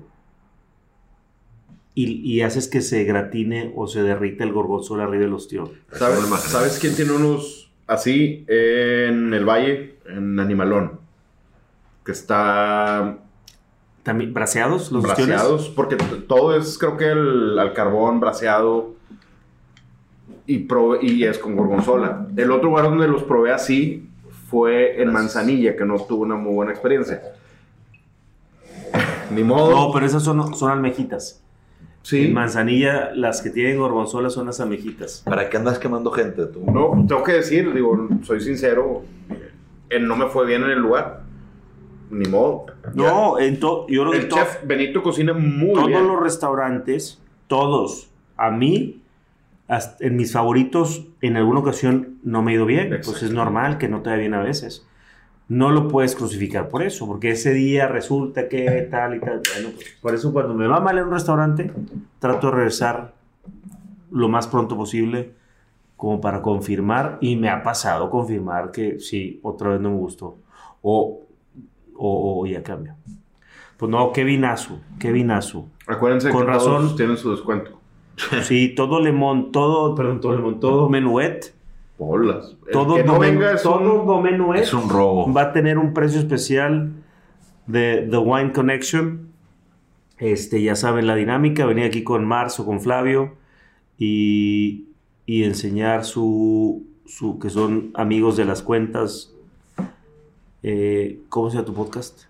y, 1.95 2.05
y 2.21 2.41
haces 2.41 2.67
que 2.67 2.81
se 2.81 3.03
gratine 3.03 3.71
o 3.75 3.87
se 3.87 4.01
derrita 4.03 4.43
el 4.43 4.53
gorgonzola 4.53 5.03
arriba 5.03 5.23
del 5.25 5.33
ostión. 5.33 5.71
¿Sabes, 5.91 6.15
No 6.15 6.21
me 6.21 6.27
imagino. 6.27 6.49
¿Sabes 6.49 6.79
quién 6.79 6.95
tiene 6.95 7.11
unos 7.11 7.62
así 7.87 8.45
en 8.47 9.33
el 9.33 9.45
valle? 9.45 9.97
En 10.07 10.39
Animalón. 10.39 10.99
Que 12.05 12.11
está 12.11 13.17
También, 14.03 14.33
¿Braseados 14.33 14.91
los 14.91 15.03
braseados. 15.03 15.69
Porque 15.69 15.95
todo 15.95 16.55
es, 16.57 16.77
creo 16.77 16.97
que 16.97 17.09
el, 17.11 17.57
al 17.59 17.73
carbón 17.73 18.19
braseado. 18.19 18.93
Y, 20.45 20.59
pro- 20.59 21.01
y 21.01 21.23
es 21.23 21.39
con 21.39 21.55
gorgonzola. 21.55 22.27
El 22.35 22.51
otro 22.51 22.69
lugar 22.69 22.85
donde 22.85 23.07
los 23.07 23.23
probé 23.23 23.53
así 23.53 24.09
fue 24.49 25.01
en. 25.01 25.13
Manzanilla, 25.13 25.75
que 25.77 25.85
no 25.85 25.97
tuvo 25.99 26.23
una 26.23 26.35
muy 26.35 26.53
buena 26.53 26.71
experiencia. 26.73 27.21
Ni 29.31 29.43
modo. 29.43 29.71
No, 29.71 29.93
pero 29.93 30.05
esas 30.05 30.21
son, 30.23 30.53
son 30.53 30.71
almejitas. 30.71 31.42
Sí. 32.03 32.27
En 32.27 32.33
manzanilla, 32.33 33.11
las 33.15 33.41
que 33.41 33.49
tienen 33.49 33.77
gorgonzola 33.79 34.29
son 34.29 34.45
las 34.45 34.59
almejitas. 34.59 35.23
¿Para 35.25 35.49
qué 35.49 35.57
andas 35.57 35.79
quemando 35.79 36.11
gente 36.11 36.45
tú? 36.45 36.63
No, 36.71 37.03
tengo 37.07 37.23
que 37.23 37.31
decir, 37.33 37.73
digo, 37.73 38.07
soy 38.21 38.39
sincero, 38.41 39.01
eh, 39.89 39.99
no 39.99 40.15
me 40.15 40.27
fue 40.27 40.45
bien 40.45 40.63
en 40.63 40.69
el 40.69 40.79
lugar. 40.79 41.23
Ni 42.11 42.29
modo. 42.29 42.67
No, 42.93 43.39
en 43.39 43.59
to- 43.59 43.87
yo 43.89 44.01
creo 44.03 44.11
que 44.11 44.17
El 44.19 44.29
chef 44.29 44.59
Benito 44.65 45.01
cocina 45.01 45.33
muy 45.33 45.73
todos 45.73 45.87
bien. 45.87 46.05
los 46.07 46.21
restaurantes, 46.21 47.19
todos, 47.47 48.11
a 48.37 48.51
mí, 48.51 49.01
hasta 49.67 50.05
en 50.05 50.15
mis 50.17 50.31
favoritos, 50.33 51.07
en 51.21 51.37
alguna 51.37 51.61
ocasión 51.61 52.19
no 52.23 52.43
me 52.43 52.51
ha 52.51 52.55
ido 52.55 52.65
bien. 52.67 52.99
Pues 53.03 53.23
es 53.23 53.31
normal 53.31 53.79
que 53.79 53.87
no 53.87 54.01
te 54.01 54.09
vaya 54.11 54.19
bien 54.19 54.33
a 54.35 54.43
veces. 54.43 54.85
No 55.49 55.71
lo 55.71 55.87
puedes 55.87 56.15
crucificar 56.15 56.69
por 56.69 56.81
eso, 56.83 57.05
porque 57.05 57.31
ese 57.31 57.53
día 57.53 57.87
resulta 57.87 58.47
que 58.47 58.87
tal 58.89 59.15
y 59.15 59.19
tal. 59.19 59.41
Bueno, 59.53 59.69
pues, 59.75 59.97
por 60.01 60.15
eso 60.15 60.31
cuando 60.33 60.53
me 60.53 60.67
va 60.67 60.79
mal 60.79 60.97
en 60.97 61.05
un 61.05 61.11
restaurante, 61.11 61.71
trato 62.19 62.47
de 62.47 62.53
regresar 62.55 63.13
lo 64.11 64.29
más 64.29 64.47
pronto 64.47 64.75
posible 64.77 65.33
como 65.97 66.21
para 66.21 66.41
confirmar 66.41 67.17
y 67.21 67.35
me 67.35 67.49
ha 67.49 67.61
pasado 67.63 68.09
confirmar 68.09 68.71
que 68.71 68.99
sí, 68.99 69.39
otra 69.43 69.69
vez 69.71 69.81
no 69.81 69.91
me 69.91 69.97
gustó 69.97 70.37
o, 70.81 71.21
o, 71.95 72.41
o 72.41 72.45
ya 72.45 72.61
cambio. 72.63 72.95
Pues 73.77 73.89
no, 73.89 74.11
qué 74.11 74.23
vinazo, 74.23 74.79
qué 74.99 75.11
vinazo. 75.11 75.67
Acuérdense 75.87 76.29
Con 76.29 76.41
que 76.41 76.47
razón. 76.47 76.81
todos 76.83 76.95
tienen 76.95 77.17
su 77.17 77.31
descuento. 77.31 77.79
Sí, 78.43 78.73
todo 78.75 78.99
lemón, 78.99 79.51
todo, 79.51 79.95
perdón, 79.95 80.21
todo 80.21 80.35
lemón, 80.35 80.59
todo 80.59 80.87
menuet, 80.89 81.53
Bolas. 81.97 82.55
El 82.67 82.71
todo, 82.73 82.95
que 82.95 83.03
no 83.03 83.19
venga 83.19 83.53
es 83.53 83.63
todo 83.63 84.01
un- 84.01 84.07
domenuet 84.07 84.61
Es 84.63 84.73
un 84.73 84.89
robo. 84.89 85.31
va 85.31 85.43
a 85.43 85.53
tener 85.53 85.77
un 85.77 85.93
precio 85.93 86.19
especial 86.19 86.91
de 87.67 88.07
The 88.09 88.17
Wine 88.17 88.51
Connection. 88.51 89.29
Este, 90.17 90.61
ya 90.61 90.75
saben 90.75 91.07
la 91.07 91.15
dinámica, 91.15 91.65
venir 91.65 91.85
aquí 91.85 92.03
con 92.03 92.25
Marzo, 92.25 92.65
con 92.65 92.81
Flavio 92.81 93.35
y, 93.97 94.85
y 95.25 95.43
enseñar 95.43 96.03
su, 96.05 96.85
su, 97.05 97.39
que 97.39 97.49
son 97.49 97.91
amigos 97.95 98.37
de 98.37 98.45
las 98.45 98.61
cuentas. 98.61 99.33
Eh, 100.61 101.19
¿Cómo 101.29 101.49
se 101.49 101.55
llama 101.57 101.65
tu 101.65 101.73
podcast? 101.73 102.23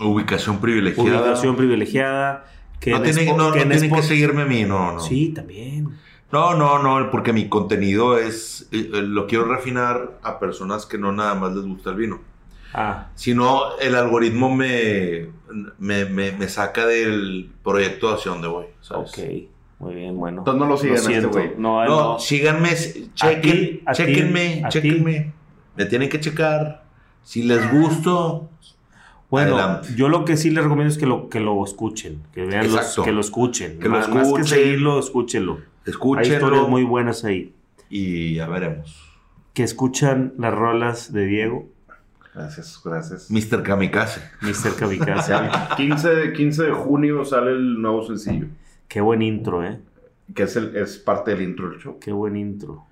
Ubicación 0.00 0.60
privilegiada. 0.60 1.20
Ubicación 1.22 1.56
privilegiada. 1.56 2.44
Que 2.80 2.90
no 2.90 2.98
en 2.98 3.02
tiene, 3.04 3.22
Spo- 3.30 3.36
no, 3.36 3.52
que 3.52 3.58
no 3.58 3.62
en 3.64 3.78
tienen 3.78 3.94
que 3.94 4.02
seguirme 4.02 4.42
a 4.42 4.46
mí, 4.46 4.64
no, 4.64 4.92
no. 4.94 5.00
Sí, 5.00 5.28
también. 5.30 5.88
No, 6.34 6.54
no, 6.54 6.82
no, 6.82 7.10
porque 7.10 7.32
mi 7.32 7.48
contenido 7.48 8.18
es, 8.18 8.68
eh, 8.72 8.90
eh, 8.92 9.02
lo 9.02 9.26
quiero 9.26 9.44
refinar 9.44 10.18
a 10.22 10.38
personas 10.40 10.84
que 10.86 10.98
no 10.98 11.12
nada 11.12 11.34
más 11.34 11.54
les 11.54 11.64
gusta 11.64 11.90
el 11.90 11.96
vino. 11.96 12.20
Ah, 12.72 13.06
Sino 13.14 13.76
el 13.78 13.94
algoritmo 13.94 14.54
me, 14.54 15.28
me, 15.78 16.04
me, 16.06 16.32
me 16.32 16.48
saca 16.48 16.86
del 16.86 17.52
proyecto 17.62 18.12
hacia 18.12 18.32
donde 18.32 18.48
voy, 18.48 18.66
¿sabes? 18.80 19.10
ok. 19.12 19.18
Muy 19.78 19.94
bien, 19.94 20.16
bueno. 20.18 20.38
Entonces 20.40 20.60
no 20.60 20.66
lo 20.66 20.76
sigan 20.76 20.96
a 20.96 20.98
este 21.00 21.08
siento. 21.10 21.28
güey. 21.30 21.50
No, 21.58 21.84
No, 21.84 22.12
no. 22.14 22.18
síganme, 22.18 22.70
chequen, 23.14 23.40
ti, 23.42 23.82
a 23.86 23.92
ti, 23.92 24.02
chequenme, 24.04 24.62
a 24.64 24.68
ti. 24.70 24.80
chequenme. 24.80 25.32
Me 25.76 25.84
tienen 25.86 26.08
que 26.08 26.18
checar. 26.20 26.84
Si 27.22 27.42
les 27.42 27.70
gusto, 27.70 28.48
Bueno, 29.30 29.56
Adelante. 29.56 29.88
yo 29.96 30.08
lo 30.08 30.24
que 30.24 30.36
sí 30.36 30.50
les 30.50 30.62
recomiendo 30.64 30.92
es 30.92 30.98
que 30.98 31.06
lo, 31.06 31.28
que 31.28 31.40
lo 31.40 31.62
escuchen, 31.64 32.22
que 32.32 32.44
vean 32.44 32.72
los, 32.72 33.00
que 33.04 33.12
lo 33.12 33.20
escuchen. 33.20 33.78
Que 33.78 33.88
lo 33.88 33.96
más, 33.98 34.08
más 34.08 34.16
que 34.16 34.22
escuchen. 34.22 34.46
seguirlo, 34.46 34.98
escúchenlo. 34.98 35.58
Hay 35.86 35.90
escúchenlo 35.92 36.34
historias 36.34 36.68
muy 36.68 36.82
buenas 36.84 37.24
ahí. 37.24 37.54
y 37.90 38.34
ya 38.34 38.48
veremos. 38.48 39.00
Que 39.52 39.62
escuchan 39.62 40.34
las 40.38 40.54
rolas 40.54 41.12
de 41.12 41.26
Diego, 41.26 41.68
Gracias, 42.34 42.80
gracias. 42.84 43.30
Mr. 43.30 43.62
Kamikaze. 43.62 44.20
Mr. 44.42 44.74
Kamikaze. 44.76 45.34
15 45.76 46.08
de, 46.08 46.32
15 46.32 46.62
de 46.64 46.72
junio 46.72 47.24
sale 47.24 47.52
el 47.52 47.80
nuevo 47.80 48.02
sencillo, 48.04 48.46
Qué 48.88 49.00
buen 49.00 49.22
intro, 49.22 49.62
¿eh? 49.64 49.78
que 50.34 50.42
es, 50.42 50.56
el, 50.56 50.74
es 50.74 50.98
parte 50.98 51.30
del 51.30 51.42
intro 51.42 51.70
del 51.70 51.78
show. 51.78 51.98
Qué 52.00 52.10
buen 52.10 52.36
intro. 52.36 52.84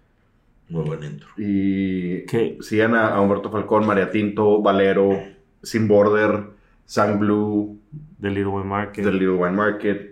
Muy 0.69 0.85
buen 0.85 1.03
intro. 1.03 1.27
Y 1.37 2.25
¿Qué? 2.27 2.57
sigan 2.61 2.95
a, 2.95 3.09
a 3.09 3.21
Humberto 3.21 3.51
Falcón, 3.51 3.85
María 3.85 4.11
Tinto, 4.13 4.63
Valero, 4.63 5.21
Sin 5.63 5.89
Border, 5.89 6.45
Sang 6.87 7.19
Blue, 7.19 7.81
The 8.21 8.29
Little 8.31 8.47
Way 8.47 8.65
Market. 8.65 9.05
The 9.05 9.11
Little 9.11 9.35
Wine 9.39 9.57
Market. 9.57 10.12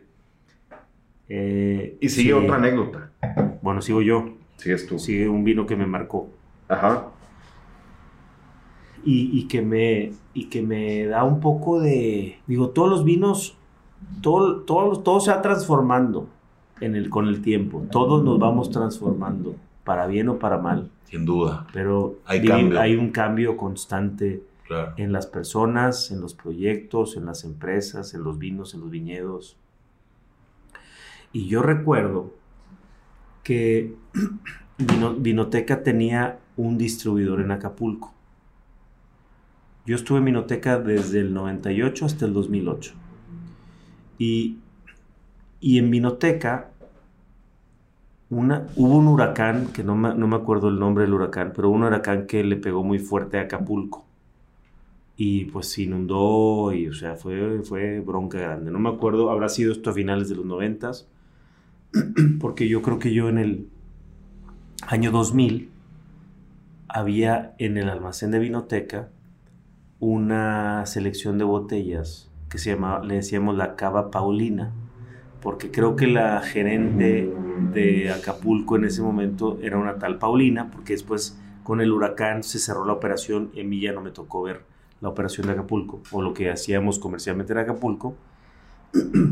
Eh, 1.33 1.97
Y 2.01 2.09
sigue 2.11 2.31
sí. 2.31 2.33
otra 2.33 2.57
anécdota. 2.57 3.11
Bueno, 3.63 3.81
sigo 3.81 4.03
yo. 4.03 4.31
Sigues 4.57 4.87
tú. 4.87 4.99
Sigue 4.99 5.29
un 5.29 5.45
vino 5.45 5.65
que 5.65 5.77
me 5.77 5.87
marcó. 5.87 6.29
Ajá. 6.69 7.07
y, 9.05 9.31
y 9.39 9.49
que 9.49 9.63
me 9.63 10.13
y 10.35 10.45
que 10.51 10.61
me 10.63 11.07
da 11.07 11.25
un 11.25 11.41
poco 11.41 11.81
de 11.81 12.37
digo 12.47 12.69
todos 12.71 12.89
los 12.91 13.05
vinos 13.05 13.57
todo 14.21 14.61
todo, 14.61 15.01
todo 15.01 15.21
se 15.21 15.31
va 15.31 15.41
transformando 15.43 16.29
en 16.81 16.95
el 16.95 17.09
con 17.09 17.27
el 17.27 17.41
tiempo 17.43 17.83
todos 17.91 18.23
nos 18.23 18.39
vamos 18.39 18.71
transformando 18.71 19.55
para 19.85 20.07
bien 20.07 20.29
o 20.29 20.39
para 20.39 20.59
mal 20.59 20.91
Sin 21.07 21.25
duda. 21.25 21.67
pero 21.73 22.17
Hay 22.27 22.41
vivi- 22.41 22.49
cambio. 22.49 22.81
hay 22.81 22.95
un 22.97 23.11
cambio 23.11 23.57
constante 23.57 24.43
Claro. 24.67 24.93
en 24.99 25.11
las 25.13 25.27
personas 25.27 26.11
en 26.13 26.21
los 26.21 26.35
proyectos 26.35 27.17
en 27.17 27.25
las 27.27 27.43
empresas 27.45 28.13
en 28.15 28.23
los 28.23 28.39
vinos 28.39 28.75
en 28.75 28.81
los 28.81 28.91
viñedos 28.91 29.57
y 31.33 31.47
yo 31.49 31.63
recuerdo 31.63 32.33
que 33.43 33.95
Vino- 34.79 35.15
Vinoteca 35.15 35.83
tenía 35.83 36.39
un 36.57 36.79
distribuidor 36.79 37.41
en 37.41 37.51
Acapulco 37.51 38.15
yo 39.87 39.97
estuve 39.97 40.19
en 40.19 40.25
Vinoteca 40.27 40.79
desde 40.79 41.21
el 41.21 41.35
98 41.35 42.07
hasta 42.07 42.25
el 42.25 42.33
2008. 42.33 42.95
Y, 44.19 44.59
y 45.61 45.79
en 45.79 45.91
Vinoteca 45.91 46.71
una, 48.31 48.67
hubo 48.77 48.97
un 48.97 49.09
huracán, 49.09 49.67
que 49.75 49.85
no 49.85 49.95
me, 49.95 50.15
no 50.15 50.27
me 50.27 50.37
acuerdo 50.37 50.69
el 50.71 50.79
nombre 50.79 51.05
del 51.05 51.13
huracán, 51.13 51.53
pero 51.55 51.69
un 51.69 51.83
huracán 51.83 52.27
que 52.27 52.43
le 52.43 52.57
pegó 52.57 52.83
muy 52.83 52.99
fuerte 52.99 53.37
a 53.39 53.43
Acapulco. 53.43 54.07
y 55.17 55.45
pues 55.47 55.71
se 55.73 55.83
inundó 55.83 56.73
y 56.73 56.89
o 56.89 56.95
sea, 56.95 57.15
fue, 57.17 57.63
fue 57.63 58.01
bronca 58.01 58.39
grande. 58.39 58.71
No 58.71 58.79
me 58.79 58.89
acuerdo, 58.89 59.31
habrá 59.31 59.49
sido 59.49 59.73
esto 59.73 59.91
a 59.91 59.93
finales 59.93 60.29
de 60.29 60.37
los 60.37 60.47
noventas, 60.47 61.09
porque 62.41 62.69
yo 62.69 62.83
creo 62.83 62.99
que 62.99 63.13
yo 63.13 63.29
en 63.29 63.39
el 63.39 63.69
año 64.87 65.11
2000 65.11 65.71
había 66.89 67.55
en 67.59 67.77
el 67.77 67.89
almacén 67.89 68.31
de 68.31 68.39
vinoteca 68.39 69.09
una 69.99 70.85
selección 70.87 71.39
de 71.39 71.45
botellas 71.45 72.31
que 72.49 72.59
se 72.59 72.71
llamaba, 72.71 73.05
le 73.05 73.17
decíamos 73.17 73.57
la 73.57 73.77
cava 73.77 74.11
paulina, 74.11 74.73
porque 75.41 75.71
creo 75.71 75.97
que 75.97 76.07
la 76.07 76.41
gerente 76.41 77.33
de 77.73 78.11
Acapulco 78.11 78.77
en 78.77 78.85
ese 78.85 79.03
momento 79.03 79.59
era 79.63 79.79
una 79.79 79.99
tal 79.99 80.19
Paulina, 80.19 80.71
porque 80.71 80.93
después 80.93 81.39
con 81.63 81.81
el 81.81 81.93
huracán 81.93 82.43
se 82.43 82.59
cerró 82.59 82.85
la 82.85 82.93
operación 82.93 83.51
y 83.55 83.65
mí 83.65 83.81
ya 83.81 83.93
no 83.93 84.01
me 84.01 84.11
tocó 84.11 84.43
ver 84.43 84.63
la 85.01 85.09
operación 85.09 85.47
de 85.47 85.55
Acapulco 85.55 86.03
o 86.11 86.23
lo 86.23 86.35
que 86.35 86.51
hacíamos 86.51 86.99
comercialmente 86.99 87.53
en 87.53 87.61
Acapulco. 87.61 88.17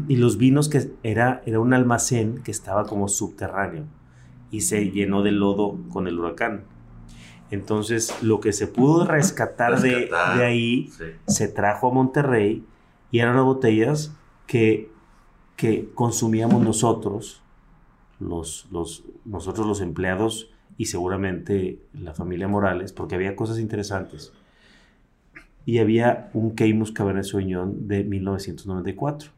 Y 0.09 0.17
los 0.17 0.39
vinos 0.39 0.69
que 0.69 0.91
era, 1.03 1.43
era 1.47 1.59
un 1.61 1.75
almacén 1.75 2.43
que 2.45 2.51
estaba 2.51 2.85
como 2.87 3.09
subterráneo 3.09 3.85
y 4.51 4.61
se 4.63 4.91
llenó 4.91 5.23
de 5.23 5.33
lodo 5.33 5.79
con 5.93 6.07
el 6.07 6.19
huracán. 6.19 6.63
Entonces, 7.51 8.15
lo 8.23 8.41
que 8.41 8.53
se 8.53 8.67
pudo 8.67 9.05
rescatar, 9.07 9.81
de- 9.81 9.95
Rescatar, 9.95 10.39
De, 10.39 10.45
ahí 10.45 10.91
Sí. 10.97 11.05
se 11.27 11.49
trajo 11.49 11.89
a 11.91 11.95
Monterrey 11.95 12.65
y 13.11 13.19
eran 13.19 13.37
las 13.37 13.45
botellas 13.45 14.15
que, 14.47 14.91
que 15.57 15.91
consumíamos 15.95 16.63
nosotros, 16.63 17.43
los, 18.21 18.69
los, 18.71 19.05
nosotros 19.25 19.67
los 19.67 19.81
empleados 19.81 20.51
y 20.77 20.85
seguramente 20.87 21.81
la 21.93 22.15
familia 22.15 22.47
Morales, 22.49 22.93
porque 22.93 23.15
había 23.17 23.35
cosas 23.35 23.59
interesantes. 23.59 24.33
Y 25.67 25.79
había 25.79 26.31
un 26.33 26.55
Keimus 26.55 26.93
Cabernet 26.93 27.25
Sauvignon 27.25 27.89
de 27.89 28.05
1994, 28.05 29.31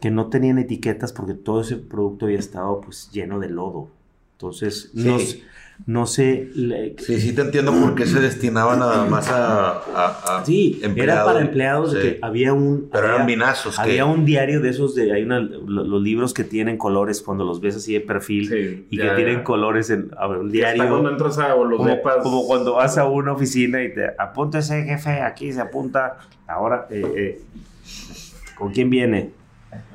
que 0.00 0.10
no 0.10 0.28
tenían 0.28 0.58
etiquetas 0.58 1.12
porque 1.12 1.34
todo 1.34 1.60
ese 1.60 1.76
producto 1.76 2.26
había 2.26 2.38
estado 2.38 2.80
pues 2.80 3.10
lleno 3.12 3.38
de 3.38 3.48
lodo. 3.50 3.88
Entonces, 4.32 4.90
no, 4.94 5.18
Sí. 5.18 5.24
s- 5.24 5.42
no 5.86 6.06
sé... 6.06 6.48
le- 6.54 6.94
Sí, 6.98 7.20
sí 7.20 7.34
te 7.34 7.42
entiendo 7.42 7.72
por 7.72 7.94
qué 7.94 8.06
se 8.06 8.20
destinaba 8.20 8.76
nada 8.76 9.04
más 9.04 9.28
a, 9.30 9.72
a- 9.72 10.38
a 10.40 10.44
Sí, 10.46 10.76
era 10.78 10.88
empleado. 10.88 11.26
para 11.26 11.40
empleados 11.42 11.92
Sí. 11.92 11.98
que 12.00 12.18
había 12.22 12.54
un... 12.54 12.88
Pero 12.90 13.04
eran 13.06 13.22
había- 13.22 13.26
vinazos. 13.36 13.76
que- 13.76 13.82
Había 13.82 14.06
un 14.06 14.24
diario 14.24 14.60
de 14.62 14.70
esos 14.70 14.94
de 14.94 15.12
hay 15.12 15.22
una, 15.22 15.40
lo- 15.40 15.84
los 15.84 16.02
libros 16.02 16.32
que 16.32 16.44
tienen 16.44 16.78
colores 16.78 17.20
cuando 17.20 17.44
los 17.44 17.60
ves 17.60 17.76
así 17.76 17.92
de 17.92 18.00
perfil 18.00 18.48
Sí, 18.48 18.86
y 18.90 18.96
ya, 18.96 19.10
que 19.10 19.16
tienen 19.16 19.36
ya. 19.38 19.44
colores 19.44 19.90
en 19.90 20.10
a 20.16 20.26
ver, 20.26 20.38
un 20.38 20.46
Hasta 20.48 20.76
cuando 20.76 20.96
diario 20.96 21.10
entras 21.10 21.38
a 21.38 21.48
los 21.54 21.76
como, 21.76 21.84
depas. 21.90 22.16
como 22.22 22.46
cuando 22.46 22.74
vas 22.74 22.96
a 22.96 23.06
una 23.06 23.32
oficina 23.34 23.82
y 23.82 23.92
te 23.92 24.06
apúntese 24.18 24.82
jefe 24.84 25.20
aquí 25.20 25.52
se 25.52 25.60
apunta 25.60 26.16
ahora 26.46 26.86
eh, 26.90 27.02
eh, 27.16 27.40
con 28.56 28.72
quién 28.72 28.88
viene 28.90 29.30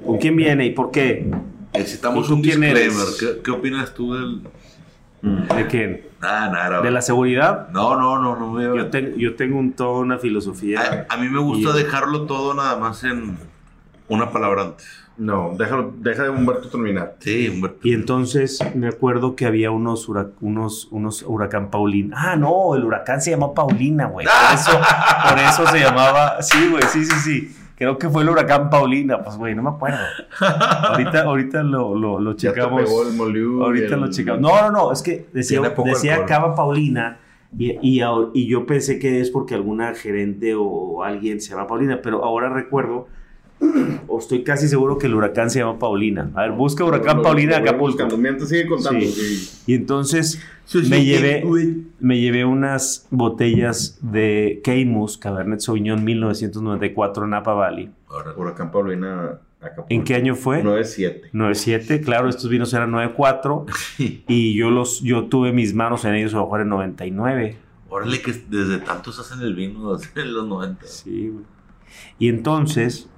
con 0.06 0.18
quién 0.18 0.36
viene 0.36 0.66
y 0.66 0.72
por 0.72 0.92
qué 0.92 1.30
Necesitamos 1.74 2.26
¿Y 2.26 2.28
tú 2.30 2.34
un 2.36 2.42
disclaimer. 2.42 2.90
¿Qué, 3.20 3.42
qué 3.44 3.52
opinas 3.52 3.94
tú 3.94 4.14
del...? 4.14 4.42
de 5.22 5.68
quién 5.68 6.02
Nada, 6.22 6.50
nada. 6.50 6.82
de 6.82 6.92
la 6.92 7.02
seguridad 7.02 7.68
No, 7.70 8.00
no, 8.00 8.20
no, 8.20 8.36
no. 8.36 8.52
me- 8.52 8.64
yo, 8.64 8.90
tengo 8.90 9.18
yo 9.18 9.36
tengo 9.36 9.58
un 9.60 9.74
toda 9.74 10.00
una 10.00 10.18
filosofía 10.20 11.06
a, 11.10 11.14
a 11.14 11.18
mí 11.18 11.28
me 11.30 11.40
gusta 11.40 11.72
Y- 11.72 11.84
dejarlo 11.84 12.26
todo 12.28 12.54
nada 12.54 12.78
más 12.78 13.04
en 13.04 13.38
una 14.08 14.30
palabra 14.32 14.62
antes. 14.64 14.88
No, 15.18 15.54
déjalo, 15.58 15.94
deja 15.98 16.24
de 16.24 16.30
Humberto 16.30 16.70
terminar. 16.70 17.16
Sí, 17.20 17.48
Humberto. 17.50 17.80
Y 17.88 17.94
entonces 17.94 18.60
me 18.76 18.88
acuerdo 18.90 19.36
que 19.36 19.46
había 19.46 19.72
unos, 19.72 20.08
hura- 20.10 20.30
unos, 20.42 20.90
unos 20.92 21.24
huracán 21.24 21.72
Paulina. 21.72 22.16
Ah, 22.20 22.36
no, 22.36 22.76
el 22.76 22.84
huracán 22.84 23.22
se 23.22 23.32
llamó 23.32 23.54
Paulina, 23.54 24.06
güey. 24.08 24.28
Por 24.28 24.54
eso, 24.60 24.72
por 25.30 25.40
eso 25.40 25.68
se 25.72 25.80
llamaba. 25.80 26.42
Sí, 26.44 26.68
güey, 26.70 26.84
sí, 26.92 27.04
sí, 27.06 27.16
sí. 27.24 27.56
Creo 27.78 27.98
que 27.98 28.10
fue 28.10 28.24
el 28.24 28.30
huracán 28.30 28.70
Paulina. 28.70 29.22
Pues, 29.24 29.36
güey, 29.38 29.54
no 29.56 29.64
me 29.64 29.70
acuerdo. 29.70 29.98
Ahorita, 30.40 31.24
ahorita 31.26 31.64
lo, 31.64 31.96
lo, 31.96 32.20
lo 32.20 32.32
Ya 32.36 32.52
te 32.54 32.56
checamos. 32.60 32.84
pegó 32.84 33.04
el 33.08 33.14
Moliú 33.16 33.60
y 33.60 33.64
Ahorita 33.64 33.96
el- 33.96 34.02
lo 34.02 34.10
checamos. 34.10 34.42
No, 34.42 34.62
no, 34.62 34.72
no, 34.72 34.92
es 34.92 35.02
que 35.02 35.28
decía, 35.34 35.62
decía. 35.84 36.26
Cava 36.26 36.56
Paulina. 36.56 37.20
Y, 37.58 37.72
y, 37.82 38.02
y 38.34 38.48
yo 38.48 38.66
pensé 38.66 39.00
que 39.00 39.22
es 39.22 39.30
porque 39.30 39.56
alguna 39.56 39.94
gerente 39.94 40.54
o 40.58 41.04
alguien 41.04 41.40
se 41.40 41.52
llama 41.52 41.68
Paulina, 41.68 42.00
pero 42.02 42.24
ahora 42.24 42.50
recuerdo, 42.50 43.08
o 44.08 44.20
estoy 44.20 44.44
casi 44.44 44.68
seguro 44.68 44.98
que 44.98 45.08
el 45.08 45.16
huracán 45.16 45.50
se 45.50 45.60
llama 45.60 45.80
Paulina. 45.80 46.32
A 46.36 46.42
ver, 46.44 46.52
busca 46.52 46.84
huracán 46.84 47.22
Paulina 47.22 47.60
voy 47.60 47.68
Acapulco. 47.68 47.86
buscando. 47.88 48.18
Mientras 48.18 48.50
sigue 48.50 48.68
contando. 48.68 49.06
Sí. 49.06 49.50
Y 49.68 49.74
entonces 49.76 50.42
me 50.90 51.06
llevé, 51.06 51.44
me 52.00 52.20
llevé 52.20 52.46
unas 52.46 53.08
botellas 53.12 53.98
de 54.02 54.62
Keimus 54.64 55.18
Cabernet 55.18 55.60
Sauvignon 55.60 56.04
1994 56.04 57.28
Napa 57.28 57.54
Valley. 57.54 57.92
Ahora, 58.10 58.34
Huracán 58.36 58.72
Paulina 58.72 59.40
Acapulco. 59.62 59.88
¿En 59.90 60.04
qué 60.04 60.16
año 60.16 60.36
fue? 60.36 60.64
9-7. 60.64 61.30
97, 61.34 62.02
claro, 62.02 62.30
estos 62.30 62.50
vinos 62.50 62.74
eran 62.74 62.92
94 62.92 63.66
y 63.98 64.54
yo 64.56 64.70
los 64.70 65.02
yo 65.02 65.26
tuve 65.26 65.52
mis 65.54 65.74
manos 65.74 66.06
en 66.06 66.16
ellos 66.16 66.34
a 66.34 66.38
lo 66.38 66.44
mejor 66.44 66.62
en 66.62 66.70
99. 66.70 67.58
Órale, 67.90 68.22
que 68.22 68.34
desde 68.50 68.80
tantos 68.80 69.20
hacen 69.20 69.40
el 69.42 69.56
vino 69.56 69.96
desde 69.98 70.26
los 70.26 70.48
90. 70.48 70.86
Sí, 70.86 71.30
güey. 71.30 71.46
Y 72.20 72.28
entonces 72.30 73.10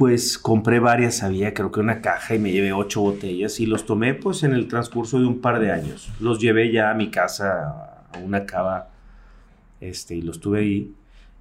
pues 0.00 0.38
compré 0.38 0.80
varias, 0.80 1.22
había 1.22 1.52
creo 1.52 1.70
que 1.70 1.80
una 1.80 2.00
caja 2.00 2.34
y 2.34 2.38
me 2.38 2.52
llevé 2.52 2.72
ocho 2.72 3.02
botellas 3.02 3.60
y 3.60 3.66
los 3.66 3.84
tomé 3.84 4.14
pues 4.14 4.42
en 4.44 4.54
el 4.54 4.66
transcurso 4.66 5.18
de 5.18 5.26
un 5.26 5.42
par 5.42 5.60
de 5.60 5.72
años. 5.72 6.10
Los 6.20 6.40
llevé 6.40 6.72
ya 6.72 6.90
a 6.90 6.94
mi 6.94 7.10
casa 7.10 8.06
a 8.10 8.18
una 8.24 8.46
cava 8.46 8.88
este 9.78 10.14
y 10.14 10.22
los 10.22 10.40
tuve 10.40 10.60
ahí. 10.60 10.94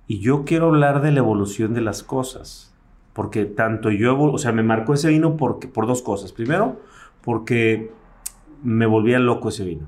Y 0.08 0.20
yo 0.20 0.44
quiero 0.44 0.66
hablar 0.66 1.02
de 1.02 1.14
la 1.14 1.20
evolución 1.20 1.74
de 1.74 1.80
las 1.80 2.04
cosas, 2.04 2.76
porque 3.14 3.46
tanto 3.46 3.92
yo, 3.92 4.20
o 4.20 4.38
sea, 4.38 4.52
me 4.52 4.62
marcó 4.62 4.94
ese 4.94 5.08
vino 5.08 5.38
porque, 5.38 5.70
por 5.70 5.88
dos 5.88 6.02
cosas. 6.02 6.34
Primero, 6.34 6.82
porque 7.22 7.90
me 8.62 8.88
volvía 8.88 9.20
loco 9.20 9.48
ese 9.48 9.64
vino. 9.64 9.88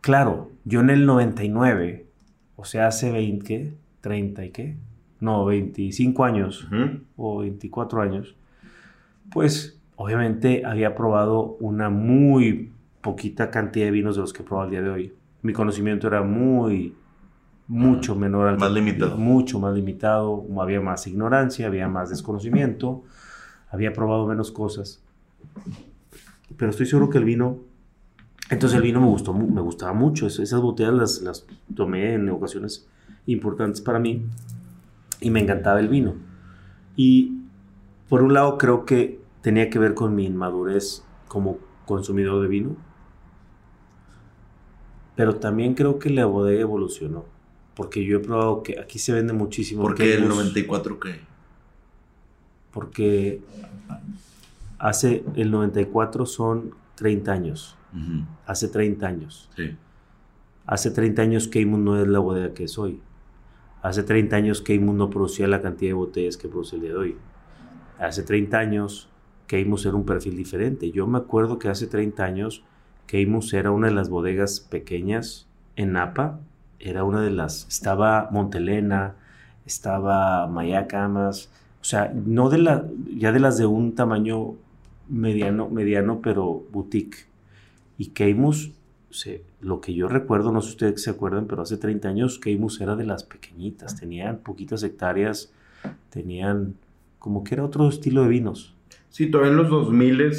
Claro, 0.00 0.52
yo 0.64 0.78
en 0.78 0.90
el 0.90 1.06
99, 1.06 2.06
o 2.54 2.64
sea, 2.64 2.86
hace 2.86 3.10
20, 3.10 3.44
¿qué? 3.44 3.74
30 4.00 4.44
y 4.44 4.50
qué? 4.50 4.76
No, 5.20 5.44
25 5.46 6.24
años 6.24 6.68
o 7.16 7.38
24 7.38 8.00
años, 8.02 8.34
pues 9.32 9.78
obviamente 9.96 10.64
había 10.64 10.94
probado 10.94 11.56
una 11.60 11.90
muy 11.90 12.70
poquita 13.00 13.50
cantidad 13.50 13.86
de 13.86 13.90
vinos 13.90 14.14
de 14.16 14.20
los 14.22 14.32
que 14.32 14.42
he 14.42 14.44
probado 14.46 14.66
al 14.66 14.70
día 14.70 14.82
de 14.82 14.90
hoy. 14.90 15.12
Mi 15.42 15.52
conocimiento 15.52 16.06
era 16.06 16.22
muy, 16.22 16.94
mucho 17.66 18.14
menor 18.14 18.48
al 18.48 18.58
Más 18.58 18.70
limitado. 18.72 19.16
Mucho 19.16 19.58
más 19.58 19.74
limitado, 19.74 20.44
había 20.60 20.80
más 20.80 21.06
ignorancia, 21.06 21.66
había 21.66 21.88
más 21.88 22.10
desconocimiento, 22.10 23.02
había 23.70 23.92
probado 23.92 24.26
menos 24.26 24.50
cosas. 24.52 25.02
Pero 26.56 26.70
estoy 26.70 26.86
seguro 26.86 27.10
que 27.10 27.18
el 27.18 27.24
vino, 27.24 27.58
entonces 28.50 28.76
el 28.76 28.82
vino 28.82 29.00
me 29.00 29.06
gustó, 29.08 29.32
me 29.34 29.60
gustaba 29.60 29.92
mucho. 29.92 30.26
Es- 30.26 30.38
Esas 30.38 30.60
botellas 30.60 30.94
las, 30.94 31.22
las 31.22 31.46
tomé 31.74 32.14
en 32.14 32.28
ocasiones 32.30 32.86
importantes 33.26 33.80
para 33.80 33.98
mí 33.98 34.22
y 35.20 35.30
me 35.30 35.40
encantaba 35.40 35.80
el 35.80 35.88
vino. 35.88 36.14
Y 36.96 37.38
por 38.08 38.22
un 38.22 38.34
lado 38.34 38.58
creo 38.58 38.84
que 38.84 39.20
tenía 39.42 39.70
que 39.70 39.78
ver 39.78 39.94
con 39.94 40.14
mi 40.14 40.26
inmadurez 40.26 41.04
como 41.28 41.58
consumidor 41.86 42.42
de 42.42 42.48
vino, 42.48 42.76
pero 45.16 45.36
también 45.36 45.74
creo 45.74 45.98
que 45.98 46.10
la 46.10 46.26
bodega 46.26 46.60
evolucionó, 46.60 47.24
porque 47.74 48.04
yo 48.04 48.18
he 48.18 48.20
probado 48.20 48.62
que 48.62 48.78
aquí 48.78 48.98
se 48.98 49.12
vende 49.12 49.32
muchísimo. 49.32 49.82
¿Por 49.82 49.94
qué 49.94 50.14
el 50.14 50.20
Keimus, 50.20 50.36
94 50.36 51.00
qué? 51.00 51.20
Porque 52.70 53.40
hace 54.78 55.24
el 55.34 55.50
94 55.50 56.26
son 56.26 56.74
30 56.96 57.32
años, 57.32 57.76
hace 58.46 58.68
30 58.68 59.06
años. 59.06 59.50
Sí. 59.56 59.76
Hace 60.66 60.90
30 60.90 61.22
años 61.22 61.48
Keimun 61.48 61.84
no 61.84 62.00
es 62.00 62.06
la 62.06 62.18
bodega 62.18 62.52
que 62.52 62.64
es 62.64 62.78
hoy. 62.78 63.00
Hace 63.82 64.02
30 64.02 64.34
años 64.34 64.60
Keimun 64.60 64.96
no 64.96 65.08
producía 65.08 65.46
la 65.46 65.62
cantidad 65.62 65.90
de 65.90 65.94
botellas 65.94 66.36
que 66.36 66.48
produce 66.48 66.76
el 66.76 66.82
día 66.82 66.90
de 66.90 66.96
hoy. 66.96 67.16
Hace 67.98 68.22
30 68.22 68.58
años 68.58 69.08
Keimus 69.46 69.86
era 69.86 69.96
un 69.96 70.04
perfil 70.04 70.36
diferente. 70.36 70.90
Yo 70.90 71.06
me 71.06 71.18
acuerdo 71.18 71.58
que 71.58 71.68
hace 71.68 71.86
30 71.86 72.24
años 72.24 72.64
Keimus 73.06 73.54
era 73.54 73.70
una 73.70 73.88
de 73.88 73.94
las 73.94 74.10
bodegas 74.10 74.60
pequeñas 74.60 75.46
en 75.76 75.92
Napa. 75.92 76.40
Era 76.80 77.04
una 77.04 77.22
de 77.22 77.30
las... 77.30 77.66
Estaba 77.68 78.28
Montelena, 78.30 79.14
estaba 79.64 80.46
Mayacamas. 80.46 81.50
O 81.80 81.84
sea, 81.84 82.12
no 82.12 82.50
de 82.50 82.58
la... 82.58 82.84
Ya 83.16 83.32
de 83.32 83.40
las 83.40 83.58
de 83.58 83.66
un 83.66 83.94
tamaño 83.94 84.54
mediano, 85.08 85.68
mediano 85.68 86.20
pero 86.20 86.64
boutique. 86.70 87.26
Y 87.96 88.08
Keimus 88.08 88.72
se- 89.10 89.42
lo 89.60 89.80
que 89.80 89.94
yo 89.94 90.08
recuerdo, 90.08 90.52
no 90.52 90.60
sé 90.60 90.68
si 90.68 90.72
ustedes 90.74 91.02
se 91.02 91.10
acuerdan, 91.10 91.46
pero 91.46 91.62
hace 91.62 91.76
30 91.76 92.08
años 92.08 92.38
Keimus 92.38 92.80
era 92.80 92.96
de 92.96 93.04
las 93.06 93.24
pequeñitas, 93.24 93.98
tenían 93.98 94.38
poquitas 94.38 94.82
hectáreas, 94.82 95.52
tenían 96.10 96.74
como 97.18 97.44
que 97.44 97.54
era 97.54 97.64
otro 97.64 97.88
estilo 97.88 98.22
de 98.22 98.28
vinos. 98.28 98.74
Sí, 99.10 99.30
todavía 99.30 99.52
en 99.52 99.58
los 99.58 99.70
2000 99.70 100.32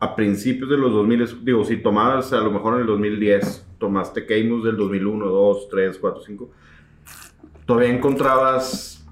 a 0.00 0.16
principios 0.16 0.68
de 0.68 0.76
los 0.76 0.92
2000, 0.92 1.44
digo, 1.44 1.64
si 1.64 1.76
tomabas 1.76 2.32
a 2.32 2.40
lo 2.40 2.50
mejor 2.50 2.74
en 2.74 2.80
el 2.80 2.86
2010, 2.88 3.64
tomaste 3.78 4.26
Keimus 4.26 4.64
del 4.64 4.76
2001, 4.76 5.26
2, 5.26 5.68
3, 5.68 5.96
4, 5.98 6.22
5, 6.26 6.50
todavía 7.66 7.94
encontrabas 7.94 9.06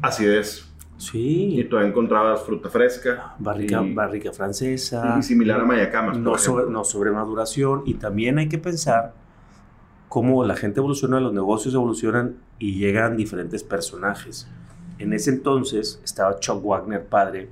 acidez 0.00 0.68
y 1.14 1.58
Sí, 1.58 1.66
todavía 1.68 1.90
encontrabas 1.90 2.42
fruta 2.42 2.68
fresca. 2.68 3.34
barrica, 3.38 3.82
y, 3.82 3.92
barrica 3.94 4.32
francesa. 4.32 5.16
y 5.18 5.22
similar 5.22 5.60
a 5.60 5.64
Mayacamas. 5.64 6.18
no, 6.18 6.36
sobre, 6.38 6.70
no 6.70 6.84
sobremaduración. 6.84 7.82
Y 7.86 7.94
también 7.94 8.38
hay 8.38 8.48
que 8.48 8.58
pensar 8.58 9.14
cómo 10.08 10.44
la 10.44 10.56
gente 10.56 10.80
evoluciona, 10.80 11.20
los 11.20 11.32
negocios 11.32 11.74
evolucionan 11.74 12.36
y 12.58 12.74
llegan 12.78 13.16
diferentes 13.16 13.62
personajes. 13.64 14.46
En 14.98 15.12
ese 15.12 15.30
entonces 15.30 16.00
estaba 16.04 16.38
Chuck 16.38 16.62
Wagner, 16.64 17.04
padre, 17.04 17.48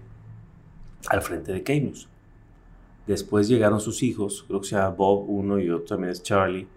al 1.09 1.23
frente 1.23 1.53
de 1.53 1.63
Keymus. 1.63 2.09
Después 3.07 3.49
llegaron 3.49 3.81
sus 3.81 4.03
hijos, 4.03 4.45
creo 4.47 4.61
que 4.61 4.69
se 4.69 4.77
llama 4.77 4.91
Bob, 4.91 5.25
uno 5.29 5.59
y 5.59 5.69
otro 5.71 5.87
también 5.87 6.11
es 6.13 6.23
Charlie. 6.23 6.69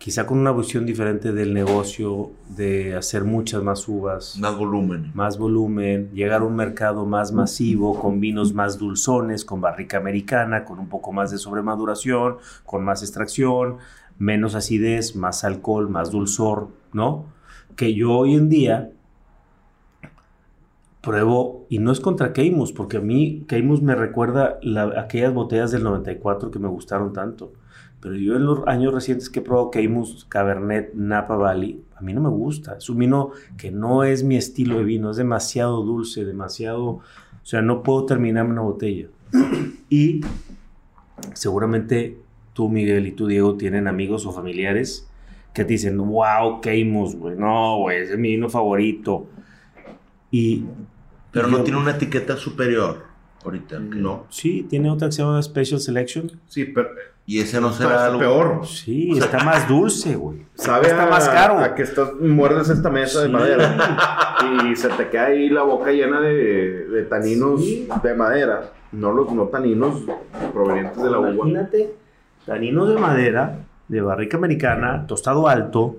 Quizá 0.00 0.24
con 0.26 0.38
una 0.38 0.50
visión 0.52 0.86
diferente 0.86 1.30
del 1.32 1.52
negocio, 1.52 2.30
de 2.48 2.96
hacer 2.96 3.24
muchas 3.24 3.62
más 3.62 3.86
uvas 3.86 4.38
Más 4.38 4.56
volumen. 4.56 5.10
más 5.12 5.36
volumen, 5.36 6.10
llegar 6.14 6.40
a 6.40 6.44
un 6.46 6.56
mercado 6.56 7.04
más 7.04 7.32
masivo, 7.32 8.00
con 8.00 8.18
vinos 8.18 8.54
más 8.54 8.78
dulzones, 8.78 9.44
con 9.44 9.60
barrica 9.60 9.98
americana, 9.98 10.64
con 10.64 10.78
un 10.78 10.88
poco 10.88 11.12
más 11.12 11.30
de 11.30 11.36
sobremaduración, 11.36 12.36
con 12.64 12.82
más 12.82 13.02
extracción, 13.02 13.76
menos 14.18 14.54
acidez, 14.54 15.16
más 15.16 15.44
alcohol, 15.44 15.90
más 15.90 16.10
dulzor, 16.10 16.68
¿no? 16.94 17.26
Que 17.76 17.92
yo 17.92 18.12
hoy 18.16 18.36
en 18.36 18.48
día 18.48 18.90
pruebo, 21.02 21.66
y 21.68 21.78
no 21.78 21.92
es 21.92 22.00
contra 22.00 22.32
Keimus, 22.32 22.72
porque 22.72 22.96
a 22.96 23.00
mí 23.00 23.44
Keimus 23.48 23.82
me 23.82 23.94
recuerda 23.94 24.58
la- 24.62 24.98
aquellas 24.98 25.34
botellas 25.34 25.70
del 25.72 25.82
94 25.82 26.50
que 26.50 26.58
me 26.58 26.68
gustaron 26.68 27.12
tanto. 27.12 27.52
Pero 28.00 28.14
yo 28.16 28.36
en 28.36 28.46
los 28.46 28.66
años 28.66 28.94
recientes 28.94 29.28
que 29.28 29.40
he 29.40 29.42
probado 29.42 29.70
Keimus, 29.70 30.24
Cabernet, 30.28 30.94
Napa 30.94 31.36
Valley, 31.36 31.82
a 31.96 32.00
mí 32.00 32.14
no 32.14 32.20
me 32.22 32.30
gusta. 32.30 32.76
Es 32.78 32.88
un 32.88 32.98
vino 32.98 33.32
que 33.58 33.70
no 33.70 34.04
es 34.04 34.24
mi 34.24 34.36
estilo 34.36 34.78
de 34.78 34.84
vino, 34.84 35.10
es 35.10 35.16
demasiado 35.18 35.82
dulce, 35.82 36.24
demasiado... 36.24 36.82
O 36.82 37.02
sea, 37.42 37.60
no 37.62 37.82
puedo 37.82 38.06
terminarme 38.06 38.52
una 38.52 38.62
botella. 38.62 39.08
Y 39.92 40.20
seguramente 41.34 42.16
tú, 42.52 42.68
Miguel, 42.68 43.06
y 43.06 43.12
tú, 43.12 43.26
Diego, 43.26 43.56
tienen 43.56 43.88
amigos 43.88 44.26
o 44.26 44.32
familiares 44.32 45.06
que 45.52 45.64
te 45.64 45.72
dicen, 45.72 45.98
wow, 45.98 46.60
Keimus, 46.60 47.16
güey, 47.16 47.36
no, 47.36 47.78
güey, 47.78 47.98
ese 48.02 48.12
es 48.12 48.18
mi 48.18 48.30
vino 48.30 48.48
favorito. 48.48 49.26
Y... 50.30 50.64
Pero 51.32 51.48
y 51.48 51.50
no 51.50 51.58
yo- 51.58 51.64
tiene 51.64 51.80
una 51.80 51.90
etiqueta 51.92 52.36
superior 52.36 53.02
ahorita. 53.44 53.78
No. 53.80 54.26
Sí, 54.30 54.64
tiene 54.68 54.90
otra 54.90 55.08
que 55.08 55.12
se 55.12 55.22
llama 55.22 55.42
Special 55.42 55.80
Selection. 55.80 56.30
Sí, 56.46 56.66
pero 56.66 56.90
Y 57.30 57.38
ese 57.40 57.60
no 57.60 57.72
será 57.72 58.06
algo 58.06 58.18
peor. 58.18 58.66
Sí, 58.66 59.12
está 59.16 59.44
más 59.44 59.68
dulce, 59.68 60.16
güey. 60.16 60.38
Sabe 60.56 60.88
está 60.88 61.04
a, 61.04 61.10
más 61.10 61.28
caro. 61.28 61.58
a 61.58 61.76
que 61.76 61.82
estás, 61.82 62.08
muerdes 62.20 62.68
esta 62.70 62.90
mesa 62.90 63.22
de 63.22 63.28
madera 63.28 64.36
y 64.68 64.74
se 64.74 64.88
te 64.88 65.08
queda 65.10 65.26
ahí 65.26 65.48
la 65.48 65.62
boca 65.62 65.92
llena 65.92 66.20
de, 66.20 66.86
de 66.88 67.02
taninos 67.04 67.60
Sí. 67.64 67.88
de 68.02 68.14
madera, 68.14 68.72
no 68.90 69.12
los 69.12 69.30
no 69.32 69.44
taninos 69.44 70.02
provenientes 70.52 71.00
de 71.00 71.08
la 71.08 71.18
uva. 71.20 71.30
Imagínate, 71.30 71.94
taninos 72.44 72.88
de 72.88 72.96
madera, 72.98 73.58
de 73.86 74.00
barrica 74.00 74.36
americana, 74.36 75.06
tostado 75.06 75.46
alto, 75.46 75.98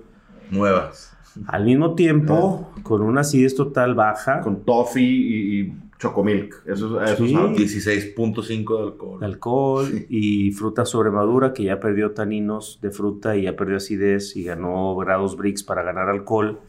Nuevas. 0.50 1.16
al 1.48 1.64
mismo 1.64 1.96
tiempo, 1.96 2.74
con 2.84 3.02
una 3.04 3.22
acidez 3.22 3.56
total 3.56 3.96
baja, 3.96 4.42
Con 4.42 4.66
toffee 4.66 5.02
y, 5.02 5.60
y 5.62 5.74
chocomilk. 6.02 6.64
Eso, 6.66 7.02
eso 7.04 7.26
Sí. 7.26 7.34
sabe. 7.34 7.56
16.5 7.56 8.78
de 8.78 8.84
alcohol. 8.84 9.20
de 9.20 9.26
alcohol 9.26 9.86
Sí. 9.88 10.06
y 10.10 10.52
fruta 10.52 10.84
sobremadura 10.86 11.54
que 11.54 11.64
ya 11.64 11.80
perdió 11.80 12.12
taninos 12.12 12.80
de 12.82 12.92
fruta 12.92 13.38
y 13.38 13.44
ya 13.44 13.56
perdió 13.56 13.78
acidez 13.78 14.36
y 14.36 14.44
ganó 14.44 14.96
grados 14.96 15.38
Brix 15.38 15.64
para 15.64 15.84
ganar 15.84 16.10
alcohol. 16.10 16.60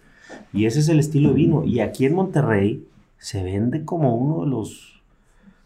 Y 0.52 0.66
ese 0.66 0.80
es 0.80 0.88
el 0.88 0.98
estilo 0.98 1.30
de 1.30 1.34
vino. 1.36 1.64
Y 1.64 1.80
aquí 1.80 2.04
en 2.04 2.14
Monterrey 2.14 2.86
se 3.18 3.42
vende 3.42 3.84
como 3.84 4.14
uno 4.16 4.44
de 4.44 4.50
los 4.50 4.88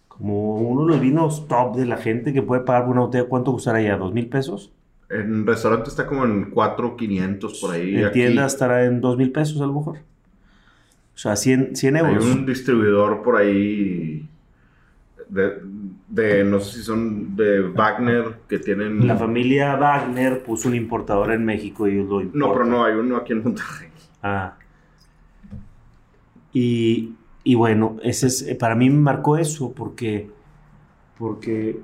como 0.09 0.55
uno 0.55 0.87
de 0.87 0.93
los 0.93 1.01
vinos 1.01 1.47
top 1.47 1.77
de 1.77 1.85
la 1.85 1.99
gente 1.99 2.33
que 2.33 2.41
puede 2.43 2.63
pagar 2.63 2.85
por 2.87 2.93
una 2.93 3.03
botella. 3.03 3.25
¿Cuánto 3.29 3.53
costará 3.53 3.83
ya? 3.83 3.99
¿Dos 3.99 4.15
mil 4.15 4.29
pesos? 4.29 4.73
En 5.11 5.47
restaurante 5.47 5.91
está 5.91 6.07
como 6.07 6.25
en 6.25 6.51
4,500 6.51 7.61
por 7.61 7.73
ahí. 7.75 7.97
En 7.97 8.13
tienda 8.13 8.47
estará 8.47 8.85
en 8.87 9.01
dos 9.03 9.17
mil 9.19 9.31
pesos 9.31 9.61
a 9.61 9.67
lo 9.67 9.75
mejor. 9.75 9.99
O 11.17 11.19
sea, 11.19 11.35
100, 11.35 11.75
100 11.75 11.97
Hay 11.97 12.03
euros. 12.05 12.27
un 12.27 12.45
distribuidor 12.45 13.23
por 13.23 13.37
ahí 13.37 14.29
de, 15.31 15.61
de, 16.09 16.45
no 16.45 16.61
sé 16.61 16.79
si 16.79 16.85
son 16.85 17.35
de 17.35 17.63
Wagner 17.63 18.41
que 18.47 18.59
tienen... 18.59 19.07
La 19.07 19.17
familia 19.17 19.77
Wagner 19.77 20.43
puso 20.43 20.69
un 20.69 20.75
importador 20.75 21.33
en 21.33 21.43
México 21.43 21.89
y 21.89 21.93
ellos 21.93 22.09
lo 22.09 22.21
importan. 22.21 22.39
No, 22.39 22.53
pero 22.53 22.65
no, 22.67 22.85
hay 22.85 22.95
uno 22.95 23.17
aquí 23.17 23.33
en 23.33 23.43
Monterrey. 23.43 23.89
Ah. 24.23 24.57
Y, 26.53 27.15
y 27.45 27.55
bueno, 27.55 27.97
ese 28.03 28.27
es, 28.27 28.43
eh, 28.43 28.55
para 28.55 28.75
mí 28.75 28.91
me 28.91 29.01
marcó 29.01 29.39
eso 29.39 29.73
porque, 29.73 30.29
porque, 31.19 31.81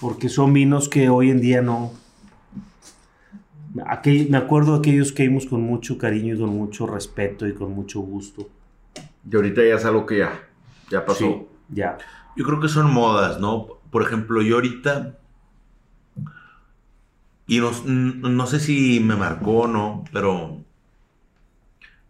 porque 0.00 0.28
son 0.28 0.52
vinos 0.52 0.88
que 0.88 1.08
hoy 1.08 1.30
en 1.30 1.40
día 1.40 1.62
no. 1.62 1.92
Aquel- 3.86 4.28
me 4.30 4.38
acuerdo 4.38 4.72
de 4.72 4.78
aquellos 4.78 5.12
que 5.12 5.24
vimos 5.24 5.46
con 5.46 5.60
mucho 5.62 5.98
cariño 5.98 6.34
y 6.34 6.38
con 6.38 6.50
mucho 6.50 6.86
respeto 6.86 7.46
y 7.46 7.54
con 7.54 7.72
mucho 7.72 8.00
gusto. 8.00 8.48
Y 9.30 9.36
ahorita 9.36 9.62
ya 9.62 9.74
es 9.74 9.84
algo 9.84 10.06
que 10.06 10.18
ya, 10.18 10.48
ya 10.90 11.04
pasó. 11.04 11.18
Sí, 11.18 11.36
ya. 11.74 11.98
Yo 12.36 12.44
creo 12.44 12.60
que 12.60 12.68
son 12.68 12.92
modas, 12.92 13.40
¿no? 13.40 13.66
Por 13.90 14.02
ejemplo, 14.02 14.40
yo 14.42 14.56
ahorita. 14.56 15.18
Y 17.46 17.60
no, 17.60 17.70
no 17.84 18.46
sé 18.46 18.60
si 18.60 19.00
me 19.00 19.16
marcó 19.16 19.60
o 19.60 19.66
no, 19.68 20.04
pero. 20.12 20.58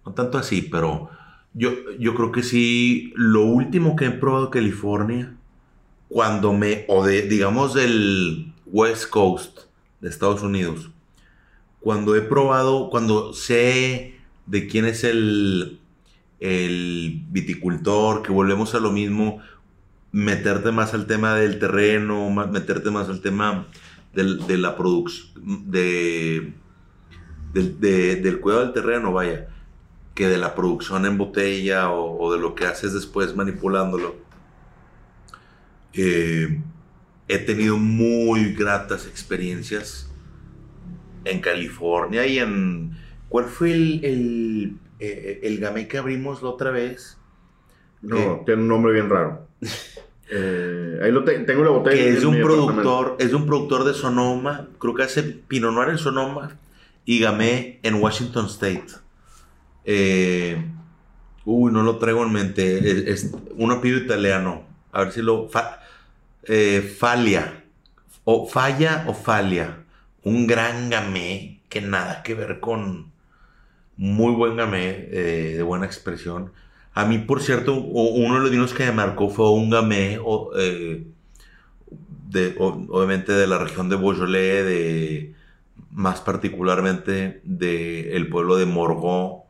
No 0.05 0.13
tanto 0.13 0.39
así, 0.39 0.63
pero. 0.63 1.11
Yo, 1.55 1.71
yo 1.99 2.15
creo 2.15 2.33
que 2.33 2.43
sí. 2.43 3.13
Lo 3.17 3.45
último 3.45 3.97
que 3.97 4.07
he 4.07 4.11
probado 4.11 4.47
de 4.47 4.51
California. 4.51 5.35
Cuando 6.09 6.53
me. 6.53 6.85
O 6.89 7.05
de, 7.05 7.23
digamos, 7.23 7.75
del 7.75 8.53
West 8.67 9.09
Coast 9.11 9.61
de 10.01 10.09
Estados 10.09 10.43
Unidos. 10.43 10.91
Cuando 11.81 12.17
he 12.17 12.21
probado. 12.23 12.91
Cuando 12.91 13.33
sé 13.33 14.17
de 14.47 14.67
quién 14.67 14.85
es 14.85 15.05
el. 15.05 15.81
El 16.41 17.25
viticultor, 17.31 18.23
que 18.23 18.31
volvemos 18.31 18.73
a 18.77 18.79
lo 18.79 18.93
mismo 18.93 19.41
meterte 20.13 20.71
más 20.71 20.95
al 20.95 21.09
tema 21.09 21.35
del 21.35 21.59
terreno, 21.59 22.31
meterte 22.31 22.93
más 22.93 23.09
al 23.09 23.21
tema 23.21 23.67
del- 24.15 24.47
de 24.47 24.57
la 24.57 24.77
producción, 24.77 25.33
de, 25.69 26.53
del- 27.53 27.81
de- 27.81 28.17
del 28.17 28.39
cuidado 28.39 28.63
del 28.63 28.73
terreno, 28.73 29.13
vaya, 29.13 29.49
que 30.15 30.29
de 30.29 30.39
la 30.39 30.55
producción 30.55 31.07
en 31.07 31.19
botella 31.19 31.91
o, 31.91 32.17
o 32.25 32.33
de 32.33 32.39
lo 32.39 32.55
que 32.55 32.67
haces 32.67 32.93
después 32.95 33.35
manipulándolo. 33.35 34.15
Eh, 35.93 36.61
he 37.27 37.39
tenido 37.39 37.77
muy 37.79 38.55
gratas 38.55 39.07
experiencias 39.07 40.08
en 41.31 41.41
California 41.41 42.27
y 42.27 42.39
en... 42.39 42.93
¿Cuál 43.29 43.45
fue 43.47 43.73
el, 43.73 44.05
el, 44.05 44.77
eh, 45.01 45.41
el 45.43 45.59
gamay 45.59 45.87
que 45.87 45.99
abrimos 45.99 46.43
la 46.43 46.49
otra 46.49 46.71
vez? 46.71 47.19
No, 48.01 48.17
¿Qué? 48.17 48.43
tiene 48.47 48.63
un 48.63 48.69
nombre 48.69 48.93
bien 48.93 49.09
raro. 49.11 49.47
Eh, 50.31 51.01
ahí 51.03 51.11
lo 51.11 51.25
te- 51.25 51.39
tengo 51.39 51.65
la 51.65 51.71
botella. 51.71 51.97
que 51.97 52.11
es 52.11 52.21
de 52.21 52.27
un 52.27 52.43
productor, 52.43 53.17
es 53.19 53.31
de 53.31 53.37
un 53.37 53.47
productor 53.47 53.85
de 53.85 53.95
Sonoma, 53.95 54.69
creo 54.79 54.93
que 54.93 55.03
hace 55.05 55.23
Pinot 55.23 55.73
Noir 55.73 55.89
en 55.89 55.97
Sonoma 55.97 56.59
y 57.07 57.19
Gamay 57.21 57.81
en 57.83 57.95
Washington 57.95 58.45
State. 58.45 58.85
Eh, 59.87 60.63
uy, 61.47 61.73
no 61.73 61.83
lo 61.83 61.97
traigo 61.97 62.23
en 62.25 62.33
mente, 62.35 62.79
es, 62.79 63.25
es 63.25 63.35
un 63.57 63.73
apellido 63.73 64.01
italiano, 64.01 64.65
a 64.93 65.05
ver 65.05 65.13
si 65.13 65.23
lo... 65.23 65.49
fa- 65.49 65.81
eh, 66.45 66.83
Falia, 66.99 67.65
o 68.25 68.47
Falla 68.47 69.05
o 69.07 69.15
Falia, 69.15 69.79
un 70.25 70.47
gran 70.47 70.91
Gamay 70.91 71.61
que 71.69 71.81
nada 71.81 72.23
que 72.23 72.35
ver 72.35 72.61
con 72.61 73.13
muy 73.97 74.33
buen 74.35 74.57
Gamay, 74.57 75.09
eh, 75.13 75.55
de 75.57 75.63
buena 75.63 75.87
expresión. 75.87 76.53
A 76.95 77.05
mí, 77.05 77.19
por 77.19 77.43
cierto, 77.43 77.75
uno 77.75 78.35
de 78.37 78.41
los 78.41 78.51
vinos 78.51 78.75
que 78.75 78.87
me 78.87 78.93
marcó 78.93 79.31
fue 79.31 79.51
un 79.53 79.71
gamay, 79.71 80.19
o, 80.23 80.53
eh, 80.59 81.07
de, 82.31 82.55
obviamente 82.59 83.33
de 83.33 83.47
la 83.47 83.59
región 83.59 83.89
de 83.89 83.97
Beaujolais, 83.97 84.65
de, 84.65 85.35
más 85.93 86.21
particularmente 86.21 87.41
del 87.45 88.29
pueblo 88.29 88.57
de 88.57 88.67
Morgon. 88.67 89.41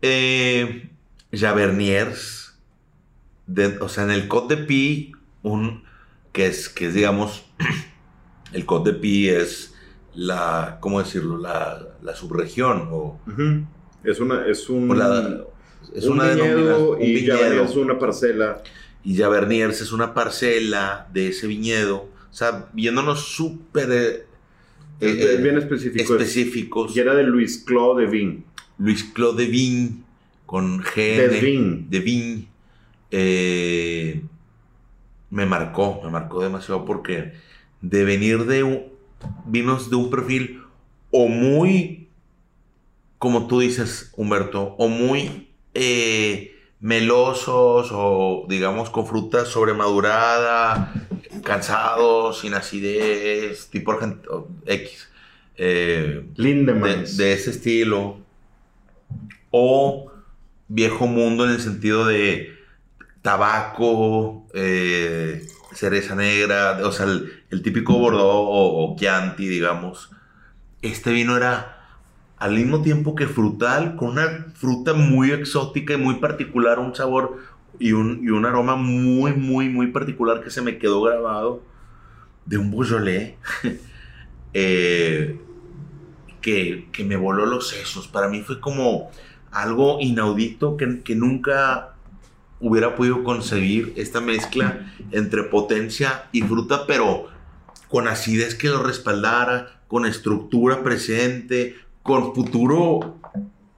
Eh, 0.00 0.88
Javerniers, 1.32 2.58
de- 3.46 3.78
o 3.80 3.88
sea, 3.88 4.04
en 4.04 4.10
el 4.12 4.28
Côte 4.28 4.56
de 4.56 4.64
Pi, 4.64 5.12
un, 5.42 5.84
que, 6.32 6.46
es, 6.46 6.68
que 6.68 6.86
es, 6.88 6.94
digamos, 6.94 7.44
el 8.52 8.64
Côte 8.66 8.92
de 8.92 8.98
Pi 8.98 9.28
es 9.28 9.74
la, 10.14 10.78
¿cómo 10.80 10.98
decirlo? 11.00 11.38
La, 11.38 11.80
la 12.02 12.14
subregión, 12.14 12.88
o, 12.90 13.18
Ujú. 13.26 13.64
Es 14.04 14.18
una, 14.20 14.46
es 14.46 14.68
un, 14.68 14.98
la- 14.98 15.44
es 15.94 16.04
un 16.06 16.12
una 16.14 16.30
viñedo 16.34 16.92
un 16.92 17.02
y 17.02 17.14
viñedo. 17.14 17.64
es 17.64 17.76
una 17.76 17.98
parcela. 17.98 18.62
y 19.04 19.14
ya 19.14 19.28
Verniers 19.28 19.80
es 19.80 19.92
una 19.92 20.12
parcela 20.14 21.08
de 21.12 21.28
ese 21.28 21.46
viñedo. 21.46 22.08
O 22.30 22.34
sea, 22.34 22.68
viéndonos 22.72 23.20
súper 23.34 23.90
eh, 23.92 24.26
Es 25.00 25.16
eh, 25.16 25.36
bien 25.42 25.58
específico. 25.58 26.14
específicos. 26.14 26.96
Y 26.96 27.00
era 27.00 27.14
de 27.14 27.22
Luis 27.24 27.58
Claude 27.66 28.04
de 28.06 28.10
Vin. 28.10 28.44
Luis 28.78 29.04
Claude 29.04 29.44
de 29.44 29.50
Vigne 29.50 29.90
con 30.46 30.80
G. 30.82 30.94
De 31.28 31.40
Vigne. 31.40 31.84
De 31.88 32.00
Vigne. 32.00 32.48
eh, 33.10 34.22
me 35.30 35.46
marcó, 35.46 36.00
me 36.04 36.10
marcó 36.10 36.42
demasiado 36.42 36.84
porque 36.84 37.32
de 37.82 38.04
venir 38.04 38.46
de 38.46 38.62
un, 38.62 38.84
vinos 39.44 39.90
de 39.90 39.96
un 39.96 40.10
perfil 40.10 40.62
o 41.10 41.28
muy, 41.28 42.08
como 43.18 43.46
tú 43.46 43.60
dices, 43.60 44.12
Humberto, 44.16 44.74
o 44.78 44.88
muy 44.88 45.50
eh, 45.74 46.56
melosos 46.80 47.90
o 47.92 48.46
digamos 48.48 48.90
con 48.90 49.06
fruta 49.06 49.44
sobremadurada, 49.44 50.92
cansados, 51.44 52.40
sin 52.40 52.54
acidez, 52.54 53.68
tipo 53.68 53.92
X. 54.66 55.08
eh, 55.56 56.24
de 56.34 57.32
ese 57.32 57.50
estilo. 57.50 58.18
O 59.50 60.10
viejo 60.68 61.06
mundo 61.06 61.44
en 61.44 61.50
el 61.50 61.60
sentido 61.60 62.06
de 62.06 62.52
tabaco, 63.20 64.46
eh, 64.54 65.46
cereza 65.74 66.14
negra, 66.14 66.80
o 66.84 66.92
sea, 66.92 67.06
el, 67.06 67.44
el 67.50 67.62
típico 67.62 67.98
Bordeaux 67.98 68.48
o, 68.48 68.96
Chianti, 68.98 69.48
digamos. 69.48 70.10
Este 70.82 71.12
vino 71.12 71.36
era 71.36 71.78
al 72.38 72.54
mismo 72.54 72.82
tiempo 72.82 73.14
que 73.14 73.26
frutal, 73.26 73.96
con 73.96 74.10
una 74.10 74.46
fruta 74.54 74.94
muy 74.94 75.30
exótica 75.30 75.94
y 75.94 75.98
muy 75.98 76.16
particular, 76.16 76.78
un 76.78 76.94
sabor 76.94 77.38
y 77.78 77.92
un, 77.92 78.20
y 78.22 78.30
un 78.30 78.44
aroma 78.46 78.76
muy, 78.76 79.32
muy, 79.32 79.68
muy 79.68 79.88
particular 79.88 80.42
que 80.42 80.50
se 80.50 80.62
me 80.62 80.78
quedó 80.78 81.02
grabado 81.02 81.62
de 82.46 82.58
un 82.58 82.70
Beaujolais. 82.70 83.34
eh, 84.54 85.38
que, 86.42 86.88
que 86.92 87.04
me 87.04 87.16
voló 87.16 87.46
los 87.46 87.68
sesos. 87.68 88.08
Para 88.08 88.28
mí 88.28 88.42
fue 88.42 88.60
como 88.60 89.10
algo 89.50 89.98
inaudito 90.00 90.76
que, 90.76 91.02
que 91.02 91.14
nunca 91.14 91.91
hubiera 92.62 92.94
podido 92.96 93.22
concebir 93.24 93.92
esta 93.96 94.20
mezcla 94.20 94.92
entre 95.10 95.42
potencia 95.42 96.24
y 96.32 96.40
fruta, 96.42 96.86
pero 96.86 97.28
con 97.88 98.08
acidez 98.08 98.54
que 98.54 98.68
lo 98.68 98.82
respaldara, 98.82 99.80
con 99.88 100.06
estructura 100.06 100.82
presente, 100.82 101.76
con 102.02 102.34
futuro 102.34 103.18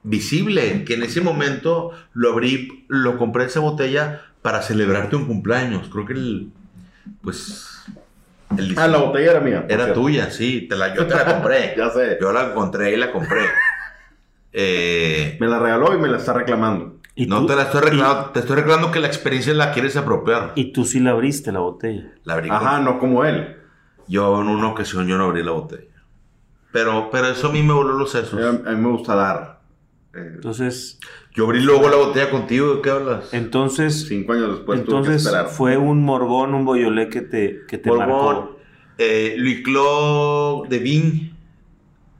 visible, 0.03 0.85
que 0.85 0.93
en 0.93 1.03
ese 1.03 1.19
momento 1.19 1.91
lo 2.13 2.31
abrí, 2.31 2.85
lo 2.87 3.17
compré 3.17 3.45
esa 3.45 3.59
botella 3.59 4.21
para 4.41 4.61
celebrarte 4.61 5.15
un 5.15 5.25
cumpleaños. 5.25 5.89
Creo 5.91 6.05
que 6.05 6.13
el, 6.13 6.51
pues, 7.21 7.83
el 8.57 8.77
Ah, 8.77 8.87
la 8.87 8.99
botella 8.99 9.31
era 9.31 9.39
mía. 9.41 9.65
era 9.67 9.85
cierto. 9.85 10.01
tuya, 10.01 10.29
sí, 10.31 10.67
te 10.69 10.75
la, 10.75 10.95
yo 10.95 11.05
te 11.07 11.15
la 11.15 11.25
compré. 11.25 11.73
Ya 11.77 11.89
sé. 11.89 12.17
Yo 12.21 12.31
la 12.31 12.51
encontré 12.51 12.93
y 12.93 12.97
la 12.97 13.11
compré. 13.11 13.41
Eh, 14.57 15.35
Me 15.41 15.47
la 15.47 15.59
regaló 15.59 15.93
y 15.93 15.99
me 15.99 16.07
la 16.07 16.15
está 16.15 16.31
reclamando. 16.31 16.94
¿Y 17.15 17.27
no 17.27 17.41
tú- 17.41 17.47
te 17.47 17.55
la 17.55 17.63
estoy 17.63 17.81
reclamando, 17.81 18.29
te 18.31 18.39
estoy 18.41 18.55
reclamando 18.57 18.91
que 18.91 18.99
la 18.99 19.07
experiencia 19.07 19.53
la 19.53 19.71
quieres 19.71 19.95
apropiar. 19.95 20.51
Y, 20.55 20.73
tú 20.73 20.83
sí 20.85 20.99
la 20.99 21.11
abriste 21.11 21.51
la 21.51 21.59
botella. 21.59 22.11
La 22.23 22.33
abrí 22.33 22.49
con- 22.49 22.57
Ajá, 22.57 22.79
no 22.81 22.99
como 22.99 23.23
él. 23.23 23.55
Yo 24.07 24.41
en 24.41 24.47
una 24.49 24.67
ocasión 24.69 25.07
yo 25.07 25.17
no 25.17 25.23
abrí 25.25 25.41
la 25.43 25.51
botella. 25.51 25.83
Pero, 26.71 27.09
pero 27.11 27.27
eso 27.27 27.47
a 27.47 27.51
mí 27.53 27.63
me 27.63 27.73
voló 27.73 27.93
los 27.93 28.11
sesos. 28.11 28.39
a 28.43 28.71
mí 28.71 28.81
me 28.81 28.89
gusta 28.89 29.15
dar. 29.15 29.61
Eh, 30.13 30.31
Entonces, 30.35 30.99
Yo 31.33 31.45
abrí 31.45 31.61
luego 31.61 31.89
la 31.89 31.95
botella 31.97 32.29
contigo, 32.29 32.75
¿de 32.75 32.81
qué 32.81 32.89
hablas? 32.89 33.33
entonces, 33.33 34.05
cinco 34.07 34.33
años 34.33 34.49
después 34.57 34.79
tuve 34.83 34.85
que 34.85 34.97
entonces 34.97 35.25
esperar. 35.25 35.47
fue 35.47 35.77
un 35.77 36.03
morbón, 36.03 36.53
un 36.53 36.63
boyolé 36.65 37.09
que 37.09 37.21
te, 37.21 37.61
que 37.67 37.77
te 37.77 37.91
marcó. 37.91 38.57
eh, 38.97 39.35
Louis 39.37 39.61
Claude 39.63 40.69
de 40.69 40.79
Vigne, 40.79 41.35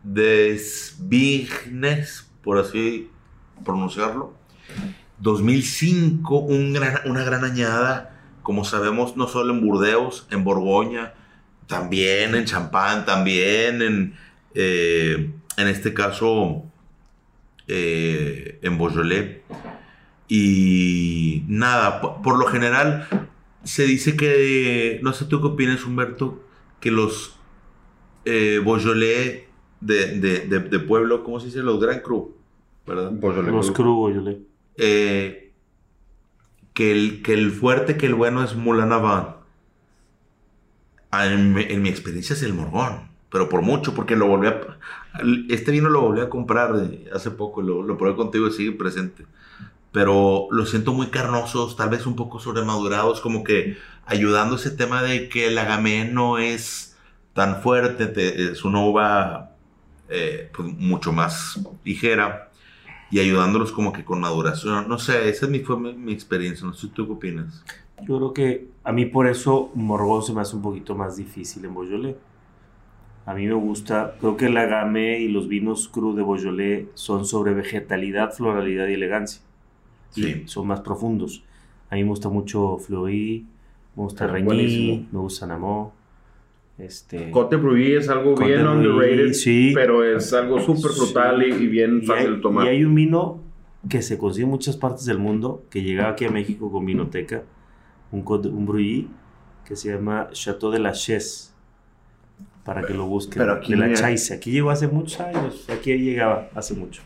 de 0.03 0.59
Vignes, 0.99 2.29
por 2.43 2.57
así 2.57 3.09
pronunciarlo. 3.63 4.33
2005, 5.19 6.39
un 6.39 6.73
gran- 6.73 6.99
una 7.05 7.23
gran 7.23 7.43
añada, 7.43 8.11
como 8.43 8.63
sabemos, 8.65 9.15
no 9.17 9.27
solo 9.27 9.53
en 9.53 9.61
Burdeos, 9.65 10.27
en 10.31 10.43
Borgoña, 10.43 11.13
también 11.67 12.35
en 12.35 12.45
Champán, 12.45 13.05
también 13.05 13.81
en, 13.81 14.13
eh, 14.53 15.31
en 15.57 15.67
este 15.67 15.93
caso, 15.93 16.63
eh, 17.67 18.59
en 18.61 18.77
Beaujolais. 18.77 19.37
Y 20.27 21.43
nada, 21.47 22.01
po- 22.01 22.21
por 22.21 22.37
lo 22.39 22.45
general 22.47 23.07
se 23.63 23.83
dice 23.85 24.15
que, 24.15 24.99
no 25.03 25.13
sé 25.13 25.25
tú 25.25 25.39
qué 25.41 25.47
opinas, 25.47 25.85
Humberto, 25.85 26.43
que 26.79 26.91
los 26.91 27.35
eh, 28.25 28.59
Beaujolais 28.63 29.43
de, 29.81 30.19
de, 30.19 30.39
de- 30.47 30.59
de 30.59 30.79
pueblo, 30.79 31.23
¿cómo 31.23 31.39
se 31.39 31.47
dice? 31.47 31.59
Los 31.63 31.79
Grand 31.79 32.01
Cru, 32.01 32.35
¿verdad? 32.87 33.11
Beaujolais 33.11 33.53
Los 33.53 33.71
cru 33.71 33.93
boyolé. 33.95 34.39
Eh, 34.77 35.53
que, 36.73 36.91
el, 36.91 37.21
que 37.23 37.33
el 37.33 37.51
fuerte, 37.51 37.97
que 37.97 38.05
el 38.05 38.13
bueno 38.15 38.43
es 38.43 38.55
Moulin 38.55 38.91
Avant. 38.91 39.35
Ah, 41.11 41.27
En, 41.27 41.53
mi- 41.53 41.63
en 41.63 41.81
mi 41.81 41.89
experiencia 41.89 42.33
es 42.33 42.43
el 42.43 42.53
Morgón, 42.53 43.09
pero 43.31 43.47
por 43.49 43.61
mucho, 43.61 43.93
porque 43.93 44.15
lo 44.15 44.27
volví 44.27 44.47
a... 44.47 44.59
Este 45.49 45.71
vino 45.71 45.89
lo 45.89 46.01
volví 46.01 46.19
a 46.21 46.29
comprar 46.29 46.73
de- 46.75 47.09
hace 47.13 47.31
poco, 47.31 47.61
lo, 47.61 47.97
probé 47.97 48.15
contigo 48.15 48.47
y 48.47 48.51
sigue 48.51 48.71
presente. 48.73 49.25
Pero 49.91 50.47
lo 50.51 50.65
siento 50.65 50.93
muy 50.93 51.07
carnosos, 51.07 51.75
tal 51.77 51.89
vez 51.89 52.05
un 52.07 52.15
poco 52.15 52.39
sobremadurados, 52.39 53.21
como 53.21 53.43
que 53.43 53.77
ayudando 54.05 54.55
ese 54.57 54.71
tema 54.71 55.03
de 55.03 55.29
que 55.29 55.47
el 55.47 55.57
agamé 55.57 56.05
no 56.05 56.37
es 56.39 56.97
tan 57.33 57.61
fuerte, 57.63 58.07
te- 58.07 58.51
es 58.51 58.65
una 58.65 58.81
uva 58.85 59.51
eh, 60.09 60.51
mucho 60.59 61.13
más 61.13 61.59
ligera 61.85 62.44
y 63.15 63.19
ayudándolos 63.19 63.71
como 63.71 63.93
que 63.93 64.03
con 64.03 64.19
maduración. 64.19 64.89
No 64.89 64.99
sé, 64.99 65.29
esa 65.29 65.45
es 65.45 65.51
mi, 65.51 65.59
fue 65.59 65.79
mi, 65.79 65.93
mi 65.93 66.11
experiencia. 66.11 66.65
No 66.67 66.73
sé 66.73 66.87
tú 66.89 67.05
qué 67.05 67.13
opinas. 67.13 67.63
Yo 68.05 68.17
creo 68.17 68.33
que 68.33 68.67
a 68.83 68.91
mí 68.91 69.05
por 69.05 69.27
eso 69.27 69.71
Morgón 69.73 70.21
se 70.21 70.33
me 70.33 70.41
hace 70.41 70.55
un 70.55 70.61
poquito 70.61 70.95
más 70.95 71.15
difícil 71.15 71.63
en 71.63 71.73
Beaujolais. 71.73 72.15
A 73.25 73.33
mí 73.33 73.47
me 73.47 73.53
gusta, 73.53 74.15
creo 74.19 74.35
que 74.37 74.49
la 74.49 74.65
game 74.65 75.19
y 75.19 75.29
los 75.29 75.47
vinos 75.47 75.87
cru 75.87 76.13
de 76.13 76.23
Beaujolais 76.23 76.87
son 76.93 77.25
sobre 77.25 77.53
vegetalidad, 77.53 78.33
floralidad 78.33 78.87
y 78.87 78.93
elegancia. 78.93 79.41
Sí. 80.09 80.43
Y 80.45 80.47
son 80.47 80.67
más 80.67 80.81
profundos. 80.81 81.43
A 81.89 81.95
mí 81.95 82.03
me 82.03 82.09
gusta 82.09 82.29
mucho 82.29 82.77
Fleury, 82.79 83.45
me 83.95 84.03
gusta 84.03 84.25
Ah, 84.25 84.37
buenísimo. 84.43 85.07
me 85.11 85.19
gusta 85.19 85.47
Namó. 85.47 85.93
Este, 86.77 87.31
Cote 87.31 87.55
Bruy 87.55 87.93
es 87.93 88.09
algo 88.09 88.35
Cote 88.35 88.47
bien 88.47 88.63
Bruy, 88.63 88.75
underrated, 88.87 89.33
sí. 89.33 89.71
pero 89.73 90.03
es 90.03 90.33
algo 90.33 90.59
súper 90.59 90.91
Sí. 90.91 90.99
frutal 90.99 91.41
y, 91.43 91.53
y 91.53 91.67
bien 91.67 92.01
y 92.03 92.05
fácil 92.05 92.27
hay, 92.27 92.35
de 92.35 92.41
tomar. 92.41 92.65
y 92.65 92.69
hay 92.69 92.83
un 92.83 92.93
vino 92.95 93.41
que 93.87 94.01
se 94.01 94.17
consigue 94.17 94.43
en 94.45 94.49
muchas 94.51 94.75
partes 94.75 95.05
del 95.05 95.17
mundo, 95.19 95.63
que 95.69 95.81
llegaba 95.83 96.09
aquí 96.09 96.25
a 96.25 96.31
México 96.31 96.69
con 96.71 96.85
Vinoteca, 96.85 97.43
un, 98.11 98.25
Côte- 98.25 98.49
un 98.49 99.09
que 99.65 99.75
se 99.75 99.93
llama 99.93 100.27
Chateau 100.33 100.69
de 100.71 100.79
la 100.79 100.91
Chaise, 100.91 101.53
para 102.65 102.81
que 102.83 102.93
lo 102.93 103.05
busquen. 103.05 103.37
Pero 103.41 103.53
aquí 103.53 103.71
de 103.73 103.77
la 103.79 103.87
no 103.87 103.93
Chaise. 103.95 104.33
Aquí 104.33 104.51
llegó 104.51 104.69
hace 104.71 104.87
muchos 104.87 105.19
años, 105.21 105.67
aquí 105.69 105.95
llegaba 105.97 106.49
hace 106.55 106.73
mucho. 106.73 107.03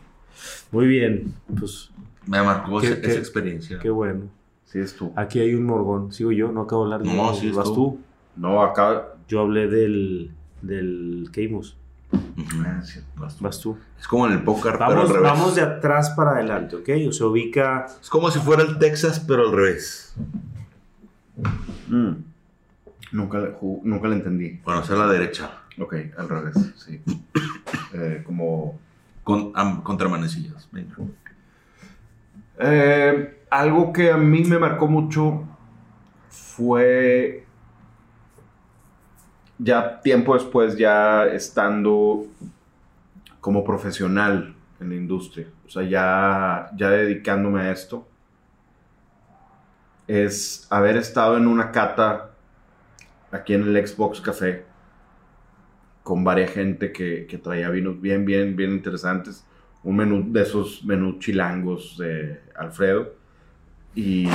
Muy 0.71 0.87
bien, 0.87 1.33
pues 1.59 1.91
Me 2.25 2.41
marcó 2.41 2.79
¿Qué- 2.79 2.87
esa, 2.87 3.01
qué- 3.01 3.07
esa 3.07 3.19
experiencia. 3.19 3.79
qué 3.79 3.89
bueno. 3.89 4.25
Sí, 4.65 4.79
es 4.79 4.95
tú. 4.95 5.11
Aquí 5.15 5.39
hay 5.39 5.53
un 5.55 5.65
morgón, 5.65 6.11
sigo 6.11 6.31
yo, 6.31 6.51
no 6.51 6.61
acabo 6.61 6.87
de 6.87 6.93
hablar. 6.95 7.13
No, 7.13 7.33
sí 7.33 7.49
es 7.49 7.55
vas 7.55 7.65
tú. 7.65 7.73
tú. 7.75 7.99
No, 8.35 8.61
acá. 8.61 9.15
Yo 9.29 9.39
hablé 9.41 9.67
del, 9.67 10.31
del 10.61 11.29
Keimus, 11.31 11.77
Ujú. 12.11 12.63
Ah, 12.65 12.81
sí. 12.83 12.99
vas 13.39 13.59
tú. 13.59 13.77
Es 13.99 14.07
como 14.07 14.25
en 14.27 14.33
el 14.33 14.43
póker, 14.43 14.73
pero 14.73 14.85
al 14.85 14.95
Vamos, 14.95 15.09
revés. 15.09 15.21
vamos 15.23 15.55
de 15.55 15.61
atrás 15.61 16.09
para 16.11 16.31
adelante, 16.31 16.75
¿ok? 16.77 16.89
O 17.07 17.11
se 17.11 17.23
ubica 17.23 17.85
Es 18.01 18.09
como 18.09 18.29
si 18.31 18.39
fuera 18.39 18.63
el 18.63 18.77
Texas, 18.79 19.23
pero 19.25 19.43
al 19.47 19.51
revés. 19.55 20.15
Mm. 21.87 22.11
Nunca, 23.11 23.39
nunca 23.83 24.07
le 24.07 24.15
entendí. 24.15 24.59
Bueno, 24.63 24.81
hacia 24.81 24.95
la 24.95 25.07
derecha. 25.07 25.51
Ok, 25.79 25.95
al 26.17 26.27
revés, 26.29 26.55
sí. 26.75 27.01
Eh, 27.93 28.23
como. 28.25 28.79
Con, 29.23 29.51
am- 29.55 29.81
contra 29.83 30.07
manecillas. 30.09 30.67
Venga. 30.71 30.95
Eh, 32.59 33.43
algo 33.49 33.93
que 33.93 34.11
a 34.11 34.17
mí 34.17 34.43
me 34.43 34.57
marcó 34.59 34.87
mucho 34.87 35.43
fue 36.29 37.45
ya 39.59 40.01
tiempo 40.01 40.33
después, 40.33 40.77
ya 40.77 41.27
estando 41.27 42.25
como 43.39 43.63
profesional 43.63 44.55
en 44.79 44.89
la 44.89 44.95
industria, 44.95 45.47
o 45.65 45.69
sea, 45.69 45.83
ya, 45.83 46.71
ya 46.75 46.89
dedicándome 46.89 47.61
a 47.61 47.71
esto, 47.71 48.07
es 50.07 50.65
haber 50.71 50.97
estado 50.97 51.37
en 51.37 51.45
una 51.45 51.71
cata 51.71 52.31
aquí 53.31 53.53
en 53.53 53.61
el 53.63 53.87
Xbox 53.87 54.19
Café 54.21 54.65
con 56.03 56.23
varias 56.23 56.49
gente 56.49 56.91
que, 56.91 57.27
que 57.27 57.37
traía 57.37 57.69
vinos 57.69 58.01
bien, 58.01 58.25
bien, 58.25 58.55
bien 58.55 58.71
interesantes. 58.71 59.45
Un 59.83 59.97
menú 59.97 60.33
de 60.33 60.41
esos 60.41 60.83
menús 60.83 61.19
chilangos 61.19 61.97
de 61.99 62.41
Alfredo. 62.55 63.13
Y 63.93 64.27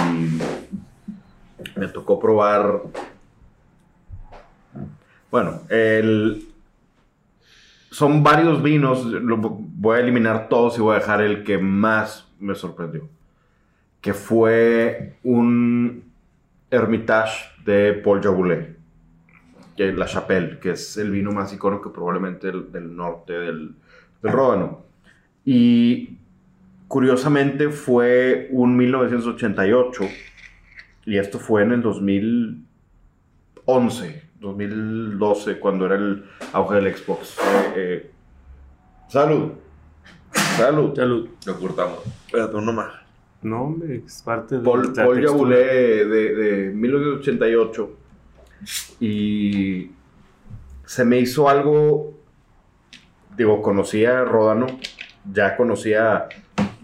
me 1.75 1.89
tocó 1.89 2.21
probar. 2.21 2.83
Bueno, 5.35 5.63
son 7.91 8.23
varios 8.23 8.63
vinos. 8.63 9.05
voy 9.25 9.97
a 9.97 10.01
eliminar 10.01 10.49
todos 10.49 10.79
y 10.79 10.81
voy 10.81 10.95
a 10.95 11.01
dejar 11.01 11.23
el 11.23 11.43
que 11.43 11.59
más 11.59 12.29
me 12.39 12.55
sorprendió. 12.55 13.09
Que 14.01 14.15
fue 14.15 15.17
un 15.25 16.05
Hermitage 16.71 17.49
de 17.65 17.95
Paul 17.95 18.23
Jaboulet. 18.23 18.79
Que 19.77 19.93
La 19.93 20.07
Chapelle, 20.07 20.61
que 20.61 20.71
es 20.71 20.97
el 20.99 21.11
vino 21.11 21.33
más 21.33 21.53
icónico 21.53 21.93
probablemente 21.93 22.47
del, 22.47 22.71
del 22.71 22.95
norte 22.95 23.33
del, 23.33 23.75
del 24.23 24.33
Ródano. 24.33 24.85
Y 25.45 26.17
curiosamente 26.87 27.71
fue 27.71 28.47
un 28.53 28.77
1988. 28.77 30.05
Y 31.07 31.19
esto 31.19 31.41
fue 31.41 31.65
en 31.65 31.73
el 31.73 31.83
2011, 31.83 34.24
2012, 34.45 35.59
cuando 35.59 35.87
era 35.87 35.97
el 35.97 36.25
auge 36.53 36.77
del 36.77 36.95
Xbox. 36.95 37.39
Eh, 37.39 37.73
eh, 37.77 38.11
salud. 39.09 39.53
Salud. 40.57 40.95
Salud. 40.95 41.29
Lo 41.47 41.59
cortamos. 41.59 41.99
Espérate, 42.27 42.57
uno 42.57 42.73
más. 42.73 42.93
No, 43.43 43.63
hombre, 43.65 44.03
es 44.07 44.23
parte 44.23 44.59
de 44.59 44.65
Paul, 44.65 44.93
la 44.95 45.05
Paul. 45.05 45.27
Jaboulet 45.27 46.07
de, 46.07 46.35
de 46.35 46.71
1988. 46.73 47.91
Y 49.01 49.91
se 50.87 51.05
me 51.05 51.19
hizo 51.19 51.49
algo. 51.49 52.15
Digo, 53.37 53.61
conocía 53.63 54.21
a 54.21 54.25
Ródano. 54.25 54.67
Ya 55.31 55.57
conocía. 55.57 56.29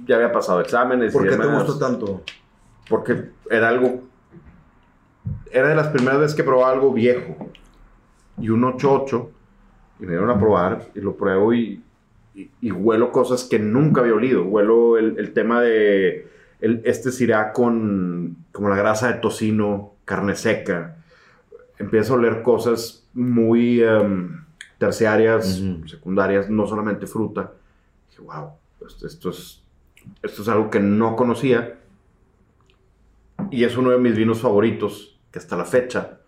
Ya 0.07 0.17
había 0.17 0.33
pasado 0.33 0.61
exámenes. 0.61 1.13
¿Por 1.13 1.27
y 1.27 1.31
qué 1.31 1.37
te 1.37 1.43
demás, 1.43 1.65
gustó 1.65 1.79
tanto? 1.79 2.23
Porque 2.89 3.31
era 3.51 3.69
algo. 3.69 4.03
Era 5.53 5.69
de 5.69 5.75
las 5.75 5.89
primeras 5.89 6.21
veces 6.21 6.37
que 6.37 6.45
probaba 6.45 6.73
algo 6.73 6.93
viejo. 6.93 7.37
Y 8.39 8.49
un 8.51 8.65
88. 8.65 9.31
Y 10.01 10.03
me 10.05 10.11
dieron 10.13 10.31
a 10.31 10.39
probar. 10.39 10.89
Y 10.95 11.01
lo 11.01 11.17
pruebo 11.17 11.53
y. 11.55 11.83
Y, 12.35 12.49
y 12.61 12.71
huelo 12.71 13.11
cosas 13.11 13.45
que 13.45 13.59
nunca 13.59 14.01
había 14.03 14.15
olido. 14.15 14.45
Huelo 14.45 14.97
el, 14.99 15.19
el 15.19 15.33
tema 15.33 15.61
de. 15.61 16.29
el- 16.61 16.83
este 16.85 17.11
cirá 17.13 17.53
con. 17.53 18.37
Como 18.53 18.69
la 18.69 18.77
grasa 18.77 19.09
de 19.13 19.15
tocino, 19.21 19.95
carne 20.05 20.37
seca. 20.37 20.97
Empiezo 21.79 22.15
a 22.15 22.17
oler 22.19 22.43
cosas 22.43 23.07
muy. 23.15 23.83
em, 23.83 24.45
terciarias, 24.79 25.63
secundarias, 25.87 26.49
no 26.49 26.67
solamente 26.67 27.07
fruta. 27.07 27.53
Dije, 28.09 28.23
wow, 28.23 28.53
esto, 28.87 29.07
esto 29.07 29.29
es, 29.31 29.63
esto 30.23 30.41
es 30.43 30.49
algo 30.49 30.71
que 30.71 30.81
no 30.81 31.17
conocía. 31.17 31.79
Y 33.51 33.65
es 33.65 33.77
uno 33.77 33.91
de 33.91 33.99
mis 33.99 34.17
vinos 34.17 34.41
favoritos, 34.41 35.19
que 35.31 35.39
hasta 35.39 35.57
la 35.57 35.65
fecha 35.65 36.21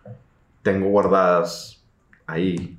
tengo 0.62 0.88
guardadas 0.88 1.84
ahí, 2.26 2.78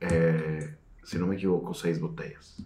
eh, 0.00 0.76
si 1.02 1.18
no 1.18 1.26
me 1.26 1.36
equivoco, 1.36 1.74
seis 1.74 2.00
botellas. 2.00 2.62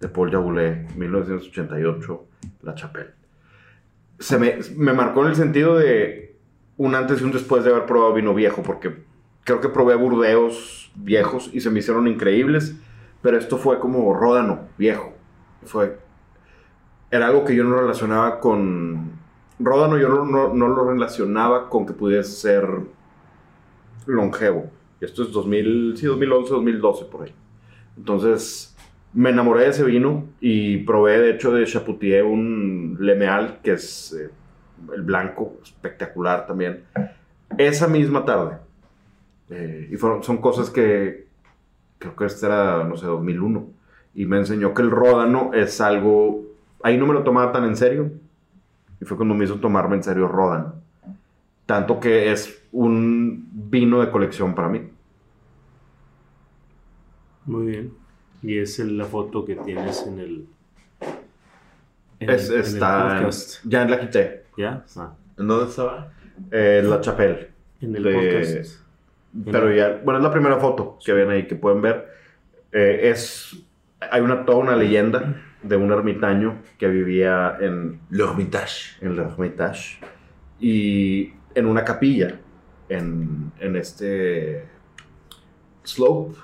De 0.00 0.08
Paul 0.08 0.30
Jaboulet, 0.30 0.90
1988, 0.94 2.26
La 2.62 2.74
Chapelle. 2.74 3.14
Se 4.18 4.38
me, 4.38 4.58
me 4.76 4.92
marcó 4.92 5.22
en 5.22 5.28
el 5.28 5.36
sentido 5.36 5.76
de 5.76 6.36
un 6.76 6.94
antes 6.94 7.20
y 7.20 7.24
un 7.24 7.32
después 7.32 7.64
de 7.64 7.70
haber 7.70 7.86
probado 7.86 8.14
vino 8.14 8.34
viejo, 8.34 8.62
porque 8.62 9.04
creo 9.44 9.60
que 9.60 9.68
probé 9.68 9.94
burdeos 9.94 10.90
viejos 10.94 11.50
y 11.52 11.60
se 11.60 11.70
me 11.70 11.78
hicieron 11.78 12.08
increíbles, 12.08 12.74
pero 13.22 13.38
esto 13.38 13.58
fue 13.58 13.78
como 13.78 14.12
ródano 14.14 14.68
viejo. 14.76 15.12
Fue, 15.64 15.98
era 17.10 17.28
algo 17.28 17.44
que 17.44 17.54
yo 17.54 17.64
no 17.64 17.76
relacionaba 17.76 18.40
con... 18.40 19.15
Ródano 19.58 19.98
yo 19.98 20.08
no, 20.08 20.52
no- 20.54 20.68
lo 20.68 20.84
relacionaba 20.90 21.68
con 21.70 21.86
que 21.86 21.92
pudiese 21.94 22.30
ser 22.32 22.66
longevo. 24.06 24.70
Esto 25.00 25.22
es 25.22 25.32
2000, 25.32 25.94
sí, 25.96 26.06
2011, 26.06 26.50
2012 26.52 27.04
por 27.06 27.22
ahí. 27.24 27.32
Entonces 27.96 28.76
me 29.12 29.30
enamoré 29.30 29.62
de 29.62 29.68
ese 29.70 29.84
vino 29.84 30.24
y 30.40 30.78
probé 30.78 31.18
de 31.18 31.30
hecho 31.32 31.52
de 31.52 31.64
Chapoutier 31.66 32.24
un 32.24 32.96
Lemeal, 33.00 33.60
que 33.62 33.72
es 33.72 34.12
eh, 34.12 34.30
el 34.94 35.02
blanco, 35.02 35.54
espectacular 35.62 36.46
también. 36.46 36.84
Esa 37.58 37.88
misma 37.88 38.24
tarde. 38.24 38.58
Eh, 39.50 39.88
y 39.92 39.96
fueron, 39.96 40.22
son 40.22 40.38
cosas 40.38 40.70
que 40.70 41.26
creo 41.98 42.14
que 42.16 42.26
este 42.26 42.46
era, 42.46 42.84
no 42.84 42.96
sé, 42.96 43.06
2001. 43.06 43.66
Y 44.14 44.26
me 44.26 44.38
enseñó 44.38 44.74
que 44.74 44.82
el 44.82 44.90
ródano 44.90 45.52
es 45.54 45.80
algo... 45.80 46.42
Ahí 46.82 46.96
no 46.98 47.06
me 47.06 47.14
lo 47.14 47.22
tomaba 47.22 47.52
tan 47.52 47.64
en 47.64 47.76
serio. 47.76 48.10
Y 49.00 49.04
fue 49.04 49.16
cuando 49.16 49.34
me 49.34 49.44
hizo 49.44 49.56
tomarme 49.60 49.96
en 49.96 50.02
serio 50.02 50.26
ródano. 50.28 50.74
Tanto 51.66 51.98
que 52.00 52.30
es 52.32 52.62
un 52.72 53.48
vino 53.52 54.00
de 54.00 54.10
colección 54.10 54.54
para 54.54 54.68
mí. 54.68 54.82
Muy 57.44 57.66
bien. 57.66 57.92
Y 58.42 58.58
es 58.58 58.78
la 58.78 59.04
foto 59.04 59.44
que 59.44 59.56
tienes 59.56 60.06
en 60.06 60.18
el. 60.20 60.46
en 62.20 62.30
Es- 62.30 62.48
el- 62.48 62.54
en 62.56 62.60
el 62.60 62.66
está, 62.66 63.18
podcast. 63.18 63.64
ya 63.64 63.84
la 63.86 64.00
quité. 64.00 64.44
¿Ya? 64.56 64.84
Ah, 64.96 65.12
¿En 65.38 65.46
dónde 65.48 65.68
estaba? 65.70 66.12
Eh, 66.50 66.82
la 66.84 67.00
Chapelle. 67.00 67.50
en 67.80 67.94
el 67.96 68.02
De- 68.02 68.12
podcast. 68.14 68.80
Pero 69.44 69.70
ya, 69.74 70.00
bueno, 70.02 70.18
es 70.18 70.24
la 70.24 70.30
primera 70.32 70.56
foto 70.56 70.98
que 71.04 71.12
ven 71.12 71.28
ahí 71.28 71.46
que 71.46 71.56
pueden 71.56 71.82
ver. 71.82 72.06
Eh, 72.72 73.10
es, 73.10 73.54
hay 74.00 74.22
una, 74.22 74.44
toda 74.46 74.58
una 74.58 74.74
leyenda 74.76 75.42
de 75.68 75.76
un 75.76 75.90
ermitaño 75.92 76.58
que 76.78 76.88
vivía 76.88 77.56
en, 77.60 78.00
L'Hermitage. 78.10 78.96
en 79.00 79.12
el 79.12 79.18
Hermitage 79.18 79.98
y 80.60 81.32
en 81.54 81.66
una 81.66 81.84
capilla 81.84 82.38
en, 82.88 83.52
en 83.60 83.76
este 83.76 84.64
slope. 85.82 86.36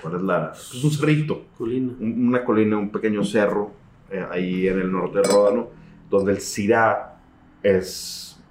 ¿Cuál 0.00 0.16
es 0.16 0.22
la? 0.22 0.52
Es 0.54 0.82
un 0.84 0.90
cerrito, 0.90 1.46
Colina. 1.56 1.92
un- 2.00 2.28
una 2.28 2.44
colina, 2.44 2.76
un 2.76 2.90
pequeño 2.90 3.22
cerro 3.24 3.72
eh, 4.10 4.24
ahí 4.30 4.66
en 4.68 4.80
el 4.80 4.90
norte 4.90 5.18
de 5.18 5.24
Ródano, 5.28 5.68
donde 6.10 6.32
el 6.32 6.40
Syrah 6.40 7.20
es 7.62 8.42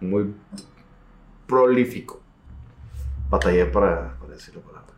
muy 0.00 0.34
prolífico. 1.46 2.20
Batallé 3.30 3.66
para, 3.66 4.18
para 4.18 4.32
decir 4.32 4.56
la 4.56 4.62
palabra. 4.62 4.94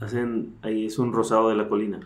Hacen, 0.00 0.54
ahí 0.62 0.86
es 0.86 0.98
un 0.98 1.12
rosado 1.12 1.48
de 1.50 1.56
la 1.56 1.68
colina. 1.68 2.00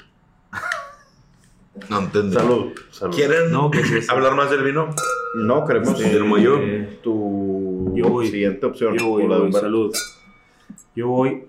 No 1.89 2.01
entendí. 2.01 2.35
Salud. 2.35 2.73
salud. 2.90 3.15
¿Quieren 3.15 3.51
No, 3.51 3.70
que 3.70 3.82
sí 3.85 3.97
es- 3.97 4.11
hablar 4.11 4.35
más 4.36 4.51
del 4.51 4.62
vino? 4.62 4.94
No, 5.36 5.65
queremos 5.66 5.99
yo. 5.99 6.59
eh, 6.59 6.99
tu 7.03 7.93
Yo 7.94 8.09
voy. 8.09 8.28
siguiente 8.28 8.66
opción. 8.66 8.97
Yo 8.99 9.09
voy, 9.09 9.24
o 9.24 9.28
la 9.28 9.36
de 9.36 9.40
voy, 9.43 9.53
salud. 9.53 9.94
Yo 10.94 11.09
voy 11.09 11.44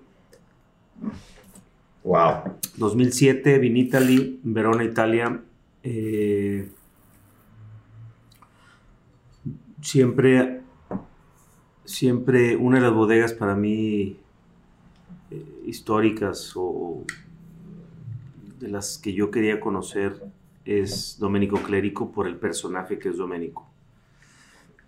Wow. 2.02 2.56
2007, 2.76 3.58
Vinitali, 3.58 4.40
Verona, 4.42 4.84
Italia. 4.84 5.40
Eh, 5.82 6.68
siempre, 9.80 10.60
siempre 11.84 12.56
una 12.56 12.76
de 12.78 12.82
las 12.82 12.92
bodegas 12.94 13.32
para 13.32 13.54
mí 13.54 14.16
eh, 15.30 15.44
históricas 15.66 16.52
o 16.56 17.04
de 18.64 18.70
las 18.70 18.98
que 18.98 19.12
yo 19.12 19.30
quería 19.30 19.60
conocer 19.60 20.22
es 20.64 21.18
Domenico 21.18 21.58
Clérico 21.58 22.10
por 22.10 22.26
el 22.26 22.36
personaje 22.36 22.98
que 22.98 23.10
es 23.10 23.18
Domenico. 23.18 23.66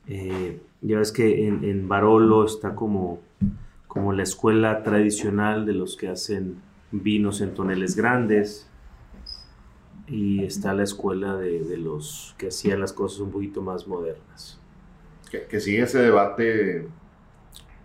Eh, 0.07 0.61
ya 0.81 0.99
ves 0.99 1.13
que 1.13 1.47
en, 1.47 1.63
en 1.63 1.87
Barolo 1.87 2.47
está 2.47 2.75
como, 2.75 3.21
como 3.87 4.13
la 4.15 4.23
escuela 4.23 4.83
tradicional 4.83 5.67
de 5.67 5.75
los 5.75 5.97
que 5.97 6.09
hacen 6.09 6.57
vinos 6.91 7.43
en 7.43 7.53
toneles 7.53 7.97
grandes 7.97 8.71
y 10.07 10.45
está 10.45 10.73
la 10.73 10.85
escuela 10.85 11.37
de, 11.37 11.63
de 11.65 11.77
los 11.77 12.35
que 12.39 12.49
hacían 12.49 12.81
las 12.81 12.95
cosas 12.95 13.21
un 13.21 13.31
poquito 13.31 13.61
más 13.61 13.87
modernas. 13.87 14.59
Que, 15.31 15.43
que 15.43 15.61
sigue 15.61 15.83
ese 15.83 15.99
debate 15.99 16.89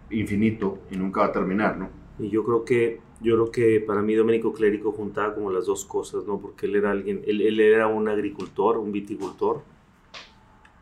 infinito 0.10 0.80
y 0.90 0.96
nunca 0.96 1.22
va 1.22 1.28
a 1.28 1.32
terminar, 1.34 1.78
¿no? 1.78 1.90
Y 2.20 2.30
yo 2.30 2.46
creo 2.46 2.64
que 2.64 3.02
yo 3.22 3.36
creo 3.36 3.52
que 3.52 3.80
para 3.86 4.02
mí 4.02 4.16
Domenico 4.16 4.52
Clérico 4.54 4.92
juntaba 4.92 5.34
como 5.36 5.52
las 5.52 5.66
dos 5.66 5.86
cosas, 5.86 6.26
¿no? 6.26 6.40
Porque 6.40 6.66
él 6.66 6.76
era 6.76 6.92
alguien, 6.92 7.22
él, 7.28 7.42
él 7.42 7.60
era 7.60 7.88
un 7.88 8.08
agricultor, 8.10 8.78
un 8.78 8.92
viticultor 8.92 9.62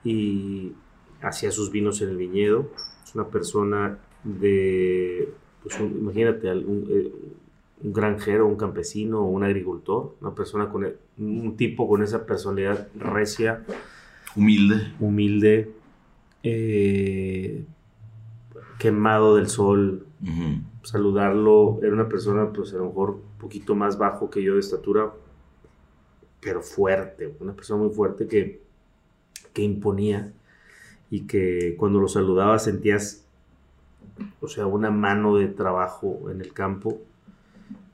y 0.03 0.71
hacía 1.21 1.51
sus 1.51 1.71
vinos 1.71 2.01
en 2.01 2.09
el 2.09 2.17
viñedo. 2.17 2.67
Es 3.03 3.15
una 3.15 3.27
persona 3.27 3.97
de, 4.23 5.29
pues 5.63 5.79
un- 5.79 5.97
imagínate, 5.99 6.49
un, 6.51 6.85
eh, 6.89 7.11
un 7.83 7.93
granjero, 7.93 8.45
un 8.47 8.55
campesino, 8.57 9.23
un 9.25 9.43
agricultor, 9.43 10.15
una 10.21 10.33
persona 10.35 10.69
con 10.69 10.87
un 11.17 11.57
tipo 11.57 11.87
con 11.87 12.03
esa 12.03 12.25
personalidad 12.25 12.87
recia, 12.95 13.63
Humilde. 14.35 14.93
humilde, 14.99 15.71
eh, 16.43 17.63
quemado 18.77 19.35
del 19.35 19.47
sol, 19.47 20.05
Ujú. 20.21 20.61
saludarlo. 20.83 21.79
Era 21.81 21.93
una 21.93 22.09
persona, 22.09 22.51
pues 22.51 22.73
a 22.73 22.77
lo 22.77 22.85
mejor 22.87 23.09
un 23.11 23.37
poquito 23.39 23.75
más 23.75 23.97
bajo 23.97 24.29
que 24.29 24.43
yo 24.43 24.53
de 24.55 24.59
estatura, 24.61 25.11
pero 26.41 26.61
fuerte, 26.61 27.33
una 27.39 27.53
persona 27.53 27.83
muy 27.83 27.93
fuerte 27.93 28.27
que, 28.27 28.61
que 29.53 29.63
imponía. 29.63 30.33
y 31.11 31.27
que 31.27 31.75
cuando 31.77 31.99
lo 32.01 32.07
saludabas 32.09 32.65
sentías, 32.65 33.25
o 34.41 34.47
sea, 34.47 34.65
una 34.67 34.91
mano 34.91 35.35
de 35.37 35.47
trabajo 35.47 36.29
en 36.31 36.41
el 36.41 36.53
campo. 36.53 36.99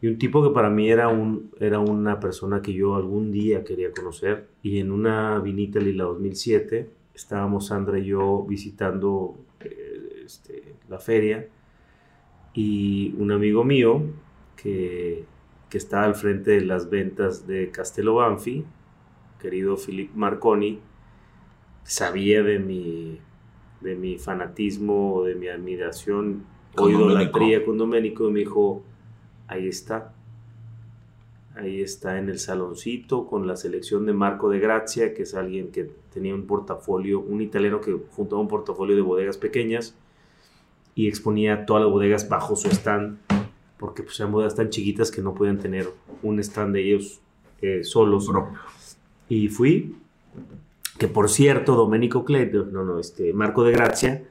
Y 0.01 0.07
un 0.07 0.17
tipo 0.17 0.43
que 0.43 0.53
para 0.53 0.69
mí 0.69 0.89
era, 0.89 1.07
un, 1.09 1.51
era 1.59 1.79
una 1.79 2.19
persona 2.19 2.61
que 2.61 2.73
yo 2.73 2.95
algún 2.95 3.31
día 3.31 3.63
quería 3.63 3.91
conocer. 3.91 4.47
Y 4.63 4.79
en 4.79 4.91
una 4.91 5.39
Vinita 5.39 5.79
Lila 5.79 6.05
2007 6.05 6.89
estábamos 7.13 7.67
Sandra 7.67 7.99
y 7.99 8.05
yo 8.05 8.43
visitando 8.43 9.37
eh, 9.61 10.23
este, 10.25 10.75
la 10.89 10.99
feria 10.99 11.47
y 12.55 13.13
un 13.17 13.31
amigo 13.31 13.63
mío 13.65 14.01
que, 14.55 15.25
que 15.69 15.77
estaba 15.77 16.05
al 16.05 16.15
frente 16.15 16.51
de 16.51 16.61
las 16.61 16.89
ventas 16.89 17.45
de 17.45 17.69
Castello 17.69 18.15
Banfi, 18.15 18.63
querido 19.39 19.75
Philip 19.75 20.13
Marconi, 20.15 20.79
sabía 21.83 22.41
de 22.43 22.59
mi, 22.59 23.19
de 23.81 23.95
mi 23.95 24.17
fanatismo, 24.17 25.23
de 25.23 25.35
mi 25.35 25.49
admiración 25.49 26.45
o 26.77 26.89
idolatría 26.89 27.63
con 27.65 27.77
Doménico 27.77 28.29
y 28.29 28.31
me 28.31 28.39
dijo, 28.39 28.83
ahí 29.47 29.67
está. 29.67 30.13
Ahí 31.55 31.81
está 31.81 32.19
en 32.19 32.27
el 32.27 32.39
saloncito 32.39 33.27
con 33.27 33.47
la 33.47 33.55
selección 33.55 34.05
de 34.05 34.11
Marco 34.11 34.49
de 34.49 34.59
Grazia, 34.59 35.13
que 35.13 35.23
es 35.23 35.35
alguien 35.35 35.71
que 35.71 35.89
tenía 36.13 36.35
un 36.35 36.47
portafolio, 36.47 37.21
un 37.21 37.41
italiano 37.41 37.79
que 37.79 37.97
juntaba 38.11 38.41
un 38.41 38.49
portafolio 38.49 38.93
de 38.93 39.01
bodegas 39.01 39.37
pequeñas 39.37 39.95
y 40.95 41.07
exponía 41.07 41.65
todas 41.65 41.83
las 41.83 41.91
bodegas 41.91 42.29
bajo 42.29 42.55
su 42.55 42.69
stand, 42.69 43.17
porque 43.77 44.01
pues 44.03 44.19
eran 44.19 44.31
bodegas 44.31 44.55
tan 44.55 44.69
chiquitas 44.69 45.11
que 45.11 45.21
no 45.21 45.35
podían 45.35 45.59
tener 45.59 45.89
un 46.23 46.39
stand 46.39 46.73
de 46.73 46.83
ellos 46.87 47.19
eh, 47.61 47.83
solos. 47.83 48.27
Propio. 48.27 48.57
Y 49.27 49.49
fui, 49.49 49.95
que 50.97 51.07
por 51.07 51.29
cierto, 51.29 51.75
Domenico 51.75 52.23
Cleto, 52.23 52.65
no, 52.71 52.83
no, 52.83 52.99
este, 52.99 53.33
Marco 53.33 53.63
de 53.63 53.71
Grazia, 53.73 54.23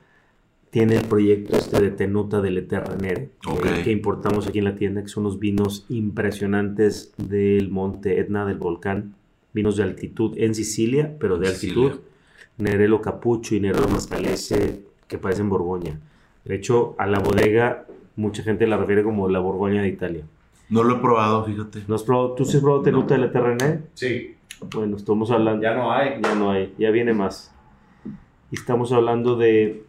tiene 0.71 0.97
el 0.97 1.05
proyecto 1.07 1.57
este 1.57 1.81
de 1.81 1.91
Tenuta 1.91 2.41
del 2.41 2.59
Eternere, 2.59 3.31
que- 3.41 3.51
Ok. 3.51 3.83
que, 3.85 3.93
importamos 3.93 4.47
aquí 4.49 4.59
en 4.59 4.65
la 4.65 4.75
tienda, 4.75 5.03
que 5.03 5.09
son 5.09 5.25
unos 5.27 5.39
vinos 5.39 5.85
impresionantes 5.89 7.13
del 7.17 7.71
monte 7.71 8.19
Etna, 8.19 8.45
del 8.47 8.59
volcán, 8.59 9.15
vinos 9.53 9.77
de 9.77 9.85
altitud 9.85 10.33
en 10.37 10.55
Sicilia, 10.55 11.15
pero 11.21 11.39
de 11.39 11.47
En 11.49 11.53
altitud. 11.53 11.91
Sicilia. 11.93 12.09
Nerelo 12.57 13.01
Capucho 13.03 13.55
y 13.55 13.61
Nerelo 13.61 13.89
Mascalese, 13.89 14.83
que 15.07 15.19
parecen 15.19 15.49
Borgoña. 15.49 16.01
De 16.45 16.55
hecho, 16.57 16.95
a 16.99 17.07
la 17.07 17.19
bodega, 17.21 17.87
mucha 18.17 18.43
gente 18.43 18.67
la 18.67 18.77
refiere 18.77 19.03
como 19.03 19.29
la 19.29 19.39
Borgoña 19.41 19.83
de 19.83 19.89
Italia. 19.89 20.25
No 20.69 20.83
lo 20.83 20.97
he 20.97 20.99
probado, 20.99 21.45
fíjate. 21.45 21.83
¿No 21.89 21.95
has 21.95 22.03
probado, 22.03 22.33
¿Tú 22.35 22.45
sí 22.45 22.57
has 22.57 22.63
probado 22.63 22.83
Tenuta 22.83 23.15
del 23.15 23.25
Eternere? 23.25 23.81
Sí, 23.95 24.35
Bueno, 24.75 24.97
estamos 24.97 25.31
hablando. 25.31 25.63
ya 25.63 25.75
no 25.75 25.93
hay. 25.93 26.21
Ya 26.23 26.35
no 26.35 26.51
hay, 26.51 26.75
ya 26.79 26.91
viene 26.91 27.13
más. 27.13 27.53
Y 28.51 28.57
estamos 28.57 28.93
hablando 28.93 29.37
de. 29.37 29.85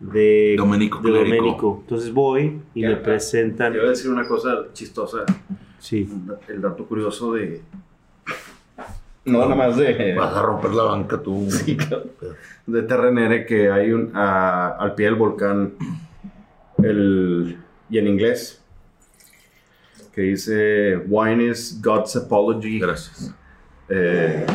de 0.00 0.54
Domenico 0.56 0.98
de 0.98 1.02
Clérico. 1.10 1.36
Domenico. 1.36 1.78
Entonces 1.82 2.12
voy 2.12 2.60
y 2.74 2.82
Ya. 2.82 2.90
me 2.90 2.96
presentan. 2.96 3.72
Te 3.72 3.78
voy 3.78 3.88
a 3.88 3.90
decir 3.90 4.10
una 4.10 4.26
cosa 4.26 4.66
chistosa. 4.72 5.24
Sí. 5.78 6.08
El 6.48 6.60
dato 6.62 6.84
curioso 6.86 7.32
de. 7.34 7.60
No, 9.24 9.40
nada 9.40 9.54
más 9.54 9.76
de. 9.76 10.14
Vas 10.16 10.34
a 10.34 10.42
romper 10.42 10.70
la 10.72 10.82
banca 10.84 11.18
tú. 11.22 11.46
Sí, 11.50 11.76
claro. 11.76 12.04
De 12.66 12.82
Terrenere 12.82 13.44
que 13.46 13.70
hay 13.70 13.92
un. 13.92 14.10
a- 14.14 14.76
al 14.78 14.94
pie 14.94 15.06
del 15.06 15.14
volcán. 15.16 15.72
El, 16.82 17.58
y 17.90 17.98
en 17.98 18.06
inglés. 18.08 18.62
Que 20.14 20.22
dice. 20.22 20.96
Wine 21.06 21.44
is 21.50 21.78
God's 21.82 22.16
apology 22.16 22.78
Gracias. 22.80 23.34
eh, 23.90 24.46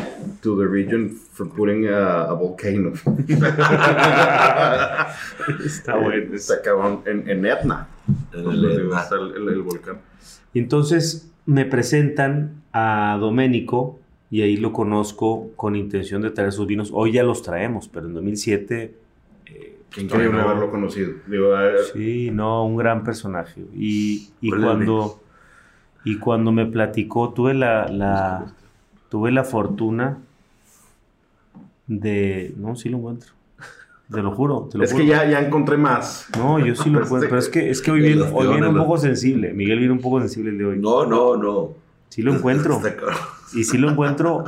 to 0.42 0.58
the 0.58 0.66
region 0.66 1.12
for 1.12 1.48
putting 1.50 1.88
a, 1.88 2.24
a 2.24 2.34
volcano. 2.34 2.94
Está 5.64 5.96
bueno. 5.98 6.34
Está 6.36 6.62
cabrón. 6.62 7.02
En, 7.06 7.30
en 7.30 7.46
Etna. 7.46 7.88
En 8.34 8.50
el 8.50 8.66
Etna. 8.66 9.02
está 9.02 9.16
el- 9.16 9.36
el- 9.36 9.50
el 9.50 9.62
volcán. 9.62 9.98
Y 10.54 10.60
entonces 10.60 11.32
me 11.46 11.66
presentan 11.66 12.64
a 12.74 13.18
Domenico 13.20 14.00
y 14.32 14.42
ahí 14.42 14.58
lo 14.58 14.74
conozco 14.74 15.52
con 15.56 15.76
intención 15.76 16.22
de 16.22 16.32
traer 16.32 16.52
sus 16.52 16.68
vinos. 16.68 16.90
Hoy 16.94 17.12
ya 17.14 17.24
los 17.24 17.42
traemos, 17.42 17.88
pero 17.88 18.08
en 18.08 18.14
2007. 18.14 18.94
eh, 19.46 19.78
Qué 19.92 20.02
increíble 20.02 20.38
no. 20.40 20.44
haberlo 20.50 20.72
conocido. 20.72 21.12
Digo, 21.28 21.54
Sí, 21.94 22.32
no, 22.32 22.66
un 22.66 22.76
gran 22.76 23.04
personaje. 23.04 23.62
Y, 23.76 24.30
y 24.42 24.50
cuando, 24.50 25.22
y 26.04 26.18
cuando 26.18 26.52
me 26.52 26.66
platicó, 26.66 27.32
tuve 27.34 27.54
la, 27.54 27.88
la, 27.88 28.54
tuve 29.10 29.32
la 29.32 29.44
fortuna 29.44 30.18
de... 31.88 32.54
No, 32.58 32.76
sí 32.76 32.90
lo 32.90 32.98
encuentro. 32.98 33.32
Te 34.12 34.22
lo 34.22 34.32
juro, 34.36 34.68
te 34.72 34.78
lo 34.78 34.84
es 34.84 34.92
juro. 34.92 35.04
que 35.04 35.10
ya, 35.10 35.28
ya 35.28 35.40
encontré 35.42 35.78
más. 35.78 36.28
No, 36.38 36.60
yo 36.60 36.76
sí 36.76 36.90
lo 36.92 37.02
encuentro, 37.04 37.28
pero 37.30 37.40
es 37.40 37.50
que, 37.50 37.70
es 37.72 37.82
que 37.82 37.90
hoy, 37.92 38.00
En 38.00 38.06
viene, 38.06 38.22
hoy 38.34 38.48
viene 38.50 38.68
un 38.68 38.78
poco 38.78 38.98
sensible. 39.00 39.52
Miguel 39.54 39.80
viene 39.80 39.94
un 39.94 40.00
poco 40.00 40.20
sensible 40.20 40.52
el 40.52 40.58
de 40.60 40.66
hoy. 40.66 40.80
No, 40.80 41.06
no, 41.08 41.36
no. 41.38 41.70
Sí 42.10 42.22
lo 42.22 42.36
encuentro. 42.36 42.80
Y 43.54 43.64
sí 43.64 43.78
lo 43.78 43.90
encuentro 43.92 44.44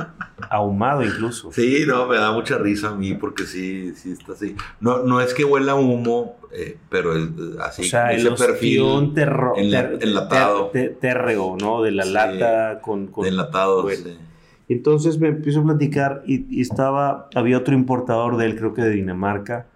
ahumado 0.50 1.02
incluso. 1.04 1.52
Sí, 1.52 1.84
no, 1.86 2.06
me 2.06 2.16
da 2.16 2.32
mucha 2.32 2.58
risa 2.58 2.88
a 2.90 2.94
mí 2.94 3.14
porque 3.14 3.44
sí, 3.44 3.92
sí 3.94 4.12
está 4.12 4.32
así. 4.32 4.56
No, 4.80 5.02
no 5.04 5.20
es 5.20 5.34
que 5.34 5.44
huela 5.44 5.74
humo, 5.76 6.36
eh, 6.52 6.76
pero 6.90 7.16
es 7.16 7.24
eh, 7.26 7.56
así. 7.62 7.82
o 7.82 7.84
sea, 7.84 8.12
el 8.12 8.26
ese 8.26 8.30
perfil 8.46 8.80
ostión 8.82 9.14
terro, 9.14 9.54
enla- 9.56 9.98
enlatado. 10.00 10.66
ter- 10.66 10.90
ter- 10.90 10.98
térreo, 10.98 11.56
¿no? 11.60 11.82
De 11.82 11.92
la 11.92 12.04
Sí. 12.04 12.10
lata 12.12 12.80
con... 12.80 13.06
con 13.08 13.26
enlatado. 13.26 13.82
bueno. 13.82 14.02
sí. 14.04 14.18
Entonces 14.70 15.18
me 15.18 15.28
empiezo 15.28 15.60
a 15.60 15.64
platicar 15.64 16.22
y, 16.26 16.44
y 16.50 16.60
estaba, 16.60 17.28
había 17.34 17.56
otro 17.56 17.74
importador 17.74 18.36
de 18.36 18.44
él, 18.46 18.56
creo 18.56 18.74
que 18.74 18.82
de 18.82 18.90
Dinamarca, 18.90 19.66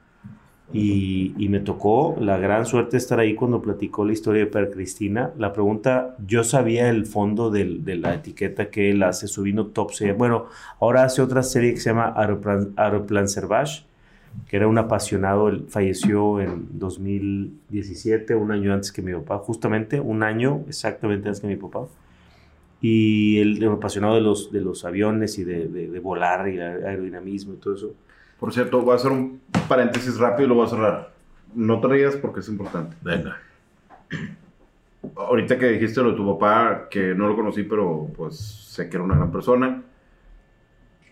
y, 0.74 1.48
me 1.48 1.60
tocó 1.60 2.16
la 2.20 2.38
gran 2.38 2.64
suerte 2.64 2.92
de 2.92 2.98
estar 2.98 3.18
ahí 3.20 3.34
cuando 3.34 3.60
platicó 3.60 4.04
la 4.06 4.12
historia 4.12 4.40
de 4.44 4.46
Per 4.50 4.70
Cristina. 4.70 5.30
La 5.38 5.52
pregunta, 5.52 6.16
yo 6.26 6.44
sabía 6.44 6.88
el 6.88 7.04
fondo 7.06 7.50
del- 7.50 7.84
de 7.84 7.96
la 7.96 8.14
etiqueta 8.14 8.70
que 8.70 8.90
él 8.90 9.02
hace, 9.02 9.28
su 9.28 9.42
vino 9.42 9.66
top 9.66 9.92
se- 9.92 10.12
Bueno, 10.12 10.46
ahora 10.80 11.04
hace 11.04 11.20
otra 11.20 11.42
serie 11.42 11.74
que 11.74 11.80
se 11.80 11.90
llama 11.90 12.14
Aeroplan, 12.16 13.28
Servage, 13.28 13.84
que 14.48 14.56
era 14.56 14.66
un 14.66 14.78
apasionado, 14.78 15.48
él 15.48 15.66
falleció 15.68 16.40
en 16.40 16.68
2017, 16.78 18.34
un 18.34 18.50
año 18.50 18.72
antes 18.72 18.90
que 18.92 19.02
mi 19.02 19.12
papá, 19.12 19.38
justamente 19.38 20.00
un 20.00 20.22
año 20.22 20.62
exactamente 20.68 21.28
antes 21.28 21.40
que 21.42 21.48
mi 21.48 21.56
papá 21.56 21.86
y 22.80 23.38
el, 23.38 23.62
el 23.62 23.68
apasionado 23.70 24.14
de 24.16 24.20
los, 24.22 24.50
de 24.50 24.60
los 24.60 24.84
aviones 24.84 25.38
y 25.38 25.44
de, 25.44 25.68
de- 25.68 25.88
de 25.88 25.98
volar 26.00 26.48
y 26.48 26.56
el 26.56 26.62
aerodinamismo 26.84 27.54
y 27.54 27.56
todo 27.58 27.74
eso. 27.74 27.94
Por 28.42 28.52
cierto, 28.52 28.82
voy 28.82 28.90
a 28.92 28.96
hacer 28.96 29.12
un 29.12 29.40
paréntesis 29.68 30.18
rápido 30.18 30.46
y 30.46 30.48
lo 30.48 30.56
voy 30.56 30.66
a 30.66 30.70
cerrar. 30.70 31.12
No 31.54 31.80
te 31.80 31.86
rías 31.86 32.16
porque 32.16 32.40
es 32.40 32.48
importante. 32.48 32.96
Venga. 33.00 33.36
Ahorita 35.14 35.56
que 35.56 35.66
dijiste 35.68 36.02
lo 36.02 36.10
de 36.10 36.16
tu 36.16 36.26
papá, 36.36 36.88
que 36.90 37.14
no 37.14 37.28
lo 37.28 37.36
conocí, 37.36 37.62
pero 37.62 38.08
pues 38.16 38.36
sé 38.36 38.88
que 38.88 38.96
era 38.96 39.04
una 39.04 39.14
gran 39.14 39.30
persona. 39.30 39.82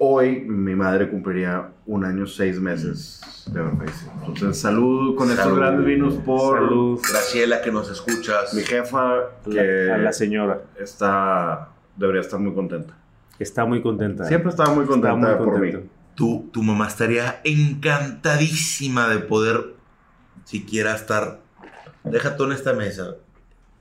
Hoy 0.00 0.40
mi 0.40 0.74
madre 0.74 1.08
cumpliría 1.08 1.68
un 1.86 2.04
año, 2.04 2.26
seis 2.26 2.58
meses 2.60 3.20
de 3.52 3.60
haber 3.60 3.76
fallecido. 3.76 4.10
Entonces, 4.26 4.58
salud 4.60 5.14
con 5.14 5.28
estos 5.30 5.44
Salud. 5.44 5.58
grandes 5.58 5.86
vinos 5.86 6.14
por 6.14 6.58
Salud 6.58 7.00
Graciela, 7.12 7.62
que 7.62 7.70
nos 7.70 7.88
escuchas. 7.92 8.54
mi 8.54 8.62
jefa, 8.62 9.12
a 9.12 9.20
la, 9.46 9.62
que 9.62 9.90
a 9.92 9.98
la 9.98 10.12
señora. 10.12 10.62
está, 10.80 11.68
debería 11.94 12.22
estar 12.22 12.40
muy 12.40 12.54
contenta. 12.54 12.92
Está 13.38 13.64
muy 13.66 13.80
contenta. 13.82 14.24
Siempre 14.24 14.50
estaba 14.50 14.74
muy 14.74 14.84
contenta 14.84 15.14
Está 15.14 15.36
muy 15.36 15.44
por 15.44 15.52
contenta. 15.54 15.78
mí. 15.78 15.99
Tu, 16.14 16.48
tu 16.52 16.62
mamá 16.62 16.88
estaría 16.88 17.40
encantadísima 17.44 19.08
de 19.08 19.18
poder 19.18 19.74
siquiera 20.44 20.94
estar. 20.94 21.40
Deja 22.04 22.36
tú 22.36 22.44
en 22.44 22.52
esta 22.52 22.72
mesa 22.72 23.16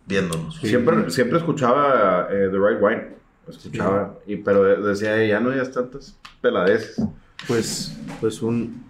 viéndonos. 0.05 0.55
Sí. 0.57 0.67
Siempre, 0.69 1.09
siempre 1.09 1.37
escuchaba 1.39 2.27
eh, 2.31 2.49
The 2.51 2.57
Right 2.57 2.81
Wine. 2.81 3.19
Escuchaba, 3.47 4.15
y, 4.27 4.35
pero 4.37 4.63
de- 4.63 4.77
decía, 4.77 5.25
ya 5.25 5.39
no 5.39 5.49
digas 5.49 5.71
tantas 5.71 6.17
peladeces. 6.41 7.01
Pues, 7.47 7.97
pues 8.21 8.41
un, 8.41 8.83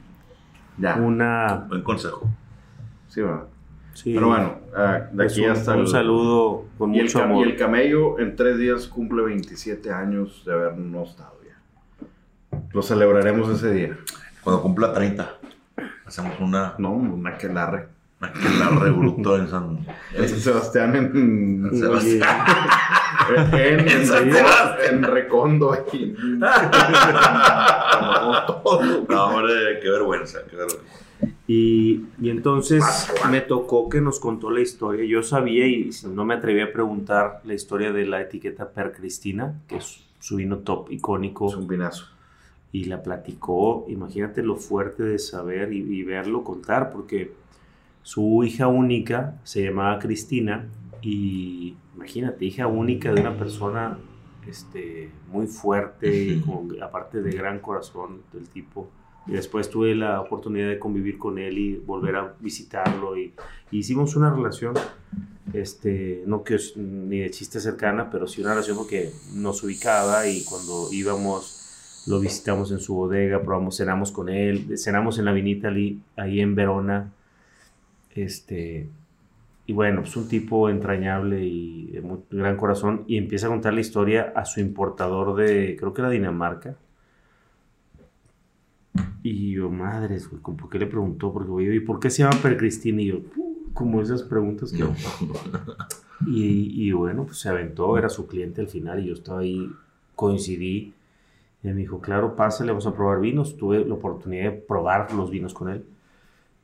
Ya. 0.77 0.95
una... 0.95 1.65
Buen 1.69 1.81
consejo. 1.83 2.29
Sí, 3.07 3.21
va. 3.21 3.47
sí, 3.93 4.13
Pero 4.13 4.27
bueno, 4.27 4.59
ah, 4.75 5.07
de 5.11 5.15
pues 5.15 5.31
aquí 5.31 5.45
un, 5.45 5.51
hasta 5.51 5.73
un 5.75 5.81
el... 5.81 5.87
saludo 5.87 6.65
con 6.77 6.93
Y 6.93 6.99
el, 6.99 7.05
mucho 7.05 7.19
cam- 7.19 7.23
amor. 7.23 7.47
y 7.47 7.51
el 7.51 7.57
camello 7.57 8.19
en 8.19 8.35
tres 8.35 8.57
días 8.57 8.87
cumple 8.87 9.23
27 9.23 9.91
años 9.91 10.43
de 10.45 10.53
haber 10.53 10.77
no 10.77 11.03
estado. 11.03 11.38
Lo 12.73 12.81
celebraremos 12.81 13.49
ese 13.49 13.73
día. 13.73 13.97
Cuando 14.43 14.61
cumpla 14.61 14.93
30, 14.93 15.37
hacemos 16.05 16.39
una. 16.39 16.75
No, 16.77 16.91
una 16.91 17.37
quelarre. 17.37 17.87
Una 18.21 18.33
que 18.33 18.49
la 18.59 18.69
rebruto 18.69 19.37
en 19.37 19.47
San. 19.47 19.85
En 20.13 20.29
San 20.29 20.39
Sebastián 20.39 20.95
en... 20.95 21.05
En, 21.15 21.65
en, 23.53 23.79
En 23.89 24.05
San 24.05 24.31
Sebastián. 24.31 24.95
en 24.95 25.03
Recondo. 25.03 25.75
todo. 28.63 29.05
No, 29.09 29.25
hombre, 29.27 29.79
qué 29.81 29.89
vergüenza, 29.89 30.39
qué 30.49 30.55
vergüenza. 30.55 30.83
Y, 31.47 32.05
y 32.21 32.29
entonces 32.29 32.83
me 33.31 33.41
tocó 33.41 33.89
que 33.89 34.01
nos 34.01 34.19
contó 34.19 34.51
la 34.51 34.59
historia. 34.61 35.05
Yo 35.05 35.23
sabía 35.23 35.65
y 35.67 35.89
no 36.13 36.23
me 36.25 36.35
atreví 36.35 36.61
a 36.61 36.71
preguntar 36.71 37.41
la 37.43 37.53
historia 37.53 37.91
de 37.91 38.05
la 38.05 38.21
etiqueta 38.21 38.69
Per 38.69 38.91
Cristina, 38.91 39.59
que 39.67 39.77
es 39.77 40.03
su 40.19 40.35
vino 40.37 40.57
top 40.59 40.91
icónico. 40.91 41.49
Es 41.49 41.55
un 41.55 41.67
vinazo. 41.67 42.05
Y 42.71 42.85
la 42.85 43.01
platicó. 43.01 43.85
Imagínate 43.89 44.43
lo 44.43 44.55
fuerte 44.55 45.03
de 45.03 45.19
saber 45.19 45.73
y, 45.73 45.77
y 45.79 46.03
verlo 46.03 46.43
contar, 46.43 46.91
porque 46.91 47.31
su 48.03 48.43
hija 48.43 48.67
única 48.67 49.39
se 49.43 49.63
llamaba 49.63 49.99
Cristina 49.99 50.67
y 51.01 51.75
imagínate, 51.95 52.45
hija 52.45 52.67
única 52.67 53.13
de 53.13 53.21
una 53.21 53.37
persona 53.37 53.97
este, 54.47 55.11
muy 55.31 55.47
fuerte, 55.47 56.41
con- 56.45 56.81
aparte 56.81 57.21
de 57.21 57.31
gran 57.31 57.59
corazón 57.59 58.21
del 58.33 58.47
tipo. 58.49 58.87
Y 59.27 59.33
después 59.33 59.69
tuve 59.69 59.93
la 59.93 60.21
oportunidad 60.21 60.69
de 60.69 60.79
convivir 60.79 61.17
con 61.19 61.37
él 61.37 61.57
y 61.57 61.75
volver 61.75 62.15
a 62.15 62.33
visitarlo 62.39 63.15
y, 63.17 63.33
y 63.69 63.77
hicimos 63.79 64.15
una 64.15 64.33
relación, 64.33 64.73
este, 65.53 66.23
no 66.25 66.43
que 66.43 66.57
ni 66.77 67.19
de 67.19 67.29
chiste 67.29 67.59
cercana, 67.59 68.09
pero 68.09 68.27
sí 68.27 68.41
una 68.41 68.51
relación 68.51 68.77
porque 68.77 69.11
nos 69.35 69.61
ubicaba 69.63 70.27
y 70.27 70.43
cuando 70.45 70.87
íbamos 70.91 71.58
lo 72.09 72.19
visitamos 72.19 72.71
en 72.71 72.79
su 72.79 72.95
bodega, 72.95 73.41
probamos, 73.41 73.77
cenamos 73.77 74.11
con 74.11 74.29
él, 74.29 74.77
cenamos 74.77 75.19
en 75.19 75.25
la 75.25 75.31
vinita 75.33 75.69
ahí, 75.69 76.01
ahí 76.17 76.41
en 76.41 76.55
Verona, 76.55 77.11
este, 78.15 78.87
y 79.65 79.73
bueno, 79.73 80.01
pues 80.01 80.15
un 80.17 80.27
tipo 80.27 80.69
entrañable 80.69 81.45
y 81.45 81.87
de 81.91 82.01
muy 82.01 82.19
gran 82.31 82.57
corazón. 82.57 83.03
Y 83.07 83.17
empieza 83.17 83.47
a 83.47 83.49
contar 83.49 83.73
la 83.73 83.81
historia 83.81 84.33
a 84.35 84.45
su 84.45 84.59
importador 84.59 85.35
de, 85.35 85.75
creo 85.79 85.93
que 85.93 86.01
era 86.01 86.09
Dinamarca. 86.09 86.75
Y 89.21 89.51
yo, 89.51 89.69
madres, 89.69 90.29
güey, 90.29 90.41
¿cómo- 90.41 90.57
¿por 90.57 90.69
qué 90.69 90.79
le 90.79 90.87
preguntó? 90.87 91.31
Porque, 91.31 91.49
güey, 91.49 91.75
¿y 91.75 91.79
por 91.81 91.99
qué 91.99 92.09
se 92.09 92.23
llama 92.23 92.37
Per 92.41 92.57
Cristina? 92.57 93.01
Y 93.01 93.07
yo, 93.07 93.19
como 93.73 94.01
esas 94.01 94.23
preguntas 94.23 94.71
que... 94.71 94.79
No. 94.79 94.95
Y, 96.27 96.85
y 96.89 96.91
bueno, 96.91 97.23
pues 97.23 97.37
se 97.39 97.47
aventó, 97.47 97.97
era 97.97 98.09
su 98.09 98.27
cliente 98.27 98.59
al 98.59 98.67
final 98.67 98.99
y 99.01 99.07
yo 99.07 99.13
estaba 99.13 99.39
ahí, 99.39 99.69
coincidí. 100.15 100.93
Y 101.63 101.67
me 101.67 101.73
dijo, 101.73 101.99
claro, 101.99 102.35
pásale, 102.35 102.71
vamos 102.71 102.87
a 102.87 102.93
probar 102.93 103.19
vinos. 103.19 103.57
Tuve 103.57 103.83
la 103.85 103.93
oportunidad 103.93 104.43
de 104.45 104.51
probar 104.51 105.13
los 105.13 105.29
vinos 105.29 105.53
con 105.53 105.69
él. 105.69 105.85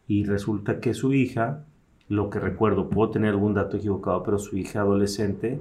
Y 0.08 0.24
resulta 0.24 0.80
que 0.80 0.94
su 0.94 1.14
hija, 1.14 1.66
lo 2.08 2.30
que 2.30 2.40
recuerdo, 2.40 2.90
puedo 2.90 3.10
tener 3.12 3.32
algún 3.32 3.54
dato 3.56 3.78
equivocado, 3.78 4.24
pero 4.24 4.38
su 4.38 4.58
hija 4.58 4.82
adolescente, 4.82 5.60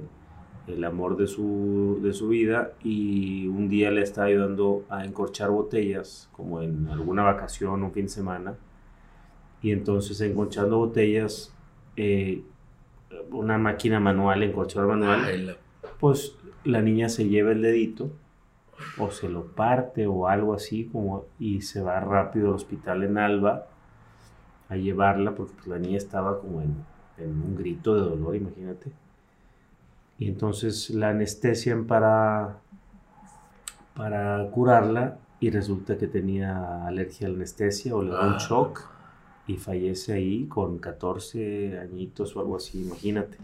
el 0.67 0.83
amor 0.83 1.17
de 1.17 1.27
su, 1.27 1.99
de 2.01 2.13
su 2.13 2.29
vida, 2.29 2.71
y 2.83 3.47
un 3.47 3.67
día 3.67 3.91
le 3.91 4.01
estaba 4.03 4.27
ayudando 4.27 4.83
a 4.89 5.03
encorchar 5.03 5.49
botellas, 5.49 6.29
como 6.31 6.61
en 6.61 6.87
alguna 6.87 7.23
vacación, 7.23 7.83
un 7.83 7.91
fin 7.91 8.05
de 8.05 8.09
semana. 8.09 8.55
Y 9.61 9.71
entonces 9.71 10.21
encorchando 10.21 10.77
botellas, 10.77 11.53
eh, 11.97 12.43
una 13.31 13.57
máquina 13.57 13.99
manual, 13.99 14.43
encorchador 14.43 14.89
manual, 14.89 15.45
la- 15.47 15.55
pues 15.99 16.35
la 16.63 16.81
niña 16.81 17.09
se 17.09 17.27
lleva 17.27 17.51
el 17.51 17.61
dedito 17.61 18.11
o 18.97 19.11
se 19.11 19.29
lo 19.29 19.45
parte 19.45 20.07
o 20.07 20.27
algo 20.27 20.53
así 20.53 20.85
como 20.85 21.25
y 21.39 21.61
se 21.61 21.81
va 21.81 21.99
rápido 21.99 22.49
al 22.49 22.55
hospital 22.55 23.03
en 23.03 23.17
Alba 23.17 23.67
a 24.69 24.75
llevarla 24.75 25.35
porque 25.35 25.53
pues, 25.55 25.67
la 25.67 25.79
niña 25.79 25.97
estaba 25.97 26.39
como 26.39 26.61
en, 26.61 26.75
en 27.17 27.29
un 27.29 27.55
grito 27.55 27.95
de 27.95 28.01
dolor, 28.01 28.35
imagínate. 28.35 28.91
Y 30.17 30.27
entonces 30.29 30.89
la 30.89 31.09
anestesian 31.09 31.85
para, 31.85 32.57
para 33.95 34.49
curarla 34.51 35.17
y 35.39 35.49
resulta 35.49 35.97
que 35.97 36.07
tenía 36.07 36.85
alergia 36.85 37.27
a 37.27 37.29
la 37.29 37.35
anestesia 37.35 37.95
o 37.95 38.01
le 38.01 38.11
da 38.11 38.27
un 38.27 38.33
Ah. 38.35 38.37
shock 38.39 38.81
y 39.47 39.57
fallece 39.57 40.13
ahí 40.13 40.47
con 40.47 40.79
14 40.79 41.79
añitos 41.79 42.35
o 42.35 42.39
algo 42.39 42.55
así, 42.55 42.81
imagínate. 42.81 43.37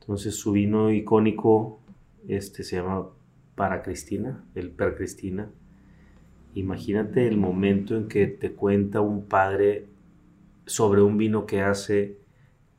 Entonces 0.00 0.34
su 0.36 0.52
vino 0.52 0.90
icónico 0.90 1.78
este, 2.26 2.64
se 2.64 2.76
llama 2.76 3.06
Para 3.56 3.82
Cristina, 3.82 4.44
el 4.54 4.70
Per 4.70 4.94
Cristina. 4.94 5.50
Imagínate 6.54 7.26
el 7.26 7.36
momento 7.36 7.96
en 7.96 8.06
que 8.06 8.28
te 8.28 8.52
cuenta 8.52 9.00
un 9.00 9.26
padre 9.26 9.86
sobre 10.66 11.02
un 11.02 11.18
vino 11.18 11.46
que 11.46 11.62
hace, 11.62 12.18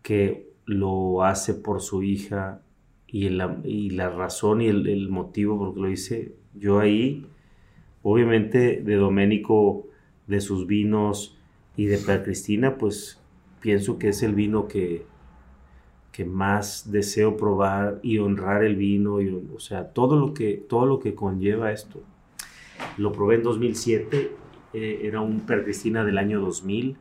que 0.01 0.53
lo 0.65 1.23
hace 1.23 1.53
por 1.53 1.81
su 1.81 2.03
hija 2.03 2.61
y 3.07 3.29
la, 3.29 3.59
y 3.63 3.89
la 3.91 4.09
razón 4.09 4.61
y 4.61 4.67
el, 4.67 5.09
motivo 5.09 5.57
por 5.57 5.77
lo 5.77 5.89
hice. 5.89 6.35
Yo 6.53 6.79
ahí, 6.79 7.25
obviamente 8.03 8.81
de 8.81 8.95
Doménico, 8.95 9.87
de 10.27 10.41
sus 10.41 10.67
vinos 10.67 11.37
y 11.75 11.85
de 11.85 11.97
Per 11.97 12.23
Cristina, 12.23 12.77
pues 12.77 13.19
pienso 13.61 13.97
que 13.97 14.09
es 14.09 14.23
el 14.23 14.35
vino 14.35 14.67
que, 14.67 15.05
que 16.17 16.25
más 16.25 16.91
deseo 16.91 17.37
probar 17.37 17.99
y 18.01 18.17
honrar 18.17 18.63
el 18.63 18.75
vino, 18.75 19.21
y, 19.21 19.29
o 19.55 19.59
sea, 19.59 19.93
todo 19.93 20.15
lo, 20.15 20.33
que, 20.33 20.55
todo 20.67 20.87
lo 20.87 20.99
que 20.99 21.13
conlleva 21.13 21.71
esto. 21.71 22.01
Lo 22.97 23.11
probé 23.11 23.35
en 23.35 23.43
2007, 23.43 24.31
eh, 24.73 25.01
era 25.03 25.21
un 25.21 25.41
Per 25.41 25.63
Cristina 25.63 26.03
del 26.03 26.17
año 26.17 26.41
2000 26.41 26.97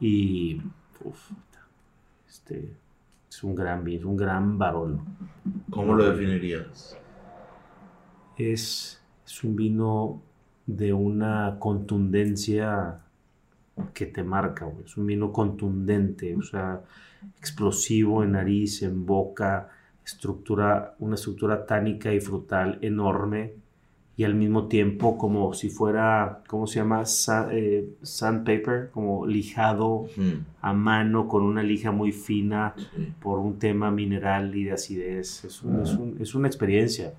y 0.00 0.60
uf, 1.04 1.30
este, 2.28 2.72
es 3.30 3.44
un 3.44 3.54
gran 3.54 3.84
vino, 3.84 4.00
es 4.00 4.04
un 4.04 4.16
gran 4.16 4.58
Barolo. 4.58 5.00
¿Cómo 5.70 5.94
lo 5.94 6.10
definirías? 6.10 6.98
Es, 8.36 9.00
es 9.24 9.44
un 9.44 9.54
vino 9.54 10.20
de 10.66 10.92
una 10.92 11.54
contundencia 11.60 13.01
que 13.94 14.06
te 14.06 14.22
marca, 14.22 14.64
güey. 14.66 14.84
es 14.84 14.96
un 14.96 15.06
vino 15.06 15.32
contundente, 15.32 16.34
o 16.36 16.42
sea, 16.42 16.80
explosivo 17.38 18.22
en 18.22 18.32
nariz, 18.32 18.82
en 18.82 19.04
boca, 19.06 19.68
estructura, 20.04 20.94
una 20.98 21.14
estructura 21.14 21.64
tánica 21.66 22.12
y 22.12 22.20
frutal 22.20 22.78
enorme 22.82 23.52
y 24.16 24.24
al 24.24 24.34
mismo 24.34 24.68
tiempo 24.68 25.16
como 25.16 25.54
si 25.54 25.70
fuera, 25.70 26.42
¿cómo 26.46 26.66
se 26.66 26.80
llama? 26.80 27.02
Eh, 27.50 27.88
sandpaper, 28.02 28.90
como 28.90 29.26
lijado 29.26 30.06
Mm, 30.16 30.32
a 30.60 30.72
mano 30.74 31.26
con 31.28 31.42
una 31.42 31.62
lija 31.62 31.90
muy 31.92 32.12
fina 32.12 32.74
por 33.20 33.38
un 33.38 33.58
tema 33.58 33.90
mineral 33.90 34.54
y 34.54 34.64
de 34.64 34.72
acidez. 34.72 35.44
Es, 35.44 35.62
un- 35.62 35.82
es 35.82 35.92
un- 35.94 36.16
es 36.20 36.34
una 36.34 36.46
experiencia. 36.48 37.14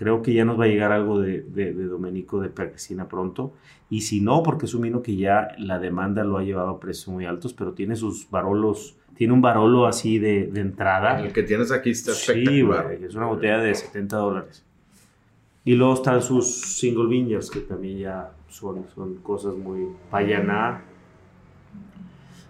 Creo 0.00 0.22
que 0.22 0.32
ya 0.32 0.46
nos 0.46 0.58
va 0.58 0.64
a 0.64 0.68
llegar 0.68 0.92
algo 0.92 1.20
de, 1.20 1.42
de, 1.42 1.74
de 1.74 1.84
Domenico 1.84 2.40
de 2.40 2.48
Percristina 2.48 3.06
pronto. 3.06 3.52
Y 3.90 4.00
si 4.00 4.22
no, 4.22 4.42
porque 4.42 4.64
es 4.64 4.72
un 4.72 4.80
vino 4.80 5.02
que 5.02 5.14
ya 5.14 5.48
la 5.58 5.78
demanda 5.78 6.24
lo 6.24 6.38
ha 6.38 6.42
llevado 6.42 6.70
a 6.70 6.80
precios 6.80 7.08
muy 7.08 7.26
altos, 7.26 7.52
pero 7.52 7.74
tiene 7.74 7.96
sus 7.96 8.30
barolos, 8.30 8.96
tiene 9.14 9.34
un 9.34 9.42
barolo 9.42 9.84
así 9.84 10.18
de, 10.18 10.46
de 10.46 10.62
entrada. 10.62 11.20
El 11.20 11.34
que 11.34 11.42
tienes 11.42 11.70
aquí 11.70 11.90
está 11.90 12.14
Sí, 12.14 12.62
güey, 12.62 13.04
es 13.04 13.14
una 13.14 13.26
botella 13.26 13.58
de 13.58 13.74
70 13.74 14.16
dólares. 14.16 14.64
Y 15.66 15.74
luego 15.74 15.92
están 15.92 16.22
sus 16.22 16.78
single 16.78 17.06
vineyards, 17.06 17.50
que 17.50 17.60
también 17.60 17.98
ya 17.98 18.32
son, 18.48 18.86
son 18.94 19.16
cosas 19.16 19.54
muy 19.54 19.86
payaná. 20.10 20.80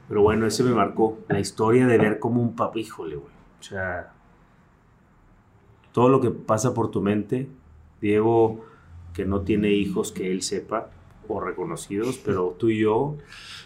Pero 0.06 0.22
bueno, 0.22 0.46
ese 0.46 0.62
me 0.62 0.70
marcó. 0.70 1.18
La 1.26 1.40
historia 1.40 1.88
de 1.88 1.98
ver 1.98 2.20
como 2.20 2.40
un 2.40 2.54
papá, 2.54 2.78
híjole, 2.78 3.16
güey. 3.16 3.32
O 3.58 3.62
sea, 3.64 4.12
todo 5.92 6.08
lo 6.08 6.20
que 6.20 6.30
pasa 6.30 6.74
por 6.74 6.90
tu 6.90 7.00
mente. 7.00 7.48
Diego, 8.00 8.64
que 9.12 9.24
no 9.24 9.42
tiene 9.42 9.70
hijos 9.72 10.12
que 10.12 10.30
él 10.32 10.42
sepa 10.42 10.90
o 11.28 11.40
reconocidos, 11.40 12.18
pero 12.24 12.56
tú 12.58 12.70
y 12.70 12.78
yo, 12.80 13.16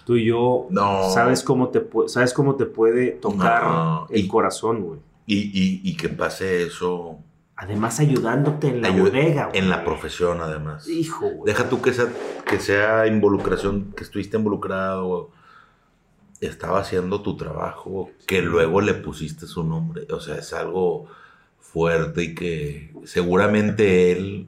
tú 0.04 0.16
y 0.16 0.26
yo, 0.26 0.66
No. 0.70 1.08
sabes 1.10 1.42
cómo 1.42 1.68
te, 1.68 1.86
sabes 2.08 2.34
cómo 2.34 2.56
te 2.56 2.66
puede 2.66 3.12
tocar 3.12 3.62
No, 3.64 4.06
el 4.10 4.24
y- 4.24 4.28
corazón, 4.28 4.82
güey. 4.82 5.00
Y, 5.26 5.36
y, 5.38 5.80
y 5.82 5.96
que 5.96 6.08
pase 6.10 6.64
eso 6.64 7.18
Además, 7.56 8.00
ayudándote 8.00 8.66
en 8.68 8.82
la 8.82 8.90
bodega, 8.90 9.46
güey. 9.46 9.58
en 9.60 9.70
la 9.70 9.84
profesión, 9.84 10.40
además. 10.40 10.88
Hijo, 10.88 11.26
güey. 11.30 11.46
Deja 11.46 11.68
tú 11.68 11.80
que 11.80 11.92
sea, 11.94 12.08
que 12.44 12.58
sea 12.58 13.06
involucración, 13.06 13.92
que 13.96 14.02
estuviste 14.02 14.36
involucrado, 14.36 15.30
estaba 16.40 16.80
haciendo 16.80 17.22
tu 17.22 17.36
trabajo, 17.36 18.10
que 18.26 18.42
luego 18.42 18.80
le 18.80 18.94
pusiste 18.94 19.46
su 19.46 19.62
nombre. 19.64 20.06
O 20.12 20.20
sea, 20.20 20.34
es 20.36 20.52
algo 20.52 21.06
fuerte 21.74 22.22
y 22.22 22.34
que 22.36 22.90
seguramente 23.04 24.12
él, 24.12 24.46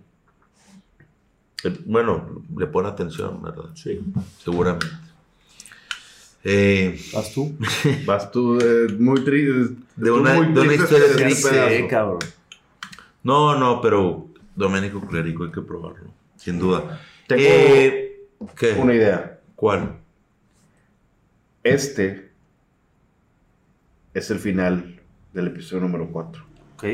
eh, 1.64 1.76
bueno, 1.84 2.42
le 2.56 2.66
pone 2.68 2.88
atención, 2.88 3.42
¿verdad? 3.42 3.64
Sí. 3.74 4.00
Seguramente. 4.42 4.86
Eh, 6.44 7.00
¿Vas 7.12 7.32
tú? 7.34 7.52
Vas 8.06 8.30
tú 8.30 8.58
eh, 8.60 8.92
muy 8.96 9.24
triste. 9.24 9.74
De 9.96 10.10
una- 10.12 10.34
de 10.40 10.60
una 10.60 10.74
historia 10.74 11.12
triste, 11.16 11.86
cabrón. 11.90 12.20
no, 13.24 13.58
no, 13.58 13.80
pero 13.80 14.28
Domenico 14.54 15.00
Clérico 15.00 15.42
hay 15.44 15.50
que 15.50 15.62
probarlo, 15.62 16.08
sin 16.36 16.60
duda. 16.60 17.00
Tengo 17.26 17.42
Eh, 17.44 18.20
¿Qué? 18.56 18.72
una 18.74 18.94
idea. 18.94 19.40
¿Cuál? 19.56 19.96
Este 21.64 22.30
es 24.14 24.30
el 24.30 24.38
final 24.38 25.00
del 25.32 25.48
episodio 25.48 25.82
número 25.82 26.06
4. 26.12 26.44
Ok. 26.76 26.84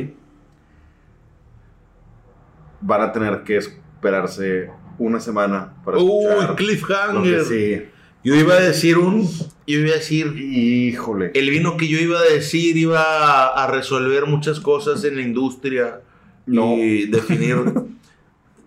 Van 2.82 3.00
a 3.00 3.12
tener 3.12 3.42
que 3.44 3.56
esperarse 3.56 4.70
una 4.98 5.20
semana 5.20 5.72
para 5.84 5.98
Uy, 5.98 6.24
escuchar 6.26 6.50
lo 6.50 6.56
cliffhanger. 6.56 7.38
que 7.38 7.44
sigue. 7.44 7.90
Yo 8.24 8.34
iba 8.34 8.54
a 8.54 8.60
decir 8.60 8.98
un. 8.98 9.26
Yo 9.66 9.78
iba 9.78 9.90
a 9.90 9.94
decir. 9.94 10.36
Híjole. 10.36 11.30
El 11.34 11.50
vino 11.50 11.76
que 11.76 11.88
yo 11.88 11.98
iba 11.98 12.18
a 12.18 12.22
decir 12.22 12.76
iba 12.76 13.00
a, 13.02 13.64
a 13.64 13.66
resolver 13.68 14.26
muchas 14.26 14.60
cosas 14.60 15.02
en 15.04 15.16
la 15.16 15.22
industria 15.22 16.00
No. 16.46 16.74
y 16.76 17.06
definir. 17.06 17.56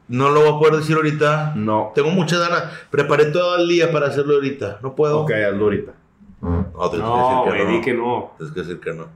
No 0.08 0.30
lo 0.30 0.42
voy 0.42 0.50
a 0.50 0.60
poder 0.60 0.76
decir 0.82 0.96
ahorita. 0.98 1.54
No. 1.56 1.92
Tengo 1.96 2.12
muchas 2.12 2.40
ganas. 2.40 2.66
Preparé 2.92 3.26
todo 3.26 3.56
el 3.58 3.68
día 3.68 3.92
para 3.92 4.06
hacerlo 4.06 4.36
ahorita. 4.36 4.78
No 4.84 4.94
puedo. 4.96 5.22
Ok, 5.22 5.32
hazlo 5.32 5.64
ahorita. 5.64 5.94
No, 6.42 6.90
tienes 6.92 7.08
No, 7.08 7.44
que 7.46 7.52
decir 7.54 7.68
di 7.70 7.76
que 7.80 7.86
que 7.86 7.94
no. 7.96 8.04
no. 8.04 8.32
Tienes 8.38 8.54
que 8.54 8.60
decir 8.62 8.80
que 8.80 8.94
no. 8.94 9.08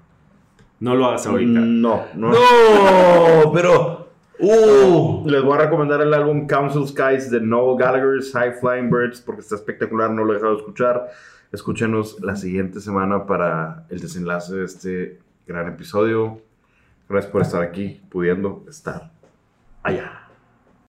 No 0.79 0.95
lo 0.95 1.05
hagas 1.05 1.27
ahorita. 1.27 1.59
No, 1.59 2.05
no. 2.15 2.31
No, 2.31 3.51
pero. 3.53 4.08
Uh. 4.39 5.25
Les 5.27 5.43
voy 5.43 5.53
a 5.55 5.63
recomendar 5.63 5.99
el 6.01 6.13
álbum 6.13 6.47
Council 6.47 6.87
Skies 6.87 7.29
de 7.29 7.41
Noel 7.41 7.77
Gallagher's 7.77 8.31
High 8.31 8.53
Flying 8.53 8.89
Birds 8.89 9.19
porque 9.19 9.41
está 9.41 9.55
espectacular, 9.55 10.09
no 10.09 10.23
lo 10.23 10.31
he 10.31 10.35
dejado 10.35 10.53
de 10.53 10.59
escuchar. 10.59 11.09
Escúchenos 11.51 12.21
la 12.21 12.37
siguiente 12.37 12.79
semana 12.79 13.25
para 13.25 13.85
el 13.89 13.99
desenlace 13.99 14.55
de 14.55 14.65
este 14.65 15.19
gran 15.45 15.67
episodio. 15.67 16.41
Gracias 17.09 17.31
por 17.31 17.41
estar 17.41 17.61
aquí, 17.61 18.01
pudiendo 18.09 18.63
estar 18.69 19.11
allá. 19.83 20.18